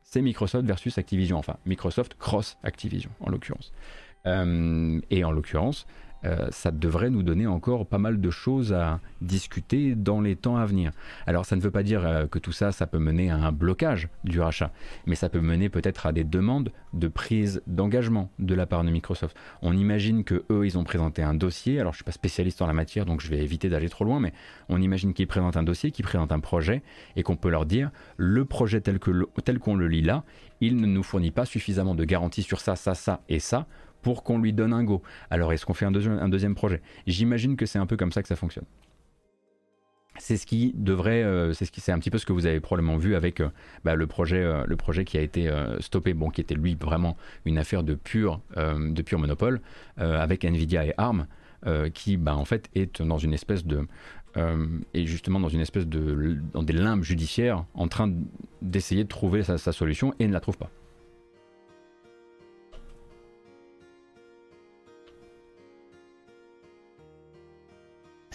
c'est 0.02 0.22
Microsoft 0.22 0.66
versus 0.66 0.96
Activision, 0.98 1.38
enfin 1.38 1.56
Microsoft 1.66 2.14
cross 2.18 2.58
Activision 2.62 3.10
en 3.20 3.30
l'occurrence. 3.30 3.72
et 4.26 5.24
en 5.24 5.30
l'occurrence, 5.30 5.86
euh, 6.24 6.48
ça 6.50 6.70
devrait 6.70 7.10
nous 7.10 7.22
donner 7.22 7.46
encore 7.46 7.86
pas 7.86 7.98
mal 7.98 8.20
de 8.20 8.30
choses 8.30 8.72
à 8.72 9.00
discuter 9.20 9.94
dans 9.94 10.20
les 10.20 10.36
temps 10.36 10.56
à 10.56 10.66
venir. 10.66 10.92
Alors 11.26 11.46
ça 11.46 11.56
ne 11.56 11.60
veut 11.60 11.70
pas 11.70 11.82
dire 11.82 12.06
euh, 12.06 12.26
que 12.26 12.38
tout 12.38 12.52
ça, 12.52 12.72
ça 12.72 12.86
peut 12.86 12.98
mener 12.98 13.30
à 13.30 13.36
un 13.36 13.52
blocage 13.52 14.08
du 14.24 14.40
rachat, 14.40 14.72
mais 15.06 15.14
ça 15.14 15.28
peut 15.28 15.40
mener 15.40 15.68
peut-être 15.68 16.06
à 16.06 16.12
des 16.12 16.24
demandes 16.24 16.72
de 16.92 17.08
prise 17.08 17.62
d'engagement 17.66 18.30
de 18.38 18.54
la 18.54 18.66
part 18.66 18.84
de 18.84 18.90
Microsoft. 18.90 19.36
On 19.62 19.76
imagine 19.76 20.24
que 20.24 20.44
eux, 20.50 20.66
ils 20.66 20.76
ont 20.76 20.84
présenté 20.84 21.22
un 21.22 21.34
dossier. 21.34 21.80
Alors 21.80 21.92
je 21.92 21.98
suis 21.98 22.04
pas 22.04 22.12
spécialiste 22.12 22.60
en 22.62 22.66
la 22.66 22.72
matière, 22.72 23.06
donc 23.06 23.20
je 23.20 23.28
vais 23.28 23.38
éviter 23.38 23.68
d'aller 23.68 23.88
trop 23.88 24.04
loin, 24.04 24.20
mais 24.20 24.32
on 24.68 24.80
imagine 24.80 25.14
qu'ils 25.14 25.26
présentent 25.26 25.56
un 25.56 25.62
dossier, 25.62 25.90
qu'ils 25.90 26.04
présentent 26.04 26.32
un 26.32 26.40
projet, 26.40 26.82
et 27.16 27.22
qu'on 27.22 27.36
peut 27.36 27.50
leur 27.50 27.66
dire 27.66 27.90
le 28.16 28.44
projet 28.44 28.80
tel 28.80 28.98
tel 29.44 29.58
qu'on 29.58 29.76
le 29.76 29.88
lit 29.88 30.02
là, 30.02 30.24
il 30.60 30.76
ne 30.76 30.86
nous 30.86 31.02
fournit 31.02 31.30
pas 31.30 31.46
suffisamment 31.46 31.94
de 31.94 32.04
garanties 32.04 32.42
sur 32.42 32.60
ça, 32.60 32.76
ça, 32.76 32.94
ça 32.94 33.22
et 33.28 33.38
ça 33.38 33.66
pour 34.02 34.22
qu'on 34.22 34.38
lui 34.38 34.52
donne 34.52 34.72
un 34.72 34.84
go. 34.84 35.02
Alors 35.30 35.52
est-ce 35.52 35.66
qu'on 35.66 35.74
fait 35.74 35.86
un, 35.86 35.90
deuxième 35.92 36.54
projet? 36.54 36.80
J'imagine 37.06 37.56
que 37.56 37.66
c'est 37.66 37.78
un 37.78 37.86
peu 37.86 37.96
comme 37.96 38.12
ça 38.12 38.22
que 38.22 38.28
ça 38.28 38.36
fonctionne. 38.36 38.64
C'est 40.18 40.36
ce 40.36 40.44
qui 40.44 40.74
devrait, 40.76 41.22
euh, 41.22 41.52
c'est 41.54 41.64
ce 41.64 41.72
qui, 41.72 41.90
un 41.90 41.98
petit 41.98 42.10
peu 42.10 42.18
ce 42.18 42.26
que 42.26 42.32
vous 42.32 42.44
avez 42.44 42.60
probablement 42.60 42.98
vu 42.98 43.14
avec 43.14 43.40
euh, 43.40 43.48
bah, 43.84 43.94
le 43.94 44.06
projet, 44.06 44.42
euh, 44.42 44.64
le 44.66 44.76
projet 44.76 45.04
qui 45.04 45.16
a 45.16 45.22
été 45.22 45.50
stoppé, 45.80 46.12
bon, 46.12 46.30
qui 46.30 46.40
était 46.40 46.54
lui 46.54 46.74
vraiment 46.74 47.16
une 47.46 47.58
affaire 47.58 47.82
de 47.82 47.94
pur, 47.94 48.40
de 48.56 49.02
pur 49.02 49.18
monopole, 49.18 49.60
avec 49.96 50.44
Nvidia 50.44 50.86
et 50.86 50.94
ARM, 50.98 51.26
qui, 51.94 52.16
bah, 52.16 52.36
en 52.36 52.44
fait, 52.44 52.68
est 52.74 53.00
dans 53.02 53.18
une 53.18 53.32
espèce 53.32 53.64
de, 53.64 53.86
et 54.94 55.06
justement 55.06 55.40
dans 55.40 55.48
une 55.48 55.60
espèce 55.60 55.86
de, 55.86 56.38
dans 56.52 56.62
des 56.62 56.72
limbes 56.74 57.02
judiciaires, 57.02 57.64
en 57.74 57.88
train 57.88 58.12
d'essayer 58.62 59.04
de 59.04 59.08
trouver 59.08 59.42
sa 59.42 59.72
solution 59.72 60.14
et 60.18 60.26
ne 60.26 60.32
la 60.32 60.40
trouve 60.40 60.58
pas. 60.58 60.70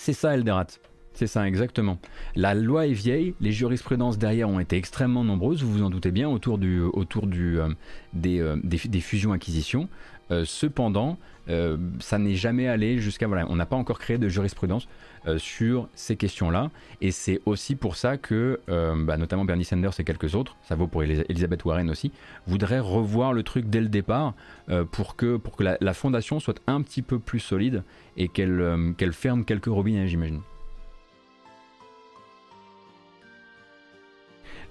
C'est 0.06 0.14
ça 0.14 0.36
Elderat. 0.36 0.68
C'est 1.16 1.26
ça, 1.26 1.48
exactement. 1.48 1.98
La 2.36 2.54
loi 2.54 2.86
est 2.86 2.94
vieille, 2.94 3.34
les 3.42 3.52
jurisprudences 3.52 4.20
derrière 4.20 4.48
ont 4.50 4.60
été 4.60 4.78
extrêmement 4.78 5.24
nombreuses, 5.24 5.64
vous 5.64 5.72
vous 5.72 5.82
en 5.82 5.90
doutez 5.90 6.12
bien, 6.12 6.30
autour, 6.30 6.60
euh, 6.62 6.92
euh, 6.94 7.76
des, 8.14 8.56
des, 8.64 9.00
fusions-acquisitions. 9.00 9.90
Euh, 10.32 10.44
cependant, 10.46 11.18
ça 12.00 12.18
n'est 12.18 12.34
jamais 12.34 12.68
allé 12.68 12.98
jusqu'à... 12.98 13.28
Voilà, 13.28 13.46
on 13.50 13.56
n'a 13.56 13.68
pas 13.68 13.76
encore 13.76 14.00
créé 14.00 14.18
de 14.18 14.28
jurisprudence 14.28 14.88
sur 15.38 15.88
ces 15.94 16.16
questions-là. 16.16 16.72
Et 17.02 17.12
c'est 17.12 17.40
aussi 17.46 17.76
pour 17.76 17.98
ça 17.98 18.18
que, 18.18 18.60
bah, 18.68 19.16
notamment 19.18 19.46
Bernie 19.46 19.64
Sanders 19.64 19.94
et 20.00 20.04
quelques 20.04 20.34
autres, 20.34 20.58
ça 20.64 20.74
vaut 20.74 20.88
pour 20.88 21.04
Elizabeth 21.04 21.64
Warren 21.64 21.92
aussi, 21.92 22.12
voudraient 22.48 22.80
revoir 22.80 23.32
le 23.32 23.44
truc 23.44 23.70
dès 23.70 23.80
le 23.80 23.90
départ 23.90 24.34
pour 24.92 25.16
que, 25.16 25.40
la, 25.60 25.94
fondation 25.94 26.40
soit 26.40 26.60
un 26.66 26.82
petit 26.82 27.04
peu 27.04 27.20
plus 27.20 27.40
solide 27.40 27.84
et 28.18 28.28
qu'elle 28.28 28.96
qu'elle 28.98 29.14
ferme 29.14 29.46
quelques 29.46 29.66
robinets, 29.68 30.08
j'imagine. 30.08 30.42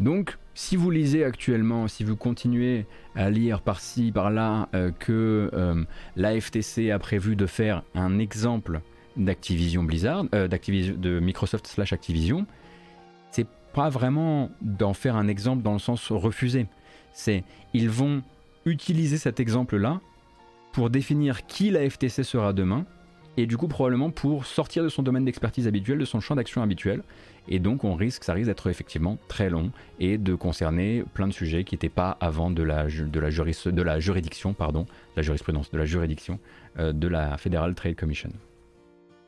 Donc, 0.00 0.38
si 0.54 0.76
vous 0.76 0.90
lisez 0.90 1.24
actuellement, 1.24 1.88
si 1.88 2.04
vous 2.04 2.16
continuez 2.16 2.86
à 3.14 3.30
lire 3.30 3.60
par-ci, 3.60 4.12
par-là, 4.12 4.68
euh, 4.74 4.90
que 4.90 5.50
euh, 5.52 5.84
la 6.16 6.40
FTC 6.40 6.90
a 6.90 6.98
prévu 6.98 7.36
de 7.36 7.46
faire 7.46 7.82
un 7.94 8.18
exemple 8.18 8.80
d'Activision 9.16 9.82
Blizzard, 9.82 10.24
euh, 10.34 10.48
de 10.48 11.20
Microsoft 11.20 11.66
slash 11.66 11.92
Activision, 11.92 12.46
c'est 13.30 13.46
pas 13.72 13.88
vraiment 13.88 14.50
d'en 14.60 14.94
faire 14.94 15.16
un 15.16 15.28
exemple 15.28 15.62
dans 15.62 15.72
le 15.72 15.78
sens 15.78 16.10
refusé. 16.12 16.66
C'est 17.12 17.44
ils 17.72 17.90
vont 17.90 18.22
utiliser 18.64 19.18
cet 19.18 19.40
exemple-là 19.40 20.00
pour 20.72 20.90
définir 20.90 21.46
qui 21.46 21.70
la 21.70 21.88
FTC 21.88 22.24
sera 22.24 22.52
demain, 22.52 22.84
et 23.36 23.46
du 23.46 23.56
coup 23.56 23.68
probablement 23.68 24.10
pour 24.10 24.46
sortir 24.46 24.82
de 24.82 24.88
son 24.88 25.02
domaine 25.02 25.24
d'expertise 25.24 25.66
habituel, 25.66 25.98
de 25.98 26.04
son 26.04 26.20
champ 26.20 26.36
d'action 26.36 26.62
habituel, 26.62 27.02
et 27.48 27.58
donc 27.58 27.84
on 27.84 27.94
risque, 27.94 28.24
ça 28.24 28.32
risque 28.32 28.46
d'être 28.46 28.68
effectivement 28.68 29.18
très 29.28 29.50
long 29.50 29.70
et 30.00 30.18
de 30.18 30.34
concerner 30.34 31.04
plein 31.14 31.28
de 31.28 31.32
sujets 31.32 31.64
qui 31.64 31.74
n'étaient 31.74 31.88
pas 31.88 32.16
avant 32.20 32.50
de 32.50 32.62
la, 32.62 32.88
juridiction, 32.88 34.54
pardon, 34.54 34.86
la 35.16 35.22
jurisprudence, 35.22 35.70
de 35.70 35.78
la 35.78 35.84
juridiction 35.84 36.38
euh, 36.78 36.92
de 36.92 37.08
la 37.08 37.36
Federal 37.36 37.74
Trade 37.74 37.96
Commission. 37.96 38.30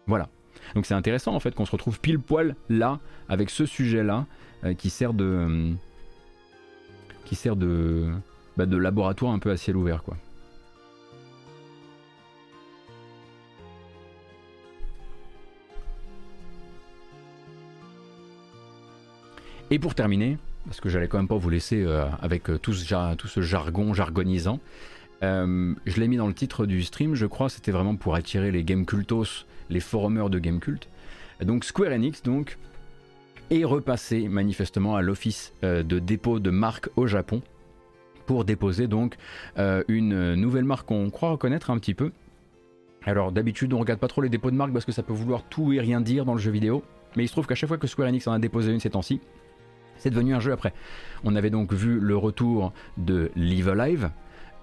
Voilà. 0.07 0.29
Donc 0.75 0.87
c'est 0.87 0.95
intéressant 0.95 1.35
en 1.35 1.41
fait 1.41 1.55
qu'on 1.55 1.67
se 1.67 1.73
retrouve 1.73 2.01
pile 2.01 2.19
poil 2.19 2.57
là 2.69 2.99
avec 3.29 3.51
ce 3.51 3.67
sujet-là 3.67 4.27
euh, 4.65 4.75
qui 4.75 4.91
sert 4.91 5.13
de 5.13 5.75
qui 7.25 7.35
sert 7.35 7.57
bah, 7.57 8.67
de 8.67 8.77
laboratoire 8.77 9.33
un 9.33 9.39
peu 9.39 9.51
à 9.51 9.57
ciel 9.57 9.77
ouvert 9.77 10.03
quoi. 10.03 10.17
Et 19.71 19.81
pour 19.81 19.97
terminer, 19.97 20.39
parce 20.67 20.81
que 20.81 20.89
j'allais 20.89 21.09
quand 21.09 21.19
même 21.19 21.27
pas 21.27 21.37
vous 21.37 21.51
laisser 21.51 21.83
euh, 21.83 22.07
avec 22.21 22.51
euh, 22.51 22.59
tout 22.59 22.73
ce, 22.73 23.41
jargon 23.41 23.95
jargonisant, 23.95 24.61
euh, 25.23 25.75
je 25.87 26.01
l'ai 26.01 26.07
mis 26.07 26.17
dans 26.17 26.29
le 26.29 26.35
titre 26.35 26.67
du 26.67 26.85
stream, 26.85 27.17
je 27.17 27.27
crois, 27.27 27.49
c'était 27.49 27.73
vraiment 27.73 27.97
pour 27.97 28.15
attirer 28.15 28.53
les 28.53 28.63
game 28.63 28.87
cultos, 28.87 29.45
les 29.69 29.81
forumers 29.81 30.31
de 30.31 30.39
game 30.39 30.61
cult. 30.61 30.89
Donc 31.41 31.65
Square 31.65 31.93
Enix 31.93 32.23
donc 32.23 32.59
est 33.51 33.65
repassé 33.65 34.29
manifestement 34.29 34.95
à 34.95 35.03
l'office 35.03 35.53
de 35.63 35.99
dépôt 35.99 36.39
de 36.39 36.51
marque 36.51 36.89
au 36.97 37.07
Japon 37.07 37.43
pour 38.25 38.45
déposer 38.45 38.89
donc 38.89 39.17
une 39.89 40.35
nouvelle 40.35 40.65
marque 40.65 40.87
qu'on 40.87 41.11
croit 41.11 41.31
reconnaître 41.33 41.71
un 41.71 41.79
petit 41.79 41.93
peu. 41.93 42.11
Alors 43.05 43.33
d'habitude 43.33 43.75
on 43.75 43.79
regarde 43.79 44.01
pas 44.01 44.09
trop 44.09 44.23
les 44.23 44.31
dépôts 44.31 44.51
de 44.51 44.57
marque 44.57 44.73
parce 44.73 44.87
que 44.87 44.93
ça 44.93 45.03
peut 45.03 45.13
vouloir 45.13 45.43
tout 45.45 45.75
et 45.75 45.81
rien 45.81 46.01
dire 46.01 46.25
dans 46.25 46.33
le 46.33 46.41
jeu 46.41 46.51
vidéo, 46.51 46.83
mais 47.17 47.25
il 47.25 47.29
se 47.29 47.33
trouve 47.33 47.47
qu'à 47.47 47.55
chaque 47.55 47.69
fois 47.69 47.79
que 47.79 47.87
Square 47.87 48.09
Enix 48.09 48.27
en 48.27 48.33
a 48.33 48.39
déposé 48.39 48.73
une 48.73 48.81
ces 48.81 48.91
temps-ci, 48.91 49.21
c'est 49.99 50.11
devenu 50.11 50.35
un 50.35 50.41
jeu 50.41 50.53
après. 50.53 50.73
On 51.25 51.37
avait 51.37 51.51
donc 51.51 51.73
vu 51.73 51.99
le 52.01 52.17
retour 52.17 52.73
de 52.97 53.31
Live 53.37 53.69
Alive. 53.69 54.11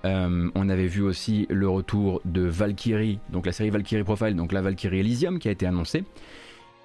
Euh, 0.06 0.50
on 0.54 0.70
avait 0.70 0.88
vu 0.88 1.02
aussi 1.02 1.48
le 1.50 1.70
retour 1.70 2.22
de 2.26 2.42
Valkyrie, 2.42 3.20
donc 3.30 3.46
la 3.46 3.54
série 3.54 3.70
Valkyrie 3.70 4.04
Profile, 4.04 4.36
donc 4.36 4.52
la 4.52 4.62
Valkyrie 4.62 5.00
Elysium 5.00 5.40
qui 5.40 5.48
a 5.48 5.52
été 5.52 5.66
annoncée. 5.66 6.04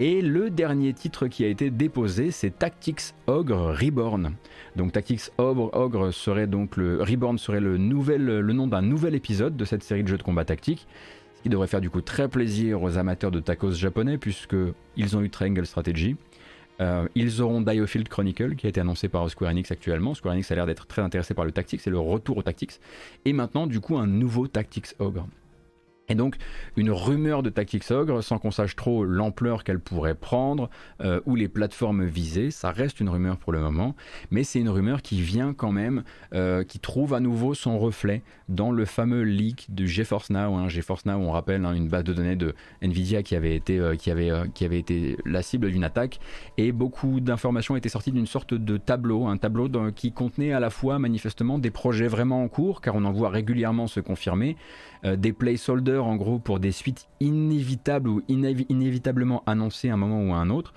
Et 0.01 0.23
le 0.23 0.49
dernier 0.49 0.93
titre 0.93 1.27
qui 1.27 1.45
a 1.45 1.49
été 1.49 1.71
déposé, 1.71 2.31
c'est 2.31 2.57
Tactics 2.57 3.15
Ogre 3.27 3.75
Reborn. 3.75 4.35
Donc 4.77 4.93
Tactics 4.93 5.23
Ogre, 5.39 6.13
serait 6.13 6.47
donc 6.47 6.77
le 6.77 7.03
Reborn 7.03 7.37
serait 7.37 7.59
le 7.59 7.79
nouvel, 7.79 8.25
le 8.25 8.53
nom 8.53 8.69
d'un 8.69 8.83
nouvel 8.83 9.17
épisode 9.17 9.57
de 9.57 9.65
cette 9.65 9.83
série 9.83 10.05
de 10.05 10.09
jeux 10.09 10.19
de 10.19 10.23
combat 10.23 10.45
tactique, 10.45 10.87
ce 11.35 11.43
qui 11.43 11.49
devrait 11.49 11.67
faire 11.67 11.81
du 11.81 11.91
coup 11.91 12.01
très 12.01 12.29
plaisir 12.29 12.81
aux 12.81 12.97
amateurs 12.97 13.33
de 13.33 13.41
tacos 13.41 13.73
japonais 13.73 14.19
puisque 14.19 14.55
ils 14.97 15.17
ont 15.17 15.23
eu 15.23 15.31
Triangle 15.31 15.67
Strategy. 15.67 16.15
Euh, 16.81 17.09
ils 17.15 17.43
auront 17.43 17.61
Diofield 17.61 18.09
Chronicle 18.09 18.55
qui 18.55 18.67
a 18.67 18.69
été 18.69 18.81
annoncé 18.81 19.09
par 19.09 19.29
Square 19.29 19.51
Enix 19.51 19.71
actuellement. 19.71 20.15
Square 20.15 20.35
Enix 20.35 20.51
a 20.51 20.55
l'air 20.55 20.67
d'être 20.67 20.87
très 20.87 21.03
intéressé 21.03 21.35
par 21.35 21.45
le 21.45 21.53
Tactics, 21.53 21.81
c'est 21.81 21.91
le 21.91 21.99
retour 21.99 22.37
au 22.37 22.43
Tactics. 22.43 22.81
Et 23.25 23.33
maintenant, 23.33 23.67
du 23.67 23.81
coup, 23.81 23.97
un 23.97 24.07
nouveau 24.07 24.47
Tactics 24.47 24.95
Ogre. 24.99 25.27
Et 26.09 26.15
donc 26.15 26.37
une 26.77 26.91
rumeur 26.91 27.43
de 27.43 27.51
Tactics 27.51 27.91
Ogre, 27.91 28.23
sans 28.23 28.39
qu'on 28.39 28.51
sache 28.51 28.77
trop 28.77 29.05
l'ampleur 29.05 29.65
qu'elle 29.65 29.81
pourrait 29.81 30.15
prendre 30.15 30.71
euh, 31.03 31.21
ou 31.27 31.35
les 31.35 31.49
plateformes 31.49 32.05
visées, 32.05 32.51
ça 32.51 32.71
reste 32.71 33.01
une 33.01 33.09
rumeur 33.09 33.37
pour 33.37 33.53
le 33.53 33.61
moment, 33.61 33.95
mais 34.31 34.43
c'est 34.43 34.59
une 34.59 34.71
rumeur 34.71 35.03
qui 35.03 35.21
vient 35.21 35.53
quand 35.53 35.73
même, 35.73 36.05
euh, 36.35 36.65
qui 36.65 36.79
trouve 36.79 37.15
à 37.15 37.21
nouveau 37.21 37.55
son 37.55 37.79
reflet 37.79 38.23
dans 38.49 38.73
le 38.73 38.85
fameux 38.85 39.23
leak 39.23 39.67
de 39.75 39.85
GeForce 39.85 40.31
Now. 40.31 40.55
Hein. 40.55 40.69
GeForce 40.69 41.05
Now, 41.05 41.17
on 41.17 41.31
rappelle, 41.31 41.65
hein, 41.65 41.75
une 41.75 41.89
base 41.89 42.05
de 42.05 42.13
données 42.15 42.37
de 42.37 42.55
Nvidia 42.81 43.23
qui 43.23 43.37
avait 43.37 43.55
été, 43.55 43.79
euh, 43.79 43.97
qui 43.97 44.11
avait, 44.11 44.31
qui 44.55 44.65
avait 44.65 44.79
été 44.79 45.19
la 45.27 45.43
cible 45.43 45.71
d'une 45.71 45.85
attaque, 45.85 46.21
et 46.57 46.73
beaucoup 46.73 47.21
d'informations 47.21 47.77
étaient 47.77 47.89
sorties 47.89 48.13
d'une 48.13 48.27
sorte 48.27 48.55
de 48.55 48.77
tableau, 48.79 49.27
un 49.27 49.37
tableau 49.37 49.69
qui 49.95 50.13
contenait 50.13 50.53
à 50.53 50.61
la 50.61 50.71
fois 50.71 50.99
manifestement 50.99 51.59
des 51.59 51.71
projets 51.71 52.09
vraiment 52.09 52.43
en 52.43 52.49
cours, 52.49 52.81
car 52.81 52.95
on 52.95 53.05
en 53.05 53.13
voit 53.13 53.29
régulièrement 53.29 53.87
se 53.87 54.01
confirmer, 54.01 54.57
euh, 55.05 55.17
des 55.17 55.33
placeholders 55.33 56.05
en 56.05 56.17
gros 56.17 56.39
pour 56.39 56.61
des 56.61 56.73
suites 56.73 57.09
inévitables 57.21 58.09
ou 58.09 58.23
inévitablement 58.29 59.43
annoncées 59.47 59.91
à 59.91 59.95
un 59.95 59.97
moment 59.97 60.23
ou 60.23 60.33
à 60.33 60.39
un 60.39 60.51
autre. 60.51 60.73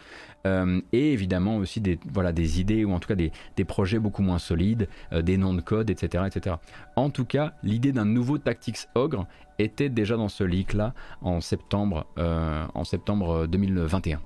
Euh, 0.48 0.82
et 0.92 1.14
évidemment 1.14 1.58
aussi 1.58 1.82
des, 1.82 2.00
voilà, 2.12 2.32
des 2.32 2.60
idées 2.60 2.84
ou 2.84 2.94
en 2.94 3.00
tout 3.00 3.08
cas 3.08 3.16
des, 3.16 3.32
projets 3.66 4.00
beaucoup 4.00 4.24
moins 4.24 4.40
solides, 4.40 4.88
euh, 5.14 5.22
des 5.22 5.38
noms 5.38 5.54
de 5.54 5.62
code, 5.62 5.90
etc. 5.90 6.24
etc. 6.26 6.56
En 6.96 7.12
tout 7.12 7.26
cas, 7.26 7.54
l'idée 7.62 7.92
d'un 7.92 8.06
nouveau 8.06 8.40
Tactics 8.40 8.88
Ogre 8.96 9.28
était 9.60 9.90
déjà 9.90 10.18
dans 10.18 10.30
ce 10.30 10.44
leak 10.44 10.74
là 10.74 10.94
en 11.22 11.40
en 11.42 12.84
septembre 12.84 13.48
2021. 13.48 14.20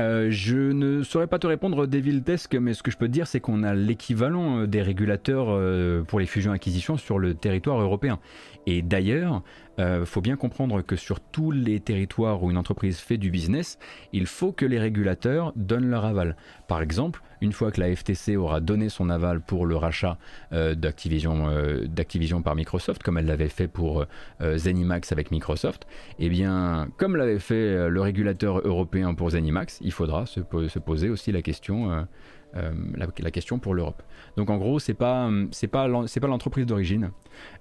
Euh, 0.00 0.28
je 0.30 0.56
ne 0.56 1.02
saurais 1.02 1.26
pas 1.26 1.38
te 1.38 1.46
répondre 1.46 1.86
Devil 1.86 2.20
Desk, 2.20 2.54
mais 2.54 2.74
ce 2.74 2.82
que 2.82 2.90
je 2.90 2.96
peux 2.96 3.06
te 3.06 3.12
dire, 3.12 3.26
c'est 3.26 3.40
qu'on 3.40 3.62
a 3.62 3.74
l'équivalent 3.74 4.60
euh, 4.60 4.66
des 4.66 4.82
régulateurs 4.82 5.48
euh, 5.50 6.02
pour 6.02 6.20
les 6.20 6.26
fusions-acquisitions 6.26 6.96
sur 6.96 7.18
le 7.18 7.34
territoire 7.34 7.80
européen. 7.80 8.18
Et 8.66 8.82
d'ailleurs, 8.82 9.42
il 9.69 9.69
euh, 9.80 10.04
faut 10.04 10.20
bien 10.20 10.36
comprendre 10.36 10.82
que 10.82 10.94
sur 10.94 11.20
tous 11.20 11.50
les 11.50 11.80
territoires 11.80 12.42
où 12.42 12.50
une 12.50 12.56
entreprise 12.56 12.98
fait 12.98 13.16
du 13.16 13.30
business, 13.30 13.78
il 14.12 14.26
faut 14.26 14.52
que 14.52 14.66
les 14.66 14.78
régulateurs 14.78 15.52
donnent 15.56 15.88
leur 15.88 16.04
aval. 16.04 16.36
Par 16.68 16.82
exemple, 16.82 17.22
une 17.40 17.52
fois 17.52 17.72
que 17.72 17.80
la 17.80 17.94
FTC 17.94 18.36
aura 18.36 18.60
donné 18.60 18.90
son 18.90 19.08
aval 19.08 19.40
pour 19.40 19.64
le 19.64 19.76
rachat 19.76 20.18
euh, 20.52 20.74
euh, 20.74 21.86
d'Activision, 21.86 22.42
par 22.42 22.54
Microsoft, 22.54 23.02
comme 23.02 23.16
elle 23.18 23.26
l'avait 23.26 23.48
fait 23.48 23.68
pour 23.68 24.04
Zenimax 24.40 25.12
avec 25.12 25.30
Microsoft, 25.30 25.86
eh 26.18 26.28
bien, 26.28 26.88
comme 26.98 27.16
l'avait 27.16 27.38
fait 27.38 27.88
le 27.88 28.00
régulateur 28.00 28.60
européen 28.66 29.14
pour 29.14 29.30
Zenimax, 29.30 29.78
il 29.80 29.92
faudra 29.92 30.26
se 30.26 30.40
poser 30.78 31.08
aussi 31.08 31.32
la 31.32 31.42
question 31.42 32.06
euh, 32.56 32.72
la, 32.96 33.30
question 33.30 33.58
pour 33.58 33.74
l'Europe. 33.74 34.02
Donc 34.36 34.50
en 34.50 34.58
gros, 34.58 34.78
c'est 34.78 34.94
pas 34.94 35.30
c'est 35.52 35.68
pas 35.68 35.88
c'est 36.06 36.20
pas 36.20 36.26
l'entreprise 36.26 36.66
d'origine, 36.66 37.10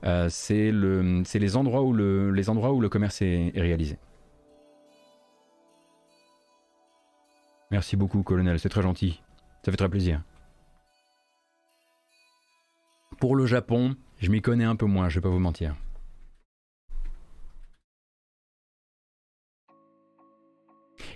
euh, 0.04 0.28
c'est 0.30 0.72
le 0.72 1.22
c'est 1.26 1.40
les 1.40 1.56
endroits 1.56 1.84
où 1.84 1.94
le 1.94 2.32
les 2.32 2.50
endroits 2.50 2.74
où 2.74 2.82
le 2.82 2.90
commerce 2.90 3.22
est, 3.22 3.52
réalisé. 3.56 3.98
Merci 7.72 7.96
beaucoup, 7.96 8.24
colonel, 8.24 8.60
c'est 8.60 8.70
très 8.70 8.82
gentil. 8.82 9.22
Ça 9.64 9.72
fait 9.72 9.78
très 9.78 9.90
plaisir. 9.90 10.24
Pour 13.20 13.36
le 13.36 13.46
Japon, 13.46 13.96
je 14.18 14.32
m'y 14.32 14.42
connais 14.42 14.64
un 14.64 14.76
peu 14.76 14.88
moins, 14.88 15.08
je 15.10 15.16
vais 15.16 15.22
pas 15.22 15.30
vous 15.30 15.40
mentir. 15.40 15.76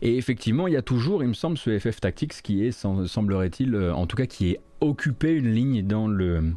Et 0.02 0.18
effectivement, 0.18 0.68
il 0.68 0.74
y 0.74 0.78
a 0.78 0.82
toujours, 0.82 1.24
il 1.24 1.30
me 1.30 1.34
semble, 1.34 1.58
ce 1.58 1.78
FF 1.78 2.00
Tactics 2.02 2.42
qui 2.42 2.66
est, 2.66 2.72
semblerait-il, 2.72 3.76
euh, 3.76 3.94
en 3.94 4.08
tout 4.08 4.16
cas, 4.16 4.26
qui 4.26 4.52
est 4.52 4.60
occupé 4.82 5.34
une 5.34 5.54
ligne 5.54 5.86
dans 5.86 6.08
le 6.08 6.54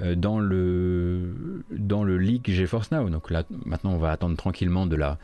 euh, 0.00 0.16
dans 0.16 0.40
le 0.40 1.62
dans 1.70 2.02
le 2.02 2.18
leak 2.18 2.50
GeForce 2.50 2.90
Now. 2.90 3.08
Donc 3.10 3.30
là, 3.30 3.44
maintenant, 3.64 3.92
on 3.92 3.98
va 3.98 4.10
attendre 4.10 4.36
tranquillement 4.36 4.86
de 4.86 4.96
la 4.96 5.18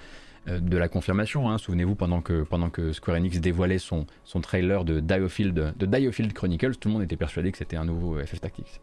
euh, 0.48 0.58
de 0.58 0.76
la 0.78 0.88
confirmation. 0.88 1.50
Hein. 1.50 1.58
Souvenez-vous, 1.58 1.94
pendant 1.94 2.22
que, 2.22 2.44
pendant 2.44 2.70
que 2.70 2.92
Square 2.92 3.18
Enix 3.18 3.40
dévoilait 3.40 3.78
son, 3.78 4.06
son 4.24 4.40
trailer 4.40 4.84
de 4.84 5.00
Diofield, 5.00 5.74
de 5.76 5.86
Diofield 5.86 6.32
Chronicles, 6.32 6.76
tout 6.76 6.88
le 6.88 6.94
monde 6.94 7.02
était 7.02 7.16
persuadé 7.16 7.52
que 7.52 7.58
c'était 7.58 7.76
un 7.76 7.84
nouveau 7.84 8.18
FF 8.18 8.40
Tactics. 8.40 8.80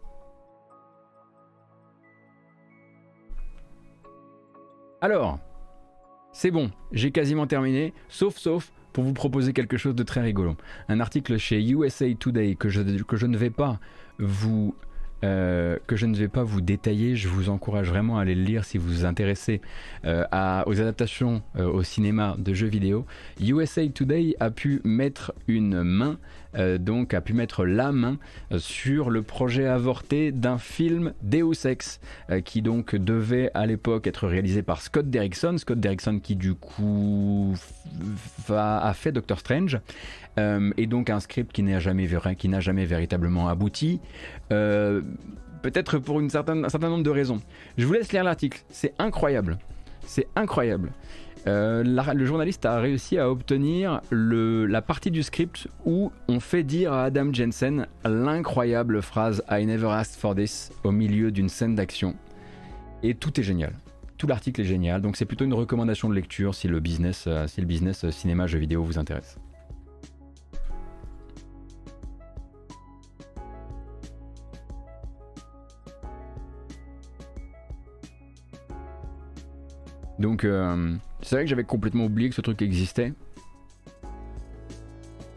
Alors, 5.00 5.38
c'est 6.38 6.52
bon, 6.52 6.70
j'ai 6.92 7.10
quasiment 7.10 7.48
terminé, 7.48 7.92
sauf 8.08 8.36
sauf 8.36 8.70
pour 8.92 9.02
vous 9.02 9.12
proposer 9.12 9.52
quelque 9.52 9.76
chose 9.76 9.96
de 9.96 10.04
très 10.04 10.20
rigolo. 10.20 10.56
Un 10.88 11.00
article 11.00 11.36
chez 11.36 11.60
USA 11.60 12.14
Today 12.14 12.54
que 12.54 12.68
je, 12.68 12.80
que 13.02 13.16
je 13.16 13.26
ne 13.26 13.36
vais 13.36 13.50
pas 13.50 13.80
vous 14.20 14.72
euh, 15.24 15.78
que 15.88 15.96
je 15.96 16.06
ne 16.06 16.14
vais 16.14 16.28
pas 16.28 16.44
vous 16.44 16.60
détailler. 16.60 17.16
Je 17.16 17.26
vous 17.26 17.48
encourage 17.48 17.88
vraiment 17.88 18.18
à 18.18 18.22
aller 18.22 18.36
le 18.36 18.44
lire 18.44 18.64
si 18.64 18.78
vous 18.78 18.86
vous 18.86 19.04
intéressez 19.04 19.60
euh, 20.04 20.24
aux 20.66 20.80
adaptations 20.80 21.42
euh, 21.56 21.66
au 21.66 21.82
cinéma 21.82 22.36
de 22.38 22.54
jeux 22.54 22.68
vidéo. 22.68 23.04
USA 23.40 23.88
Today 23.88 24.36
a 24.38 24.52
pu 24.52 24.80
mettre 24.84 25.32
une 25.48 25.82
main, 25.82 26.18
donc 26.54 27.14
a 27.14 27.20
pu 27.20 27.34
mettre 27.34 27.64
la 27.64 27.92
main 27.92 28.18
sur 28.56 29.10
le 29.10 29.22
projet 29.22 29.66
avorté 29.66 30.32
d'un 30.32 30.58
film 30.58 31.12
Deus 31.22 31.66
Ex 31.66 32.00
qui 32.44 32.62
donc 32.62 32.96
devait 32.96 33.50
à 33.54 33.66
l'époque 33.66 34.06
être 34.06 34.26
réalisé 34.26 34.62
par 34.62 34.80
Scott 34.82 35.10
Derrickson. 35.10 35.56
Scott 35.58 35.78
Derrickson 35.78 36.20
qui 36.20 36.36
du 36.36 36.54
coup 36.54 37.54
a 38.48 38.92
fait 38.94 39.12
Doctor 39.12 39.38
Strange. 39.38 39.78
Euh, 40.38 40.70
et 40.76 40.86
donc 40.86 41.10
un 41.10 41.20
script 41.20 41.52
qui 41.52 41.62
n'a 41.62 41.78
jamais, 41.80 42.08
qui 42.36 42.50
jamais 42.60 42.84
véritablement 42.84 43.48
abouti. 43.48 44.00
Euh, 44.52 45.02
peut-être 45.62 45.98
pour 45.98 46.20
une 46.20 46.30
certaine, 46.30 46.64
un 46.64 46.68
certain 46.68 46.88
nombre 46.88 47.02
de 47.02 47.10
raisons. 47.10 47.40
Je 47.76 47.86
vous 47.86 47.92
laisse 47.92 48.12
lire 48.12 48.24
l'article, 48.24 48.62
c'est 48.68 48.94
incroyable. 48.98 49.58
C'est 50.06 50.28
incroyable. 50.36 50.92
Euh, 51.46 51.82
le 51.84 52.26
journaliste 52.26 52.66
a 52.66 52.78
réussi 52.80 53.18
à 53.18 53.30
obtenir 53.30 54.00
le, 54.10 54.66
la 54.66 54.82
partie 54.82 55.10
du 55.10 55.22
script 55.22 55.68
où 55.84 56.10
on 56.28 56.40
fait 56.40 56.62
dire 56.62 56.92
à 56.92 57.04
Adam 57.04 57.32
Jensen 57.32 57.86
l'incroyable 58.04 59.00
phrase 59.02 59.42
I 59.50 59.64
never 59.64 59.88
asked 59.88 60.20
for 60.20 60.34
this 60.34 60.70
au 60.84 60.90
milieu 60.90 61.30
d'une 61.30 61.48
scène 61.48 61.74
d'action. 61.74 62.16
Et 63.02 63.14
tout 63.14 63.38
est 63.38 63.44
génial. 63.44 63.72
Tout 64.16 64.26
l'article 64.26 64.62
est 64.62 64.64
génial, 64.64 65.00
donc 65.00 65.16
c'est 65.16 65.26
plutôt 65.26 65.44
une 65.44 65.54
recommandation 65.54 66.08
de 66.08 66.14
lecture 66.14 66.54
si 66.54 66.66
le 66.66 66.80
business, 66.80 67.28
si 67.46 67.60
le 67.60 67.66
business 67.68 68.10
cinéma 68.10 68.48
jeux 68.48 68.58
vidéo 68.58 68.82
vous 68.82 68.98
intéresse. 68.98 69.38
Donc 80.18 80.44
euh, 80.44 80.94
c'est 81.28 81.36
vrai 81.36 81.44
que 81.44 81.50
j'avais 81.50 81.64
complètement 81.64 82.06
oublié 82.06 82.30
que 82.30 82.34
ce 82.34 82.40
truc 82.40 82.62
existait. 82.62 83.12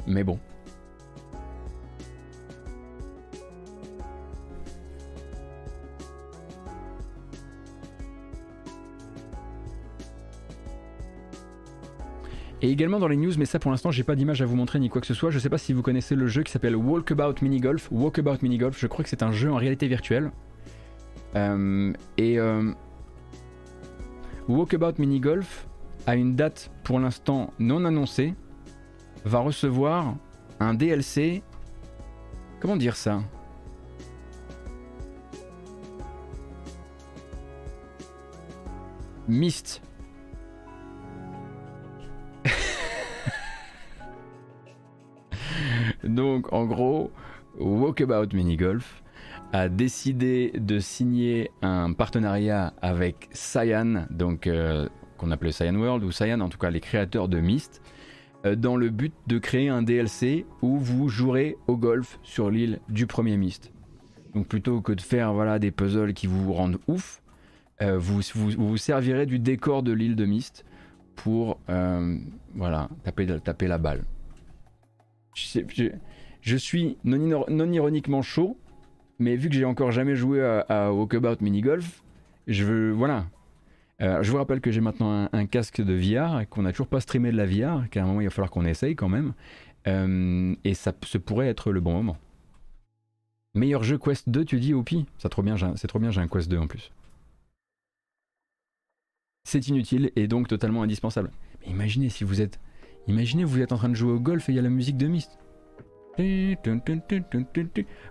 Mais 0.08 0.24
bon. 0.24 0.40
Et 12.62 12.70
également 12.70 13.00
dans 13.00 13.10
les 13.10 13.18
news, 13.18 13.34
mais 13.38 13.44
ça 13.44 13.60
pour 13.60 13.70
l'instant 13.70 13.92
j'ai 13.92 14.04
pas 14.04 14.16
d'image 14.16 14.42
à 14.42 14.46
vous 14.46 14.56
montrer 14.56 14.80
ni 14.80 14.88
quoi 14.88 15.02
que 15.02 15.08
ce 15.08 15.14
soit. 15.14 15.30
Je 15.30 15.40
sais 15.40 15.50
pas 15.50 15.58
si 15.58 15.74
vous 15.74 15.82
connaissez 15.82 16.16
le 16.16 16.28
jeu 16.28 16.44
qui 16.44 16.54
s'appelle 16.54 16.78
Walkabout 16.78 17.42
Mini 17.42 17.60
Golf. 17.60 17.90
Walkabout 17.92 18.38
Mini 18.44 18.58
Golf, 18.58 18.80
je 18.80 18.88
crois 18.88 19.04
que 19.04 19.10
c'est 19.10 19.24
un 19.24 19.34
jeu 19.34 19.52
en 19.52 19.58
réalité 19.58 19.90
virtuelle. 19.90 20.32
Euh, 21.36 21.92
et 22.18 22.40
euh, 22.40 22.72
Walkabout 24.48 24.94
Mini 24.98 25.20
Golf 25.20 25.68
a 26.08 26.16
une 26.16 26.36
date 26.36 26.72
pour 26.84 27.00
l'instant 27.00 27.54
non 27.60 27.86
annoncée. 27.86 28.34
Va 29.26 29.40
recevoir 29.40 30.16
un 30.60 30.74
DLC. 30.74 31.44
Comment 32.60 32.78
dire 32.78 32.96
ça? 32.96 33.22
Myst 39.28 39.82
Donc 46.04 46.52
en 46.52 46.66
gros, 46.66 47.12
Walkabout 47.60 48.34
Mini 48.34 48.58
Golf 48.58 49.04
a 49.54 49.70
décidé 49.70 50.52
de 50.56 50.80
signer 50.80 51.52
un 51.62 51.94
partenariat 51.94 52.74
avec 52.82 53.30
Cyan, 53.32 54.08
donc 54.10 54.48
euh, 54.48 54.90
qu'on 55.22 55.30
appelait 55.30 55.52
Cyan 55.52 55.76
World 55.76 56.04
ou 56.04 56.12
Cyan, 56.12 56.40
en 56.42 56.50
tout 56.50 56.58
cas 56.58 56.72
les 56.72 56.80
créateurs 56.80 57.30
de 57.30 57.40
Myst, 57.40 57.82
euh, 58.46 58.56
dans 58.56 58.76
le 58.76 58.90
but 58.90 59.14
de 59.28 59.38
créer 59.38 59.70
un 59.70 59.84
DLC 59.84 60.48
où 60.64 60.80
vous 60.80 61.10
jouerez 61.10 61.58
au 61.68 61.78
golf 61.78 62.20
sur 62.24 62.50
l'île 62.50 62.80
du 62.90 63.06
premier 63.06 63.38
Myst. 63.38 63.72
Donc 64.34 64.48
plutôt 64.48 64.82
que 64.82 64.94
de 64.94 65.02
faire 65.02 65.32
voilà 65.34 65.60
des 65.60 65.70
puzzles 65.70 66.14
qui 66.14 66.26
vous 66.26 66.52
rendent 66.54 66.80
ouf, 66.88 67.22
euh, 67.84 68.00
vous, 68.00 68.22
vous, 68.34 68.78
servirez 68.78 69.28
du 69.28 69.38
décor 69.38 69.84
de 69.84 69.92
l'île 69.92 70.16
de 70.16 70.26
Myst 70.26 70.66
pour 71.16 71.60
voilà 72.56 72.90
taper, 73.04 73.28
taper 73.44 73.68
la 73.68 73.78
balle. 73.78 74.04
Je, 75.36 76.58
suis 76.58 76.98
non, 77.04 77.46
non, 77.48 77.72
ironiquement 77.72 78.24
chaud, 78.24 78.58
mais 79.20 79.36
vu 79.36 79.50
que 79.50 79.56
j'ai 79.56 79.66
encore 79.66 79.92
jamais 79.92 80.16
joué 80.16 80.42
à, 80.68 80.92
Walkabout 80.92 81.42
Mini 81.42 81.62
Golf, 81.62 82.04
je 82.48 82.66
veux. 82.66 82.92
Voilà. 82.92 83.26
Euh, 84.02 84.24
je 84.24 84.32
vous 84.32 84.38
rappelle 84.38 84.62
que 84.62 84.72
j'ai 84.72 84.82
maintenant 84.82 85.30
un, 85.32 85.46
casque 85.46 85.82
de 85.82 85.94
VR 85.94 86.48
qu'on 86.50 86.64
n'a 86.64 86.72
toujours 86.72 86.88
pas 86.88 87.02
streamé 87.02 87.32
de 87.32 87.38
la 87.38 87.46
VR, 87.46 87.90
qu'à 87.90 88.04
un 88.04 88.08
moment 88.08 88.22
il 88.22 88.26
va 88.26 88.30
falloir 88.32 88.50
qu'on 88.50 88.66
essaye 88.66 88.96
quand 88.96 89.10
même. 89.10 89.34
Euh, 89.88 90.56
et 90.64 90.74
ça 90.74 90.94
ce 91.04 91.18
pourrait 91.18 91.48
être 91.48 91.72
le 91.72 91.82
bon 91.82 91.94
moment. 91.94 92.18
Meilleur 93.54 93.84
jeu 93.84 93.98
Quest 93.98 94.30
2, 94.30 94.46
tu 94.46 94.60
dis, 94.60 94.74
Oupi 94.74 95.06
C'est 95.18 95.24
c'est 95.24 95.30
trop 95.88 96.00
bien, 96.00 96.12
j'ai 96.12 96.22
un 96.22 96.28
Quest 96.28 96.50
2 96.50 96.58
en 96.58 96.68
plus. 96.68 96.92
C'est 99.44 99.68
inutile 99.68 100.12
et 100.16 100.28
donc 100.28 100.48
totalement 100.48 100.84
indispensable. 100.84 101.32
Mais 101.62 101.72
imaginez 101.72 102.10
si 102.10 102.24
vous 102.24 102.42
êtes 102.42 102.60
Imaginez, 103.08 103.44
vous 103.44 103.62
êtes 103.62 103.72
en 103.72 103.78
train 103.78 103.90
de 103.90 103.96
jouer 103.96 104.12
au 104.12 104.20
golf 104.20 104.48
et 104.50 104.52
il 104.52 104.56
y 104.56 104.60
a 104.60 104.62
la 104.62 104.70
musique 104.70 104.98
de 104.98 105.08
Myst. 105.08 105.38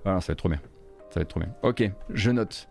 Voilà, 0.04 0.20
ça 0.20 0.28
va 0.28 0.32
être 0.32 0.38
trop 0.38 0.48
bien. 0.48 0.60
Ça 1.10 1.20
va 1.20 1.22
être 1.22 1.28
trop 1.28 1.40
bien. 1.40 1.54
Ok, 1.62 1.90
je 2.10 2.30
note. 2.30 2.68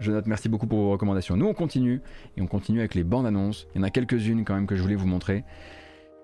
Je 0.00 0.12
note, 0.12 0.26
merci 0.26 0.48
beaucoup 0.48 0.66
pour 0.66 0.78
vos 0.78 0.90
recommandations. 0.90 1.36
Nous, 1.36 1.46
on 1.46 1.54
continue, 1.54 2.00
et 2.36 2.42
on 2.42 2.46
continue 2.46 2.78
avec 2.78 2.94
les 2.94 3.04
bandes 3.04 3.26
annonces. 3.26 3.66
Il 3.74 3.78
y 3.78 3.80
en 3.80 3.84
a 3.84 3.90
quelques-unes 3.90 4.44
quand 4.44 4.54
même 4.54 4.66
que 4.66 4.76
je 4.76 4.82
voulais 4.82 4.94
vous 4.94 5.08
montrer. 5.08 5.44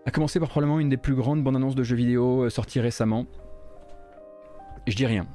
A 0.07 0.11
commencer 0.11 0.39
par 0.39 0.49
probablement 0.49 0.81
une 0.81 0.91
des 0.91 0.97
plus 0.97 1.15
grandes 1.15 1.43
bandes 1.43 1.57
annonces 1.57 1.75
de 1.75 1.83
jeux 1.83 1.97
vidéo 1.97 2.43
euh, 2.43 2.51
sorties 2.51 2.81
récemment. 2.81 3.27
Je 4.87 4.95
dis 4.95 5.07
rien. 5.07 5.27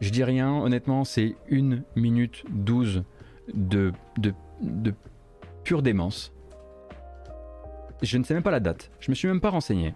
Je 0.00 0.10
dis 0.10 0.22
rien, 0.22 0.52
honnêtement, 0.52 1.04
c'est 1.04 1.34
1 1.50 1.80
minute 1.96 2.44
12 2.50 3.02
de, 3.52 3.92
pure 5.64 5.82
démence. 5.82 6.32
Je 8.02 8.16
ne 8.18 8.22
sais 8.22 8.34
même 8.34 8.42
pas 8.42 8.52
la 8.52 8.60
date. 8.60 8.92
Je 9.00 9.10
me 9.10 9.16
suis 9.16 9.26
même 9.26 9.40
pas 9.40 9.50
renseigné. 9.50 9.94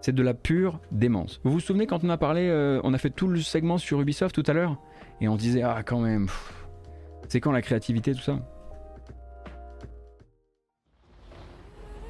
C'est 0.00 0.14
de 0.14 0.22
la 0.22 0.32
pure 0.32 0.80
démence. 0.90 1.40
Vous 1.44 1.50
vous 1.50 1.60
souvenez 1.60 1.86
quand 1.86 2.02
on 2.02 2.08
a 2.08 2.16
parlé, 2.16 2.48
euh, 2.48 2.80
on 2.84 2.94
a 2.94 2.98
fait 2.98 3.10
tout 3.10 3.28
le 3.28 3.40
segment 3.40 3.76
sur 3.76 4.00
Ubisoft 4.00 4.34
tout 4.34 4.48
à 4.50 4.54
l'heure? 4.54 4.78
Et 5.20 5.28
on 5.28 5.36
disait 5.36 5.60
ah 5.60 5.82
quand 5.84 6.00
même, 6.00 6.28
c'est 7.30 7.40
quand 7.40 7.52
la 7.52 7.62
créativité 7.62 8.12
tout 8.12 8.22
ça. 8.22 8.38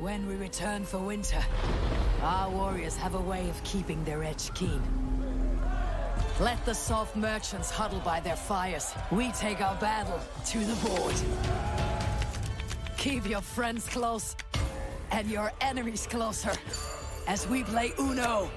When 0.00 0.26
we 0.26 0.36
return 0.36 0.82
for 0.82 0.98
winter, 0.98 1.44
our 2.22 2.50
warriors 2.50 2.96
have 2.96 3.14
a 3.14 3.20
way 3.20 3.50
of 3.50 3.62
keeping 3.62 4.02
their 4.04 4.22
edge 4.24 4.50
keen. 4.54 4.80
Let 6.40 6.64
the 6.64 6.72
soft 6.72 7.16
merchants 7.16 7.70
huddle 7.70 8.00
by 8.00 8.20
their 8.20 8.36
fires. 8.36 8.94
We 9.10 9.30
take 9.32 9.60
our 9.60 9.76
battle 9.78 10.18
to 10.52 10.58
the 10.58 10.74
board. 10.88 11.14
Keep 12.96 13.28
your 13.28 13.42
friends 13.42 13.86
close 13.86 14.36
and 15.12 15.28
your 15.28 15.52
enemies 15.60 16.06
closer 16.06 16.52
as 17.28 17.46
we 17.46 17.62
play 17.62 17.92
Uno 17.98 18.48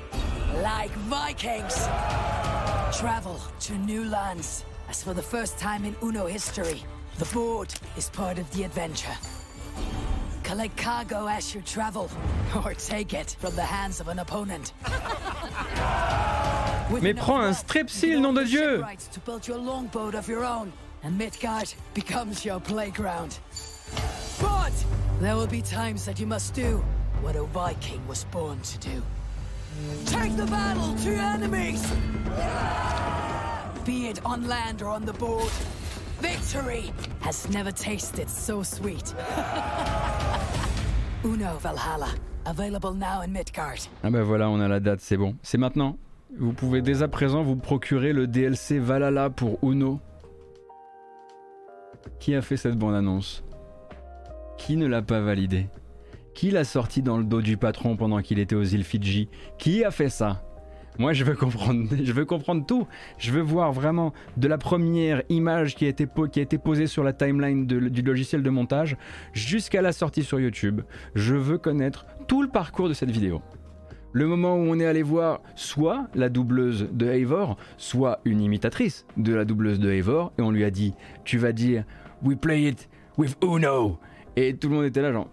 like 0.62 0.92
Vikings. 1.10 1.76
Travel 2.98 3.38
to 3.60 3.74
new 3.80 4.06
lands 4.06 4.64
as 4.94 5.02
for 5.02 5.16
the 5.16 5.24
first 5.24 5.58
time 5.58 5.86
in 5.86 5.96
Uno 6.04 6.28
history. 6.28 6.84
The 7.18 7.26
board 7.34 7.74
is 7.98 8.12
part 8.12 8.38
of 8.38 8.48
the 8.52 8.64
adventure. 8.64 9.18
Collect 10.44 10.78
cargo 10.78 11.26
as 11.28 11.56
you 11.56 11.62
travel, 11.62 12.12
or 12.64 12.76
take 12.76 13.16
it 13.16 13.36
from 13.40 13.56
the 13.56 13.64
hands 13.64 14.00
of 14.00 14.08
an 14.08 14.20
opponent. 14.20 14.74
Mais 17.02 17.14
prends 17.16 17.48
un 17.48 17.54
strepsil, 17.54 18.22
nom 18.22 18.36
de 18.36 18.46
Dieu! 18.46 18.86
To 19.14 19.20
build 19.22 19.48
your 19.48 19.58
longboat 19.58 20.14
of 20.14 20.28
your 20.28 20.46
own, 20.46 20.72
and 21.02 21.18
Midgard 21.18 21.74
becomes 21.96 22.46
your 22.46 22.60
playground. 22.60 23.40
But 24.40 24.74
there 25.20 25.36
will 25.36 25.48
be 25.48 25.64
times 25.64 26.06
that 26.06 26.20
you 26.20 26.28
must 26.28 26.54
do 26.54 26.84
what 27.22 27.36
a 27.36 27.46
Viking 27.46 28.08
was 28.08 28.26
born 28.26 28.62
to 28.62 28.78
do. 28.78 29.02
Take 30.06 30.36
the 30.36 30.46
battle 30.46 30.94
to 31.04 31.10
enemies! 31.10 31.84
On 33.86 34.48
land 34.48 34.82
or 34.82 34.96
on 34.96 35.02
the 35.02 35.12
board, 35.20 35.52
victory 36.22 36.94
has 37.20 37.50
never 37.50 37.70
tasted 37.70 38.30
so 38.30 38.64
sweet. 38.64 39.14
Uno 41.26 41.58
Valhalla, 41.58 42.08
available 42.46 42.94
now 42.94 43.24
in 43.24 43.34
Midgard. 43.34 43.80
Ah 44.02 44.10
ben 44.10 44.24
voilà, 44.24 44.50
on 44.50 44.62
a 44.62 44.70
la 44.70 44.80
date, 44.80 45.02
c'est 45.02 45.18
bon. 45.18 45.36
C'est 45.44 45.58
maintenant. 45.58 45.98
Vous 46.40 46.54
pouvez 46.54 46.82
dès 46.82 47.04
à 47.04 47.10
présent 47.10 47.44
vous 47.44 47.58
procurer 47.58 48.14
le 48.14 48.26
DLC 48.26 48.80
Valhalla 48.80 49.30
pour 49.30 49.60
Uno. 49.62 50.00
Qui 52.20 52.36
a 52.36 52.42
fait 52.42 52.56
cette 52.56 52.78
bande-annonce? 52.78 53.44
Qui 54.58 54.78
ne 54.78 54.88
l'a 54.88 55.02
pas 55.02 55.20
validé? 55.20 55.68
Qui 56.34 56.52
l'a 56.52 56.64
sorti 56.64 57.02
dans 57.02 57.18
le 57.18 57.26
dos 57.26 57.42
du 57.42 57.58
patron 57.58 57.98
pendant 57.98 58.22
qu'il 58.22 58.40
était 58.40 58.56
aux 58.56 58.64
îles 58.64 58.86
Fidji? 58.86 59.28
Qui 59.58 59.84
a 59.84 59.92
fait 59.92 60.10
ça? 60.10 60.42
Moi, 61.00 61.14
je 61.14 61.24
veux 61.24 61.36
comprendre, 61.36 61.88
je 62.04 62.12
veux 62.14 62.26
comprendre 62.26 62.66
tout. 62.66 62.88
Je 63.18 63.32
veux 63.32 63.42
voir 63.42 63.72
vraiment 63.72 64.14
de 64.38 64.48
la 64.48 64.58
première 64.58 65.24
image 65.30 65.76
qui 65.76 65.86
a 65.86 65.90
été, 65.90 66.08
qui 66.32 66.40
a 66.40 66.44
été 66.44 66.58
posée 66.58 66.88
sur 66.88 67.04
la 67.04 67.14
timeline 67.14 67.66
du 67.66 68.02
logiciel 68.02 68.44
de 68.44 68.50
montage 68.50 68.98
jusqu'à 69.34 69.82
la 69.82 69.92
sortie 69.92 70.24
sur 70.24 70.40
YouTube. 70.40 70.82
Je 71.16 71.36
veux 71.36 71.58
connaître 71.58 72.06
tout 72.28 72.42
le 72.42 72.50
parcours 72.50 72.90
de 72.90 72.94
cette 72.94 73.12
vidéo. 73.12 73.42
Le 74.12 74.28
moment 74.28 74.56
où 74.56 74.60
on 74.60 74.80
est 74.80 74.86
allé 74.86 75.02
voir 75.02 75.42
soit 75.56 76.08
la 76.14 76.30
doubleuse 76.30 76.88
de 76.92 77.08
Eivor, 77.08 77.58
soit 77.78 78.20
une 78.26 78.42
imitatrice 78.42 79.08
de 79.18 79.34
la 79.34 79.44
doubleuse 79.44 79.80
de 79.80 79.90
Eivor, 79.90 80.32
et 80.38 80.44
on 80.44 80.52
lui 80.52 80.64
a 80.64 80.70
dit 80.70 80.94
Tu 81.24 81.40
vas 81.40 81.52
dire 81.52 81.84
We 82.22 82.38
play 82.38 82.70
it 82.70 82.90
with 83.18 83.36
Uno 83.44 83.98
et 84.36 84.56
tout 84.56 84.70
le 84.70 84.76
monde 84.76 84.86
était 84.86 85.02
là, 85.02 85.12
genre, 85.12 85.30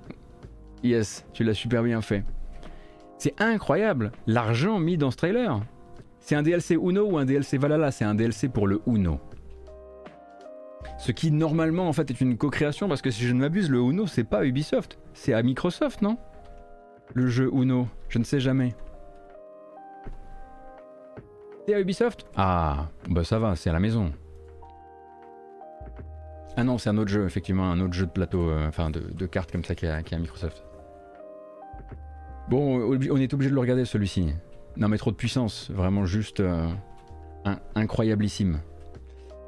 yes, 0.83 1.25
tu 1.33 1.45
l'as 1.45 1.55
super 1.55 1.83
bien 1.83 2.01
fait. 2.03 2.23
C'est 3.21 3.39
incroyable, 3.39 4.13
l'argent 4.27 4.79
mis 4.79 4.97
dans 4.97 5.11
ce 5.11 5.19
trailer. 5.19 5.61
C'est 6.21 6.37
un 6.37 6.43
DLC 6.43 6.77
Uno 6.77 7.03
ou 7.03 7.19
un 7.19 7.27
DLC 7.27 7.59
Valhalla 7.59 7.91
C'est 7.91 8.07
un 8.07 8.15
DLC 8.15 8.49
pour 8.49 8.67
le 8.67 8.81
Uno. 8.87 9.21
Ce 10.97 11.13
qui 11.13 11.31
normalement 11.31 11.87
en 11.87 11.93
fait 11.93 12.11
est 12.11 12.23
une 12.23 12.39
co-création 12.39 12.89
parce 12.89 13.03
que 13.03 13.11
si 13.11 13.27
je 13.27 13.35
ne 13.35 13.41
m'abuse, 13.41 13.69
le 13.69 13.79
Uno 13.79 14.07
c'est 14.07 14.25
pas 14.25 14.47
Ubisoft, 14.47 14.99
c'est 15.13 15.35
à 15.35 15.43
Microsoft, 15.43 16.01
non? 16.01 16.17
Le 17.13 17.27
jeu 17.27 17.51
Uno, 17.53 17.89
je 18.09 18.19
ne 18.19 18.25
sais 18.25 18.41
jamais. 18.41 18.75
C'est 21.69 21.75
à 21.75 21.81
Ubisoft? 21.81 22.25
Ah, 22.37 22.89
bah 23.11 23.23
ça 23.23 23.39
va, 23.39 23.55
c'est 23.55 23.69
à 23.69 23.75
la 23.75 23.81
maison. 23.81 24.13
Ah 26.57 26.65
non, 26.65 26.79
c'est 26.79 26.89
un 26.89 26.97
autre 26.97 27.11
jeu, 27.11 27.27
effectivement, 27.27 27.71
un 27.71 27.81
autre 27.81 27.93
jeu 27.93 28.07
de 28.07 28.13
plateau, 28.13 28.49
euh, 28.49 28.67
enfin 28.67 28.89
de, 28.89 29.27
cartes 29.27 29.53
comme 29.53 29.65
ça 29.65 29.75
qui 29.75 29.87
qui 30.07 30.15
a 30.15 30.19
Microsoft. 30.19 30.65
Bon, 32.49 32.97
on 32.97 33.17
est 33.17 33.33
obligé 33.33 33.51
de 33.51 33.55
le 33.55 33.61
regarder 33.61 33.85
celui-ci. 33.85 34.33
Non 34.77 34.89
mais 34.89 34.99
trop 34.99 35.11
de 35.11 35.17
puissance, 35.17 35.71
vraiment 35.71 36.05
juste 36.05 36.41
euh, 36.41 36.69
incroyablissime. 37.75 38.61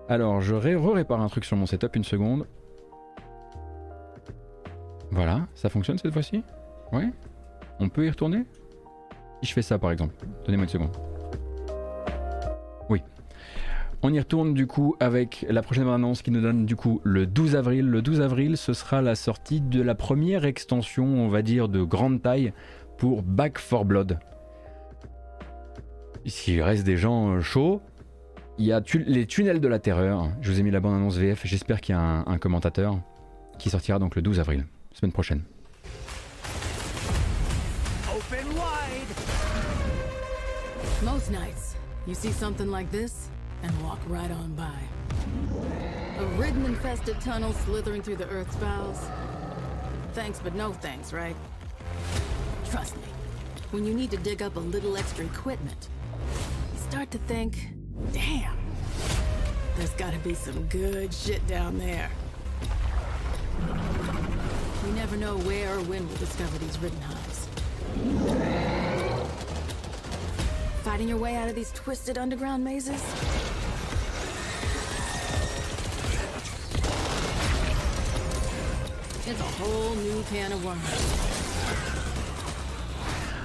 Alors, 0.09 0.41
je 0.41 0.55
re-répare 0.55 1.21
un 1.21 1.29
truc 1.29 1.45
sur 1.45 1.57
mon 1.57 1.67
setup, 1.67 1.97
une 1.97 2.05
seconde. 2.05 2.47
Voilà, 5.11 5.47
ça 5.55 5.69
fonctionne 5.69 5.99
cette 5.99 6.13
fois-ci? 6.13 6.43
Ouais 6.93 7.09
On 7.81 7.89
peut 7.89 8.07
y 8.07 8.11
retourner? 8.11 8.45
Si 9.43 9.49
je 9.49 9.55
fais 9.55 9.63
ça 9.63 9.79
par 9.79 9.91
exemple, 9.91 10.15
donnez-moi 10.45 10.65
une 10.65 10.71
seconde. 10.71 10.97
Oui. 12.89 13.03
On 14.03 14.13
y 14.13 14.19
retourne 14.19 14.55
du 14.55 14.67
coup 14.67 14.97
avec 15.01 15.47
la 15.49 15.63
prochaine 15.63 15.89
annonce 15.89 16.23
qui 16.23 16.31
nous 16.31 16.41
donne 16.41 16.67
du 16.67 16.77
coup 16.77 17.01
le 17.05 17.27
12 17.27 17.57
avril. 17.57 17.87
Le 17.87 18.03
12 18.03 18.21
avril, 18.21 18.57
ce 18.57 18.73
sera 18.73 19.03
la 19.03 19.15
sortie 19.15 19.61
de 19.61 19.81
la 19.81 19.95
première 19.95 20.45
extension, 20.45 21.05
on 21.05 21.29
va 21.29 21.43
dire, 21.43 21.69
de 21.69 21.83
grande 21.83 22.23
taille 22.23 22.53
pour 23.03 23.23
Back 23.25 23.59
4 23.59 23.85
Blood. 23.85 24.21
S'il 26.25 26.63
reste 26.63 26.85
des 26.85 26.97
gens 26.97 27.41
chauds, 27.41 27.83
il 28.59 28.67
y 28.67 28.73
a 28.73 28.81
les 28.95 29.27
tunnels 29.27 29.61
de 29.61 29.67
la 29.67 29.81
terreur. 29.81 30.31
Je 30.41 30.53
vous 30.53 30.61
ai 30.61 30.63
mis 30.63 30.71
la 30.71 30.79
bande 30.79 30.95
annonce 30.95 31.17
VF. 31.17 31.45
J'espère 31.45 31.81
qu'il 31.81 31.97
y 31.97 31.99
a 31.99 32.01
un, 32.01 32.39
commentateur 32.39 32.97
qui 33.59 33.71
sortira 33.71 33.99
donc 33.99 34.15
le 34.15 34.23
12 34.23 34.39
avril, 34.39 34.67
semaine 34.93 35.11
prochaine. 35.11 35.43
Open 38.09 38.47
wide. 38.55 39.09
Most 41.03 41.33
nights, 41.33 41.75
you 42.07 42.15
see 42.15 42.31
something 42.31 42.71
like 42.71 42.89
this 42.93 43.31
and 43.65 43.73
walk 43.83 43.99
right 44.09 44.31
on 44.31 44.55
by. 44.55 44.63
A 46.21 46.41
ridden 46.41 46.67
infested 46.67 47.17
tunnel 47.21 47.53
slithering 47.67 48.01
through 48.01 48.19
the 48.19 48.29
Earth's 48.31 48.55
bowels. 48.59 49.01
Thanks, 50.15 50.39
but 50.39 50.55
no 50.55 50.73
thanks, 50.73 51.13
right? 51.13 51.35
Trust 52.73 52.97
me, 52.97 53.03
when 53.71 53.85
you 53.85 53.93
need 53.93 54.11
to 54.13 54.17
dig 54.17 54.41
up 54.41 54.57
a 54.57 54.61
little 54.61 54.97
extra 54.97 55.27
equipment, 55.27 55.89
you 56.73 56.79
start 56.79 57.11
to 57.11 57.19
think. 57.19 57.69
Damn. 58.15 58.57
There's 59.77 59.91
gotta 59.91 60.17
be 60.21 60.33
some 60.33 60.63
good 60.69 61.13
shit 61.13 61.47
down 61.47 61.77
there. 61.77 62.11
We 64.87 64.91
never 64.93 65.19
know 65.19 65.37
where 65.41 65.75
or 65.75 65.83
when 65.83 66.09
we'll 66.09 66.17
discover 66.17 66.57
these 66.57 66.79
ridden 66.79 66.99
hives. 67.03 67.47
Fighting 70.83 71.09
your 71.11 71.19
way 71.19 71.37
out 71.37 71.51
of 71.51 71.55
these 71.55 71.73
twisted 71.73 72.17
underground 72.17 72.65
mazes? 72.65 73.03
It's 79.27 79.41
a 79.41 79.51
whole 79.61 79.95
new 79.97 80.23
can 80.31 80.53
of 80.53 80.65
worms. 80.65 81.42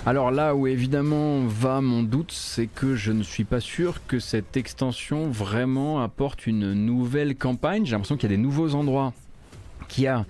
Alors 0.07 0.31
là 0.31 0.55
où 0.55 0.67
évidemment 0.67 1.41
va 1.47 1.81
mon 1.81 2.01
doute, 2.01 2.31
c'est 2.31 2.67
que 2.67 2.95
je 2.95 3.11
ne 3.11 3.23
suis 3.23 3.43
pas 3.43 3.59
sûr 3.59 3.99
que 4.07 4.19
cette 4.19 4.55
extension 4.55 5.29
vraiment 5.29 6.01
apporte 6.01 6.47
une 6.47 6.71
nouvelle 6.71 7.35
campagne. 7.35 7.85
J'ai 7.85 7.91
l'impression 7.91 8.15
qu'il 8.15 8.31
y 8.31 8.33
a 8.33 8.37
des 8.37 8.41
nouveaux 8.41 8.73
endroits, 8.73 9.11
qu'il 9.89 10.05
y 10.05 10.07
a 10.07 10.25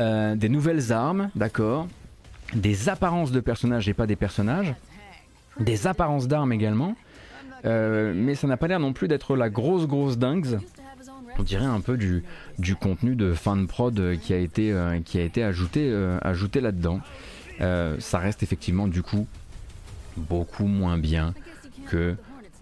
euh, 0.00 0.36
des 0.36 0.48
nouvelles 0.48 0.92
armes, 0.92 1.30
d'accord, 1.34 1.88
des 2.54 2.88
apparences 2.88 3.32
de 3.32 3.40
personnages 3.40 3.88
et 3.88 3.94
pas 3.94 4.06
des 4.06 4.14
personnages, 4.14 4.76
des 5.58 5.88
apparences 5.88 6.28
d'armes 6.28 6.52
également. 6.52 6.94
Euh, 7.64 8.12
mais 8.14 8.36
ça 8.36 8.46
n'a 8.46 8.56
pas 8.56 8.68
l'air 8.68 8.78
non 8.78 8.92
plus 8.92 9.08
d'être 9.08 9.34
la 9.34 9.50
grosse 9.50 9.88
grosse 9.88 10.18
dingue. 10.18 10.60
On 11.36 11.42
dirait 11.42 11.64
un 11.64 11.80
peu 11.80 11.96
du, 11.96 12.22
contenu 12.76 13.16
de 13.16 13.32
fin 13.32 13.56
de 13.56 13.66
prod 13.66 14.16
qui 14.22 14.32
a 14.32 14.38
été, 14.38 14.70
euh, 14.70 15.00
qui 15.04 15.18
a 15.18 15.22
été 15.22 15.42
ajouté, 15.42 15.92
ajouté 16.22 16.60
là-dedans. 16.60 17.00
Euh, 17.60 17.96
ça 18.00 18.18
reste 18.18 18.42
effectivement 18.42 18.86
du 18.86 19.02
coup 19.02 19.26
beaucoup 20.16 20.66
moins 20.66 20.98
bien 20.98 21.34
que 21.86 22.16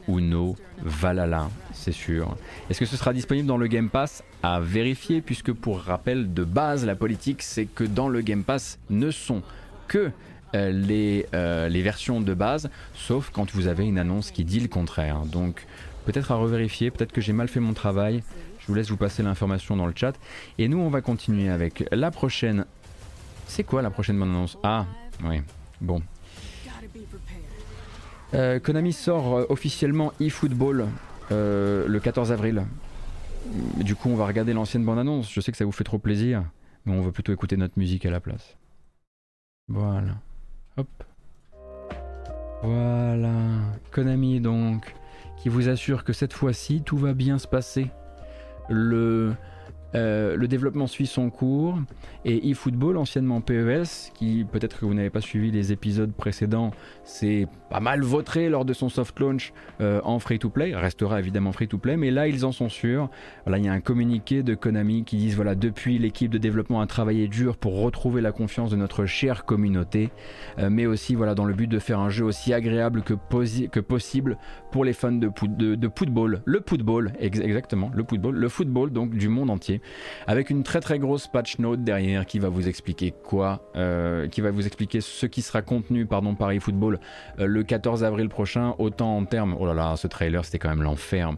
Uno 0.08 0.56
Valhalla, 0.82 1.48
c'est 1.72 1.92
sûr. 1.92 2.36
Est-ce 2.68 2.80
que 2.80 2.86
ce 2.86 2.96
sera 2.96 3.12
disponible 3.12 3.46
dans 3.46 3.56
le 3.56 3.66
Game 3.66 3.88
Pass 3.88 4.22
À 4.42 4.60
vérifier, 4.60 5.20
puisque 5.20 5.52
pour 5.52 5.80
rappel 5.80 6.34
de 6.34 6.44
base, 6.44 6.84
la 6.84 6.94
politique, 6.94 7.42
c'est 7.42 7.64
que 7.64 7.84
dans 7.84 8.08
le 8.08 8.20
Game 8.20 8.44
Pass 8.44 8.78
ne 8.90 9.10
sont 9.10 9.42
que 9.88 10.10
euh, 10.54 10.70
les, 10.70 11.26
euh, 11.34 11.68
les 11.68 11.82
versions 11.82 12.20
de 12.20 12.34
base, 12.34 12.70
sauf 12.94 13.30
quand 13.32 13.50
vous 13.52 13.66
avez 13.66 13.86
une 13.86 13.98
annonce 13.98 14.30
qui 14.30 14.44
dit 14.44 14.60
le 14.60 14.68
contraire. 14.68 15.20
Donc 15.20 15.66
peut-être 16.04 16.32
à 16.32 16.36
revérifier, 16.36 16.90
peut-être 16.90 17.12
que 17.12 17.20
j'ai 17.20 17.32
mal 17.32 17.48
fait 17.48 17.60
mon 17.60 17.72
travail. 17.72 18.22
Je 18.60 18.66
vous 18.66 18.74
laisse 18.74 18.88
vous 18.88 18.96
passer 18.96 19.22
l'information 19.22 19.76
dans 19.76 19.86
le 19.86 19.92
chat. 19.94 20.14
Et 20.58 20.68
nous, 20.68 20.78
on 20.78 20.88
va 20.88 21.00
continuer 21.00 21.50
avec 21.50 21.84
la 21.92 22.10
prochaine 22.10 22.64
c'est 23.46 23.64
quoi 23.64 23.82
la 23.82 23.90
prochaine 23.90 24.18
bande 24.18 24.30
annonce 24.30 24.58
Ah, 24.62 24.86
oui, 25.24 25.40
bon. 25.80 26.02
Euh, 28.34 28.58
Konami 28.58 28.92
sort 28.92 29.36
euh, 29.36 29.46
officiellement 29.48 30.12
eFootball 30.20 30.86
euh, 31.30 31.86
le 31.86 32.00
14 32.00 32.32
avril. 32.32 32.64
Du 33.82 33.94
coup, 33.94 34.08
on 34.08 34.16
va 34.16 34.26
regarder 34.26 34.52
l'ancienne 34.52 34.84
bande 34.84 34.98
annonce. 34.98 35.32
Je 35.32 35.40
sais 35.40 35.52
que 35.52 35.58
ça 35.58 35.64
vous 35.64 35.72
fait 35.72 35.84
trop 35.84 35.98
plaisir, 35.98 36.44
mais 36.84 36.92
on 36.92 37.02
veut 37.02 37.12
plutôt 37.12 37.32
écouter 37.32 37.56
notre 37.56 37.78
musique 37.78 38.06
à 38.06 38.10
la 38.10 38.20
place. 38.20 38.56
Voilà. 39.68 40.16
Hop. 40.76 40.88
Voilà. 42.62 43.32
Konami 43.92 44.40
donc, 44.40 44.94
qui 45.36 45.48
vous 45.48 45.68
assure 45.68 46.02
que 46.04 46.12
cette 46.12 46.32
fois-ci, 46.32 46.82
tout 46.82 46.96
va 46.96 47.12
bien 47.12 47.38
se 47.38 47.46
passer. 47.46 47.88
Le 48.68 49.34
euh, 49.94 50.36
le 50.36 50.48
développement 50.48 50.86
suit 50.86 51.06
son 51.06 51.30
cours. 51.30 51.78
Et 52.24 52.48
eFootball, 52.50 52.96
anciennement 52.96 53.40
PES, 53.40 54.10
qui 54.14 54.44
peut-être 54.50 54.78
que 54.78 54.86
vous 54.86 54.94
n'avez 54.94 55.10
pas 55.10 55.20
suivi 55.20 55.50
les 55.50 55.72
épisodes 55.72 56.12
précédents, 56.12 56.70
c'est 57.04 57.46
pas 57.68 57.80
mal 57.80 58.02
votré 58.02 58.48
lors 58.48 58.64
de 58.64 58.72
son 58.72 58.88
soft 58.88 59.18
launch 59.20 59.52
euh, 59.80 60.00
en 60.04 60.18
free-to-play, 60.18 60.74
restera 60.74 61.18
évidemment 61.18 61.52
free-to-play, 61.52 61.96
mais 61.96 62.10
là 62.10 62.28
ils 62.28 62.46
en 62.46 62.52
sont 62.52 62.68
sûrs. 62.68 63.10
Voilà, 63.44 63.58
il 63.58 63.64
y 63.64 63.68
a 63.68 63.72
un 63.72 63.80
communiqué 63.80 64.42
de 64.42 64.54
Konami 64.54 65.04
qui 65.04 65.16
dit 65.16 65.30
voilà, 65.30 65.54
depuis 65.54 65.98
l'équipe 65.98 66.30
de 66.30 66.38
développement 66.38 66.80
a 66.80 66.86
travaillé 66.86 67.28
dur 67.28 67.56
pour 67.56 67.80
retrouver 67.80 68.22
la 68.22 68.32
confiance 68.32 68.70
de 68.70 68.76
notre 68.76 69.04
chère 69.04 69.44
communauté, 69.44 70.10
euh, 70.58 70.70
mais 70.70 70.86
aussi 70.86 71.14
voilà, 71.14 71.34
dans 71.34 71.44
le 71.44 71.52
but 71.52 71.66
de 71.66 71.78
faire 71.78 71.98
un 71.98 72.08
jeu 72.08 72.24
aussi 72.24 72.54
agréable 72.54 73.02
que, 73.02 73.14
possible 73.80 74.38
pour 74.72 74.84
les 74.84 74.92
fans 74.94 75.12
de 75.12 75.30
football, 75.94 76.40
le 76.44 76.62
football, 76.66 77.12
exactement, 77.18 77.90
le 77.94 78.04
football, 78.08 78.34
le 78.34 78.48
football 78.48 78.90
donc 78.90 79.10
du 79.10 79.28
monde 79.28 79.50
entier 79.50 79.82
avec 80.26 80.50
une 80.50 80.62
très 80.62 80.80
très 80.80 80.98
grosse 80.98 81.26
patch 81.26 81.58
note 81.58 81.82
derrière 81.82 82.26
qui 82.26 82.38
va 82.38 82.48
vous 82.48 82.68
expliquer 82.68 83.12
quoi, 83.12 83.70
euh, 83.76 84.28
qui 84.28 84.40
va 84.40 84.50
vous 84.50 84.66
expliquer 84.66 85.00
ce 85.00 85.26
qui 85.26 85.42
sera 85.42 85.62
contenu 85.62 86.06
pardon, 86.06 86.34
Paris 86.34 86.60
Football 86.60 87.00
euh, 87.38 87.46
le 87.46 87.62
14 87.62 88.04
avril 88.04 88.28
prochain, 88.28 88.74
autant 88.78 89.16
en 89.16 89.24
termes, 89.24 89.56
oh 89.58 89.66
là 89.66 89.74
là, 89.74 89.96
ce 89.96 90.06
trailer 90.06 90.44
c'était 90.44 90.58
quand 90.58 90.68
même 90.70 90.82
l'enfer, 90.82 91.32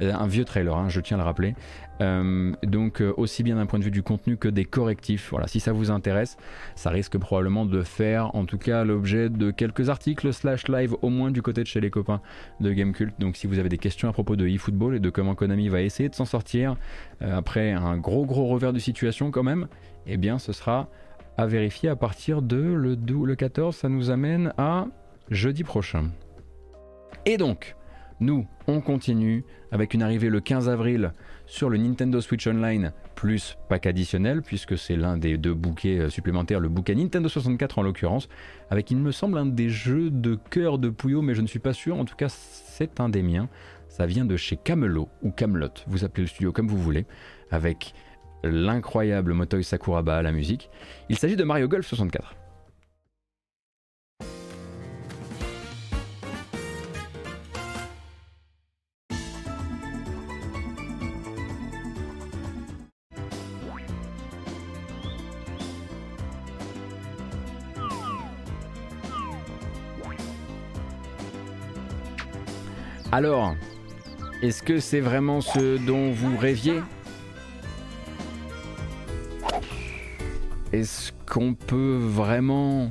euh, 0.00 0.12
un 0.12 0.26
vieux 0.26 0.44
trailer, 0.44 0.76
hein, 0.76 0.88
je 0.88 1.00
tiens 1.00 1.16
à 1.16 1.20
le 1.20 1.24
rappeler, 1.24 1.54
euh, 2.00 2.52
donc 2.62 3.00
euh, 3.00 3.12
aussi 3.16 3.42
bien 3.42 3.56
d'un 3.56 3.66
point 3.66 3.78
de 3.78 3.84
vue 3.84 3.90
du 3.90 4.02
contenu 4.02 4.36
que 4.36 4.48
des 4.48 4.64
correctifs. 4.64 5.28
Voilà, 5.30 5.46
si 5.46 5.60
ça 5.60 5.72
vous 5.72 5.90
intéresse, 5.90 6.36
ça 6.74 6.90
risque 6.90 7.18
probablement 7.18 7.66
de 7.66 7.82
faire 7.82 8.34
en 8.34 8.44
tout 8.44 8.58
cas 8.58 8.84
l'objet 8.84 9.28
de 9.28 9.50
quelques 9.50 9.88
articles 9.88 10.32
slash 10.32 10.68
live 10.68 10.96
au 11.02 11.10
moins 11.10 11.30
du 11.30 11.42
côté 11.42 11.62
de 11.62 11.66
chez 11.66 11.80
les 11.80 11.90
copains 11.90 12.20
de 12.60 12.72
Gamecult. 12.72 13.14
Donc 13.18 13.36
si 13.36 13.46
vous 13.46 13.58
avez 13.58 13.68
des 13.68 13.78
questions 13.78 14.08
à 14.08 14.12
propos 14.12 14.36
de 14.36 14.46
eFootball 14.46 14.96
et 14.96 15.00
de 15.00 15.10
comment 15.10 15.34
Konami 15.34 15.68
va 15.68 15.82
essayer 15.82 16.08
de 16.08 16.14
s'en 16.14 16.24
sortir 16.24 16.76
euh, 17.20 17.36
après 17.36 17.72
un 17.72 17.96
gros 17.98 18.24
gros 18.26 18.46
revers 18.46 18.72
de 18.72 18.78
situation 18.78 19.30
quand 19.30 19.42
même, 19.42 19.68
eh 20.06 20.16
bien 20.16 20.38
ce 20.38 20.52
sera 20.52 20.88
à 21.36 21.46
vérifier 21.46 21.88
à 21.88 21.96
partir 21.96 22.42
de 22.42 22.56
le, 22.56 22.96
le 22.96 23.36
14. 23.36 23.74
Ça 23.74 23.88
nous 23.88 24.10
amène 24.10 24.52
à 24.58 24.86
jeudi 25.30 25.64
prochain. 25.64 26.10
Et 27.24 27.36
donc, 27.36 27.76
nous, 28.20 28.46
on 28.66 28.80
continue 28.80 29.44
avec 29.70 29.94
une 29.94 30.02
arrivée 30.02 30.28
le 30.28 30.40
15 30.40 30.68
avril 30.68 31.12
sur 31.46 31.70
le 31.70 31.76
Nintendo 31.76 32.20
Switch 32.20 32.46
Online 32.46 32.92
plus 33.14 33.56
pack 33.68 33.86
additionnel, 33.86 34.42
puisque 34.42 34.76
c'est 34.76 34.96
l'un 34.96 35.16
des 35.16 35.36
deux 35.36 35.54
bouquets 35.54 35.98
euh, 35.98 36.10
supplémentaires, 36.10 36.60
le 36.60 36.68
bouquet 36.68 36.94
Nintendo 36.94 37.28
64 37.28 37.78
en 37.78 37.82
l'occurrence, 37.82 38.28
avec 38.70 38.90
il 38.90 38.98
me 38.98 39.12
semble 39.12 39.38
un 39.38 39.46
des 39.46 39.68
jeux 39.68 40.10
de 40.10 40.38
cœur 40.50 40.78
de 40.78 40.90
Puyo, 40.90 41.22
mais 41.22 41.34
je 41.34 41.42
ne 41.42 41.46
suis 41.46 41.58
pas 41.58 41.72
sûr, 41.72 41.96
en 41.96 42.04
tout 42.04 42.16
cas 42.16 42.28
c'est 42.28 43.00
un 43.00 43.08
des 43.08 43.22
miens. 43.22 43.48
Ça 43.88 44.06
vient 44.06 44.24
de 44.24 44.36
chez 44.36 44.56
Camelot 44.56 45.08
ou 45.22 45.30
Camelot, 45.30 45.68
vous 45.86 46.04
appelez 46.04 46.22
le 46.22 46.28
studio 46.28 46.50
comme 46.52 46.68
vous 46.68 46.78
voulez, 46.78 47.06
avec 47.50 47.94
l'incroyable 48.42 49.34
Motoi 49.34 49.62
Sakuraba 49.62 50.16
à 50.16 50.22
la 50.22 50.32
musique. 50.32 50.70
Il 51.08 51.18
s'agit 51.18 51.36
de 51.36 51.44
Mario 51.44 51.68
Golf 51.68 51.86
64. 51.86 52.41
Alors, 73.14 73.54
est-ce 74.40 74.62
que 74.62 74.80
c'est 74.80 75.00
vraiment 75.00 75.42
ce 75.42 75.76
dont 75.76 76.12
vous 76.12 76.34
rêviez? 76.38 76.80
Est-ce 80.72 81.12
qu'on 81.26 81.52
peut 81.52 81.98
vraiment 82.00 82.90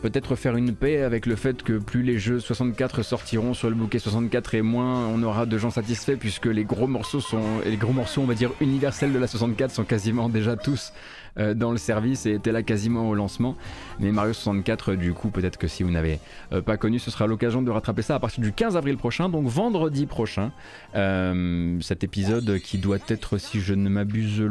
peut-être 0.00 0.36
faire 0.36 0.56
une 0.56 0.74
paix 0.74 1.02
avec 1.02 1.26
le 1.26 1.36
fait 1.36 1.62
que 1.62 1.78
plus 1.78 2.02
les 2.02 2.18
jeux 2.18 2.40
64 2.40 3.02
sortiront 3.02 3.52
sur 3.52 3.68
le 3.68 3.74
bouquet 3.74 3.98
64 3.98 4.54
et 4.54 4.62
moins 4.62 5.06
on 5.08 5.22
aura 5.22 5.44
de 5.44 5.58
gens 5.58 5.70
satisfaits 5.70 6.16
puisque 6.16 6.46
les 6.46 6.64
gros 6.64 6.86
morceaux 6.86 7.20
sont 7.20 7.60
les 7.66 7.76
gros 7.76 7.92
morceaux 7.92 8.22
on 8.22 8.26
va 8.26 8.32
dire 8.32 8.52
universels 8.60 9.12
de 9.12 9.18
la 9.18 9.26
64 9.26 9.70
sont 9.70 9.84
quasiment 9.84 10.30
déjà 10.30 10.56
tous 10.56 10.94
euh, 11.38 11.54
dans 11.54 11.72
le 11.72 11.78
service 11.78 12.26
et 12.26 12.32
étaient 12.32 12.52
là 12.52 12.62
quasiment 12.62 13.08
au 13.08 13.14
lancement. 13.14 13.56
Mais 13.98 14.12
Mario 14.12 14.32
64 14.32 14.94
du 14.94 15.12
coup 15.12 15.30
peut-être 15.30 15.56
que 15.56 15.68
si 15.68 15.82
vous 15.82 15.90
n'avez 15.90 16.18
euh, 16.52 16.62
pas 16.62 16.76
connu 16.76 16.98
ce 16.98 17.10
sera 17.10 17.26
l'occasion 17.26 17.62
de 17.62 17.70
rattraper 17.70 18.02
ça 18.02 18.14
à 18.14 18.18
partir 18.18 18.42
du 18.42 18.52
15 18.52 18.76
avril 18.76 18.96
prochain 18.96 19.28
donc 19.28 19.46
vendredi 19.46 20.06
prochain. 20.06 20.52
Euh, 20.94 21.78
cet 21.80 22.04
épisode 22.04 22.58
qui 22.58 22.78
doit 22.78 22.98
être 23.08 23.38
si 23.38 23.60
je 23.60 23.74
ne 23.74 23.88
m'abuse 23.88 24.42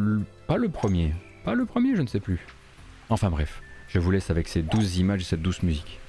pas 0.48 0.58
le 0.58 0.70
premier. 0.70 1.14
Pas 1.46 1.56
le 1.56 1.66
premier 1.66 1.96
je 1.96 2.02
ne 2.02 2.08
sais 2.08 2.20
plus. 2.20 2.40
Enfin 3.10 3.30
bref. 3.30 3.62
Je 3.88 3.98
vous 3.98 4.12
laisse 4.12 4.30
avec 4.30 4.48
ces 4.48 4.62
douze 4.62 4.98
images 4.98 5.22
et 5.22 5.26
cette 5.26 5.42
douce 5.42 5.64
musique. 5.64 6.00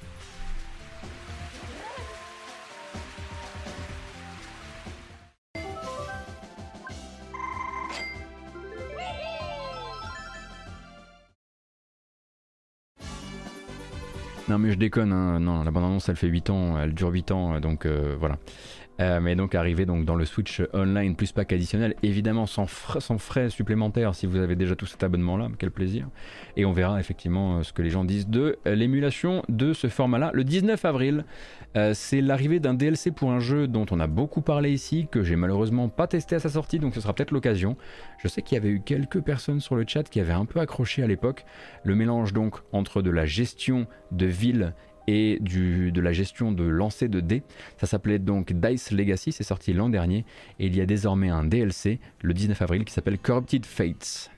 Non 14.51 14.59
mais 14.59 14.73
je 14.73 14.77
déconne, 14.77 15.13
hein. 15.13 15.39
non, 15.39 15.63
la 15.63 15.71
bande-annonce 15.71 16.09
elle 16.09 16.17
fait 16.17 16.27
8 16.27 16.49
ans, 16.49 16.77
elle 16.77 16.93
dure 16.93 17.07
8 17.07 17.31
ans, 17.31 17.61
donc 17.61 17.85
euh, 17.85 18.17
voilà. 18.19 18.37
Euh, 19.01 19.19
mais 19.19 19.35
donc 19.35 19.55
arriver 19.55 19.85
donc 19.85 20.05
dans 20.05 20.15
le 20.15 20.25
Switch 20.25 20.61
Online 20.73 21.15
plus 21.15 21.31
pack 21.31 21.53
additionnel, 21.53 21.95
évidemment 22.03 22.45
sans, 22.45 22.67
sans 22.67 23.17
frais 23.17 23.49
supplémentaires 23.49 24.13
si 24.13 24.27
vous 24.27 24.37
avez 24.37 24.55
déjà 24.55 24.75
tout 24.75 24.85
cet 24.85 25.03
abonnement 25.03 25.37
là, 25.37 25.47
quel 25.57 25.71
plaisir. 25.71 26.07
Et 26.55 26.65
on 26.65 26.71
verra 26.71 26.99
effectivement 26.99 27.57
euh, 27.57 27.63
ce 27.63 27.73
que 27.73 27.81
les 27.81 27.89
gens 27.89 28.03
disent 28.03 28.27
de 28.27 28.59
euh, 28.67 28.75
l'émulation 28.75 29.43
de 29.49 29.73
ce 29.73 29.87
format 29.87 30.19
là. 30.19 30.31
Le 30.33 30.43
19 30.43 30.85
avril, 30.85 31.25
c'est 31.93 32.19
l'arrivée 32.19 32.59
d'un 32.59 32.73
DLC 32.73 33.11
pour 33.11 33.31
un 33.31 33.39
jeu 33.39 33.65
dont 33.65 33.85
on 33.91 34.01
a 34.01 34.07
beaucoup 34.07 34.41
parlé 34.41 34.73
ici, 34.73 35.07
que 35.09 35.23
j'ai 35.23 35.37
malheureusement 35.37 35.87
pas 35.87 36.05
testé 36.05 36.35
à 36.35 36.39
sa 36.39 36.49
sortie, 36.49 36.79
donc 36.79 36.93
ce 36.93 36.99
sera 36.99 37.13
peut-être 37.13 37.31
l'occasion. 37.31 37.77
Je 38.17 38.27
sais 38.27 38.41
qu'il 38.41 38.55
y 38.55 38.57
avait 38.57 38.69
eu 38.69 38.81
quelques 38.81 39.21
personnes 39.21 39.61
sur 39.61 39.77
le 39.77 39.85
chat 39.87 40.03
qui 40.03 40.19
avaient 40.19 40.33
un 40.33 40.43
peu 40.43 40.59
accroché 40.59 41.01
à 41.01 41.07
l'époque. 41.07 41.45
Le 41.85 41.95
mélange 41.95 42.33
donc 42.33 42.57
entre 42.73 43.01
de 43.01 43.09
la 43.09 43.25
gestion 43.25 43.87
de 44.11 44.25
ville 44.25 44.73
et 45.07 45.39
de 45.39 46.01
la 46.01 46.13
gestion 46.13 46.51
de 46.51 46.63
lancer 46.63 47.07
de 47.07 47.19
dés. 47.19 47.43
Ça 47.77 47.87
s'appelait 47.87 48.19
donc 48.19 48.53
Dice 48.53 48.91
Legacy, 48.91 49.31
c'est 49.31 49.43
sorti 49.43 49.73
l'an 49.73 49.89
dernier 49.89 50.25
et 50.59 50.67
il 50.67 50.75
y 50.75 50.81
a 50.81 50.85
désormais 50.85 51.29
un 51.29 51.43
DLC 51.43 51.99
le 52.21 52.33
19 52.33 52.61
avril 52.61 52.85
qui 52.85 52.93
s'appelle 52.93 53.17
Corrupted 53.17 53.65
Fates. 53.65 54.29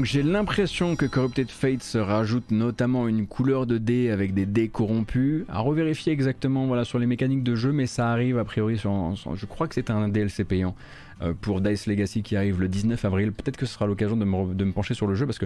Donc 0.00 0.06
j'ai 0.06 0.22
l'impression 0.22 0.96
que 0.96 1.04
Corrupted 1.04 1.50
Fate 1.50 1.82
se 1.82 1.98
rajoute 1.98 2.52
notamment 2.52 3.06
une 3.06 3.26
couleur 3.26 3.66
de 3.66 3.76
dés 3.76 4.08
avec 4.08 4.32
des 4.32 4.46
dés 4.46 4.70
corrompus. 4.70 5.44
À 5.50 5.58
revérifier 5.58 6.10
exactement 6.10 6.66
voilà, 6.66 6.86
sur 6.86 6.98
les 6.98 7.04
mécaniques 7.04 7.42
de 7.42 7.54
jeu, 7.54 7.70
mais 7.70 7.84
ça 7.84 8.10
arrive 8.10 8.38
a 8.38 8.44
priori 8.46 8.78
sur, 8.78 9.14
je 9.34 9.44
crois 9.44 9.68
que 9.68 9.74
c'est 9.74 9.90
un 9.90 10.08
DLC 10.08 10.44
payant 10.44 10.74
euh, 11.20 11.34
pour 11.38 11.60
Dice 11.60 11.86
Legacy 11.86 12.22
qui 12.22 12.34
arrive 12.34 12.58
le 12.62 12.68
19 12.68 13.04
avril. 13.04 13.30
Peut-être 13.30 13.58
que 13.58 13.66
ce 13.66 13.74
sera 13.74 13.86
l'occasion 13.86 14.16
de 14.16 14.24
me, 14.24 14.72
pencher 14.72 14.94
sur 14.94 15.06
le 15.06 15.14
jeu 15.14 15.26
parce 15.26 15.38
que 15.38 15.44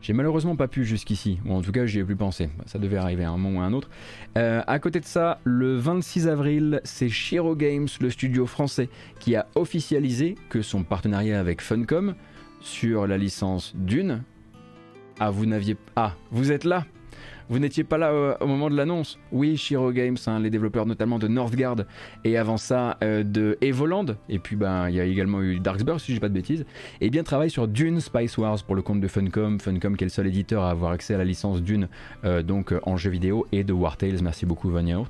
j'ai 0.00 0.12
malheureusement 0.12 0.54
pas 0.54 0.68
pu 0.68 0.84
jusqu'ici, 0.84 1.40
ou 1.44 1.54
en 1.54 1.60
tout 1.60 1.72
cas 1.72 1.84
j'y 1.84 1.98
ai 1.98 2.04
plus 2.04 2.14
pensé. 2.14 2.50
Ça 2.66 2.78
devait 2.78 2.98
arriver 2.98 3.24
à 3.24 3.30
un 3.30 3.36
moment 3.36 3.58
ou 3.58 3.62
à 3.62 3.64
un 3.64 3.72
autre. 3.72 3.90
Euh, 4.36 4.62
à 4.68 4.78
côté 4.78 5.00
de 5.00 5.06
ça, 5.06 5.40
le 5.42 5.76
26 5.76 6.28
avril, 6.28 6.80
c'est 6.84 7.08
Shiro 7.08 7.56
Games, 7.56 7.88
le 8.00 8.10
studio 8.10 8.46
français, 8.46 8.90
qui 9.18 9.34
a 9.34 9.48
officialisé 9.56 10.36
que 10.50 10.62
son 10.62 10.84
partenariat 10.84 11.40
avec 11.40 11.60
Funcom 11.60 12.14
sur 12.60 13.06
la 13.06 13.18
licence 13.18 13.72
Dune. 13.76 14.22
Ah, 15.20 15.30
vous 15.30 15.46
n'aviez. 15.46 15.76
Ah, 15.96 16.14
vous 16.30 16.52
êtes 16.52 16.64
là 16.64 16.84
vous 17.48 17.58
n'étiez 17.58 17.84
pas 17.84 17.98
là 17.98 18.10
euh, 18.10 18.34
au 18.40 18.46
moment 18.46 18.70
de 18.70 18.76
l'annonce. 18.76 19.18
Oui, 19.32 19.56
Shiro 19.56 19.92
Games, 19.92 20.16
hein, 20.26 20.40
les 20.40 20.50
développeurs 20.50 20.86
notamment 20.86 21.18
de 21.18 21.28
Northgard 21.28 21.76
et 22.24 22.36
avant 22.36 22.56
ça 22.56 22.98
euh, 23.02 23.22
de 23.22 23.56
Evoland, 23.60 24.06
et 24.28 24.38
puis 24.38 24.56
ben 24.56 24.88
il 24.88 24.96
y 24.96 25.00
a 25.00 25.04
également 25.04 25.42
eu 25.42 25.58
Darksburg 25.58 26.00
si 26.00 26.12
je 26.12 26.16
dis 26.16 26.20
pas 26.20 26.28
de 26.28 26.34
bêtises, 26.34 26.64
et 27.00 27.10
bien 27.10 27.22
travaillent 27.22 27.50
sur 27.50 27.68
Dune 27.68 28.00
Spice 28.00 28.36
Wars 28.38 28.62
pour 28.64 28.74
le 28.74 28.82
compte 28.82 29.00
de 29.00 29.08
Funcom, 29.08 29.58
Funcom 29.60 29.96
qui 29.96 30.04
est 30.04 30.06
le 30.06 30.10
seul 30.10 30.26
éditeur 30.26 30.62
à 30.62 30.70
avoir 30.70 30.92
accès 30.92 31.14
à 31.14 31.18
la 31.18 31.24
licence 31.24 31.62
Dune 31.62 31.88
euh, 32.24 32.42
donc 32.42 32.74
en 32.82 32.96
jeu 32.96 33.10
vidéo 33.10 33.46
et 33.52 33.64
de 33.64 33.72
War 33.72 33.96
Tales, 33.96 34.22
merci 34.22 34.46
beaucoup 34.46 34.68
Vanya 34.70 35.02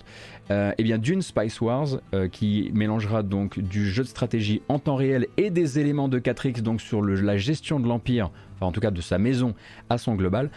et 0.51 0.83
bien 0.83 0.97
Dune 0.97 1.21
Spice 1.21 1.61
Wars 1.61 2.01
qui 2.33 2.71
mélangera 2.73 3.23
donc 3.23 3.59
du 3.59 3.87
jeu 3.87 4.03
de 4.03 4.09
stratégie 4.09 4.63
en 4.69 4.79
temps 4.79 4.97
réel 4.97 5.27
et 5.37 5.51
des 5.51 5.79
éléments 5.79 6.09
de 6.09 6.19
4X 6.19 6.63
donc 6.63 6.81
sur 6.81 7.03
la 7.03 7.37
gestion 7.37 7.81
de 7.81 7.87
l'Empire, 7.87 8.31
enfin 8.55 8.67
en 8.67 8.73
tout 8.73 8.81
cas 8.81 8.91
de 8.91 9.01
sa 9.03 9.19
maison 9.19 9.55
à 9.91 9.99
son 9.99 10.15
global, 10.15 10.51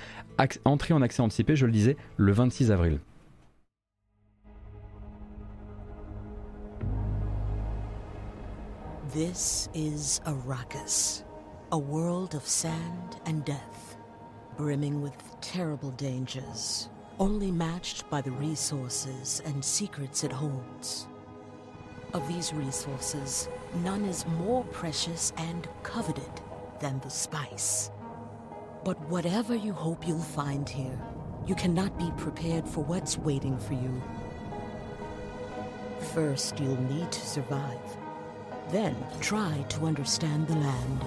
entrée 0.65 0.93
en 0.93 1.01
accès 1.01 1.21
anticipé, 1.21 1.55
je 1.55 1.65
le 1.65 1.71
disais, 1.71 1.97
le 2.17 2.31
26 2.31 2.71
avril. 2.71 2.99
This 9.13 9.67
is 9.73 10.21
Arrakis, 10.25 11.23
a 11.73 11.77
world 11.77 12.33
of 12.33 12.47
sand 12.47 13.19
and 13.25 13.43
death, 13.43 13.97
brimming 14.55 15.01
with 15.01 15.13
terrible 15.41 15.91
dangers, 15.91 16.87
only 17.19 17.51
matched 17.51 18.09
by 18.09 18.21
the 18.21 18.31
resources 18.31 19.41
and 19.45 19.63
secrets 19.63 20.23
it 20.23 20.31
holds. 20.31 21.07
Of 22.13 22.25
these 22.29 22.53
resources, 22.53 23.49
none 23.83 24.05
is 24.05 24.25
more 24.39 24.63
precious 24.65 25.33
and 25.37 25.67
coveted 25.83 26.41
than 26.79 26.99
the 27.01 27.09
spice. 27.09 27.91
But 28.83 28.99
whatever 29.09 29.55
you 29.55 29.73
hope 29.73 30.07
you'll 30.07 30.19
find 30.19 30.67
here, 30.67 30.99
you 31.45 31.53
cannot 31.53 31.99
be 31.99 32.11
prepared 32.17 32.67
for 32.67 32.83
what's 32.83 33.15
waiting 33.15 33.59
for 33.59 33.73
you. 33.73 34.01
First, 36.13 36.59
you'll 36.59 36.81
need 36.81 37.11
to 37.11 37.19
survive. 37.19 37.79
Then, 38.69 38.95
try 39.19 39.63
to 39.69 39.85
understand 39.85 40.47
the 40.47 40.55
land. 40.55 41.05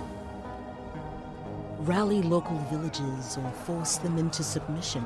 Rally 1.80 2.22
local 2.22 2.56
villages 2.70 3.36
or 3.38 3.50
force 3.50 3.96
them 3.96 4.18
into 4.18 4.44
submission. 4.44 5.04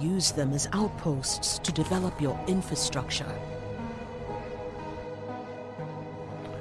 Use 0.00 0.32
them 0.32 0.52
as 0.52 0.68
outposts 0.72 1.60
to 1.60 1.70
develop 1.70 2.20
your 2.20 2.38
infrastructure. 2.48 3.32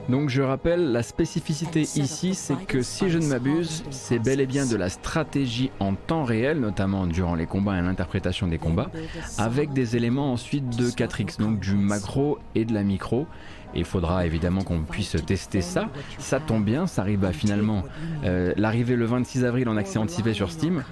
Donc 0.09 0.29
je 0.29 0.41
rappelle, 0.41 0.91
la 0.91 1.03
spécificité 1.03 1.81
ici, 1.81 2.33
c'est 2.33 2.65
que 2.65 2.81
si 2.81 3.09
je 3.09 3.17
ne 3.17 3.25
m'abuse, 3.25 3.83
c'est 3.89 4.19
bel 4.19 4.39
et 4.39 4.45
bien 4.45 4.65
de 4.65 4.75
la 4.75 4.89
stratégie 4.89 5.69
en 5.79 5.95
temps 5.95 6.23
réel, 6.23 6.59
notamment 6.59 7.07
durant 7.07 7.35
les 7.35 7.45
combats 7.45 7.77
et 7.77 7.81
l'interprétation 7.81 8.47
des 8.47 8.57
combats, 8.57 8.89
avec 9.37 9.73
des 9.73 9.97
éléments 9.97 10.31
ensuite 10.31 10.77
de 10.77 10.87
4X, 10.89 11.39
donc 11.39 11.59
du 11.59 11.75
macro 11.75 12.39
et 12.55 12.63
de 12.63 12.73
la 12.73 12.83
micro. 12.83 13.27
Et 13.75 13.79
il 13.79 13.85
faudra 13.85 14.25
évidemment 14.25 14.61
qu'on 14.63 14.79
puisse 14.79 15.17
tester 15.25 15.61
ça. 15.61 15.89
Ça 16.19 16.39
tombe 16.39 16.63
bien, 16.63 16.87
ça 16.87 17.01
arrive 17.01 17.25
à 17.25 17.33
finalement 17.33 17.83
euh, 18.23 18.53
l'arrivée 18.55 18.95
le 18.95 19.05
26 19.05 19.43
avril 19.43 19.67
en 19.67 19.75
accès 19.75 19.99
anticipé 19.99 20.33
sur 20.33 20.51
Steam. 20.51 20.83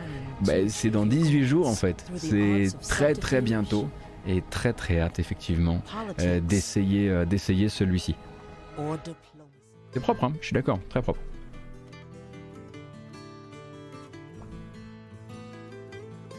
Bah, 0.41 0.53
c'est 0.67 0.89
dans 0.89 1.05
18 1.05 1.45
jours 1.45 1.67
en 1.69 1.75
fait. 1.75 2.05
C'est 2.17 2.67
très 2.81 3.13
très 3.13 3.41
bientôt 3.41 3.87
et 4.27 4.43
très 4.49 4.73
très 4.73 4.99
hâte 4.99 5.19
effectivement 5.19 5.81
euh, 6.19 6.41
d'essayer 6.41 7.09
euh, 7.09 7.25
d'essayer 7.25 7.69
celui-ci. 7.69 8.15
C'est 9.91 9.99
propre, 9.99 10.26
hein 10.26 10.34
je 10.41 10.47
suis 10.47 10.53
d'accord, 10.53 10.80
très 10.89 11.02
propre. 11.02 11.19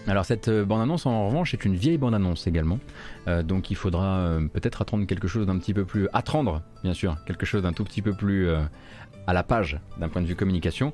Alors 0.08 0.24
cette 0.24 0.46
euh, 0.48 0.64
bande-annonce 0.64 1.04
en 1.06 1.26
revanche 1.26 1.52
est 1.52 1.64
une 1.64 1.74
vieille 1.74 1.98
bande-annonce 1.98 2.46
également, 2.46 2.78
euh, 3.26 3.42
donc 3.42 3.72
il 3.72 3.76
faudra 3.76 4.18
euh, 4.18 4.46
peut-être 4.46 4.82
attendre 4.82 5.04
quelque 5.04 5.26
chose 5.26 5.46
d'un 5.46 5.58
petit 5.58 5.74
peu 5.74 5.84
plus... 5.84 6.08
Attendre, 6.12 6.62
bien 6.84 6.94
sûr, 6.94 7.16
quelque 7.26 7.44
chose 7.44 7.62
d'un 7.62 7.72
tout 7.72 7.82
petit 7.82 8.02
peu 8.02 8.12
plus 8.12 8.48
à 9.26 9.32
la 9.32 9.42
page 9.42 9.80
d'un 9.98 10.08
point 10.08 10.22
de 10.22 10.26
vue 10.26 10.36
communication. 10.36 10.92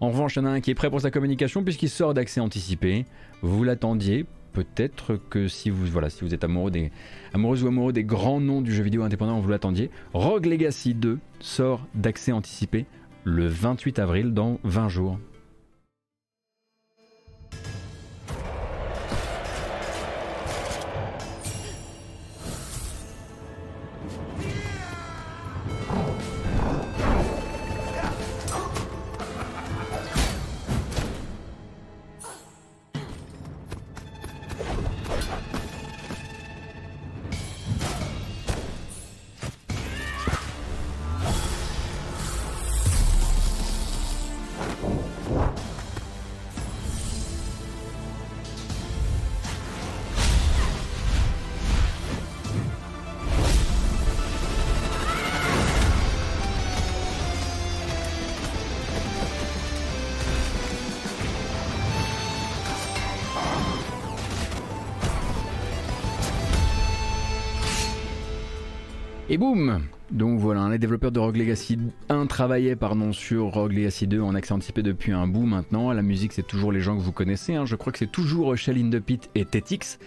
En 0.00 0.08
revanche, 0.08 0.36
il 0.36 0.38
y 0.38 0.42
en 0.42 0.46
a 0.46 0.50
un 0.50 0.60
qui 0.60 0.70
est 0.70 0.74
prêt 0.74 0.88
pour 0.88 1.02
sa 1.02 1.10
communication 1.10 1.62
puisqu'il 1.62 1.90
sort 1.90 2.14
d'accès 2.14 2.40
anticipé. 2.40 3.04
Vous 3.42 3.64
l'attendiez, 3.64 4.24
peut-être 4.54 5.20
que 5.28 5.48
si 5.48 5.68
vous, 5.68 5.84
voilà, 5.84 6.08
si 6.08 6.22
vous 6.22 6.32
êtes 6.32 6.44
amoureux 6.44 6.70
des, 6.70 6.90
amoureux 7.34 7.64
ou 7.64 7.66
amoureux 7.66 7.92
des 7.92 8.04
grands 8.04 8.40
noms 8.40 8.62
du 8.62 8.72
jeu 8.72 8.82
vidéo 8.82 9.02
indépendant, 9.02 9.38
vous 9.40 9.50
l'attendiez, 9.50 9.90
Rogue 10.14 10.46
Legacy 10.46 10.94
2 10.94 11.18
sort 11.40 11.86
d'accès 11.94 12.32
anticipé 12.32 12.86
le 13.24 13.46
28 13.46 13.98
avril 13.98 14.32
dans 14.32 14.60
20 14.64 14.88
jours. 14.88 15.18
Et 69.34 69.36
boum 69.36 69.80
Donc 70.12 70.38
voilà, 70.38 70.68
les 70.68 70.78
développeurs 70.78 71.10
de 71.10 71.18
Rogue 71.18 71.34
Legacy 71.34 71.76
1 72.08 72.26
travaillaient 72.26 72.76
sur 73.10 73.46
Rogue 73.46 73.72
Legacy 73.72 74.06
2 74.06 74.20
en 74.20 74.36
accès 74.36 74.52
anticipé 74.52 74.84
depuis 74.84 75.10
un 75.10 75.26
bout 75.26 75.44
maintenant. 75.44 75.90
La 75.92 76.02
musique, 76.02 76.32
c'est 76.32 76.46
toujours 76.46 76.70
les 76.70 76.80
gens 76.80 76.96
que 76.96 77.02
vous 77.02 77.10
connaissez. 77.10 77.56
Hein. 77.56 77.66
Je 77.66 77.74
crois 77.74 77.92
que 77.92 77.98
c'est 77.98 78.12
toujours 78.12 78.56
Shell 78.56 78.78
in 78.78 78.90
the 78.90 79.00
Pit 79.00 79.30
et 79.34 79.44
Tetix. 79.44 79.98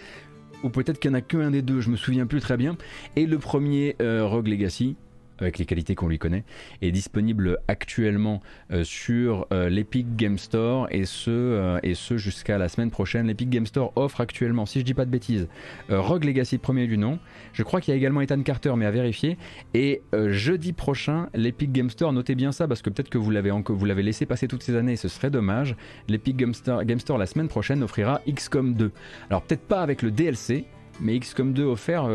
Ou 0.62 0.70
peut-être 0.70 0.98
qu'il 0.98 1.10
n'y 1.10 1.16
en 1.16 1.18
a 1.18 1.20
qu'un 1.20 1.50
des 1.50 1.60
deux, 1.60 1.82
je 1.82 1.90
me 1.90 1.96
souviens 1.96 2.24
plus 2.24 2.40
très 2.40 2.56
bien. 2.56 2.78
Et 3.16 3.26
le 3.26 3.36
premier 3.36 3.96
euh, 4.00 4.24
Rogue 4.24 4.48
Legacy, 4.48 4.96
avec 5.40 5.58
les 5.58 5.64
qualités 5.64 5.94
qu'on 5.94 6.08
lui 6.08 6.18
connaît, 6.18 6.44
est 6.82 6.90
disponible 6.90 7.58
actuellement 7.68 8.42
euh, 8.72 8.84
sur 8.84 9.46
euh, 9.52 9.68
l'Epic 9.68 10.16
Game 10.16 10.38
Store 10.38 10.88
et 10.90 11.04
ce, 11.04 11.30
euh, 11.30 11.78
et 11.82 11.94
ce 11.94 12.16
jusqu'à 12.16 12.58
la 12.58 12.68
semaine 12.68 12.90
prochaine. 12.90 13.26
L'Epic 13.26 13.50
Game 13.50 13.66
Store 13.66 13.92
offre 13.96 14.20
actuellement, 14.20 14.66
si 14.66 14.80
je 14.80 14.84
dis 14.84 14.94
pas 14.94 15.04
de 15.04 15.10
bêtises, 15.10 15.48
Rogue 15.88 16.24
Legacy 16.24 16.58
premier 16.58 16.86
du 16.86 16.98
nom. 16.98 17.18
Je 17.52 17.62
crois 17.62 17.80
qu'il 17.80 17.92
y 17.92 17.94
a 17.94 17.96
également 17.96 18.20
Ethan 18.20 18.42
Carter, 18.42 18.74
mais 18.76 18.86
à 18.86 18.90
vérifier. 18.90 19.36
Et 19.74 20.02
jeudi 20.28 20.72
prochain, 20.72 21.28
l'Epic 21.34 21.72
Game 21.72 21.90
Store, 21.90 22.12
notez 22.12 22.34
bien 22.34 22.52
ça 22.52 22.68
parce 22.68 22.82
que 22.82 22.90
peut-être 22.90 23.08
que 23.08 23.18
vous 23.18 23.30
l'avez 23.30 23.50
vous 23.50 23.84
laissé 23.84 24.26
passer 24.26 24.48
toutes 24.48 24.62
ces 24.62 24.76
années 24.76 24.96
ce 24.96 25.08
serait 25.08 25.30
dommage. 25.30 25.76
L'Epic 26.08 26.36
Game 26.36 26.54
Store, 26.54 26.84
Game 26.84 27.00
Store 27.00 27.18
la 27.18 27.26
semaine 27.26 27.48
prochaine 27.48 27.82
offrira 27.82 28.20
XCOM 28.28 28.74
2. 28.74 28.90
Alors 29.30 29.42
peut-être 29.42 29.66
pas 29.66 29.82
avec 29.82 30.02
le 30.02 30.10
DLC, 30.10 30.64
mais 31.00 31.18
XCOM 31.18 31.52
2 31.52 31.64
offert 31.64 32.08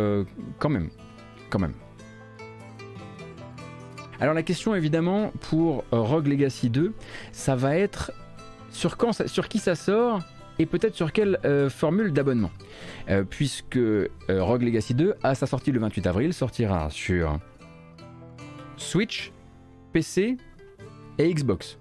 quand 0.60 0.70
même, 0.70 0.90
quand 1.50 1.60
même. 1.60 1.74
Alors 4.20 4.34
la 4.34 4.44
question 4.44 4.76
évidemment 4.76 5.32
pour 5.50 5.84
euh, 5.92 6.00
Rogue 6.00 6.28
Legacy 6.28 6.70
2, 6.70 6.94
ça 7.32 7.56
va 7.56 7.76
être 7.76 8.12
sur, 8.70 8.98
qui 9.48 9.60
ça 9.60 9.76
sort 9.76 10.22
et 10.60 10.66
peut-être 10.66 10.96
sur 10.96 11.12
quelle 11.12 11.40
euh, 11.46 11.70
formule 11.70 12.14
d'abonnement. 12.14 12.52
Euh, 13.10 13.24
puisque 13.28 13.80
Rogue 14.30 14.62
Legacy 14.62 14.94
2, 14.94 15.16
à 15.24 15.36
sa 15.36 15.48
sortie 15.48 15.72
le 15.72 15.80
28 15.80 16.08
avril, 16.08 16.34
sortira 16.34 16.90
sur 16.90 17.40
Switch, 18.78 19.32
PC 19.92 20.38
et 21.18 21.34
Xbox. 21.34 21.78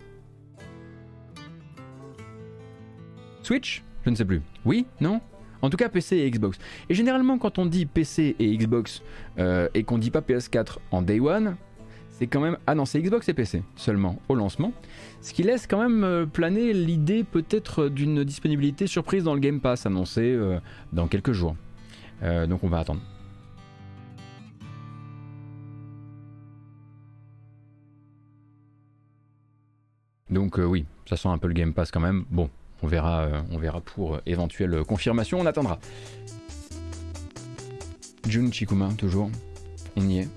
Switch? 3.42 3.82
Je 4.04 4.10
ne 4.10 4.14
sais 4.14 4.24
plus. 4.24 4.42
Oui? 4.64 4.86
Non? 5.00 5.20
En 5.60 5.70
tout 5.70 5.76
cas 5.76 5.88
PC 5.88 6.16
et 6.16 6.30
Xbox. 6.30 6.58
Et 6.88 6.94
généralement 6.94 7.38
quand 7.38 7.58
on 7.58 7.66
dit 7.66 7.86
PC 7.86 8.34
et 8.38 8.56
Xbox 8.56 9.02
et 9.38 9.84
qu'on 9.84 9.98
dit 9.98 10.10
pas 10.10 10.20
PS4 10.20 10.78
en 10.90 11.02
day 11.02 11.20
one, 11.20 11.56
c'est 12.12 12.26
quand 12.26 12.40
même. 12.40 12.58
Ah 12.66 12.74
non, 12.74 12.84
c'est 12.84 13.00
Xbox 13.00 13.28
et 13.28 13.34
PC 13.34 13.62
seulement 13.74 14.18
au 14.28 14.34
lancement. 14.34 14.72
Ce 15.22 15.32
qui 15.32 15.42
laisse 15.42 15.66
quand 15.66 15.82
même 15.82 16.04
euh, 16.04 16.26
planer 16.26 16.72
l'idée 16.72 17.24
peut-être 17.24 17.88
d'une 17.88 18.22
disponibilité 18.22 18.86
surprise 18.86 19.24
dans 19.24 19.34
le 19.34 19.40
Game 19.40 19.60
Pass 19.60 19.86
annoncé 19.86 20.20
euh, 20.22 20.60
dans 20.92 21.08
quelques 21.08 21.32
jours. 21.32 21.56
Euh, 22.22 22.46
donc 22.46 22.62
on 22.62 22.68
va 22.68 22.80
attendre. 22.80 23.00
Donc 30.30 30.58
oui, 30.58 30.86
ça 31.06 31.16
sent 31.16 31.28
un 31.28 31.38
peu 31.38 31.48
le 31.48 31.54
Game 31.54 31.74
Pass 31.74 31.90
quand 31.90 32.00
même. 32.00 32.24
Bon, 32.30 32.48
on 32.82 32.86
verra, 32.86 33.26
on 33.50 33.58
verra 33.58 33.80
pour 33.80 34.20
éventuelle 34.26 34.84
confirmation, 34.84 35.40
on 35.40 35.46
attendra. 35.46 35.78
Jun 38.28 38.50
Chikuma, 38.50 38.88
toujours. 38.96 39.30
On 39.96 40.08
y 40.08 40.20
est. 40.20 40.28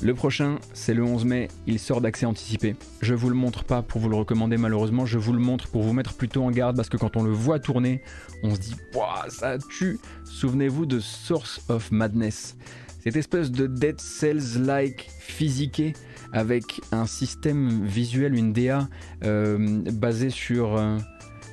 Le 0.00 0.14
prochain, 0.14 0.58
c'est 0.74 0.94
le 0.94 1.02
11 1.02 1.24
mai, 1.24 1.48
il 1.66 1.80
sort 1.80 2.00
d'accès 2.00 2.24
anticipé. 2.24 2.76
Je 3.00 3.14
vous 3.14 3.28
le 3.28 3.34
montre 3.34 3.64
pas 3.64 3.82
pour 3.82 4.00
vous 4.00 4.08
le 4.08 4.14
recommander 4.14 4.56
malheureusement, 4.56 5.06
je 5.06 5.18
vous 5.18 5.32
le 5.32 5.40
montre 5.40 5.66
pour 5.66 5.82
vous 5.82 5.92
mettre 5.92 6.14
plutôt 6.14 6.44
en 6.44 6.52
garde 6.52 6.76
parce 6.76 6.88
que 6.88 6.96
quand 6.96 7.16
on 7.16 7.24
le 7.24 7.32
voit 7.32 7.58
tourner, 7.58 8.00
on 8.44 8.54
se 8.54 8.60
dit 8.60 8.76
Wouah, 8.94 9.26
ça 9.28 9.58
tue. 9.58 9.98
Souvenez-vous 10.24 10.86
de 10.86 11.00
Source 11.00 11.60
of 11.68 11.90
Madness. 11.90 12.56
Cette 13.02 13.16
espèce 13.16 13.50
de 13.50 13.66
Dead 13.66 14.00
Cells-like 14.00 15.10
physiqué 15.18 15.94
avec 16.32 16.80
un 16.92 17.06
système 17.06 17.84
visuel, 17.84 18.36
une 18.36 18.52
DA 18.52 18.88
euh, 19.24 19.82
basée 19.92 20.30
sur 20.30 20.76
euh, 20.76 20.96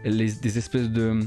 des 0.06 0.58
espèces 0.60 0.90
de, 0.90 1.20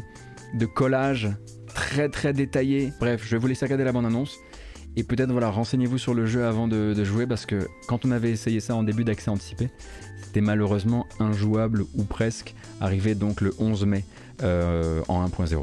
de 0.55 0.66
collages 0.66 1.31
très 1.74 2.09
très 2.09 2.32
détaillés. 2.32 2.93
Bref, 3.01 3.23
je 3.24 3.31
vais 3.32 3.39
vous 3.39 3.49
laisser 3.49 3.65
regarder 3.65 3.85
la 3.85 3.93
bande-annonce. 3.93 4.39
Et 4.99 5.05
peut-être 5.05 5.31
voilà, 5.31 5.49
renseignez-vous 5.49 5.97
sur 5.97 6.12
le 6.12 6.27
jeu 6.27 6.45
avant 6.45 6.66
de, 6.66 6.93
jouer 7.05 7.25
parce 7.25 7.47
que 7.47 7.69
quand 7.87 8.05
on 8.05 8.11
avait 8.11 8.33
essayé 8.33 8.59
ça 8.59 8.75
en 8.75 8.83
début 8.83 9.05
d'accès 9.05 9.31
anticipé, 9.31 9.70
c'était 10.25 10.41
malheureusement 10.41 11.07
injouable 11.20 11.85
ou 11.95 12.03
presque, 12.03 12.57
arrivé 12.81 13.15
donc 13.15 13.41
le 13.41 13.55
11 13.61 13.87
mai 13.87 14.05
euh, 14.43 15.01
en 15.07 15.25
1.0. 15.25 15.62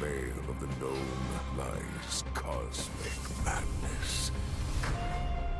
veil 0.00 0.38
of 0.48 0.60
the 0.60 0.66
known 0.84 1.16
lies 1.56 2.24
cosmic 2.34 3.44
madness. 3.44 4.30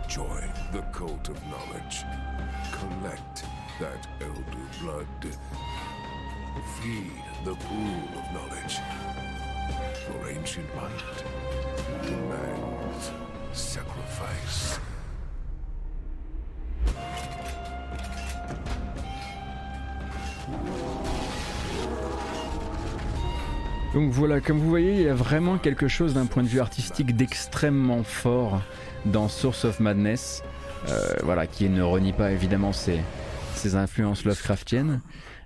Join 0.08 0.52
the 0.72 0.82
cult 0.92 1.28
of 1.28 1.40
knowledge. 1.46 2.04
Collect 2.72 3.44
that 3.80 4.06
elder 4.20 4.66
blood. 4.80 5.06
Feed 6.80 7.22
the 7.44 7.54
pool 7.54 8.08
of 8.18 8.32
knowledge. 8.32 8.78
For 10.06 10.30
ancient 10.30 10.68
might 10.76 12.02
demands 12.02 13.10
sacrifice. 13.52 14.78
Whoa. 20.46 21.03
Donc 23.94 24.10
voilà, 24.10 24.40
comme 24.40 24.58
vous 24.58 24.68
voyez, 24.68 24.92
il 24.92 25.02
y 25.02 25.08
a 25.08 25.14
vraiment 25.14 25.56
quelque 25.56 25.86
chose 25.86 26.14
d'un 26.14 26.26
point 26.26 26.42
de 26.42 26.48
vue 26.48 26.58
artistique 26.58 27.14
d'extrêmement 27.14 28.02
fort 28.02 28.60
dans 29.06 29.28
Source 29.28 29.64
of 29.64 29.78
Madness, 29.78 30.42
euh, 30.88 31.14
voilà, 31.22 31.46
qui 31.46 31.68
ne 31.68 31.80
renie 31.80 32.12
pas 32.12 32.32
évidemment 32.32 32.72
ses, 32.72 32.98
influences 33.76 34.24
Lovecraftiennes. 34.24 35.00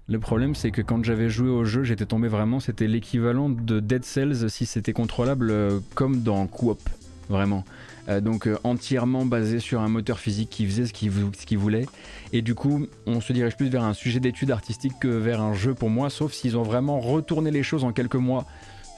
Le 0.08 0.18
problème, 0.18 0.54
c'est 0.54 0.70
que 0.70 0.80
quand 0.80 1.04
j'avais 1.04 1.28
joué 1.28 1.50
au 1.50 1.64
jeu, 1.64 1.84
j'étais 1.84 2.06
tombé 2.06 2.28
vraiment, 2.28 2.58
c'était 2.58 2.86
l'équivalent 2.86 3.50
de 3.50 3.80
Dead 3.80 4.02
Cells 4.02 4.48
si 4.48 4.64
c'était 4.64 4.94
contrôlable 4.94 5.50
euh, 5.50 5.80
comme 5.94 6.22
dans 6.22 6.46
Coop, 6.46 6.80
vraiment. 7.28 7.66
Euh, 8.08 8.20
donc 8.20 8.46
euh, 8.46 8.58
entièrement 8.64 9.26
basé 9.26 9.60
sur 9.60 9.80
un 9.80 9.88
moteur 9.88 10.18
physique 10.18 10.50
qui 10.50 10.66
faisait 10.66 10.86
ce 10.86 10.92
qu'il 10.92 11.58
voulait. 11.58 11.86
Et 12.32 12.42
du 12.42 12.54
coup, 12.54 12.86
on 13.06 13.20
se 13.20 13.32
dirige 13.32 13.56
plus 13.56 13.68
vers 13.68 13.84
un 13.84 13.94
sujet 13.94 14.20
d'étude 14.20 14.50
artistique 14.50 14.94
que 15.00 15.08
vers 15.08 15.40
un 15.40 15.54
jeu 15.54 15.74
pour 15.74 15.90
moi, 15.90 16.10
sauf 16.10 16.32
s'ils 16.32 16.56
ont 16.56 16.62
vraiment 16.62 17.00
retourné 17.00 17.50
les 17.50 17.62
choses 17.62 17.84
en 17.84 17.92
quelques 17.92 18.14
mois 18.14 18.46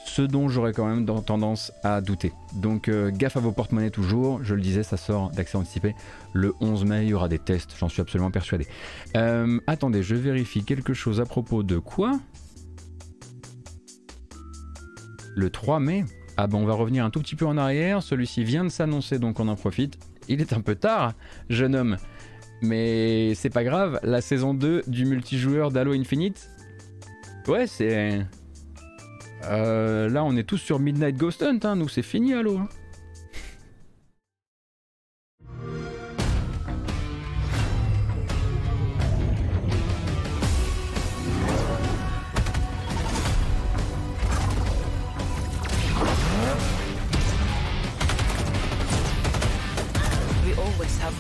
ce 0.07 0.23
dont 0.23 0.49
j'aurais 0.49 0.73
quand 0.73 0.87
même 0.87 1.05
tendance 1.05 1.73
à 1.85 2.01
douter. 2.01 2.33
Donc 2.55 2.89
euh, 2.89 3.11
gaffe 3.13 3.37
à 3.37 3.41
vos 3.41 3.53
porte-monnaies 3.53 3.91
toujours, 3.91 4.43
je 4.43 4.55
le 4.55 4.61
disais, 4.61 4.83
ça 4.83 4.97
sort 4.97 5.31
d'accès 5.31 5.57
anticipé 5.59 5.95
le 6.33 6.55
11 6.61 6.85
mai, 6.85 7.05
il 7.05 7.11
y 7.11 7.15
aura 7.15 7.29
des 7.29 7.39
tests, 7.39 7.75
j'en 7.79 7.89
suis 7.89 8.01
absolument 8.01 8.31
persuadé. 8.31 8.67
Attendez, 9.67 10.03
je 10.03 10.15
vérifie 10.15 10.65
quelque 10.65 10.95
chose 10.95 11.21
à 11.21 11.27
propos 11.27 11.63
de 11.63 11.79
quoi? 11.79 12.19
Le 15.37 15.51
3 15.51 15.81
mai? 15.81 16.05
Ah 16.43 16.49
on 16.55 16.65
va 16.65 16.73
revenir 16.73 17.05
un 17.05 17.11
tout 17.11 17.21
petit 17.21 17.37
peu 17.37 17.45
en 17.45 17.59
arrière, 17.59 18.03
celui-ci 18.03 18.45
vient 18.45 18.65
de 18.65 18.71
s'annoncer 18.71 19.19
donc 19.19 19.41
on 19.41 19.49
en 19.49 19.57
profite. 19.57 19.99
Il 20.27 20.41
est 20.41 20.55
un 20.55 20.63
peu 20.63 20.75
tard, 20.75 21.13
jeune 21.51 21.77
homme, 21.77 21.99
mais 22.63 23.35
c'est 23.35 23.51
pas 23.51 23.63
grave, 23.63 24.01
la 24.03 24.23
saison 24.23 24.55
2 24.55 24.85
du 24.87 25.05
multijoueur 25.05 25.71
d'Halo 25.71 25.93
Infinite, 25.93 26.49
ouais 27.47 27.67
c'est... 27.67 28.25
Euh, 29.51 30.09
là, 30.09 30.25
on 30.25 30.35
est 30.35 30.45
tous 30.45 30.57
sur 30.57 30.79
Midnight 30.79 31.19
Ghost 31.19 31.43
Hunt, 31.43 31.59
hein. 31.65 31.77
nous 31.77 31.89
c'est 31.89 32.03
fini, 32.03 32.33
Halo. 32.33 32.57
Hein. 32.57 32.69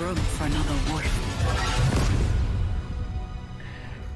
Room. 0.00 0.16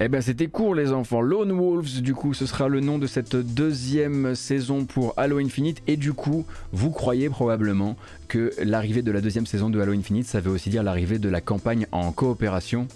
Eh 0.01 0.09
ben 0.09 0.20
c'était 0.20 0.48
court 0.48 0.74
les 0.74 0.93
enfants. 0.93 1.20
Lone 1.20 1.52
Wolves 1.52 2.01
du 2.01 2.15
coup 2.15 2.35
ce 2.35 2.47
sera 2.47 2.69
le 2.69 2.81
nom 2.81 2.98
de 2.98 3.06
cette 3.06 3.36
deuxième 3.36 4.35
saison 4.35 4.86
pour 4.86 5.15
Halo 5.16 5.39
Infinite 5.39 5.82
et 5.86 5.97
du 5.97 6.12
coup 6.12 6.47
vous 6.73 6.90
croyez 6.90 7.28
probablement 7.28 7.97
que 8.28 8.52
l'arrivée 8.62 9.02
de 9.02 9.12
la 9.12 9.20
deuxième 9.20 9.47
saison 9.47 9.70
de 9.70 9.81
Halo 9.81 9.93
Infinite 9.93 10.27
ça 10.27 10.40
veut 10.40 10.51
aussi 10.51 10.70
dire 10.70 10.82
l'arrivée 10.82 11.19
de 11.19 11.28
la 11.28 11.40
campagne 11.40 11.86
en 11.93 12.12
coopération. 12.12 12.89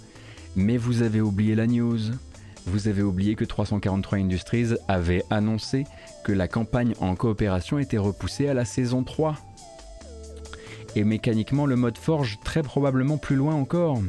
Mais 0.56 0.77
vous 0.77 1.02
avez 1.02 1.20
oublié 1.20 1.55
la 1.55 1.66
news. 1.66 1.98
Vous 2.66 2.89
avez 2.89 3.02
oublié 3.02 3.35
que 3.35 3.44
343 3.44 4.19
Industries 4.19 4.74
avait 4.89 5.23
annoncé 5.31 5.85
que 6.24 6.32
la 6.32 6.48
campagne 6.48 6.94
en 7.01 7.15
coopération 7.15 7.78
était 7.78 7.98
repoussée 7.98 8.48
à 8.48 8.55
la 8.55 8.65
saison 8.65 9.05
3. 9.05 9.36
Et 10.99 11.05
mécaniquement 11.05 11.65
le 11.65 11.77
mode 11.77 11.97
forge 11.97 12.41
très 12.43 12.65
probablement 12.65 13.19
plus 13.19 13.37
loin 13.37 13.55
encore. 13.55 14.01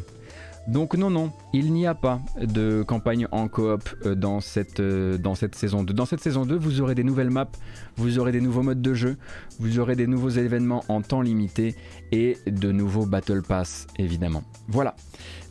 Donc 0.68 0.98
non, 0.98 1.12
non, 1.12 1.32
il 1.54 1.72
n'y 1.72 1.86
a 1.86 1.94
pas 1.94 2.20
de 2.42 2.82
campagne 2.82 3.28
en 3.32 3.48
coop 3.48 3.88
euh, 4.08 4.16
dans 4.16 4.42
cette, 4.42 4.80
euh, 4.80 5.20
dans 5.20 5.36
cette 5.36 5.54
saison 5.54 5.84
2. 5.84 5.94
Dans 5.94 6.08
cette 6.08 6.20
saison 6.20 6.48
2, 6.48 6.56
vous 6.56 6.82
aurez 6.82 6.96
des 6.96 7.04
nouvelles 7.04 7.30
maps, 7.30 7.52
vous 7.96 8.18
aurez 8.18 8.32
des 8.32 8.42
nouveaux 8.42 8.64
modes 8.64 8.82
de 8.82 8.94
jeu, 8.96 9.18
vous 9.60 9.78
aurez 9.78 9.96
des 9.96 10.08
nouveaux 10.08 10.32
événements 10.32 10.84
en 10.90 11.04
temps 11.04 11.22
limité 11.22 11.76
et 12.12 12.40
de 12.48 12.72
nouveaux 12.72 13.06
Battle 13.06 13.44
Pass, 13.44 13.86
évidemment. 14.00 14.44
Voilà. 14.68 14.96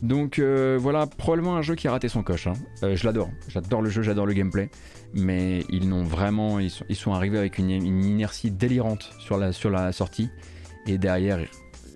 Donc 0.01 0.39
euh, 0.39 0.77
voilà, 0.77 1.07
probablement 1.07 1.55
un 1.55 1.61
jeu 1.61 1.75
qui 1.75 1.87
a 1.87 1.91
raté 1.91 2.09
son 2.09 2.21
coche. 2.21 2.47
Hein. 2.47 2.53
je 2.81 3.05
l'adore, 3.05 3.29
j'adore 3.47 3.81
le 3.81 3.89
jeu, 3.89 4.01
j'adore 4.01 4.25
le 4.25 4.33
gameplay. 4.33 4.69
Mais 5.13 5.63
ils 5.69 5.87
n'ont 5.87 6.03
vraiment, 6.03 6.59
ils 6.59 6.69
sont, 6.69 7.13
arrivés 7.13 7.37
avec 7.37 7.59
une, 7.59 7.69
inertie 7.69 8.51
délirante 8.51 9.09
sur 9.19 9.37
la, 9.37 9.53
sur 9.53 9.69
la 9.69 9.93
sortie. 9.93 10.29
Et 10.89 10.97
derrière, 10.97 11.39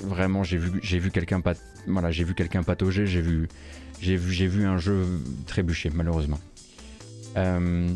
vraiment, 0.03 0.43
j'ai 0.43 0.57
vu, 0.59 1.09
quelqu'un 1.09 1.41
voilà, 1.87 2.11
j'ai 2.11 2.23
vu 2.23 2.35
quelqu'un 2.35 2.61
patauger, 2.61 3.07
j'ai 3.07 3.21
vu, 3.21 3.49
j'ai 3.99 4.15
vu, 4.15 4.31
j'ai 4.31 4.45
vu 4.45 4.65
un 4.65 4.77
jeu 4.77 5.03
trébucher 5.47 5.89
malheureusement. 5.91 6.39
Euh, 7.35 7.89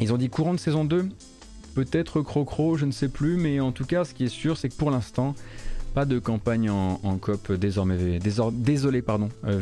ils 0.00 0.12
ont 0.12 0.16
dit 0.16 0.28
courant 0.28 0.54
de 0.54 0.60
saison 0.60 0.84
2, 0.84 1.08
peut-être 1.74 2.22
Crocro, 2.22 2.76
je 2.76 2.86
ne 2.86 2.92
sais 2.92 3.08
plus, 3.08 3.36
mais 3.36 3.58
en 3.58 3.72
tout 3.72 3.84
cas, 3.84 4.04
ce 4.04 4.14
qui 4.14 4.24
est 4.24 4.28
sûr, 4.28 4.56
c'est 4.56 4.68
que 4.68 4.76
pour 4.76 4.92
l'instant, 4.92 5.34
pas 5.92 6.04
de 6.04 6.20
campagne 6.20 6.70
en, 6.70 7.18
COP 7.18 7.50
désormais. 7.50 8.20
désolé, 8.52 9.02
pardon, 9.02 9.28
euh. 9.44 9.60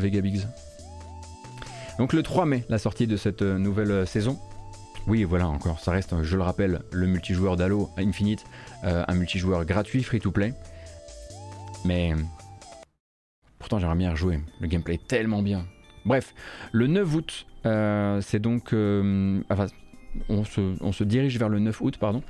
Donc 1.97 2.13
le 2.13 2.21
3 2.21 2.45
mai, 2.45 2.65
la 2.69 2.77
sortie 2.77 3.07
de 3.07 3.17
cette 3.17 3.41
euh, 3.41 3.57
nouvelle 3.57 4.05
saison. 4.05 4.37
Oui, 5.07 5.23
voilà, 5.23 5.47
encore, 5.47 5.79
ça 5.79 5.91
reste, 5.91 6.15
je 6.23 6.35
le 6.35 6.43
rappelle, 6.43 6.81
le 6.91 7.07
multijoueur 7.07 7.55
d'Halo 7.57 7.89
Infinite, 7.97 8.43
un 8.85 9.13
multijoueur 9.15 9.65
gratuit, 9.65 10.03
free 10.03 10.19
to 10.19 10.31
play. 10.31 10.53
Mais 11.83 12.13
Pourtant, 13.65 13.79
j'aimerais 13.79 13.97
bien 13.97 14.11
rejouer. 14.11 14.39
Le 14.61 14.67
gameplay 14.67 14.93
est 14.93 15.07
tellement 15.07 15.41
bien. 15.41 15.65
Bref, 16.05 16.35
le 16.71 16.85
9 16.85 17.15
août, 17.15 17.47
euh, 17.65 18.21
c'est 18.21 18.37
donc. 18.37 18.73
Euh, 18.73 19.41
enfin, 19.49 19.65
on 20.29 20.43
se, 20.43 21.03
dirige 21.03 21.39
vers 21.39 21.49
le 21.49 21.57
9 21.57 21.81
août, 21.81 21.97
pardon, 21.99 22.21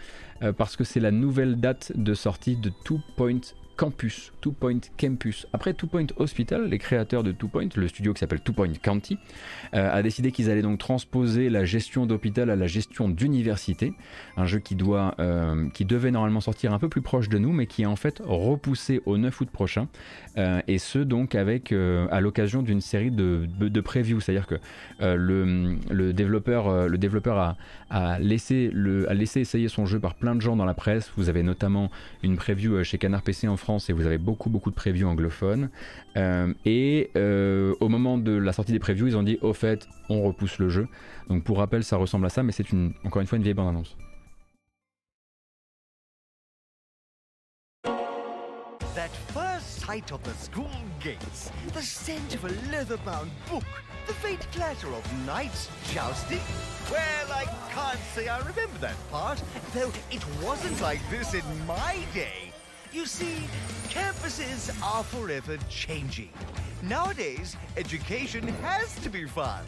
euh, 0.44 0.54
parce 0.54 0.78
que 0.78 0.86
c'est 0.86 1.02
la 1.02 1.12
nouvelle 1.12 1.60
date 1.60 1.92
de 1.94 2.14
sortie 2.14 2.56
de 2.56 2.72
Two 2.86 3.02
Point 3.18 3.42
Campus, 3.76 4.32
Two 4.42 4.52
Point 4.52 4.80
Campus. 4.98 5.48
Après 5.54 5.74
Two 5.74 5.88
Point 5.88 6.08
Hospital, 6.18 6.70
les 6.70 6.78
créateurs 6.78 7.24
de 7.24 7.32
Two 7.32 7.48
Point, 7.48 7.70
le 7.76 7.88
studio 7.88 8.14
qui 8.14 8.20
s'appelle 8.20 8.42
Two 8.42 8.54
Point 8.54 8.74
County, 8.82 9.18
euh, 9.74 9.92
a 9.92 10.02
décidé 10.02 10.32
qu'ils 10.32 10.50
allaient 10.50 10.62
donc 10.62 10.80
transposer 10.80 11.50
la 11.50 11.66
gestion 11.66 12.06
d'hôpital 12.06 12.50
à 12.50 12.56
la 12.56 12.68
gestion 12.68 13.10
d'université, 13.10 13.94
un 14.38 14.46
jeu 14.46 14.60
qui 14.60 14.76
doit, 14.76 15.16
euh, 15.20 15.70
qui 15.70 15.86
devait 15.86 16.12
normalement 16.12 16.42
sortir 16.42 16.74
un 16.74 16.80
peu 16.80 16.90
plus 16.90 17.02
proche 17.02 17.30
de 17.30 17.38
nous, 17.38 17.52
mais 17.52 17.68
qui 17.68 17.84
est 17.84 17.88
en 17.88 17.96
fait 17.96 18.22
repoussé 18.26 19.02
au 19.06 19.18
9 19.18 19.42
août 19.42 19.50
prochain, 19.52 19.88
euh, 20.38 20.62
et 20.68 20.78
ce 20.78 21.00
donc 21.00 21.36
avec 21.36 21.72
à 21.72 22.22
l'occasion 22.22 22.62
d'une 22.62 22.82
série 22.82 23.12
de, 23.12 23.48
de, 23.60 23.82
previews, 23.82 24.20
c'est-à-dire 24.20 24.48
que 24.48 24.56
le, 25.00 25.78
le, 25.90 26.14
développeur, 26.14 26.88
le 26.88 26.98
développeur 26.98 27.38
a, 27.38 27.58
a 27.90 28.20
laissé 28.20 28.72
essayer 29.36 29.68
son 29.68 29.86
jeu 29.86 30.00
par 30.00 30.16
plein 30.16 30.36
de 30.36 30.42
gens 30.42 30.56
dans 30.56 30.66
la 30.66 30.74
presse. 30.74 31.12
Vous 31.18 31.30
avez 31.30 31.44
notamment 31.44 31.92
une 32.24 32.36
preview 32.36 32.84
chez 32.84 32.98
Canard 32.98 33.22
PC 33.22 33.48
en 33.48 33.58
France 33.58 33.90
et 33.90 33.94
vous 33.94 34.06
avez 34.06 34.18
beaucoup 34.18 34.50
beaucoup 34.50 34.70
de 34.70 34.76
previews 34.76 35.08
anglophones. 35.08 35.70
Euh, 36.18 36.54
et 36.66 37.12
euh, 37.16 37.76
au 37.80 37.90
moment 37.90 38.18
de 38.18 38.32
la 38.32 38.54
sortie 38.54 38.72
des 38.72 38.80
previews, 38.80 39.08
ils 39.08 39.18
ont 39.18 39.24
dit 39.24 39.38
au 39.42 39.54
fait, 39.54 39.88
on 40.10 40.24
repousse 40.24 40.60
le 40.60 40.70
jeu. 40.70 40.88
Donc 41.30 41.44
pour 41.44 41.58
rappel, 41.58 41.84
ça 41.84 41.98
ressemble 41.98 42.26
à 42.26 42.30
ça, 42.30 42.44
mais 42.44 42.52
c'est 42.52 42.72
une, 42.72 42.94
encore 43.04 43.22
une 43.22 43.28
fois 43.28 43.38
une 43.38 43.44
vieille 43.44 43.54
bande-annonce. 43.54 43.96
Sight 49.96 50.12
of 50.12 50.22
the 50.24 50.34
school 50.34 50.70
gates, 51.00 51.52
the 51.74 51.82
scent 51.82 52.36
of 52.36 52.44
a 52.44 52.50
leather-bound 52.70 53.32
book, 53.50 53.64
the 54.08 54.14
faint 54.14 54.46
clatter 54.52 54.88
of 54.90 55.26
knights 55.26 55.70
jousting. 55.94 56.42
Well, 56.92 57.32
I 57.32 57.46
can't 57.72 58.00
say 58.14 58.28
I 58.28 58.40
remember 58.40 58.78
that 58.82 58.98
part, 59.10 59.42
though 59.74 59.94
it 60.12 60.22
wasn't 60.44 60.82
like 60.82 61.00
this 61.10 61.34
in 61.34 61.46
my 61.66 62.04
day. 62.14 62.52
You 62.92 63.06
see, 63.06 63.48
campuses 63.88 64.70
are 64.84 65.04
forever 65.04 65.58
changing. 65.70 66.34
Nowadays, 66.84 67.56
education 67.78 68.50
has 68.64 68.96
to 68.96 69.10
be 69.10 69.26
fun. 69.26 69.64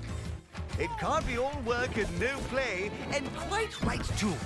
It 0.78 0.90
can't 1.00 1.26
be 1.26 1.38
all 1.38 1.62
work 1.66 1.96
and 1.96 2.20
no 2.20 2.36
play, 2.50 2.92
and 3.14 3.26
quite 3.48 3.82
right 3.84 4.04
too. 4.18 4.38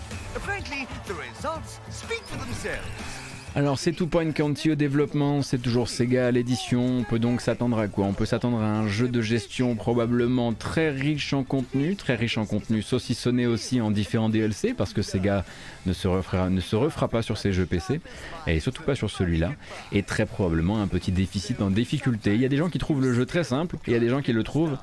Frankly, 0.46 0.88
the 1.08 1.16
results 1.16 1.80
speak 1.90 2.22
for 2.26 2.38
themselves. 2.38 3.21
Alors 3.54 3.78
c'est 3.78 3.92
tout 3.92 4.08
Point 4.08 4.32
County 4.32 4.72
au 4.72 4.76
développement, 4.76 5.42
c'est 5.42 5.58
toujours 5.58 5.90
Sega 5.90 6.28
à 6.28 6.32
l'édition, 6.32 7.00
on 7.00 7.04
peut 7.04 7.20
donc 7.20 7.42
s'attendre 7.42 7.78
à 7.80 7.90
quoi? 7.90 8.06
On 8.06 8.14
peut 8.14 8.26
s'attendre 8.26 8.62
à 8.62 8.66
un 8.66 8.88
jeu 8.88 9.10
de 9.10 9.22
gestion 9.22 9.76
probablement 9.76 10.54
très 10.54 10.90
riche 10.90 11.34
en 11.34 11.44
contenu, 11.44 11.98
très 11.98 12.16
riche 12.16 12.38
en 12.38 12.46
contenu 12.46 12.82
saucissonné 12.82 13.48
aussi 13.48 13.82
en 13.82 13.92
différents 13.92 14.30
DLC 14.30 14.74
parce 14.74 14.94
que 14.94 15.02
Sega 15.02 15.44
ne 15.86 15.92
se 15.92 16.08
refera, 16.08 16.50
ne 16.50 16.62
se 16.62 16.78
refera 16.78 17.10
pas 17.10 17.22
sur 17.22 17.38
ses 17.38 17.52
jeux 17.52 17.66
PC 17.66 18.00
et 18.48 18.62
surtout 18.62 18.84
pas 18.84 18.96
sur 18.96 19.10
celui-là 19.10 19.52
et 19.92 20.04
très 20.04 20.26
probablement 20.26 20.82
un 20.82 20.88
petit 20.88 21.12
déficit 21.12 21.62
en 21.62 21.72
difficulté. 21.72 22.36
Il 22.36 22.40
y 22.40 22.46
a 22.46 22.50
des 22.50 22.58
gens 22.58 22.70
qui 22.70 22.80
trouvent 22.80 23.02
le 23.02 23.14
jeu 23.14 23.26
très 23.26 23.44
simple 23.44 23.76
et 23.76 23.92
il 23.92 23.94
y 23.94 23.98
a 23.98 24.00
des 24.00 24.10
gens 24.10 24.22
qui 24.22 24.32
le 24.32 24.44
trouvent 24.44 24.78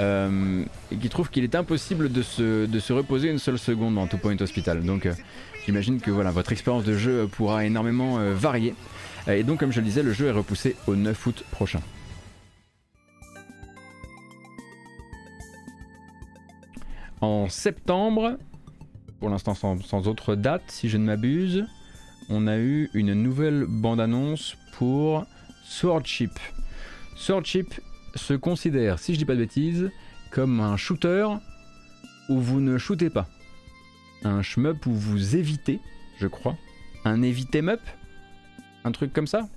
euh, 0.00 0.64
qui 1.00 1.08
trouvent 1.08 1.28
qu'il 1.28 1.44
est 1.44 1.54
impossible 1.54 2.10
de 2.10 2.22
se, 2.22 2.66
de 2.66 2.78
se 2.78 2.92
reposer 2.92 3.28
une 3.30 3.38
seule 3.38 3.58
seconde 3.58 3.96
dans 3.96 4.06
Two 4.06 4.18
Point 4.18 4.40
Hospital. 4.40 4.82
Donc 4.82 5.06
euh, 5.06 5.12
J'imagine 5.66 6.00
que 6.00 6.10
voilà, 6.10 6.32
votre 6.32 6.52
expérience 6.52 6.84
de 6.84 6.96
jeu 6.96 7.28
pourra 7.28 7.64
énormément 7.64 8.18
euh, 8.18 8.34
varier. 8.34 8.74
Et 9.28 9.44
donc, 9.44 9.60
comme 9.60 9.70
je 9.70 9.80
le 9.80 9.86
disais, 9.86 10.02
le 10.02 10.12
jeu 10.12 10.26
est 10.26 10.32
repoussé 10.32 10.76
au 10.88 10.96
9 10.96 11.26
août 11.26 11.44
prochain. 11.52 11.80
En 17.20 17.48
septembre, 17.48 18.38
pour 19.20 19.28
l'instant 19.30 19.54
sans, 19.54 20.08
autre 20.08 20.34
date, 20.34 20.64
si 20.66 20.88
je 20.88 20.96
ne 20.96 21.04
m'abuse, 21.04 21.64
on 22.28 22.48
a 22.48 22.58
eu 22.58 22.90
une 22.94 23.14
nouvelle 23.14 23.66
bande-annonce 23.68 24.56
pour 24.72 25.24
Swordship. 25.64 26.32
Swordship 27.14 27.80
se 28.16 28.34
considère, 28.34 28.98
si 28.98 29.14
je 29.14 29.18
dis 29.18 29.24
pas 29.24 29.34
de 29.34 29.38
bêtises, 29.38 29.92
comme 30.32 30.58
un 30.58 30.76
shooter 30.76 31.28
où 32.28 32.40
vous 32.40 32.60
ne 32.60 32.78
shootez 32.78 33.10
pas 33.10 33.28
un 34.24 34.42
shmup 34.42 34.86
où 34.86 34.92
vous 34.92 35.36
évitez, 35.36 35.80
je 36.18 36.26
crois, 36.26 36.56
un 37.04 37.22
éviter 37.22 37.62
mup, 37.62 37.80
un 38.84 38.92
truc 38.92 39.12
comme 39.12 39.26
ça? 39.26 39.48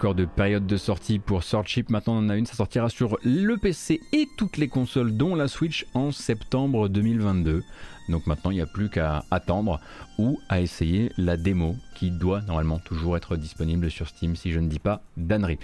Encore 0.00 0.14
de 0.14 0.24
période 0.24 0.66
de 0.66 0.78
sortie 0.78 1.18
pour 1.18 1.42
Swordship. 1.42 1.90
Maintenant, 1.90 2.14
on 2.14 2.20
en 2.20 2.28
a 2.30 2.36
une. 2.36 2.46
Ça 2.46 2.54
sortira 2.54 2.88
sur 2.88 3.18
le 3.22 3.58
PC 3.58 4.00
et 4.14 4.26
toutes 4.38 4.56
les 4.56 4.68
consoles, 4.68 5.14
dont 5.14 5.34
la 5.34 5.46
Switch, 5.46 5.84
en 5.92 6.10
septembre 6.10 6.88
2022. 6.88 7.62
Donc 8.08 8.26
maintenant, 8.26 8.50
il 8.50 8.54
n'y 8.54 8.62
a 8.62 8.66
plus 8.66 8.88
qu'à 8.88 9.24
attendre 9.30 9.78
ou 10.16 10.40
à 10.48 10.62
essayer 10.62 11.12
la 11.18 11.36
démo 11.36 11.76
qui 11.94 12.10
doit 12.10 12.40
normalement 12.40 12.78
toujours 12.78 13.18
être 13.18 13.36
disponible 13.36 13.90
sur 13.90 14.08
Steam 14.08 14.36
si 14.36 14.52
je 14.52 14.58
ne 14.58 14.68
dis 14.68 14.78
pas 14.78 15.02
d'annerie. 15.18 15.58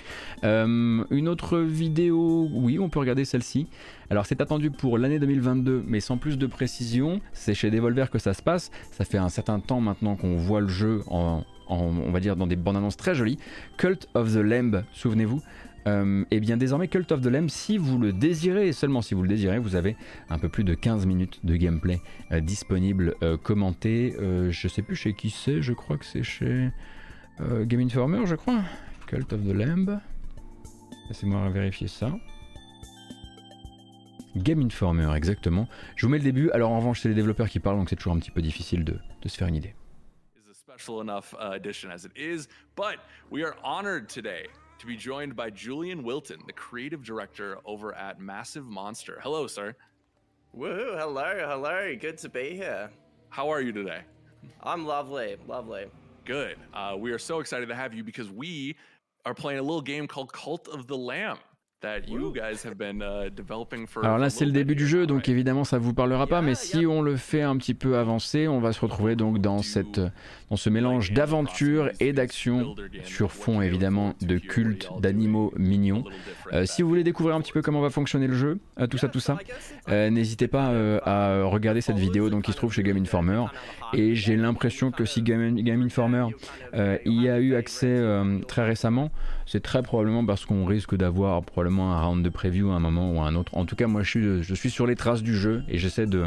Euh, 0.44 1.02
une 1.10 1.28
autre 1.28 1.56
vidéo, 1.56 2.50
oui, 2.52 2.78
on 2.78 2.90
peut 2.90 2.98
regarder 2.98 3.24
celle-ci. 3.24 3.68
Alors 4.10 4.26
c'est 4.26 4.42
attendu 4.42 4.70
pour 4.70 4.98
l'année 4.98 5.18
2022, 5.18 5.82
mais 5.86 6.00
sans 6.00 6.18
plus 6.18 6.36
de 6.36 6.46
précision. 6.46 7.22
C'est 7.32 7.54
chez 7.54 7.70
Devolver 7.70 8.10
que 8.10 8.18
ça 8.18 8.34
se 8.34 8.42
passe. 8.42 8.70
Ça 8.92 9.06
fait 9.06 9.16
un 9.16 9.30
certain 9.30 9.60
temps 9.60 9.80
maintenant 9.80 10.14
qu'on 10.14 10.36
voit 10.36 10.60
le 10.60 10.68
jeu 10.68 11.00
en, 11.06 11.42
on 11.68 12.10
va 12.10 12.20
dire 12.20 12.36
dans 12.36 12.46
des 12.46 12.56
bandes 12.56 12.76
annonces 12.76 12.96
très 12.96 13.14
jolies. 13.14 13.38
Cult 13.76 14.08
of 14.14 14.32
the 14.32 14.38
Lamb, 14.38 14.84
souvenez-vous, 14.92 15.42
et 15.86 15.88
euh, 15.90 16.24
eh 16.32 16.40
bien 16.40 16.56
désormais 16.56 16.88
Cult 16.88 17.12
of 17.12 17.20
the 17.20 17.26
Lamb, 17.26 17.48
si 17.48 17.78
vous 17.78 17.96
le 17.96 18.12
désirez, 18.12 18.66
et 18.66 18.72
seulement 18.72 19.02
si 19.02 19.14
vous 19.14 19.22
le 19.22 19.28
désirez, 19.28 19.60
vous 19.60 19.76
avez 19.76 19.96
un 20.28 20.38
peu 20.38 20.48
plus 20.48 20.64
de 20.64 20.74
15 20.74 21.06
minutes 21.06 21.38
de 21.44 21.54
gameplay 21.54 22.00
euh, 22.32 22.40
disponible, 22.40 23.14
euh, 23.22 23.36
commenté. 23.36 24.16
je 24.50 24.68
sais 24.68 24.82
plus 24.82 24.96
chez 24.96 25.14
qui 25.14 25.30
c'est, 25.30 25.62
je 25.62 25.72
crois 25.72 25.96
que 25.96 26.04
c'est 26.04 26.24
chez 26.24 26.70
Game 27.40 27.80
Informer, 27.80 28.26
je 28.26 28.34
crois. 28.34 28.62
Cult 29.06 29.32
of 29.32 29.44
the 29.44 29.52
Lamb. 29.52 30.00
Laissez-moi 31.08 31.48
vérifier 31.50 31.86
ça. 31.86 32.10
Game 34.34 34.60
Informer, 34.62 35.12
exactement. 35.14 35.68
Je 35.94 36.06
vous 36.06 36.10
mets 36.10 36.18
le 36.18 36.24
début. 36.24 36.50
Alors 36.50 36.72
en 36.72 36.78
revanche, 36.78 37.00
c'est 37.00 37.08
les 37.08 37.14
développeurs 37.14 37.48
qui 37.48 37.60
parlent, 37.60 37.76
donc 37.76 37.90
c'est 37.90 37.96
toujours 37.96 38.14
un 38.14 38.18
petit 38.18 38.32
peu 38.32 38.42
difficile 38.42 38.84
de, 38.84 38.98
de 39.22 39.28
se 39.28 39.36
faire 39.36 39.46
une 39.46 39.56
idée. 39.56 39.74
Enough 41.00 41.34
uh, 41.38 41.50
edition 41.52 41.90
as 41.90 42.04
it 42.04 42.12
is, 42.14 42.48
but 42.74 42.98
we 43.30 43.42
are 43.42 43.56
honored 43.62 44.08
today 44.08 44.46
to 44.78 44.86
be 44.86 44.96
joined 44.96 45.34
by 45.34 45.50
Julian 45.50 46.02
Wilton, 46.02 46.40
the 46.46 46.52
creative 46.52 47.02
director 47.02 47.58
over 47.64 47.94
at 47.94 48.20
Massive 48.20 48.66
Monster. 48.66 49.18
Hello, 49.22 49.46
sir. 49.46 49.74
Woohoo! 50.56 50.98
Hello, 50.98 51.46
hello. 51.46 51.94
Good 51.98 52.18
to 52.18 52.28
be 52.28 52.56
here. 52.56 52.90
How 53.28 53.48
are 53.48 53.60
you 53.60 53.72
today? 53.72 54.00
I'm 54.62 54.86
lovely, 54.86 55.36
lovely. 55.46 55.86
Good. 56.24 56.56
Uh, 56.72 56.96
we 56.98 57.12
are 57.12 57.18
so 57.18 57.40
excited 57.40 57.68
to 57.68 57.74
have 57.74 57.94
you 57.94 58.04
because 58.04 58.30
we 58.30 58.76
are 59.24 59.34
playing 59.34 59.58
a 59.58 59.62
little 59.62 59.82
game 59.82 60.06
called 60.06 60.32
Cult 60.32 60.68
of 60.68 60.86
the 60.86 60.96
Lamb. 60.96 61.38
Uh, 61.84 62.00
Alors 64.02 64.16
là, 64.16 64.30
c'est 64.30 64.46
le 64.46 64.50
début 64.50 64.74
du 64.74 64.86
jeu, 64.86 65.06
donc 65.06 65.28
évidemment, 65.28 65.64
ça 65.64 65.76
vous 65.76 65.92
parlera 65.92 66.26
pas. 66.26 66.40
Mais 66.40 66.54
si 66.54 66.86
on 66.86 67.02
le 67.02 67.16
fait 67.16 67.42
un 67.42 67.54
petit 67.58 67.74
peu 67.74 67.98
avancer, 67.98 68.48
on 68.48 68.60
va 68.60 68.72
se 68.72 68.80
retrouver 68.80 69.14
donc 69.14 69.42
dans 69.42 69.58
cette, 69.58 70.00
dans 70.48 70.56
ce 70.56 70.70
mélange 70.70 71.12
d'aventure 71.12 71.90
et 72.00 72.14
d'action 72.14 72.74
sur 73.04 73.30
fond 73.30 73.60
évidemment 73.60 74.14
de 74.22 74.38
culte 74.38 74.88
d'animaux 75.00 75.52
mignons. 75.58 76.04
Euh, 76.54 76.64
si 76.64 76.80
vous 76.80 76.88
voulez 76.88 77.04
découvrir 77.04 77.36
un 77.36 77.42
petit 77.42 77.52
peu 77.52 77.60
comment 77.60 77.82
va 77.82 77.90
fonctionner 77.90 78.26
le 78.26 78.34
jeu, 78.34 78.58
euh, 78.80 78.86
tout 78.86 78.96
ça, 78.96 79.08
tout 79.08 79.20
ça, 79.20 79.36
euh, 79.90 80.08
n'hésitez 80.08 80.48
pas 80.48 80.72
à 81.04 81.44
regarder 81.44 81.82
cette 81.82 81.98
vidéo 81.98 82.30
donc 82.30 82.44
qui 82.44 82.52
se 82.52 82.56
trouve 82.56 82.72
chez 82.72 82.82
Game 82.82 82.96
Informer. 82.96 83.44
Et 83.92 84.14
j'ai 84.14 84.36
l'impression 84.36 84.90
que 84.90 85.04
si 85.04 85.20
Game, 85.20 85.56
Game 85.56 85.82
Informer 85.82 86.28
y 87.04 87.28
a 87.28 87.38
eu 87.38 87.54
accès 87.54 88.02
très 88.48 88.64
récemment, 88.64 89.10
c'est 89.46 89.62
très 89.62 89.82
probablement 89.82 90.26
parce 90.26 90.44
qu'on 90.44 90.64
risque 90.64 90.96
d'avoir 90.96 91.42
probablement 91.42 91.94
un 91.94 92.02
round 92.02 92.24
de 92.24 92.28
preview 92.28 92.70
à 92.70 92.74
un 92.74 92.80
moment 92.80 93.12
ou 93.12 93.20
à 93.20 93.26
un 93.26 93.34
autre. 93.36 93.56
En 93.56 93.64
tout 93.64 93.76
cas, 93.76 93.86
moi 93.86 94.02
je 94.02 94.10
suis, 94.10 94.42
je 94.42 94.54
suis 94.54 94.70
sur 94.70 94.86
les 94.86 94.96
traces 94.96 95.22
du 95.22 95.36
jeu 95.36 95.62
et 95.68 95.78
j'essaie 95.78 96.06
de, 96.06 96.24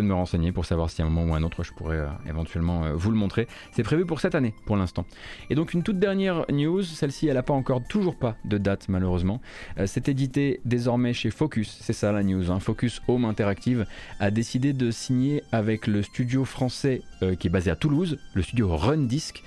de 0.00 0.06
me 0.06 0.14
renseigner 0.14 0.52
pour 0.52 0.64
savoir 0.64 0.90
si 0.90 1.02
à 1.02 1.04
un 1.04 1.08
moment 1.08 1.32
ou 1.32 1.34
un 1.34 1.42
autre 1.42 1.62
je 1.62 1.72
pourrais 1.72 1.98
euh, 1.98 2.08
éventuellement 2.28 2.84
euh, 2.84 2.92
vous 2.94 3.10
le 3.10 3.16
montrer. 3.16 3.46
C'est 3.72 3.82
prévu 3.82 4.06
pour 4.06 4.20
cette 4.20 4.34
année 4.34 4.54
pour 4.64 4.76
l'instant. 4.76 5.04
Et 5.50 5.54
donc 5.54 5.74
une 5.74 5.82
toute 5.82 5.98
dernière 5.98 6.44
news, 6.50 6.82
celle-ci 6.82 7.28
elle 7.28 7.34
n'a 7.34 7.42
pas 7.42 7.54
encore, 7.54 7.82
toujours 7.86 8.16
pas 8.16 8.36
de 8.44 8.58
date 8.58 8.88
malheureusement. 8.88 9.40
Euh, 9.78 9.86
c'est 9.86 10.08
édité 10.08 10.60
désormais 10.64 11.12
chez 11.12 11.30
Focus, 11.30 11.78
c'est 11.80 11.92
ça 11.92 12.12
la 12.12 12.22
news. 12.22 12.50
Hein. 12.50 12.60
Focus 12.60 13.02
Home 13.08 13.24
Interactive 13.24 13.86
a 14.20 14.30
décidé 14.30 14.72
de 14.72 14.90
signer 14.90 15.42
avec 15.52 15.86
le 15.86 16.02
studio 16.02 16.44
français 16.44 17.02
qui 17.38 17.46
est 17.46 17.50
basé 17.50 17.70
à 17.70 17.76
Toulouse, 17.76 18.18
le 18.34 18.42
studio 18.42 18.76
Run 18.76 19.04
Disc, 19.06 19.44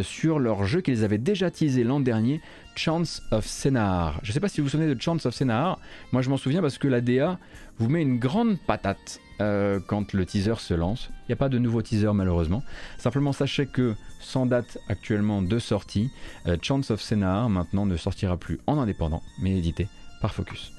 sur 0.00 0.38
leur 0.38 0.64
jeu 0.64 0.80
qu'ils 0.80 1.04
avaient 1.04 1.18
déjà 1.18 1.50
teasé 1.50 1.84
l'an 1.84 2.00
dernier, 2.00 2.40
Chance 2.74 3.22
of 3.32 3.46
Scénar. 3.46 4.18
Je 4.22 4.30
ne 4.30 4.32
sais 4.32 4.40
pas 4.40 4.48
si 4.48 4.60
vous 4.60 4.66
vous 4.66 4.70
souvenez 4.70 4.94
de 4.94 5.00
Chance 5.00 5.26
of 5.26 5.34
Scénar, 5.34 5.78
moi 6.12 6.22
je 6.22 6.30
m'en 6.30 6.36
souviens 6.38 6.62
parce 6.62 6.78
que 6.78 6.88
la 6.88 7.00
DA 7.00 7.38
vous 7.78 7.88
met 7.88 8.00
une 8.00 8.18
grande 8.18 8.58
patate 8.66 9.20
euh, 9.40 9.80
quand 9.86 10.12
le 10.12 10.26
teaser 10.26 10.58
se 10.58 10.74
lance. 10.74 11.10
Il 11.22 11.30
n'y 11.30 11.32
a 11.34 11.36
pas 11.36 11.48
de 11.48 11.58
nouveau 11.58 11.82
teaser 11.82 12.12
malheureusement. 12.14 12.62
Simplement 12.98 13.32
sachez 13.32 13.66
que 13.66 13.94
sans 14.20 14.46
date 14.46 14.78
actuellement 14.88 15.42
de 15.42 15.58
sortie, 15.58 16.10
euh, 16.46 16.56
Chance 16.60 16.90
of 16.90 17.00
Scénar 17.00 17.48
maintenant 17.48 17.86
ne 17.86 17.96
sortira 17.96 18.36
plus 18.36 18.58
en 18.66 18.78
indépendant, 18.78 19.22
mais 19.40 19.56
édité 19.56 19.88
par 20.20 20.34
Focus. 20.34 20.77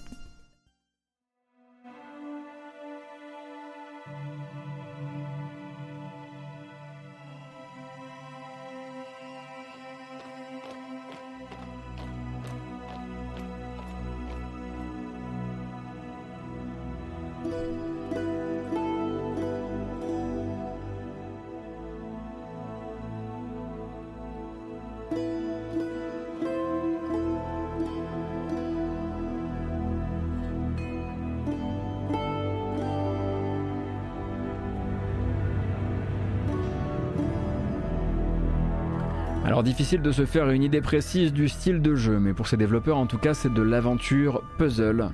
Difficile 39.80 40.01
de 40.01 40.11
se 40.11 40.26
faire 40.26 40.49
une 40.49 40.64
idée 40.64 40.81
précise 40.81 41.31
du 41.31 41.47
style 41.47 41.81
de 41.81 41.95
jeu, 41.95 42.19
mais 42.19 42.34
pour 42.34 42.47
ces 42.47 42.57
développeurs 42.57 42.97
en 42.97 43.06
tout 43.06 43.18
cas 43.18 43.34
c'est 43.34 43.53
de 43.53 43.61
l'aventure 43.61 44.43
puzzle. 44.57 45.10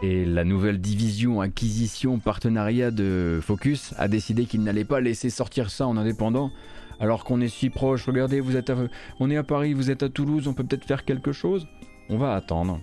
Et 0.00 0.24
la 0.24 0.44
nouvelle 0.44 0.80
division 0.80 1.40
acquisition 1.40 2.20
partenariat 2.20 2.92
de 2.92 3.40
Focus 3.42 3.94
a 3.98 4.06
décidé 4.06 4.44
qu'il 4.44 4.62
n'allait 4.62 4.84
pas 4.84 5.00
laisser 5.00 5.28
sortir 5.28 5.70
ça 5.70 5.88
en 5.88 5.96
indépendant, 5.96 6.52
alors 7.00 7.24
qu'on 7.24 7.40
est 7.40 7.48
si 7.48 7.68
proche. 7.68 8.06
Regardez, 8.06 8.38
vous 8.38 8.54
êtes 8.54 8.70
on 9.18 9.28
est 9.28 9.36
à 9.36 9.42
Paris, 9.42 9.72
vous 9.72 9.90
êtes 9.90 10.04
à 10.04 10.08
Toulouse, 10.08 10.46
on 10.46 10.54
peut 10.54 10.62
peut-être 10.62 10.84
faire 10.84 11.04
quelque 11.04 11.32
chose. 11.32 11.66
On 12.08 12.16
va 12.16 12.36
attendre. 12.36 12.80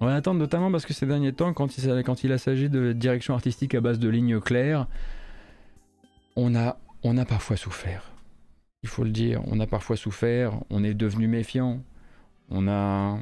On 0.00 0.06
va 0.06 0.14
attendre 0.14 0.40
notamment 0.40 0.72
parce 0.72 0.86
que 0.86 0.94
ces 0.94 1.04
derniers 1.04 1.34
temps, 1.34 1.52
quand 1.52 1.76
il, 1.76 2.02
quand 2.06 2.24
il 2.24 2.32
a 2.32 2.38
s'agit 2.38 2.70
de 2.70 2.94
direction 2.94 3.34
artistique 3.34 3.74
à 3.74 3.82
base 3.82 3.98
de 3.98 4.08
lignes 4.08 4.40
claires, 4.40 4.86
on 6.36 6.54
a, 6.54 6.78
on 7.02 7.18
a 7.18 7.26
parfois 7.26 7.58
souffert 7.58 8.15
il 8.86 8.88
faut 8.88 9.02
le 9.02 9.10
dire. 9.10 9.42
On 9.46 9.58
a 9.58 9.66
parfois 9.66 9.96
souffert, 9.96 10.60
on 10.70 10.84
est 10.84 10.94
devenu 10.94 11.26
méfiant, 11.26 11.82
on 12.50 12.68
a... 12.68 13.18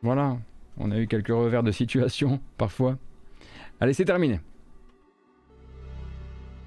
Voilà, 0.00 0.38
on 0.78 0.92
a 0.92 0.98
eu 1.00 1.08
quelques 1.08 1.28
revers 1.28 1.64
de 1.64 1.72
situation 1.72 2.40
parfois. 2.56 2.96
Allez, 3.80 3.94
c'est 3.94 4.04
terminé. 4.04 4.38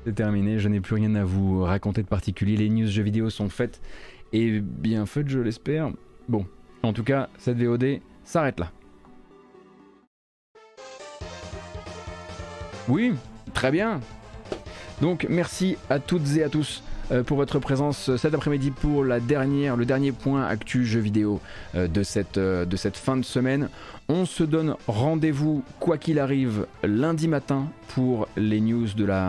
C'est 0.05 0.15
terminé, 0.15 0.59
je 0.59 0.67
n'ai 0.67 0.81
plus 0.81 0.95
rien 0.95 1.15
à 1.15 1.23
vous 1.23 1.63
raconter 1.63 2.03
de 2.03 2.07
particulier. 2.07 2.57
Les 2.57 2.69
news 2.69 2.87
jeux 2.87 3.03
vidéo 3.03 3.29
sont 3.29 3.47
faites 3.47 3.81
et 4.33 4.59
bien 4.59 5.05
faites, 5.05 5.29
je 5.29 5.39
l'espère. 5.39 5.91
Bon, 6.27 6.45
en 6.83 6.91
tout 6.91 7.03
cas, 7.05 7.29
cette 7.37 7.57
VOD 7.57 8.01
s'arrête 8.25 8.59
là. 8.59 8.71
Oui, 12.89 13.13
très 13.53 13.71
bien. 13.71 14.01
Donc 14.99 15.25
merci 15.29 15.77
à 15.89 15.99
toutes 15.99 16.35
et 16.35 16.43
à 16.43 16.49
tous 16.49 16.83
pour 17.25 17.37
votre 17.37 17.59
présence 17.59 18.15
cet 18.17 18.33
après-midi 18.33 18.71
pour 18.71 19.03
la 19.03 19.19
dernière, 19.19 19.75
le 19.75 19.85
dernier 19.85 20.11
point 20.11 20.45
actu 20.45 20.85
jeu 20.85 20.99
vidéo 20.99 21.39
euh, 21.75 21.87
de 21.87 22.03
cette, 22.03 22.37
euh, 22.37 22.65
de 22.65 22.75
cette 22.75 22.97
fin 22.97 23.17
de 23.17 23.23
semaine. 23.23 23.69
On 24.09 24.25
se 24.25 24.45
donne 24.45 24.75
rendez-vous, 24.87 25.63
quoi 25.81 25.97
qu'il 25.97 26.17
arrive, 26.17 26.65
lundi 26.81 27.27
matin 27.27 27.67
pour 27.89 28.29
les 28.37 28.61
news 28.61 28.87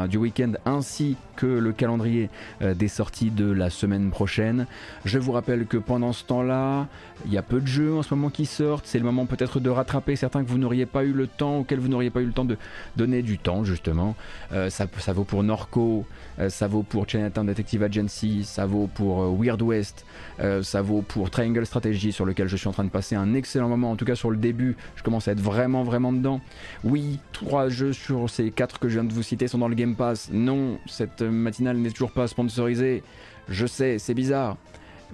du 0.09 0.17
week-end 0.17 0.53
ainsi 0.67 1.17
que 1.35 1.47
le 1.47 1.73
calendrier 1.73 2.31
des 2.61 2.89
sorties 2.89 3.31
de 3.31 3.51
la 3.51 3.71
semaine 3.71 4.11
prochaine. 4.11 4.67
Je 5.05 5.19
vous 5.19 5.33
rappelle 5.33 5.67
que 5.67 5.79
pendant 5.79 6.13
ce 6.13 6.25
temps-là, 6.25 6.87
il 7.27 7.33
y 7.33 7.39
a 7.39 7.43
peu 7.43 7.61
de 7.61 7.67
jeux 7.67 7.95
en 7.95 8.03
ce 8.03 8.15
moment 8.15 8.31
qui 8.31 8.47
sortent. 8.47 8.87
C'est 8.87 8.99
le 8.99 9.05
moment 9.05 9.27
peut-être 9.27 9.59
de 9.59 9.71
rattraper 9.71 10.17
certains 10.17 10.45
que 10.45 10.49
vous 10.49 10.59
n'auriez 10.59 10.87
pas 10.87 11.05
eu 11.05 11.13
le 11.13 11.27
temps, 11.27 11.59
auxquels 11.59 11.79
vous 11.81 11.89
n'auriez 11.89 12.11
pas 12.11 12.21
eu 12.21 12.27
le 12.27 12.33
temps 12.33 12.45
de 12.45 12.57
donner 12.97 13.23
du 13.23 13.39
temps, 13.39 13.65
justement. 13.65 14.17
ça, 14.51 14.87
ça 14.99 15.13
vaut 15.13 15.25
pour 15.25 15.43
Norco, 15.43 16.05
ça 16.49 16.69
vaut 16.69 16.85
pour 16.85 17.09
Chinatown 17.09 17.47
Detective 17.47 17.83
Agency, 17.83 18.45
ça 18.45 18.65
vaut 18.65 18.89
pour 18.93 19.23
euh, 19.23 19.37
Weird 19.37 19.61
West, 19.61 20.07
euh, 20.41 20.63
ça 20.63 20.83
vaut 20.83 21.03
pour 21.03 21.31
Triangle 21.31 21.67
Strategy 21.67 22.13
sur 22.13 22.25
lequel 22.25 22.47
je 22.47 22.57
suis 22.57 22.69
en 22.69 22.73
train 22.73 22.85
de 22.85 22.91
passer 22.91 23.17
un 23.17 23.35
excellent 23.35 23.69
moment, 23.69 23.91
en 23.91 23.97
tout 23.97 24.05
cas 24.05 24.15
sur 24.15 24.31
le 24.31 24.37
je 24.97 25.03
commence 25.03 25.29
à 25.29 25.33
être 25.33 25.41
vraiment 25.41 25.83
vraiment 25.85 26.13
dedans. 26.13 26.41
Oui, 26.85 27.19
trois 27.33 27.69
jeux 27.69 27.93
sur 27.93 28.29
ces 28.29 28.51
quatre 28.51 28.79
que 28.79 28.89
je 28.89 28.95
viens 28.95 29.05
de 29.05 29.13
vous 29.13 29.23
citer 29.23 29.49
sont 29.49 29.59
dans 29.59 29.69
le 29.69 29.75
Game 29.75 29.95
Pass. 29.95 30.31
Non, 30.33 30.79
cette 30.87 31.23
matinale 31.23 31.77
n'est 31.79 31.91
toujours 31.91 32.13
pas 32.13 32.27
sponsorisée. 32.29 33.03
Je 33.49 33.67
sais, 33.67 33.99
c'est 33.99 34.15
bizarre. 34.15 34.57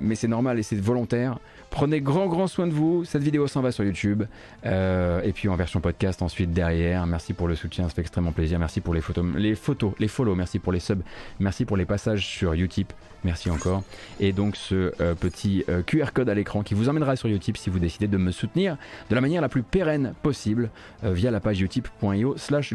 mais 0.00 0.14
c'est 0.14 0.28
normal 0.28 0.58
et 0.58 0.62
c'est 0.62 0.76
volontaire. 0.80 1.38
Prenez 1.74 2.00
grand 2.00 2.28
grand 2.28 2.46
soin 2.46 2.68
de 2.68 2.72
vous. 2.72 3.04
Cette 3.04 3.24
vidéo 3.24 3.48
s'en 3.48 3.60
va 3.60 3.72
sur 3.72 3.82
YouTube 3.82 4.22
euh, 4.64 5.20
et 5.22 5.32
puis 5.32 5.48
en 5.48 5.56
version 5.56 5.80
podcast 5.80 6.22
ensuite 6.22 6.52
derrière. 6.52 7.04
Merci 7.04 7.32
pour 7.32 7.48
le 7.48 7.56
soutien, 7.56 7.88
ça 7.88 7.90
fait 7.96 8.00
extrêmement 8.00 8.30
plaisir. 8.30 8.60
Merci 8.60 8.80
pour 8.80 8.94
les 8.94 9.00
photos, 9.00 9.26
les 9.34 9.56
photos, 9.56 9.92
les 9.98 10.06
follow. 10.06 10.36
Merci 10.36 10.60
pour 10.60 10.70
les 10.72 10.78
subs. 10.78 11.02
Merci 11.40 11.64
pour 11.64 11.76
les 11.76 11.84
passages 11.84 12.24
sur 12.24 12.52
Utip. 12.52 12.92
Merci 13.24 13.50
encore. 13.50 13.82
Et 14.20 14.32
donc 14.32 14.54
ce 14.54 14.92
euh, 15.00 15.16
petit 15.16 15.64
euh, 15.68 15.82
QR 15.82 16.12
code 16.14 16.28
à 16.28 16.34
l'écran 16.34 16.62
qui 16.62 16.74
vous 16.74 16.88
emmènera 16.88 17.16
sur 17.16 17.28
Utip 17.28 17.56
si 17.56 17.70
vous 17.70 17.80
décidez 17.80 18.06
de 18.06 18.18
me 18.18 18.30
soutenir 18.30 18.76
de 19.10 19.14
la 19.16 19.20
manière 19.20 19.42
la 19.42 19.48
plus 19.48 19.64
pérenne 19.64 20.14
possible 20.22 20.70
via 21.02 21.32
la 21.32 21.40
page 21.40 21.60
utip.io 21.60 22.36
slash. 22.36 22.72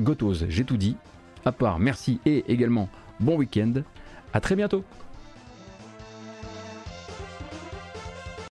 J'ai 0.50 0.66
tout 0.66 0.76
dit. 0.76 0.98
À 1.46 1.54
part 1.54 1.80
merci 1.80 2.20
et 2.26 2.44
également 2.52 2.90
bon 3.22 3.38
week-end. 3.38 3.76
À 4.34 4.42
très 4.42 4.58
bientôt. 4.58 4.84